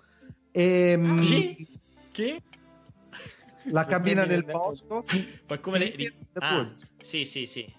E, 0.52 0.95
mm, 0.98 1.19
Chi? 1.19 1.68
Che? 2.11 2.41
La 3.72 3.85
cabina 3.85 4.26
the 4.26 4.41
bosco. 4.44 5.03
Ma 5.48 5.57
come 5.60 5.77
le... 5.80 6.14
Ah, 6.39 6.72
sì, 7.02 7.26
sì, 7.26 7.45
sì. 7.45 7.76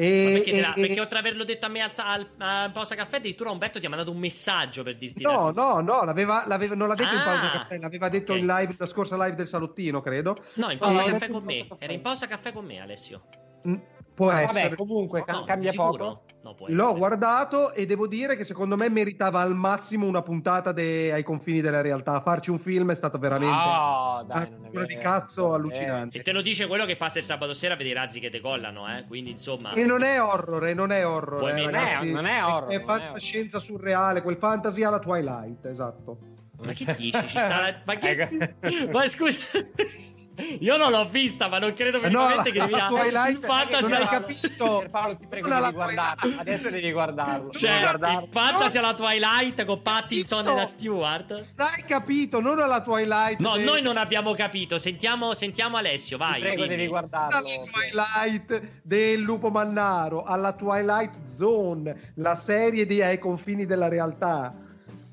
E, 0.00 0.30
perché, 0.32 0.50
te 0.52 0.60
la- 0.60 0.74
e- 0.74 0.80
perché 0.86 1.00
oltre 1.00 1.18
ad 1.18 1.24
averlo 1.24 1.42
detto 1.44 1.66
a 1.66 1.68
me 1.68 1.80
al, 1.80 1.90
al, 1.96 2.28
a 2.38 2.70
pausa 2.72 2.94
caffè, 2.94 3.16
addirittura 3.16 3.50
Umberto 3.50 3.80
ti 3.80 3.86
ha 3.86 3.88
mandato 3.88 4.12
un 4.12 4.18
messaggio 4.18 4.84
per 4.84 4.96
dirti 4.96 5.24
No, 5.24 5.50
no, 5.50 5.80
no, 5.80 6.04
l'aveva, 6.04 6.44
l'aveva- 6.46 6.76
non 6.76 6.86
l'ha 6.86 6.94
detto 6.94 7.16
in 7.16 7.22
pausa 7.24 7.46
Ah, 7.52 7.58
caffè, 7.58 7.78
l'aveva 7.78 8.08
detto 8.08 8.32
ok. 8.32 8.38
in 8.38 8.46
live, 8.46 8.74
la 8.78 8.86
scorsa 8.86 9.16
live 9.16 9.34
del 9.34 9.48
salottino, 9.48 10.00
credo. 10.00 10.36
No, 10.54 10.70
in 10.70 10.78
pausa 10.78 11.02
caffè 11.02 11.28
con 11.28 11.42
me. 11.42 11.66
Era 11.78 11.92
in 11.92 12.00
pausa 12.00 12.26
caffè 12.28 12.52
con 12.52 12.64
me, 12.64 12.80
Alessio. 12.80 13.22
Mm, 13.66 13.74
Può 14.14 14.26
Vabbè, 14.26 14.42
essere. 14.44 14.76
comunque 14.76 15.24
ca- 15.24 15.32
No, 15.32 15.44
cambia 15.44 15.70
sicuro? 15.72 16.04
poco. 16.04 16.24
No, 16.40 16.54
può 16.54 16.66
L'ho 16.68 16.94
guardato 16.94 17.72
e 17.72 17.84
devo 17.84 18.06
dire 18.06 18.36
che 18.36 18.44
secondo 18.44 18.76
me 18.76 18.88
meritava 18.88 19.40
al 19.40 19.54
massimo 19.56 20.06
una 20.06 20.22
puntata 20.22 20.70
de- 20.72 21.12
ai 21.12 21.22
confini 21.24 21.60
della 21.60 21.80
realtà. 21.80 22.20
Farci 22.20 22.50
un 22.50 22.58
film 22.58 22.92
è 22.92 22.94
stato 22.94 23.18
veramente 23.18 23.54
No, 23.54 24.24
dai, 24.26 24.46
una 24.46 24.56
figura 24.66 24.84
di 24.84 24.94
vero. 24.94 25.08
cazzo 25.10 25.52
allucinante. 25.52 26.18
E 26.18 26.22
te 26.22 26.32
lo 26.32 26.40
dice 26.40 26.66
quello 26.68 26.84
che 26.84 26.96
passa 26.96 27.18
il 27.18 27.24
sabato 27.24 27.54
sera 27.54 27.74
a 27.74 27.76
vedere 27.76 27.96
i 27.96 28.00
razzi 28.00 28.20
che 28.20 28.30
decollano, 28.30 28.88
eh? 28.96 29.04
Quindi, 29.08 29.30
insomma... 29.32 29.72
E 29.72 29.84
non 29.84 30.02
è 30.02 30.22
horror, 30.22 30.66
e 30.66 30.74
non 30.74 30.92
è 30.92 31.04
horror. 31.04 31.48
Eh, 31.50 31.64
ragazzi. 31.70 32.10
Non 32.12 32.24
è- 32.24 32.30
non 32.40 32.40
è 32.40 32.44
horror, 32.44 32.70
È, 32.70 32.80
è 32.80 32.84
fantascienza 32.84 33.58
surreale, 33.58 34.22
quel 34.22 34.36
fantasy 34.36 34.84
alla 34.84 35.00
Twilight, 35.00 35.66
esatto. 35.66 36.18
Ma 36.62 36.72
che 36.72 36.94
dici? 36.96 37.20
Ci 37.20 37.28
sta 37.28 37.60
la- 37.60 37.80
Ma 37.84 37.94
che... 37.96 38.10
Ecco. 38.10 38.90
Ma 38.92 39.08
scusa... 39.08 39.40
Io 40.60 40.76
non 40.76 40.90
l'ho 40.90 41.08
vista, 41.08 41.48
ma 41.48 41.58
non 41.58 41.74
credo 41.74 41.98
Eh 41.98 42.08
no, 42.08 42.20
minimamente 42.20 42.52
che 42.52 42.58
la- 42.58 42.66
sia 42.68 42.76
la 42.78 42.86
Twilight- 42.88 43.36
un 43.36 43.42
fantasy 43.42 43.82
non 43.82 43.92
hai 43.92 43.98
alla- 43.98 44.06
capito. 44.08 44.78
Per 44.78 44.90
Paolo, 44.90 45.16
ti 45.16 45.26
prego, 45.26 45.48
Non 45.48 45.60
devi 45.60 45.72
guardarlo. 45.72 46.34
Adesso 46.38 46.70
devi 46.70 46.92
guardarlo. 46.92 47.50
Cioè, 47.52 47.70
devi 47.70 47.80
guardarlo. 47.82 48.20
il 48.24 48.28
fantasy 48.30 48.78
alla 48.78 48.94
Twilight 48.94 49.64
con 49.64 49.82
Pattinson 49.82 50.46
e 50.48 50.54
la 50.54 50.64
Stewart? 50.64 51.44
Dai 51.54 51.82
capito, 51.84 52.40
non 52.40 52.60
alla 52.60 52.80
Twilight. 52.82 53.40
No, 53.40 53.56
del- 53.56 53.64
noi 53.64 53.82
non 53.82 53.96
abbiamo 53.96 54.32
capito. 54.34 54.78
Sentiamo, 54.78 55.34
sentiamo 55.34 55.76
Alessio, 55.76 56.16
vai. 56.18 56.34
Ti 56.34 56.40
prego, 56.40 56.62
dimmi. 56.62 56.76
devi 56.76 56.88
guardarlo. 56.88 57.36
alla 57.36 57.42
Twilight 57.72 58.80
del 58.82 59.20
lupo 59.20 59.50
mannaro, 59.50 60.22
alla 60.24 60.52
Twilight 60.52 61.26
Zone, 61.26 62.12
la 62.16 62.34
serie 62.36 62.86
di 62.86 63.02
ai 63.02 63.18
confini 63.18 63.66
della 63.66 63.88
realtà. 63.88 64.54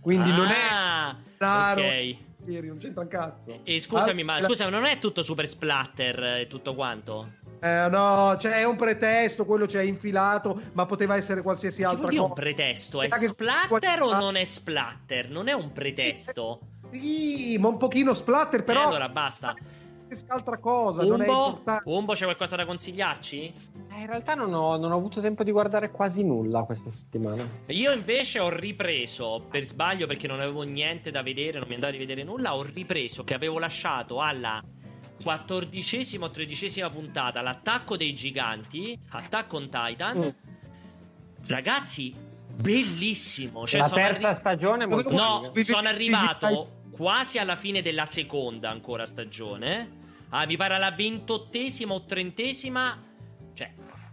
Quindi 0.02 0.32
non 0.32 0.48
è 0.50 0.54
Ah, 0.72 1.16
Mannaro, 1.40 1.82
ok. 1.82 2.16
Non 2.46 2.78
c'entra 2.78 3.02
un 3.02 3.08
cazzo. 3.08 3.60
E 3.64 3.80
scusami, 3.80 4.24
ma 4.24 4.36
Ah, 4.36 4.42
scusami, 4.42 4.72
non 4.72 4.86
è 4.86 4.98
tutto 5.00 5.24
super 5.24 5.48
splatter 5.48 6.24
e 6.24 6.48
tutto 6.48 6.76
quanto? 6.76 7.32
Eh, 7.62 7.88
no, 7.90 8.36
c'è 8.38 8.64
un 8.64 8.76
pretesto, 8.76 9.46
quello 9.46 9.66
c'è 9.66 9.82
infilato, 9.82 10.60
ma 10.74 10.86
poteva 10.86 11.16
essere 11.16 11.42
qualsiasi 11.42 11.78
Che 11.78 11.86
altra 11.86 12.00
vuol 12.02 12.10
dire 12.12 12.22
un 12.22 12.30
cosa. 12.30 12.42
pretesto? 12.42 13.02
È 13.02 13.10
splatter 13.10 14.02
o 14.02 14.14
non 14.14 14.36
è 14.36 14.44
splatter? 14.44 15.30
Non 15.30 15.48
è 15.48 15.54
un 15.54 15.72
pretesto. 15.72 16.60
Sì, 16.92 17.58
ma 17.58 17.70
un 17.70 17.78
pochino 17.78 18.14
splatter, 18.14 18.64
però. 18.64 18.82
Eh, 18.82 18.86
allora 18.86 19.10
basta. 19.10 19.56
Questa 20.08 20.36
altra 20.36 20.58
cosa, 20.60 21.04
non 21.04 21.22
è 21.22 21.28
Umbo. 21.28 21.64
Umbo, 21.86 22.14
c'è 22.14 22.26
qualcosa 22.26 22.56
da 22.56 22.66
consigliarci? 22.66 23.54
Eh, 23.92 24.02
in 24.02 24.06
realtà 24.06 24.36
non 24.36 24.54
ho, 24.54 24.78
non 24.78 24.92
ho 24.92 24.98
avuto 24.98 25.20
tempo 25.20 25.44
di 25.44 25.52
guardare 25.52 25.90
quasi 25.90 26.24
nulla 26.24 26.64
questa 26.64 26.92
settimana. 26.92 27.48
Io 27.68 27.92
invece 27.92 28.40
ho 28.40 28.50
ripreso 28.50 29.44
per 29.50 29.64
sbaglio 29.64 30.06
perché 30.06 30.28
non 30.28 30.40
avevo 30.40 30.62
niente 30.62 31.10
da 31.12 31.24
vedere, 31.24 31.58
non 31.60 31.68
mi 31.68 31.74
andava 31.74 31.92
di 31.92 31.98
vedere 31.98 32.24
nulla. 32.24 32.56
Ho 32.56 32.62
ripreso 32.62 33.24
che 33.24 33.34
avevo 33.34 33.58
lasciato 33.58 34.22
alla 34.22 34.64
quattordicesima 35.22 36.26
o 36.26 36.30
tredicesima 36.30 36.90
puntata 36.90 37.42
l'attacco 37.42 37.98
dei 37.98 38.14
giganti, 38.14 39.00
Attack 39.10 39.54
on 39.54 39.70
Titan. 39.70 40.18
Mm. 40.18 41.48
Ragazzi, 41.48 42.14
bellissimo. 42.62 43.66
Cioè, 43.66 43.80
la 43.82 43.88
sono 43.88 44.02
terza 44.02 44.28
arri- 44.28 44.38
stagione 44.38 44.84
è 44.84 44.88
molto 44.88 45.12
No, 45.12 45.42
sono 45.64 45.88
arrivato 45.88 46.75
quasi 46.96 47.40
alla 47.40 47.58
fine 47.58 47.82
della 47.82 48.06
seconda 48.06 48.70
ancora 48.70 49.06
stagione. 49.06 50.04
Ah, 50.30 50.46
mi 50.46 50.56
pare 50.56 50.76
alla 50.76 50.92
ventottesima 50.92 51.94
o 51.94 52.06
trentesima. 52.06 52.98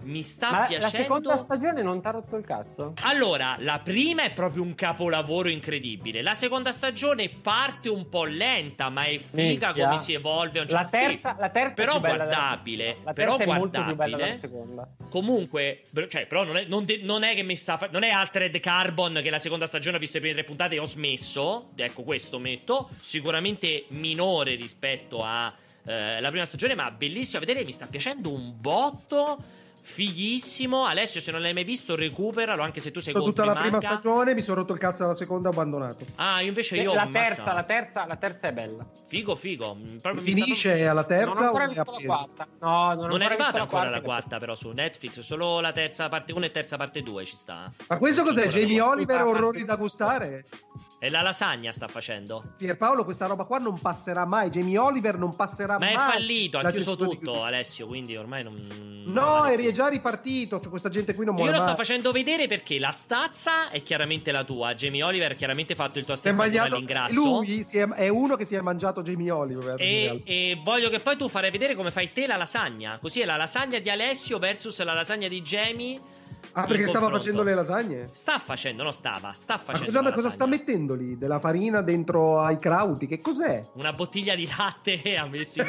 Cioè, 0.02 0.10
mi 0.10 0.22
sta 0.22 0.50
Ma 0.50 0.58
piacendo. 0.66 0.84
la 0.84 0.90
seconda 0.90 1.36
stagione 1.36 1.82
non 1.82 2.00
ti 2.00 2.06
ha 2.08 2.10
rotto 2.10 2.36
il 2.36 2.44
cazzo? 2.44 2.94
Allora, 3.02 3.56
la 3.58 3.78
prima 3.82 4.22
è 4.24 4.32
proprio 4.32 4.62
un 4.62 4.74
capolavoro 4.74 5.48
incredibile. 5.48 6.22
La 6.22 6.34
seconda 6.34 6.72
stagione 6.72 7.28
parte 7.28 7.88
un 7.88 8.08
po' 8.08 8.24
lenta, 8.24 8.88
ma 8.88 9.04
è 9.04 9.18
figa 9.18 9.68
Minchia. 9.68 9.84
come 9.86 9.98
si 9.98 10.12
evolve. 10.12 10.60
La 10.60 10.66
certo- 10.66 10.90
terza, 10.90 11.34
Sì, 11.34 11.40
la 11.40 11.48
terza 11.50 11.74
però 11.74 11.96
è 11.96 12.00
guardabile, 12.00 12.84
Della... 12.84 13.00
La 13.04 13.12
però 13.12 13.36
terza 13.36 13.52
è 13.52 13.56
molto 13.58 13.82
più 13.84 13.94
bella 13.94 14.16
guardabile. 14.16 14.24
della 14.26 14.38
seconda. 14.38 14.88
Comunque, 15.08 15.84
cioè, 16.08 16.26
però 16.26 16.44
non 16.44 16.56
è, 16.56 16.64
non 16.64 16.84
de- 16.84 17.00
non 17.02 17.22
è 17.22 17.34
che 17.34 17.42
mi 17.42 17.56
sta. 17.56 17.76
fa- 17.76 17.88
non 17.90 18.02
è 18.02 18.08
Altered 18.10 18.58
Carbon 18.60 19.20
che 19.22 19.30
la 19.30 19.38
seconda 19.38 19.66
stagione 19.66 19.96
ho 19.96 20.00
visto 20.00 20.16
le 20.16 20.20
prime 20.22 20.34
tre 20.36 20.44
puntate 20.44 20.74
e 20.74 20.78
ho 20.78 20.86
smesso. 20.86 21.70
Ecco, 21.76 22.02
questo 22.02 22.38
metto. 22.38 22.88
Sicuramente 23.00 23.84
minore 23.88 24.54
rispetto 24.54 25.22
a 25.22 25.52
eh, 25.84 26.20
la 26.20 26.30
prima 26.30 26.44
stagione, 26.44 26.74
ma 26.74 26.90
bellissimo 26.90 27.42
a 27.42 27.46
vedere. 27.46 27.64
Mi 27.64 27.72
sta 27.72 27.86
piacendo 27.86 28.32
un 28.32 28.52
botto. 28.58 29.60
Fighissimo. 29.82 30.84
Alessio, 30.86 31.20
se 31.20 31.32
non 31.32 31.40
l'hai 31.40 31.52
mai 31.52 31.64
visto, 31.64 31.96
recuperalo. 31.96 32.62
Anche 32.62 32.80
se 32.80 32.90
tu 32.90 33.00
sei 33.00 33.12
contro 33.12 33.32
tutta 33.32 33.44
la 33.44 33.60
prima 33.60 33.80
stagione, 33.80 34.32
mi 34.34 34.40
sono 34.40 34.60
rotto 34.60 34.72
il 34.72 34.78
cazzo 34.78 35.04
alla 35.04 35.14
seconda 35.14 35.48
ho 35.48 35.52
abbandonato. 35.52 36.06
Ah, 36.16 36.40
io 36.40 36.48
invece 36.48 36.76
io. 36.76 36.94
la, 36.94 37.08
terza, 37.12 37.52
la, 37.52 37.64
terza, 37.64 38.06
la 38.06 38.16
terza 38.16 38.48
è 38.48 38.52
bella. 38.52 38.86
Figo, 39.08 39.34
figo. 39.34 39.74
Mm, 39.74 39.96
proprio 39.98 40.22
Finisce 40.22 40.76
sta- 40.76 40.90
alla 40.90 41.04
non 41.04 41.04
ho 41.04 41.06
terza 41.06 41.32
o 41.32 41.44
ancora 41.44 41.64
è 41.64 41.66
visto 41.68 41.90
la 41.90 41.98
quarta. 42.06 42.46
No, 42.60 42.92
non, 42.94 43.04
ho 43.04 43.06
Non 43.08 43.22
è 43.22 43.24
arrivata 43.24 43.60
ancora 43.60 43.90
la 43.90 44.00
quarta, 44.00 44.38
però, 44.38 44.54
su 44.54 44.70
Netflix. 44.70 45.18
Solo 45.20 45.60
la 45.60 45.72
terza 45.72 46.08
parte 46.08 46.32
1 46.32 46.44
e 46.44 46.50
terza 46.50 46.76
parte 46.76 47.02
2 47.02 47.24
ci 47.24 47.36
sta. 47.36 47.70
Ma 47.88 47.98
questo 47.98 48.22
cos'è? 48.22 48.48
Jamie. 48.48 48.80
Oliver 48.80 49.22
orrori 49.22 49.60
ma- 49.60 49.66
da 49.66 49.76
gustare? 49.76 50.44
E 50.98 51.10
la 51.10 51.20
lasagna 51.20 51.72
sta 51.72 51.88
facendo. 51.88 52.44
Pierpaolo 52.56 53.02
questa 53.04 53.26
roba 53.26 53.44
qua 53.44 53.58
non 53.58 53.80
passerà 53.80 54.24
mai. 54.24 54.50
Jamie 54.50 54.78
Oliver 54.78 55.18
non 55.18 55.34
passerà 55.34 55.76
Ma 55.78 55.86
mai. 55.86 55.94
è 55.94 55.96
fallito, 55.96 56.58
ha 56.58 56.70
chiuso 56.70 56.94
tutto. 56.96 57.42
Alessio, 57.42 57.86
quindi 57.88 58.16
ormai 58.16 58.44
non... 58.44 58.54
non 58.54 59.12
No, 59.12 59.24
vale 59.40 59.52
eri 59.54 59.71
già 59.72 59.88
ripartito. 59.88 60.60
Cioè, 60.60 60.68
questa 60.70 60.88
gente 60.88 61.14
qui 61.14 61.24
non 61.24 61.34
Io 61.36 61.42
muore 61.42 61.56
lo 61.58 61.62
sto 61.64 61.76
facendo 61.76 62.12
vedere 62.12 62.46
perché 62.46 62.78
la 62.78 62.90
stazza 62.90 63.70
è 63.70 63.82
chiaramente 63.82 64.30
la 64.32 64.44
tua. 64.44 64.74
Jamie 64.74 65.02
Oliver 65.02 65.32
ha 65.32 65.34
chiaramente 65.34 65.74
fatto 65.74 65.98
il 65.98 66.04
tuo 66.04 66.14
stesso 66.16 66.36
all'ingrasso. 66.74 67.14
Lui 67.14 67.66
è- 67.70 67.88
è 67.88 68.08
uno 68.08 68.36
che 68.36 68.44
si 68.44 68.54
è 68.54 68.60
mangiato 68.60 69.02
Jamie 69.02 69.30
Oliver. 69.30 69.80
E, 69.80 70.22
e 70.24 70.60
voglio 70.62 70.88
che 70.88 71.00
poi 71.00 71.16
tu 71.16 71.28
farai 71.28 71.50
vedere 71.50 71.74
come 71.74 71.90
fai 71.90 72.12
te 72.12 72.26
la 72.26 72.36
lasagna. 72.36 72.98
Così 73.00 73.20
è 73.20 73.24
la 73.24 73.36
lasagna 73.36 73.78
di 73.78 73.90
Alessio 73.90 74.38
versus 74.38 74.82
la 74.82 74.94
lasagna 74.94 75.28
di 75.28 75.40
Jamie. 75.42 76.00
Ah, 76.54 76.66
perché 76.66 76.82
stava 76.82 76.98
confronto. 77.06 77.18
facendo 77.18 77.42
le 77.42 77.54
lasagne? 77.54 78.08
Sta 78.12 78.38
facendo, 78.38 78.82
no, 78.82 78.90
stava. 78.90 79.32
Sta 79.32 79.54
Ma 79.54 79.58
facendo. 79.60 79.86
cosa, 79.86 80.02
la 80.02 80.12
cosa 80.12 80.28
sta 80.30 80.46
mettendo 80.46 80.94
lì? 80.94 81.16
Della 81.16 81.38
farina 81.40 81.80
dentro 81.80 82.40
ai 82.40 82.58
crauti? 82.58 83.06
Che 83.06 83.20
cos'è? 83.20 83.64
Una 83.74 83.92
bottiglia 83.92 84.34
di 84.34 84.46
latte 84.56 85.00
ha 85.16 85.26
messo 85.26 85.60
in. 85.60 85.66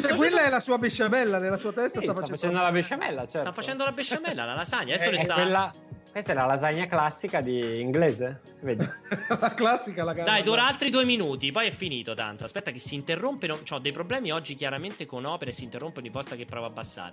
Cioè, 0.00 0.14
quella 0.14 0.44
è 0.44 0.50
la 0.50 0.60
sua 0.60 0.78
besciamella, 0.78 1.38
nella 1.38 1.56
sua 1.56 1.72
testa 1.72 2.00
Sì, 2.00 2.04
sta 2.06 2.12
sta 2.12 2.20
facendo, 2.20 2.36
facendo 2.36 2.58
la 2.60 2.70
besciamella, 2.72 3.20
certo. 3.22 3.38
Sta 3.38 3.52
facendo 3.52 3.84
la 3.84 3.92
besciamella, 3.92 4.44
la 4.44 4.54
lasagna. 4.54 4.94
Adesso 4.94 5.08
Eh, 5.08 5.12
le 5.12 5.18
sta. 5.18 5.34
quella- 5.34 5.72
Questa 6.10 6.32
è 6.32 6.34
la 6.34 6.46
lasagna 6.46 6.86
classica 6.86 7.40
di 7.40 7.80
inglese. 7.80 8.40
Vedi? 8.60 8.82
la 9.40 9.54
classica 9.54 10.04
la 10.04 10.12
Dai, 10.14 10.42
dura 10.42 10.66
altri 10.66 10.90
due 10.90 11.04
minuti, 11.04 11.52
poi 11.52 11.68
è 11.68 11.70
finito 11.70 12.14
tanto. 12.14 12.44
Aspetta 12.44 12.70
che 12.70 12.78
si 12.78 12.94
interrompe. 12.94 13.50
Ho 13.50 13.78
dei 13.78 13.92
problemi 13.92 14.32
oggi 14.32 14.54
chiaramente 14.54 15.06
con 15.06 15.24
opere, 15.26 15.52
si 15.52 15.64
interrompe 15.64 16.00
ogni 16.00 16.08
volta 16.10 16.34
che 16.34 16.44
provo 16.46 16.66
a 16.66 16.68
abbassare. 16.70 17.12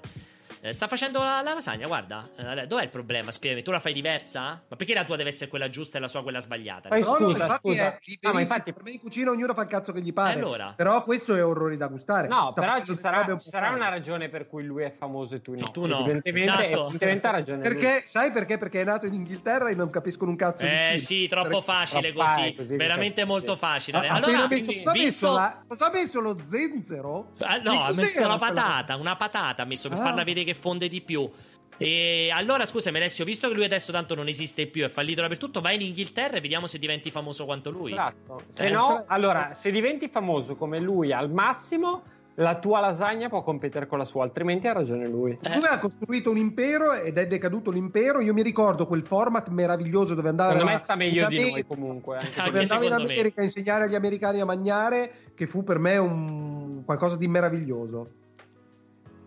Eh, 0.65 0.73
sta 0.73 0.87
facendo 0.87 1.19
la, 1.19 1.41
la 1.43 1.53
lasagna, 1.53 1.85
guarda. 1.85 2.23
Eh, 2.37 2.65
dov'è 2.65 2.81
il 2.81 2.89
problema? 2.89 3.31
Spiegami, 3.31 3.61
tu 3.61 3.69
la 3.69 3.79
fai 3.79 3.93
diversa? 3.93 4.63
Ma 4.67 4.75
perché 4.75 4.95
la 4.95 5.03
tua 5.03 5.15
deve 5.15 5.29
essere 5.29 5.47
quella 5.47 5.69
giusta 5.69 5.99
e 5.99 6.01
la 6.01 6.07
sua 6.07 6.23
quella 6.23 6.39
sbagliata? 6.39 6.89
Poi 6.89 7.01
No, 7.01 7.05
no, 7.11 7.15
scusa, 7.17 7.43
infatti 7.43 7.67
scusa. 7.69 7.83
è 7.93 7.99
Ah, 8.23 8.33
ma 8.33 8.41
infatti- 8.41 8.73
per 8.73 8.81
me 8.81 8.91
in 8.91 8.99
cucina 8.99 9.29
ognuno 9.29 9.53
fa 9.53 9.61
il 9.61 9.67
cazzo 9.67 9.91
che 9.91 10.01
gli 10.01 10.11
pare. 10.11 10.33
E 10.33 10.41
allora? 10.41 10.73
Però 10.75 11.03
questo 11.03 11.35
è 11.35 11.45
orrori 11.45 11.77
da 11.77 11.85
gustare. 11.85 12.27
No, 12.27 12.49
Sta 12.49 12.61
però 12.61 12.83
ci 12.83 12.95
sarà, 12.95 13.31
un 13.31 13.39
ci 13.39 13.49
sarà 13.49 13.69
una 13.69 13.89
ragione 13.89 14.27
per 14.29 14.47
cui 14.47 14.63
lui 14.63 14.81
è 14.83 14.91
famoso 14.97 15.35
e 15.35 15.41
tu 15.43 15.53
no. 15.53 15.67
E 15.67 15.71
tu 15.71 15.85
no, 15.85 15.99
Evidentemente, 15.99 16.49
esatto. 16.49 16.79
evidentemente 16.87 17.27
ha 17.27 17.31
ragione. 17.31 17.69
lui. 17.69 17.77
Perché, 17.79 18.03
sai 18.07 18.31
perché? 18.31 18.57
Perché 18.57 18.81
è 18.81 18.83
nato 18.85 19.05
in 19.05 19.13
Inghilterra 19.13 19.69
e 19.69 19.75
non 19.75 19.91
capiscono 19.91 20.31
un 20.31 20.37
cazzo 20.37 20.63
di 20.65 20.71
Eh 20.71 20.81
Cina. 20.83 20.97
sì, 20.97 21.27
troppo 21.27 21.47
Perché- 21.49 21.63
facile 21.63 22.11
Troppo 22.11 22.25
così. 22.27 22.39
fai 22.41 22.55
così, 22.55 22.75
Veramente 22.75 23.23
molto 23.25 23.55
facile. 23.55 23.97
Allora, 23.99 24.15
appena 24.15 24.47
messo, 24.47 24.65
quindi, 24.65 24.77
cosa, 24.83 24.89
ha 24.89 24.93
visto... 24.93 25.25
messo 25.27 25.37
la- 25.37 25.63
cosa 25.67 25.85
ha 25.85 25.91
messo 25.91 26.19
lo 26.21 26.37
zenzero? 26.49 27.31
Ah, 27.41 27.57
no, 27.57 27.83
ha 27.83 27.93
messo 27.93 28.25
la 28.27 28.37
patata, 28.39 28.95
una 28.95 29.15
patata 29.15 29.61
ha 29.61 29.65
messo 29.65 29.89
per 29.89 29.99
Ah. 29.99 30.01
farla 30.01 30.23
vedere 30.23 30.45
che 30.45 30.53
fonde 30.55 30.87
di 30.87 31.01
più. 31.01 31.29
E 31.77 32.29
allora, 32.33 32.65
scusami, 32.65 32.97
Alessio, 32.97 33.25
visto 33.25 33.49
che 33.49 33.53
lui 33.53 33.65
adesso 33.65 33.91
tanto 33.91 34.15
non 34.15 34.27
esiste 34.29 34.65
più, 34.67 34.85
è 34.85 34.87
fallito 34.87 35.21
dappertutto, 35.21 35.59
vai 35.59 35.75
in 35.75 35.81
Inghilterra 35.81 36.37
e 36.37 36.41
vediamo 36.41 36.67
se 36.67 36.79
diventi 36.79 37.11
famoso 37.11 37.43
quanto 37.45 37.69
lui. 37.69 37.91
Esatto. 37.91 38.43
Se 38.47 38.67
Eh. 38.67 38.71
no, 38.71 39.03
allora, 39.07 39.53
se 39.53 39.71
diventi 39.71 40.07
famoso 40.07 40.55
come 40.55 40.79
lui 40.79 41.11
al 41.11 41.29
massimo, 41.29 42.03
la 42.35 42.59
tua 42.59 42.79
lasagna 42.79 43.27
può 43.27 43.43
competere 43.43 43.87
con 43.87 43.97
la 43.97 44.05
sua, 44.05 44.23
altrimenti 44.23 44.67
ha 44.67 44.73
ragione 44.73 45.05
lui. 45.07 45.37
Eh. 45.41 45.55
Lui 45.55 45.65
ha 45.69 45.77
costruito 45.79 46.29
un 46.31 46.37
impero 46.37 46.93
ed 46.93 47.17
è 47.17 47.27
decaduto 47.27 47.71
l'impero. 47.71 48.21
Io 48.21 48.33
mi 48.33 48.41
ricordo 48.41 48.87
quel 48.87 49.03
format 49.03 49.49
meraviglioso 49.49 50.15
dove 50.15 50.29
andava 50.29 50.51
Secondo 50.51 50.71
me 50.71 50.79
sta 50.81 50.95
meglio 50.95 51.23
in 51.23 51.27
di 51.29 51.35
noi 51.35 51.49
America- 51.49 51.67
comunque. 51.67 52.15
anche 52.15 52.27
Anche 52.39 52.43
dove 52.51 52.59
andava 52.59 52.83
in 52.83 52.89
secondo 52.89 53.07
me. 53.07 53.13
America 53.13 53.41
a 53.41 53.43
insegnare 53.43 53.83
agli 53.83 53.95
americani 53.95 54.39
a 54.39 54.45
mangiare, 54.45 55.11
che 55.35 55.45
fu 55.45 55.63
per 55.63 55.79
me 55.79 55.97
un 55.97 56.83
qualcosa 56.85 57.17
di 57.17 57.27
meraviglioso. 57.27 58.09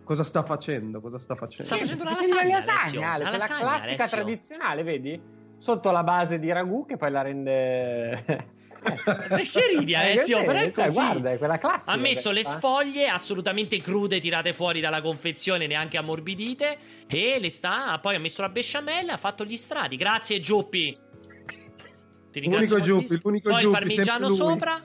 Cosa 0.09 0.23
sta 0.23 0.41
facendo? 0.41 1.01
Cosa 1.01 1.19
sta 1.19 1.35
facendo? 1.35 1.63
Sta 1.65 1.77
facendo 1.77 2.03
la 2.03 2.09
Facendo 2.15 2.33
lasagna, 2.33 2.55
lasagna, 2.55 2.79
Alessio. 2.81 3.01
Ale, 3.03 3.23
La 3.25 3.29
lasagna, 3.29 3.59
classica 3.59 3.93
Alessio. 3.93 4.17
tradizionale, 4.17 4.81
vedi? 4.83 5.21
Sotto 5.59 5.91
la 5.91 6.01
base 6.01 6.39
di 6.39 6.51
ragù 6.51 6.83
che 6.87 6.97
poi 6.97 7.11
la 7.11 7.21
rende... 7.21 8.23
Perché 9.05 9.67
ridi, 9.77 9.93
Alessio? 9.93 10.43
Però 10.43 10.57
è 10.57 10.71
Cioè, 10.71 10.85
così. 10.85 10.95
guarda, 10.95 11.31
è 11.33 11.37
quella 11.37 11.59
classica. 11.59 11.91
Ha 11.91 11.97
messo 11.97 12.29
le 12.31 12.41
questa. 12.41 12.57
sfoglie 12.57 13.07
assolutamente 13.07 13.79
crude 13.81 14.19
tirate 14.19 14.51
fuori 14.53 14.79
dalla 14.79 15.01
confezione, 15.01 15.67
neanche 15.67 15.97
ammorbidite. 15.97 16.77
E 17.07 17.37
le 17.39 17.49
sta. 17.51 17.99
Poi 18.01 18.15
ha 18.15 18.19
messo 18.19 18.41
la 18.41 18.49
besciamella, 18.49 19.13
ha 19.13 19.17
fatto 19.17 19.45
gli 19.45 19.57
strati. 19.57 19.95
Grazie, 19.95 20.39
Giuppi. 20.39 20.91
Ti 22.31 22.39
ringrazio 22.39 22.77
L'unico 22.77 22.99
Giuppi, 23.05 23.19
l'unico 23.21 23.49
Poi 23.49 23.57
il 23.59 23.63
Giuppi, 23.65 23.79
parmigiano 23.79 24.27
sempre 24.27 24.27
lui. 24.27 24.37
sopra. 24.37 24.81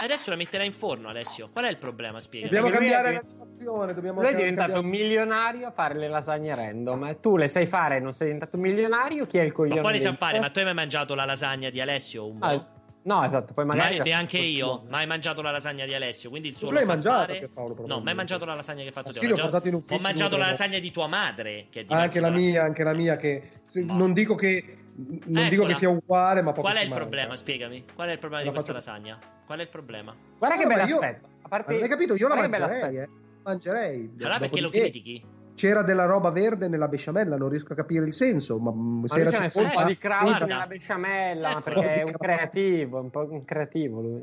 Adesso 0.00 0.30
la 0.30 0.36
metterà 0.36 0.64
in 0.64 0.72
forno, 0.72 1.08
Alessio. 1.08 1.50
Qual 1.52 1.64
è 1.64 1.68
il 1.70 1.76
problema? 1.76 2.20
Spiega. 2.20 2.46
Dobbiamo 2.46 2.68
cambiare 2.68 3.08
è- 3.08 3.12
l'animazione. 3.14 3.94
Dobbiamo 3.94 4.20
Lui 4.20 4.30
è 4.30 4.34
diventato 4.36 4.72
cambiare- 4.74 4.96
milionario 4.98 5.66
a 5.66 5.70
fare 5.72 5.98
le 5.98 6.08
lasagne 6.08 6.54
random. 6.54 7.04
eh. 7.04 7.20
Tu 7.20 7.36
le 7.36 7.48
sai 7.48 7.66
fare 7.66 7.98
non 7.98 8.12
sei 8.12 8.26
diventato 8.26 8.56
milionario, 8.58 9.26
chi 9.26 9.38
è 9.38 9.42
il 9.42 9.52
coglione? 9.52 9.80
Ma 9.80 9.88
poi 9.88 9.92
le 9.94 9.98
sa 9.98 10.12
fare. 10.14 10.38
Ma 10.38 10.50
tu 10.50 10.58
hai 10.60 10.64
mai 10.66 10.74
mangiato 10.74 11.14
la 11.14 11.24
lasagna 11.24 11.70
di 11.70 11.80
Alessio? 11.80 12.26
Un 12.28 12.38
Ah, 12.40 12.66
No, 13.00 13.24
esatto, 13.24 13.54
poi 13.54 13.64
magari... 13.64 13.96
Ma 13.98 14.04
neanche 14.04 14.36
io, 14.38 14.82
mai 14.88 15.06
mangiato 15.06 15.40
la 15.40 15.50
lasagna 15.50 15.86
di 15.86 15.94
Alessio, 15.94 16.28
quindi 16.28 16.48
il 16.48 16.56
suo 16.56 16.68
Tu 16.68 16.74
l'hai 16.74 16.82
sa 16.84 16.92
mangiata, 16.92 17.16
fare. 17.26 17.38
Pierpaolo, 17.38 17.86
No, 17.86 18.00
mai 18.00 18.12
mangiato 18.14 18.44
la 18.44 18.54
lasagna 18.54 18.80
che 18.82 18.88
hai 18.88 18.92
fatto 18.92 19.06
Ma 19.06 19.12
te. 19.14 19.18
sì, 19.20 19.24
Ho 19.24 19.28
l'ho 19.28 19.34
mangiato- 19.36 19.50
portata 19.50 19.68
in 19.68 19.74
ufficio, 19.76 19.94
Ho 19.94 19.98
mangiato 20.00 20.36
la 20.36 20.46
lasagna 20.46 20.78
di 20.78 20.90
tua 20.90 21.06
madre, 21.06 21.66
che 21.70 21.80
è 21.80 21.84
Ah, 21.88 22.00
anche 22.00 22.20
la 22.20 22.30
mia, 22.30 22.64
anche 22.64 22.82
la 22.82 22.92
mia 22.92 23.16
che 23.16 23.42
se- 23.64 23.82
Ma- 23.84 23.94
non 23.94 24.12
dico 24.12 24.34
che 24.34 24.76
non 24.98 25.18
dico 25.26 25.54
Eccola. 25.54 25.68
che 25.68 25.74
sia 25.74 25.88
uguale, 25.88 26.42
ma 26.42 26.50
poco 26.50 26.62
Qual 26.62 26.76
è 26.76 26.82
il 26.82 26.88
manca. 26.88 27.02
problema? 27.04 27.36
Spiegami. 27.36 27.84
Qual 27.94 28.08
è 28.08 28.12
il 28.12 28.18
problema 28.18 28.42
La 28.44 28.48
di 28.50 28.54
questa 28.56 28.72
faccio- 28.74 28.90
lasagna? 28.92 29.18
Qual 29.46 29.58
è 29.58 29.62
il 29.62 29.68
problema? 29.68 30.14
Guarda 30.38 30.56
che 30.56 30.66
bella 30.66 30.84
io- 30.84 30.94
aspetta. 30.96 31.26
A 31.42 31.48
parte... 31.48 31.66
Ma 31.68 31.72
non 31.74 31.82
hai 31.82 31.88
capito? 31.88 32.14
Io 32.16 32.28
la 32.28 32.34
mangerei, 32.34 32.96
eh. 32.98 33.08
Mangerei. 33.42 34.10
Allora 34.18 34.38
perché 34.38 34.60
lo 34.60 34.70
critichi? 34.70 35.24
C'era 35.54 35.82
della 35.82 36.04
roba 36.04 36.30
verde 36.30 36.68
nella 36.68 36.86
besciamella, 36.86 37.36
non 37.36 37.48
riesco 37.48 37.72
a 37.72 37.76
capire 37.76 38.04
il 38.06 38.12
senso, 38.12 38.58
ma 38.58 38.70
mm, 38.70 39.00
Ma 39.00 39.08
se 39.08 39.20
era 39.20 39.30
messo 39.40 39.58
un 39.58 39.70
po' 39.72 39.82
di 39.84 39.98
guarda. 40.00 40.44
nella 40.46 40.66
besciamella, 40.66 41.50
Ecco. 41.50 41.60
perché 41.62 41.94
è 41.94 42.02
Un 42.04 42.12
creativo, 42.12 43.00
un 43.00 43.10
po' 43.10 43.26
un 43.28 43.44
creativo 43.44 44.00
lui. 44.00 44.22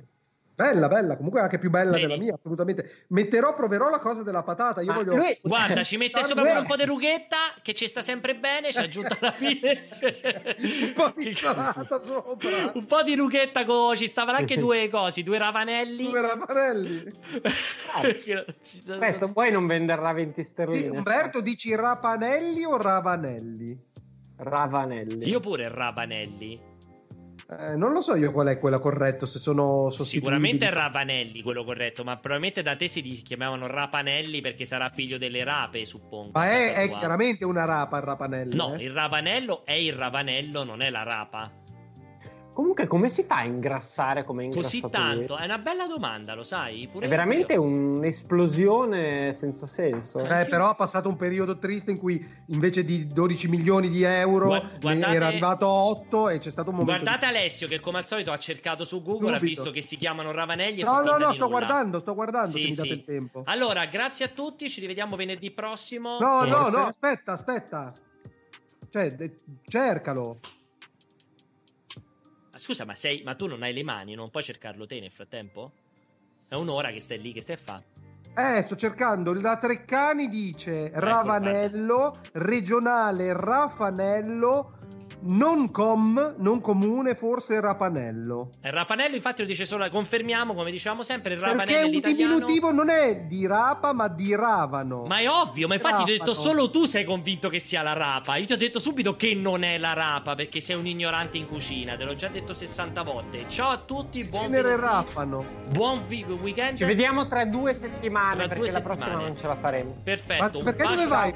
Bella, 0.55 0.87
bella, 0.87 1.17
comunque 1.17 1.41
anche 1.41 1.59
più 1.59 1.69
bella 1.69 1.91
Vedi? 1.91 2.03
della 2.07 2.17
mia, 2.17 2.33
assolutamente. 2.33 3.05
Metterò, 3.09 3.53
proverò 3.53 3.89
la 3.89 3.99
cosa 3.99 4.23
della 4.23 4.41
patata. 4.41 4.79
Io 4.79 4.87
Ma 4.93 4.93
voglio. 5.03 5.15
lui- 5.17 5.37
Guarda, 5.41 5.83
ci 5.83 5.97
mette 5.97 6.23
sopra 6.23 6.43
pure 6.45 6.57
un 6.59 6.65
po' 6.65 6.77
di 6.77 6.85
rughetta 6.85 7.35
che 7.61 7.73
ci 7.73 7.87
sta 7.89 8.01
sempre 8.01 8.35
bene, 8.35 8.71
ci 8.71 8.77
ha 8.77 8.83
aggiunto 8.83 9.17
alla 9.19 9.31
fine. 9.35 9.87
un 10.81 10.93
po' 10.93 11.11
di 11.17 11.27
insalata 11.27 12.01
sopra. 12.01 12.71
un 12.73 12.85
po' 12.85 13.03
di 13.03 13.15
rughetta 13.15 13.65
co- 13.65 13.97
ci 13.97 14.07
stavano 14.07 14.37
anche 14.37 14.55
due 14.57 14.87
cosi, 14.87 15.23
due 15.23 15.37
ravanelli. 15.37 16.03
Due 16.09 16.21
ravanelli. 16.21 17.11
Questo 18.97 19.31
poi 19.33 19.51
non 19.51 19.67
venderà 19.67 20.13
20 20.13 20.41
Di- 20.41 20.47
sterline. 20.47 20.97
Umberto, 20.97 21.41
dici 21.41 21.75
rapanelli 21.75 22.63
o 22.63 22.77
ravanelli? 22.77 23.77
Ravanelli. 24.37 25.27
Io 25.27 25.39
pure 25.39 25.67
ravanelli. 25.69 26.59
Eh, 27.47 27.75
non 27.75 27.91
lo 27.91 28.01
so 28.01 28.15
io 28.15 28.31
qual 28.31 28.47
è 28.47 28.57
quella 28.57 28.79
corretto, 28.79 29.27
se 29.27 29.37
sono. 29.37 29.91
Sicuramente 29.91 30.67
è 30.67 30.71
Ravanelli 30.71 31.43
quello 31.43 31.63
corretto, 31.63 32.03
ma 32.03 32.17
probabilmente 32.17 32.63
da 32.63 32.75
te 32.75 32.87
si 32.87 33.01
chiamavano 33.21 33.67
Rapanelli 33.67 34.41
perché 34.41 34.65
sarà 34.65 34.89
figlio 34.89 35.19
delle 35.19 35.43
rape, 35.43 35.85
suppongo. 35.85 36.31
Ma 36.33 36.49
è, 36.49 36.73
è 36.73 36.89
chiaramente 36.89 37.45
una 37.45 37.65
rapa 37.65 37.97
il 37.97 38.03
rapanello. 38.03 38.55
No, 38.55 38.73
eh. 38.73 38.83
il 38.83 38.91
Ravanello 38.91 39.63
è 39.63 39.73
il 39.73 39.93
Ravanello, 39.93 40.63
non 40.63 40.81
è 40.81 40.89
la 40.89 41.03
rapa. 41.03 41.51
Comunque, 42.55 42.87
come 42.87 43.09
si 43.09 43.21
fa 43.23 43.39
a 43.39 43.43
ingrassare 43.43 44.23
come 44.23 44.45
Così 44.47 44.77
ingrassato 44.77 44.87
tanto? 44.89 45.33
ieri? 45.33 45.41
È 45.43 45.45
una 45.45 45.57
bella 45.57 45.87
domanda, 45.87 46.35
lo 46.35 46.43
sai? 46.43 46.87
Pure 46.89 47.05
È 47.05 47.09
veramente 47.09 47.51
io. 47.51 47.61
un'esplosione 47.61 49.33
senza 49.33 49.67
senso. 49.67 50.19
Eh, 50.19 50.45
però 50.45 50.69
ha 50.69 50.75
passato 50.75 51.09
un 51.09 51.17
periodo 51.17 51.57
triste 51.59 51.91
in 51.91 51.97
cui 51.97 52.25
invece 52.47 52.85
di 52.85 53.07
12 53.07 53.49
milioni 53.49 53.89
di 53.89 54.03
euro 54.03 54.47
guardate- 54.79 55.13
era 55.13 55.27
arrivato 55.27 55.65
a 55.65 55.69
8 55.69 56.29
e 56.29 56.39
c'è 56.39 56.49
stato 56.49 56.69
un 56.69 56.77
momento 56.77 57.01
Guardate 57.03 57.25
Alessio 57.25 57.67
che 57.67 57.81
come 57.81 57.97
al 57.97 58.07
solito 58.07 58.31
ha 58.31 58.37
cercato 58.37 58.85
su 58.85 59.01
Google, 59.03 59.31
ha 59.31 59.37
Subito. 59.39 59.45
visto 59.61 59.71
che 59.71 59.81
si 59.81 59.97
chiamano 59.97 60.31
Ravanelli 60.31 60.75
di... 60.75 60.81
e 60.81 60.85
No, 60.85 61.01
no, 61.01 61.17
no, 61.17 61.27
di 61.29 61.35
sto 61.35 61.47
nulla. 61.47 61.47
guardando, 61.65 61.99
sto 61.99 62.13
guardando 62.13 62.49
Sì, 62.51 62.59
se 62.59 62.65
mi 62.67 62.71
sì. 62.71 62.77
date 62.77 62.93
il 62.93 63.03
tempo. 63.03 63.41
Allora, 63.47 63.85
grazie 63.87 64.25
a 64.25 64.29
tutti, 64.29 64.69
ci 64.69 64.79
rivediamo 64.79 65.17
venerdì 65.17 65.51
prossimo. 65.51 66.19
No, 66.19 66.45
no, 66.45 66.69
no, 66.69 66.85
aspetta, 66.85 67.33
aspetta. 67.33 67.91
Cioè, 68.89 69.11
de- 69.13 69.35
cercalo. 69.67 70.39
Scusa, 72.65 72.83
ma, 72.83 72.95
sei, 72.95 73.21
ma 73.21 73.35
tu 73.35 73.45
non 73.45 73.61
hai 73.61 73.73
le 73.73 73.83
mani, 73.83 74.15
non 74.15 74.31
puoi 74.31 74.41
cercarlo 74.41 74.87
te 74.87 74.99
nel 74.99 75.11
frattempo? 75.11 75.73
È 76.47 76.55
un'ora 76.55 76.89
che 76.89 76.99
stai 76.99 77.21
lì, 77.21 77.31
che 77.31 77.39
stai 77.39 77.53
a 77.53 77.59
fare? 77.59 77.83
Eh, 78.35 78.63
sto 78.63 78.75
cercando. 78.75 79.39
La 79.39 79.59
Treccani 79.59 80.27
dice 80.27 80.85
Ecco, 80.85 80.99
Ravanello, 80.99 82.21
regionale 82.31 83.33
Rafanello, 83.33 84.74
non 85.25 85.71
com, 85.71 86.35
non 86.37 86.61
comune, 86.61 87.15
forse 87.15 87.59
Rapanello. 87.59 88.49
Il 88.63 88.71
Rapanello, 88.71 89.15
infatti, 89.15 89.41
lo 89.41 89.47
dice 89.47 89.65
solo, 89.65 89.89
confermiamo, 89.89 90.53
come 90.53 90.71
diciamo 90.71 91.03
sempre, 91.03 91.33
il 91.33 91.39
Perché 91.39 91.55
Rapanello 91.57 91.91
è 91.91 91.95
un 91.95 92.01
diminutivo 92.01 92.71
non 92.71 92.89
è 92.89 93.21
di 93.21 93.45
Rapa, 93.47 93.93
ma 93.93 94.07
di 94.07 94.35
Ravano. 94.35 95.05
Ma 95.05 95.17
è 95.19 95.29
ovvio, 95.29 95.67
ma 95.67 95.75
infatti 95.75 96.03
ti 96.03 96.11
ho 96.11 96.17
detto 96.17 96.31
Rapano. 96.31 96.39
solo 96.39 96.69
tu 96.69 96.85
sei 96.85 97.03
convinto 97.03 97.49
che 97.49 97.59
sia 97.59 97.81
la 97.81 97.93
rapa. 97.93 98.35
Io 98.35 98.45
ti 98.45 98.53
ho 98.53 98.57
detto 98.57 98.79
subito 98.79 99.15
che 99.15 99.33
non 99.33 99.63
è 99.63 99.77
la 99.77 99.93
rapa 99.93 100.35
perché 100.35 100.61
sei 100.61 100.75
un 100.75 100.85
ignorante 100.85 101.37
in 101.37 101.45
cucina. 101.47 101.95
Te 101.95 102.03
l'ho 102.03 102.15
già 102.15 102.27
detto 102.27 102.53
60 102.53 103.01
volte. 103.01 103.45
Ciao 103.47 103.69
a 103.71 103.77
tutti, 103.77 104.23
buon 104.23 104.43
Genere 104.43 104.75
venerdì, 104.75 104.85
Rapano. 104.85 105.45
Buon 105.69 106.03
vi- 106.07 106.23
weekend. 106.23 106.77
Ci 106.77 106.85
vediamo 106.85 107.27
tra 107.27 107.45
due 107.45 107.73
settimane 107.73 108.35
Tra 108.35 108.47
perché 108.47 108.63
due 108.63 108.71
la 108.71 108.81
prossima 108.81 109.05
settimane. 109.05 109.27
non 109.27 109.37
ce 109.37 109.47
la 109.47 109.55
faremo. 109.55 109.95
Perfetto. 110.03 110.57
Ma 110.59 110.63
perché 110.63 110.83
dove 110.87 111.07
vai? 111.07 111.33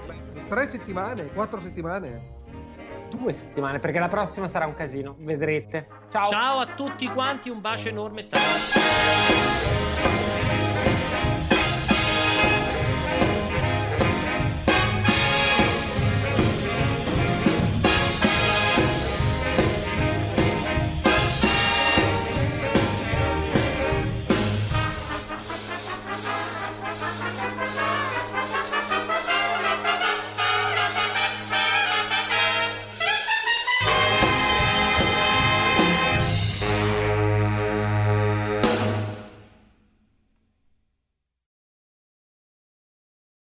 Tre 0.47 0.67
settimane? 0.67 1.27
Quattro 1.33 1.59
settimane? 1.61 2.37
Due 3.09 3.33
settimane 3.33 3.79
perché 3.79 3.99
la 3.99 4.07
prossima 4.07 4.47
sarà 4.47 4.65
un 4.65 4.75
casino. 4.75 5.15
Vedrete. 5.19 5.87
Ciao. 6.09 6.25
Ciao 6.27 6.59
a 6.59 6.67
tutti 6.67 7.07
quanti, 7.07 7.49
un 7.49 7.61
bacio 7.61 7.89
enorme. 7.89 8.21
State... 8.21 9.78